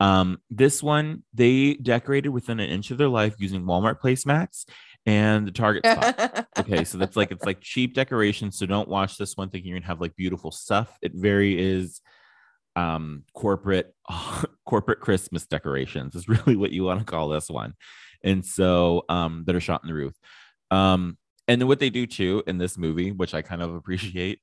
um 0.02 0.38
this 0.50 0.82
one 0.82 1.24
they 1.34 1.74
decorated 1.74 2.30
within 2.30 2.62
an 2.62 2.70
inch 2.70 2.90
of 2.90 2.98
their 2.98 3.10
life 3.10 3.36
using 3.38 3.64
Walmart 3.64 4.00
placemats 4.00 4.66
and 5.06 5.48
the 5.48 5.52
Target 5.52 5.86
spot. 5.86 6.48
okay, 6.60 6.84
so 6.84 6.98
that's 6.98 7.18
like 7.18 7.32
it's 7.32 7.46
like 7.46 7.62
cheap 7.62 7.94
decorations. 7.94 8.58
So 8.58 8.66
don't 8.66 8.90
watch 8.90 9.18
this 9.18 9.36
one 9.36 9.50
thinking 9.50 9.70
you're 9.70 9.80
gonna 9.80 9.88
have 9.88 10.02
like 10.02 10.16
beautiful 10.16 10.52
stuff. 10.52 10.98
It 11.02 11.14
very 11.16 11.60
is 11.60 12.02
um 12.76 13.24
corporate 13.34 13.94
corporate 14.66 15.02
Christmas 15.02 15.46
decorations 15.46 16.16
is 16.16 16.30
really 16.30 16.56
what 16.56 16.72
you 16.72 16.84
want 16.84 17.00
to 17.00 17.06
call 17.06 17.30
this 17.30 17.50
one. 17.50 17.74
And 18.24 18.46
so 18.46 19.04
um 19.10 19.44
that 19.48 19.56
are 19.56 19.60
shot 19.60 19.82
in 19.84 19.88
the 19.88 19.94
roof. 19.94 20.14
Um 20.72 21.18
and 21.48 21.60
then 21.60 21.68
what 21.68 21.80
they 21.80 21.90
do 21.90 22.06
too 22.06 22.44
in 22.46 22.60
this 22.60 22.78
movie, 22.78 23.12
which 23.12 23.34
I 23.34 23.42
kind 23.42 23.64
of 23.64 23.74
appreciate, 23.74 24.40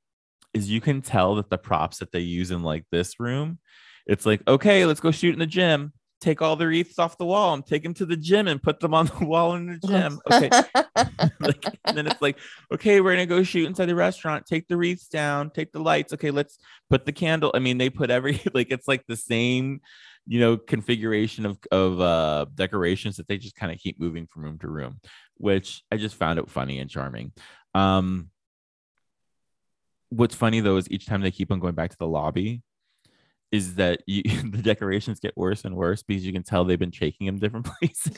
is 0.57 0.71
you 0.71 0.81
can 0.81 1.03
tell 1.03 1.35
that 1.37 1.51
the 1.51 1.59
props 1.59 1.99
that 1.99 2.13
they 2.13 2.21
use 2.21 2.51
in 2.51 2.63
like 2.63 2.85
this 2.91 3.21
room, 3.21 3.59
it's 4.07 4.25
like, 4.25 4.43
okay, 4.49 4.87
let's 4.87 5.01
go 5.01 5.11
shoot 5.11 5.35
in 5.35 5.39
the 5.39 5.47
gym. 5.47 5.93
Take 6.19 6.41
all 6.41 6.57
the 6.57 6.67
wreaths 6.67 6.99
off 6.99 7.19
the 7.19 7.27
wall 7.27 7.53
and 7.53 7.65
take 7.65 7.83
them 7.83 7.93
to 7.95 8.07
the 8.07 8.17
gym 8.17 8.49
and 8.49 8.63
put 8.63 8.81
them 8.81 8.95
on 8.95 9.07
the 9.07 9.25
wall 9.27 9.55
in 9.55 9.67
the 9.67 9.87
gym. 9.87 10.19
Okay. 10.31 10.49
like, 11.41 11.63
and 11.85 11.97
then 11.97 12.07
it's 12.07 12.23
like, 12.23 12.39
okay, 12.73 13.03
we're 13.03 13.13
gonna 13.13 13.27
go 13.27 13.43
shoot 13.43 13.67
inside 13.67 13.87
the 13.87 13.95
restaurant. 13.95 14.47
Take 14.47 14.67
the 14.67 14.79
wreaths 14.79 15.09
down. 15.09 15.51
Take 15.51 15.73
the 15.73 15.79
lights. 15.79 16.15
Okay, 16.15 16.31
let's 16.31 16.59
put 16.89 17.05
the 17.05 17.13
candle. 17.13 17.51
I 17.55 17.59
mean, 17.59 17.77
they 17.77 17.91
put 17.91 18.11
every 18.11 18.41
like 18.55 18.69
it's 18.71 18.89
like 18.89 19.05
the 19.07 19.17
same, 19.17 19.83
you 20.27 20.41
know, 20.41 20.57
configuration 20.57 21.45
of 21.45 21.59
of 21.71 22.01
uh 22.01 22.47
decorations 22.55 23.19
that 23.19 23.29
they 23.29 23.37
just 23.37 23.55
kind 23.55 23.71
of 23.71 23.79
keep 23.79 24.01
moving 24.01 24.27
from 24.27 24.45
room 24.45 24.59
to 24.61 24.69
room, 24.69 25.01
which 25.37 25.83
I 25.93 25.99
just 25.99 26.17
found 26.17 26.39
it 26.39 26.49
funny 26.49 26.79
and 26.79 26.89
charming. 26.89 27.33
Um, 27.75 28.31
what's 30.11 30.35
funny 30.35 30.61
though 30.61 30.77
is 30.77 30.91
each 30.91 31.07
time 31.07 31.23
they 31.23 31.31
keep 31.31 31.51
on 31.51 31.61
going 31.61 31.75
back 31.75 31.91
to 31.91 31.99
the 31.99 32.07
lobby, 32.07 32.63
is 33.53 33.77
that 33.77 34.03
you, 34.07 34.23
the 34.51 34.63
decorations 34.63 35.21
get 35.21 35.37
worse 35.37 35.65
and 35.65 35.77
worse 35.77 36.03
because 36.03 36.25
you 36.25 36.33
can 36.33 36.43
tell 36.43 36.65
they've 36.65 36.79
been 36.79 36.91
taking 36.91 37.27
them 37.27 37.39
different 37.39 37.67
places. 37.81 38.17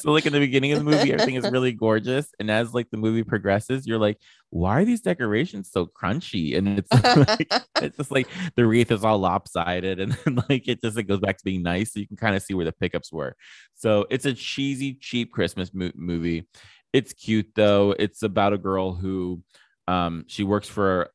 so 0.00 0.12
like 0.12 0.26
in 0.26 0.32
the 0.32 0.38
beginning 0.38 0.72
of 0.72 0.78
the 0.78 0.84
movie 0.84 1.12
everything 1.12 1.34
is 1.34 1.50
really 1.50 1.72
gorgeous. 1.72 2.28
And 2.38 2.50
as 2.50 2.74
like 2.74 2.90
the 2.90 2.96
movie 2.96 3.24
progresses 3.24 3.86
you're 3.86 3.98
like 3.98 4.18
why 4.50 4.80
are 4.80 4.84
these 4.84 5.00
decorations 5.00 5.70
so 5.70 5.86
crunchy? 5.86 6.56
And 6.56 6.78
it's 6.78 6.92
like, 7.28 7.52
it's 7.82 7.96
just 7.96 8.10
like 8.10 8.28
the 8.54 8.66
wreath 8.66 8.92
is 8.92 9.04
all 9.04 9.18
lopsided 9.18 9.98
and 10.00 10.12
then 10.24 10.42
like 10.48 10.68
it 10.68 10.80
just 10.80 10.98
it 10.98 11.04
goes 11.04 11.20
back 11.20 11.38
to 11.38 11.44
being 11.44 11.62
nice. 11.62 11.92
So 11.92 12.00
you 12.00 12.06
can 12.06 12.16
kind 12.16 12.36
of 12.36 12.42
see 12.42 12.54
where 12.54 12.64
the 12.64 12.72
pickups 12.72 13.12
were. 13.12 13.36
So 13.74 14.06
it's 14.10 14.26
a 14.26 14.32
cheesy 14.32 14.94
cheap 14.94 15.32
christmas 15.32 15.72
mo- 15.74 15.92
movie. 15.94 16.46
It's 16.92 17.12
cute 17.12 17.50
though. 17.56 17.96
It's 17.98 18.22
about 18.22 18.52
a 18.52 18.58
girl 18.58 18.94
who 18.94 19.42
um 19.88 20.24
she 20.26 20.44
works 20.44 20.68
for 20.68 21.10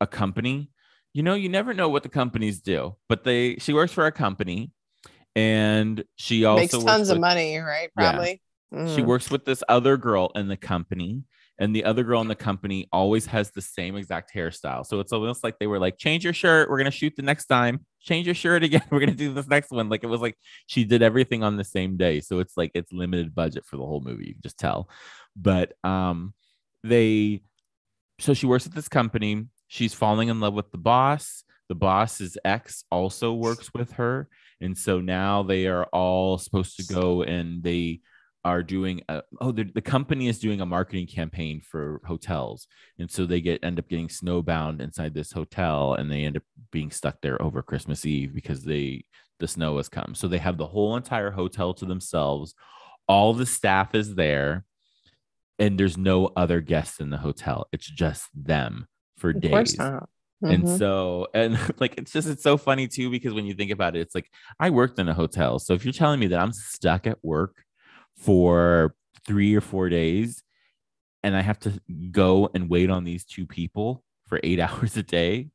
a 0.00 0.06
company. 0.06 0.70
You 1.14 1.22
know 1.22 1.34
you 1.34 1.48
never 1.48 1.74
know 1.74 1.88
what 1.88 2.02
the 2.02 2.08
companies 2.08 2.60
do 2.60 2.96
but 3.08 3.22
they 3.24 3.56
she 3.56 3.72
works 3.74 3.92
for 3.92 4.06
a 4.06 4.12
company 4.12 4.72
and 5.36 6.04
she 6.16 6.44
also 6.44 6.78
Makes 6.78 6.84
tons 6.84 7.10
of 7.10 7.20
money, 7.20 7.58
right? 7.58 7.90
Yeah. 7.98 8.12
Probably. 8.12 8.40
she 8.94 9.02
works 9.02 9.30
with 9.30 9.44
this 9.44 9.62
other 9.68 9.96
girl 9.96 10.32
in 10.34 10.48
the 10.48 10.56
company 10.56 11.24
and 11.58 11.76
the 11.76 11.84
other 11.84 12.02
girl 12.02 12.20
in 12.20 12.28
the 12.28 12.34
company 12.34 12.88
always 12.92 13.26
has 13.26 13.50
the 13.50 13.60
same 13.60 13.94
exact 13.94 14.34
hairstyle. 14.34 14.84
So 14.86 15.00
it's 15.00 15.12
almost 15.12 15.44
like 15.44 15.58
they 15.58 15.66
were 15.66 15.78
like 15.78 15.98
change 15.98 16.24
your 16.24 16.32
shirt. 16.32 16.68
We're 16.68 16.78
going 16.78 16.90
to 16.90 16.96
shoot 16.96 17.14
the 17.14 17.22
next 17.22 17.46
time. 17.46 17.84
Change 18.00 18.26
your 18.26 18.34
shirt 18.34 18.64
again. 18.64 18.82
We're 18.90 18.98
going 18.98 19.10
to 19.10 19.16
do 19.16 19.32
this 19.32 19.46
next 19.46 19.70
one. 19.70 19.88
Like 19.88 20.02
it 20.02 20.08
was 20.08 20.20
like 20.20 20.36
she 20.66 20.84
did 20.84 21.02
everything 21.02 21.44
on 21.44 21.56
the 21.56 21.64
same 21.64 21.96
day. 21.96 22.20
So 22.20 22.40
it's 22.40 22.56
like 22.56 22.72
it's 22.74 22.92
limited 22.92 23.34
budget 23.34 23.64
for 23.64 23.76
the 23.76 23.84
whole 23.84 24.00
movie. 24.00 24.26
You 24.28 24.32
can 24.32 24.42
just 24.42 24.58
tell. 24.58 24.88
But 25.36 25.74
um 25.84 26.34
they 26.82 27.42
so 28.22 28.34
she 28.34 28.46
works 28.46 28.66
at 28.66 28.74
this 28.74 28.88
company. 28.88 29.46
She's 29.68 29.94
falling 29.94 30.28
in 30.28 30.40
love 30.40 30.54
with 30.54 30.70
the 30.70 30.78
boss. 30.78 31.44
The 31.68 31.74
boss's 31.74 32.36
ex 32.44 32.84
also 32.90 33.32
works 33.32 33.72
with 33.74 33.92
her. 33.92 34.28
And 34.60 34.76
so 34.76 35.00
now 35.00 35.42
they 35.42 35.66
are 35.66 35.84
all 35.86 36.38
supposed 36.38 36.76
to 36.76 36.92
go 36.92 37.22
and 37.22 37.62
they 37.62 38.00
are 38.44 38.62
doing 38.62 39.00
a, 39.08 39.22
oh 39.40 39.52
the, 39.52 39.80
company 39.80 40.28
is 40.28 40.38
doing 40.38 40.60
a 40.60 40.66
marketing 40.66 41.06
campaign 41.06 41.60
for 41.60 42.00
hotels. 42.04 42.66
And 42.98 43.10
so 43.10 43.24
they 43.26 43.40
get 43.40 43.64
end 43.64 43.78
up 43.78 43.88
getting 43.88 44.08
snowbound 44.08 44.80
inside 44.80 45.14
this 45.14 45.32
hotel 45.32 45.94
and 45.94 46.10
they 46.10 46.24
end 46.24 46.36
up 46.36 46.42
being 46.70 46.90
stuck 46.90 47.20
there 47.22 47.40
over 47.40 47.62
christmas 47.62 48.04
eve 48.04 48.34
because 48.34 48.64
they 48.64 49.04
the 49.38 49.48
snow 49.48 49.76
has 49.76 49.88
come. 49.88 50.14
So 50.14 50.28
they 50.28 50.38
have 50.38 50.58
the 50.58 50.66
whole 50.66 50.96
entire 50.96 51.32
hotel 51.32 51.74
to 51.74 51.84
themselves. 51.84 52.54
All 53.08 53.34
the 53.34 53.46
staff 53.46 53.94
is 53.94 54.14
there 54.14 54.64
and 55.62 55.78
there's 55.78 55.96
no 55.96 56.26
other 56.36 56.60
guests 56.60 56.98
in 57.00 57.10
the 57.10 57.16
hotel 57.18 57.68
it's 57.72 57.88
just 57.88 58.28
them 58.34 58.86
for 59.16 59.30
Of 59.30 59.42
course 59.42 59.74
days 59.74 59.78
not. 59.78 60.08
and 60.42 60.68
so, 60.68 61.28
and 61.34 61.56
like, 61.80 61.94
it's 61.96 62.10
just, 62.12 62.28
it's 62.28 62.42
so 62.42 62.56
funny 62.56 62.88
too, 62.88 63.08
because 63.10 63.32
when 63.32 63.46
you 63.46 63.54
think 63.54 63.70
about 63.70 63.94
it, 63.94 64.00
it's 64.00 64.14
like 64.14 64.28
I 64.58 64.70
worked 64.70 64.98
in 64.98 65.08
a 65.08 65.14
hotel. 65.14 65.60
So 65.60 65.72
if 65.74 65.84
you're 65.84 65.92
telling 65.92 66.18
me 66.18 66.26
that 66.28 66.40
I'm 66.40 66.52
stuck 66.52 67.06
at 67.06 67.24
work 67.24 67.62
for 68.16 68.96
three 69.24 69.54
or 69.54 69.60
four 69.60 69.88
days 69.88 70.42
and 71.22 71.36
I 71.36 71.42
have 71.42 71.60
to 71.60 71.80
go 72.10 72.50
and 72.54 72.68
wait 72.68 72.90
on 72.90 73.04
these 73.04 73.24
two 73.24 73.46
people 73.46 74.02
for 74.26 74.40
eight 74.42 74.58
hours 74.66 74.96
a 74.96 75.04
day, 75.04 75.50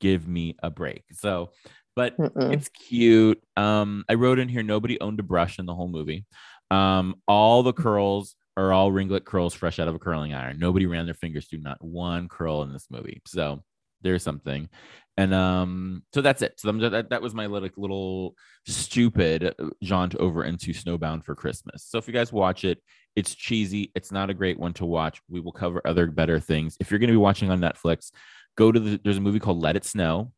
give 0.00 0.26
me 0.26 0.56
a 0.60 0.70
break. 0.70 1.04
So, 1.12 1.52
but 1.94 2.18
Mm-mm. 2.18 2.52
it's 2.52 2.68
cute. 2.70 3.40
Um, 3.56 4.04
I 4.08 4.14
wrote 4.14 4.40
in 4.40 4.48
here 4.48 4.64
nobody 4.64 5.00
owned 5.00 5.20
a 5.20 5.22
brush 5.22 5.60
in 5.60 5.66
the 5.66 5.74
whole 5.74 5.86
movie. 5.86 6.26
Um, 6.72 7.14
all 7.28 7.62
the 7.62 7.72
curls 7.72 8.34
are 8.56 8.72
all 8.72 8.92
ringlet 8.92 9.24
curls 9.24 9.54
fresh 9.54 9.78
out 9.78 9.88
of 9.88 9.94
a 9.94 9.98
curling 9.98 10.34
iron. 10.34 10.58
Nobody 10.58 10.86
ran 10.86 11.06
their 11.06 11.14
fingers 11.14 11.46
through 11.46 11.60
not 11.60 11.82
one 11.82 12.28
curl 12.28 12.62
in 12.62 12.72
this 12.72 12.86
movie. 12.90 13.20
So 13.26 13.62
there's 14.02 14.22
something. 14.22 14.68
And 15.16 15.32
um, 15.32 16.02
so 16.12 16.20
that's 16.20 16.42
it. 16.42 16.54
So 16.58 16.72
that, 16.72 17.10
that 17.10 17.22
was 17.22 17.34
my 17.34 17.46
little, 17.46 17.68
little 17.76 18.34
stupid 18.66 19.54
jaunt 19.82 20.14
over 20.16 20.44
into 20.44 20.72
Snowbound 20.72 21.24
for 21.24 21.34
Christmas. 21.34 21.84
So 21.84 21.98
if 21.98 22.06
you 22.08 22.12
guys 22.12 22.32
watch 22.32 22.64
it, 22.64 22.82
it's 23.14 23.34
cheesy. 23.34 23.92
It's 23.94 24.10
not 24.10 24.30
a 24.30 24.34
great 24.34 24.58
one 24.58 24.72
to 24.74 24.84
watch. 24.84 25.20
We 25.28 25.40
will 25.40 25.52
cover 25.52 25.80
other 25.84 26.06
better 26.06 26.40
things. 26.40 26.76
If 26.80 26.90
you're 26.90 26.98
going 26.98 27.08
to 27.08 27.14
be 27.14 27.18
watching 27.18 27.50
on 27.50 27.60
Netflix, 27.60 28.10
go 28.56 28.72
to 28.72 28.80
the, 28.80 29.00
there's 29.02 29.18
a 29.18 29.20
movie 29.20 29.38
called 29.38 29.62
Let 29.62 29.76
It 29.76 29.84
Snow. 29.84 30.32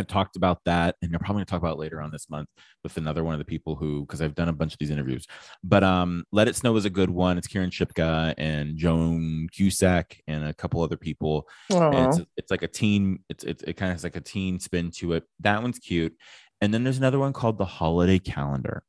I've 0.00 0.06
talked 0.08 0.36
about 0.36 0.58
that, 0.64 0.96
and 1.02 1.14
I'm 1.14 1.20
probably 1.20 1.36
going 1.40 1.46
to 1.46 1.50
talk 1.50 1.60
about 1.60 1.74
it 1.76 1.80
later 1.80 2.00
on 2.00 2.10
this 2.10 2.28
month 2.28 2.48
with 2.82 2.96
another 2.96 3.22
one 3.22 3.34
of 3.34 3.38
the 3.38 3.44
people 3.44 3.76
who, 3.76 4.00
because 4.02 4.20
I've 4.20 4.34
done 4.34 4.48
a 4.48 4.52
bunch 4.52 4.72
of 4.72 4.78
these 4.78 4.90
interviews. 4.90 5.26
But 5.62 5.84
um, 5.84 6.24
Let 6.32 6.48
It 6.48 6.56
Snow 6.56 6.74
is 6.76 6.84
a 6.84 6.90
good 6.90 7.10
one. 7.10 7.38
It's 7.38 7.46
Kiernan 7.46 7.70
Shipka 7.70 8.34
and 8.38 8.76
Joan 8.76 9.48
Cusack 9.52 10.20
and 10.26 10.44
a 10.44 10.52
couple 10.54 10.82
other 10.82 10.96
people. 10.96 11.46
And 11.92 12.08
it's 12.08 12.20
it's 12.36 12.50
like 12.50 12.62
a 12.62 12.68
teen. 12.68 13.20
It's, 13.28 13.44
it's 13.44 13.62
it 13.62 13.74
kind 13.74 13.90
of 13.90 13.94
has 13.96 14.04
like 14.04 14.16
a 14.16 14.20
teen 14.20 14.58
spin 14.58 14.90
to 14.96 15.12
it. 15.12 15.24
That 15.40 15.62
one's 15.62 15.78
cute. 15.78 16.16
And 16.60 16.74
then 16.74 16.82
there's 16.84 16.98
another 16.98 17.18
one 17.18 17.32
called 17.32 17.58
The 17.58 17.64
Holiday 17.64 18.18
Calendar. 18.18 18.82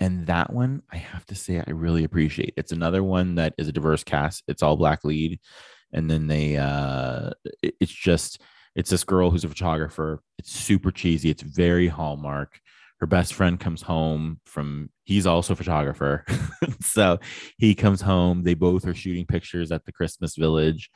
And 0.00 0.26
that 0.26 0.52
one, 0.52 0.82
I 0.90 0.96
have 0.96 1.24
to 1.26 1.34
say, 1.36 1.62
I 1.64 1.70
really 1.70 2.02
appreciate. 2.04 2.54
It's 2.56 2.72
another 2.72 3.02
one 3.04 3.36
that 3.36 3.54
is 3.58 3.68
a 3.68 3.72
diverse 3.72 4.02
cast. 4.02 4.42
It's 4.48 4.62
all 4.62 4.76
black 4.76 5.04
lead, 5.04 5.38
and 5.92 6.10
then 6.10 6.26
they, 6.26 6.56
uh, 6.56 7.30
it- 7.62 7.76
it's 7.80 7.92
just, 7.92 8.40
it's 8.74 8.90
this 8.90 9.04
girl 9.04 9.30
who's 9.30 9.44
a 9.44 9.48
photographer. 9.48 10.20
It's 10.38 10.50
super 10.50 10.90
cheesy. 10.90 11.30
It's 11.30 11.42
very 11.42 11.88
hallmark. 11.88 12.58
Her 13.00 13.06
best 13.06 13.34
friend 13.34 13.58
comes 13.58 13.82
home 13.82 14.40
from. 14.44 14.90
He's 15.04 15.26
also 15.26 15.52
a 15.52 15.56
photographer, 15.56 16.24
so 16.80 17.18
he 17.58 17.74
comes 17.74 18.00
home. 18.00 18.42
They 18.42 18.54
both 18.54 18.86
are 18.86 18.94
shooting 18.94 19.26
pictures 19.26 19.70
at 19.70 19.84
the 19.84 19.92
Christmas 19.92 20.36
village. 20.36 20.90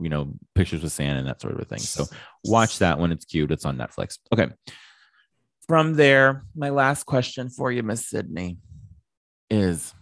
You 0.00 0.08
know, 0.08 0.34
pictures 0.54 0.82
with 0.82 0.92
Santa 0.92 1.18
and 1.18 1.28
that 1.28 1.40
sort 1.40 1.60
of 1.60 1.68
thing. 1.68 1.80
So 1.80 2.06
watch 2.44 2.78
that 2.78 2.98
one. 2.98 3.12
It's 3.12 3.24
cute. 3.24 3.50
It's 3.50 3.64
on 3.64 3.76
Netflix. 3.76 4.18
Okay. 4.32 4.48
From 5.66 5.94
there, 5.94 6.44
my 6.54 6.70
last 6.70 7.04
question 7.04 7.50
for 7.50 7.70
you, 7.70 7.82
Miss 7.82 8.08
Sydney, 8.08 8.58
is 9.50 9.92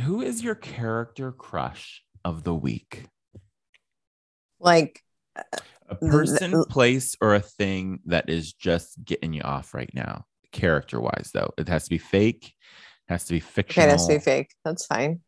who 0.00 0.22
is 0.22 0.42
your 0.42 0.54
character 0.54 1.30
crush 1.30 2.02
of 2.24 2.42
the 2.42 2.54
week? 2.54 3.04
Like 4.58 5.02
A 5.88 5.96
person, 5.96 6.64
place, 6.70 7.14
or 7.20 7.34
a 7.34 7.40
thing 7.40 8.00
that 8.06 8.28
is 8.28 8.52
just 8.52 9.04
getting 9.04 9.32
you 9.32 9.42
off 9.42 9.74
right 9.74 9.90
now, 9.94 10.24
character 10.52 11.00
wise, 11.00 11.30
though. 11.34 11.52
It 11.58 11.68
has 11.68 11.84
to 11.84 11.90
be 11.90 11.98
fake, 11.98 12.54
has 13.08 13.24
to 13.26 13.34
be 13.34 13.38
okay, 13.38 13.46
fictional. 13.46 13.88
it 13.88 13.90
has 13.92 14.06
to 14.06 14.14
be 14.14 14.18
fake. 14.18 14.50
That's 14.64 14.86
fine. 14.86 15.20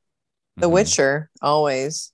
The 0.57 0.69
Mhm. 0.69 0.73
Witcher, 0.73 1.31
always. 1.43 2.13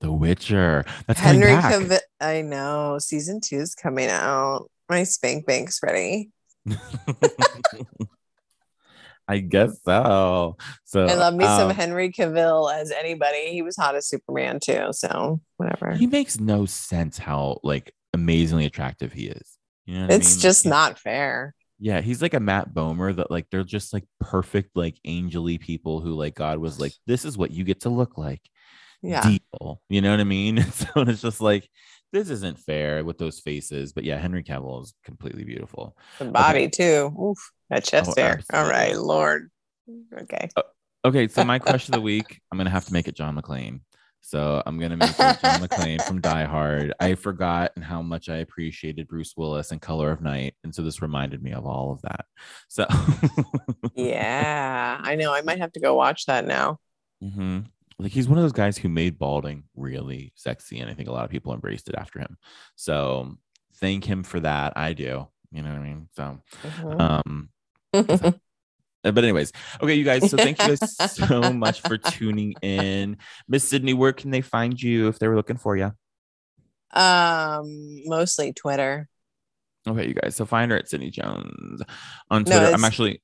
The 0.00 0.12
Witcher. 0.12 0.84
That's 1.06 1.20
Henry. 1.20 1.52
Cavill. 1.52 1.98
I 2.20 2.42
know 2.42 2.98
season 3.00 3.40
two 3.40 3.56
is 3.56 3.74
coming 3.74 4.08
out. 4.08 4.70
My 4.88 5.02
spank 5.04 5.46
bank's 5.46 5.80
ready. 5.82 6.30
I 9.28 9.38
guess 9.38 9.78
so. 9.84 10.56
So 10.84 11.06
I 11.06 11.14
love 11.14 11.34
me 11.34 11.44
some 11.44 11.70
um, 11.70 11.74
Henry 11.74 12.10
Cavill 12.10 12.72
as 12.72 12.90
anybody. 12.90 13.52
He 13.52 13.62
was 13.62 13.76
hot 13.76 13.94
as 13.94 14.06
Superman 14.08 14.58
too. 14.60 14.88
So 14.90 15.40
whatever. 15.56 15.92
He 15.92 16.06
makes 16.06 16.40
no 16.40 16.66
sense 16.66 17.18
how 17.18 17.60
like 17.62 17.94
amazingly 18.12 18.66
attractive 18.66 19.12
he 19.12 19.28
is. 19.28 19.58
You 19.86 19.94
know, 19.94 20.00
what 20.02 20.12
I 20.12 20.14
It's 20.16 20.34
mean? 20.34 20.40
just 20.40 20.66
not 20.66 20.98
fair. 20.98 21.54
Yeah, 21.78 22.00
he's 22.00 22.22
like 22.22 22.34
a 22.34 22.40
Matt 22.40 22.72
Bomer 22.74 23.14
that 23.16 23.30
like 23.30 23.46
they're 23.50 23.64
just 23.64 23.92
like 23.92 24.04
perfect, 24.20 24.76
like 24.76 24.96
angely 25.06 25.58
people 25.58 26.00
who 26.00 26.14
like 26.14 26.34
God 26.34 26.58
was 26.58 26.78
like, 26.78 26.92
this 27.06 27.24
is 27.24 27.38
what 27.38 27.50
you 27.50 27.64
get 27.64 27.80
to 27.82 27.88
look 27.88 28.18
like. 28.18 28.42
Yeah. 29.02 29.22
Deal. 29.22 29.82
You 29.88 30.00
know 30.00 30.10
what 30.12 30.20
I 30.20 30.24
mean? 30.24 30.62
so 30.72 30.86
it's 30.96 31.22
just 31.22 31.40
like 31.40 31.68
this 32.12 32.28
isn't 32.30 32.58
fair 32.58 33.04
with 33.04 33.18
those 33.18 33.40
faces. 33.40 33.92
But 33.92 34.04
yeah, 34.04 34.18
Henry 34.18 34.44
Cavill 34.44 34.82
is 34.82 34.94
completely 35.04 35.44
beautiful. 35.44 35.96
The 36.18 36.26
body 36.26 36.68
too. 36.68 37.12
Oof. 37.20 37.50
That 37.72 37.84
chest 37.84 38.10
Oh, 38.10 38.20
hair. 38.20 38.40
All 38.52 38.66
right. 38.68 38.94
Lord. 38.96 39.50
Okay. 40.16 40.50
Okay, 41.04 41.26
so 41.26 41.42
my 41.42 41.58
question 41.58 41.94
of 41.94 41.96
the 41.96 42.00
week, 42.14 42.40
I'm 42.52 42.58
gonna 42.58 42.70
have 42.70 42.84
to 42.84 42.92
make 42.92 43.08
it 43.08 43.16
John 43.16 43.34
McClane. 43.36 43.80
So 44.20 44.62
I'm 44.66 44.78
gonna 44.78 44.96
make 44.98 45.18
it 45.18 45.40
John 45.40 45.60
McClane 45.60 46.00
from 46.06 46.20
Die 46.20 46.44
Hard. 46.44 46.92
I 47.00 47.14
forgot 47.14 47.72
and 47.74 47.84
how 47.84 48.02
much 48.02 48.28
I 48.28 48.36
appreciated 48.36 49.08
Bruce 49.08 49.34
Willis 49.36 49.72
and 49.72 49.80
Color 49.80 50.12
of 50.12 50.20
Night, 50.20 50.54
and 50.62 50.74
so 50.74 50.82
this 50.82 51.00
reminded 51.02 51.42
me 51.42 51.52
of 51.52 51.66
all 51.66 51.92
of 51.92 52.02
that. 52.02 52.26
So 52.68 52.86
Yeah, 53.94 55.00
I 55.02 55.16
know. 55.16 55.32
I 55.32 55.40
might 55.42 55.58
have 55.58 55.72
to 55.72 55.80
go 55.80 55.94
watch 55.94 56.26
that 56.26 56.46
now. 56.46 56.78
Mhm. 57.22 57.66
like 57.98 58.10
he's 58.12 58.28
one 58.28 58.36
of 58.38 58.42
those 58.44 58.52
guys 58.52 58.76
who 58.76 58.88
made 58.88 59.18
balding 59.18 59.64
really 59.76 60.32
sexy, 60.34 60.80
and 60.80 60.90
I 60.90 60.94
think 60.94 61.08
a 61.08 61.12
lot 61.12 61.24
of 61.24 61.30
people 61.30 61.52
embraced 61.54 61.88
it 61.88 61.94
after 61.96 62.18
him. 62.18 62.36
So 62.76 63.38
thank 63.76 64.04
him 64.04 64.22
for 64.24 64.40
that. 64.40 64.72
I 64.76 64.92
do. 64.92 65.26
You 65.50 65.62
know 65.62 65.70
what 65.70 65.78
I 65.80 65.82
mean? 65.84 66.08
So 66.16 66.40
Mhm. 66.62 67.00
um 67.00 67.48
Uh, 67.48 67.51
But 67.92 69.18
anyways, 69.18 69.52
okay, 69.82 69.94
you 69.94 70.04
guys. 70.04 70.30
So 70.30 70.36
thank 70.36 70.60
you 70.60 70.68
guys 70.68 70.96
so 71.14 71.52
much 71.52 71.80
for 71.80 71.98
tuning 71.98 72.54
in, 72.62 73.16
Miss 73.48 73.68
Sydney. 73.68 73.94
Where 73.94 74.12
can 74.12 74.30
they 74.30 74.40
find 74.42 74.80
you 74.80 75.08
if 75.08 75.18
they 75.18 75.26
were 75.28 75.36
looking 75.36 75.56
for 75.56 75.76
you? 75.76 75.92
um, 76.94 78.02
mostly 78.04 78.52
Twitter. 78.52 79.08
Okay, 79.88 80.06
you 80.06 80.14
guys. 80.14 80.36
So 80.36 80.46
find 80.46 80.70
her 80.70 80.76
at 80.76 80.88
Sydney 80.88 81.10
Jones 81.10 81.82
on 82.30 82.44
No, 82.44 82.50
Twitter. 82.50 82.74
I'm 82.74 82.84
actually 82.84 83.20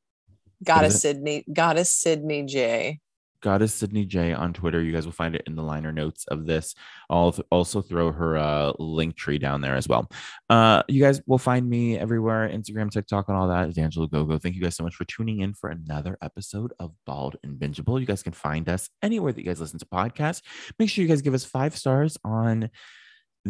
Goddess 0.64 0.96
is 0.96 0.96
it? 0.96 1.00
Sydney. 1.00 1.44
Goddess 1.52 1.94
Sydney 1.94 2.44
J. 2.44 2.98
Goddess 3.42 3.74
Sydney 3.74 4.04
J 4.04 4.32
on 4.32 4.52
Twitter. 4.52 4.82
You 4.82 4.92
guys 4.92 5.04
will 5.04 5.12
find 5.12 5.34
it 5.34 5.42
in 5.46 5.56
the 5.56 5.62
liner 5.62 5.92
notes 5.92 6.24
of 6.28 6.46
this. 6.46 6.74
I'll 7.10 7.32
th- 7.32 7.46
also 7.50 7.80
throw 7.80 8.12
her 8.12 8.36
uh, 8.36 8.72
link 8.78 9.16
tree 9.16 9.38
down 9.38 9.60
there 9.60 9.76
as 9.76 9.88
well. 9.88 10.10
Uh, 10.50 10.82
you 10.88 11.02
guys 11.02 11.20
will 11.26 11.38
find 11.38 11.68
me 11.68 11.98
everywhere 11.98 12.48
Instagram, 12.48 12.90
TikTok, 12.90 13.28
and 13.28 13.36
all 13.36 13.48
that. 13.48 13.68
It's 13.68 13.78
Dangilo 13.78 14.10
Gogo. 14.10 14.38
Thank 14.38 14.54
you 14.54 14.62
guys 14.62 14.76
so 14.76 14.84
much 14.84 14.94
for 14.94 15.04
tuning 15.04 15.40
in 15.40 15.54
for 15.54 15.70
another 15.70 16.18
episode 16.22 16.72
of 16.78 16.92
Bald 17.06 17.36
and 17.42 17.58
Bingeable. 17.58 18.00
You 18.00 18.06
guys 18.06 18.22
can 18.22 18.32
find 18.32 18.68
us 18.68 18.88
anywhere 19.02 19.32
that 19.32 19.40
you 19.40 19.46
guys 19.46 19.60
listen 19.60 19.78
to 19.78 19.86
podcasts. 19.86 20.42
Make 20.78 20.90
sure 20.90 21.02
you 21.02 21.08
guys 21.08 21.22
give 21.22 21.34
us 21.34 21.44
five 21.44 21.76
stars 21.76 22.16
on 22.24 22.70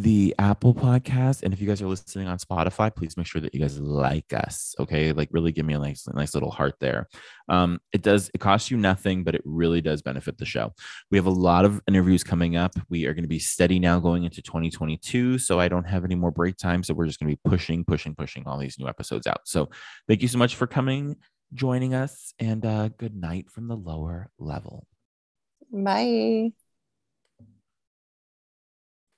the 0.02 0.34
Apple 0.38 0.74
podcast. 0.74 1.42
And 1.42 1.52
if 1.52 1.60
you 1.60 1.66
guys 1.66 1.82
are 1.82 1.86
listening 1.86 2.28
on 2.28 2.38
Spotify, 2.38 2.94
please 2.94 3.16
make 3.16 3.26
sure 3.26 3.40
that 3.40 3.52
you 3.52 3.60
guys 3.60 3.80
like 3.80 4.32
us. 4.32 4.74
Okay. 4.78 5.12
Like 5.12 5.28
really 5.32 5.50
give 5.50 5.66
me 5.66 5.74
a 5.74 5.78
nice, 5.78 6.06
nice 6.14 6.34
little 6.34 6.50
heart 6.50 6.74
there. 6.80 7.08
Um, 7.48 7.80
it 7.92 8.02
does, 8.02 8.30
it 8.32 8.38
costs 8.38 8.70
you 8.70 8.76
nothing, 8.76 9.24
but 9.24 9.34
it 9.34 9.42
really 9.44 9.80
does 9.80 10.02
benefit 10.02 10.38
the 10.38 10.44
show. 10.44 10.72
We 11.10 11.18
have 11.18 11.26
a 11.26 11.30
lot 11.30 11.64
of 11.64 11.82
interviews 11.88 12.22
coming 12.22 12.56
up. 12.56 12.72
We 12.88 13.06
are 13.06 13.14
going 13.14 13.24
to 13.24 13.28
be 13.28 13.40
steady 13.40 13.78
now 13.78 13.98
going 13.98 14.24
into 14.24 14.40
2022. 14.40 15.38
So 15.38 15.58
I 15.58 15.68
don't 15.68 15.86
have 15.86 16.04
any 16.04 16.14
more 16.14 16.30
break 16.30 16.56
time. 16.56 16.82
So 16.82 16.94
we're 16.94 17.06
just 17.06 17.18
going 17.18 17.30
to 17.30 17.36
be 17.36 17.50
pushing, 17.50 17.84
pushing, 17.84 18.14
pushing 18.14 18.46
all 18.46 18.58
these 18.58 18.78
new 18.78 18.86
episodes 18.86 19.26
out. 19.26 19.40
So 19.44 19.68
thank 20.06 20.22
you 20.22 20.28
so 20.28 20.38
much 20.38 20.54
for 20.54 20.66
coming, 20.66 21.16
joining 21.54 21.94
us, 21.94 22.34
and 22.38 22.64
uh, 22.64 22.88
good 22.88 23.16
night 23.16 23.50
from 23.50 23.66
the 23.66 23.76
lower 23.76 24.30
level. 24.38 24.86
Bye. 25.72 26.52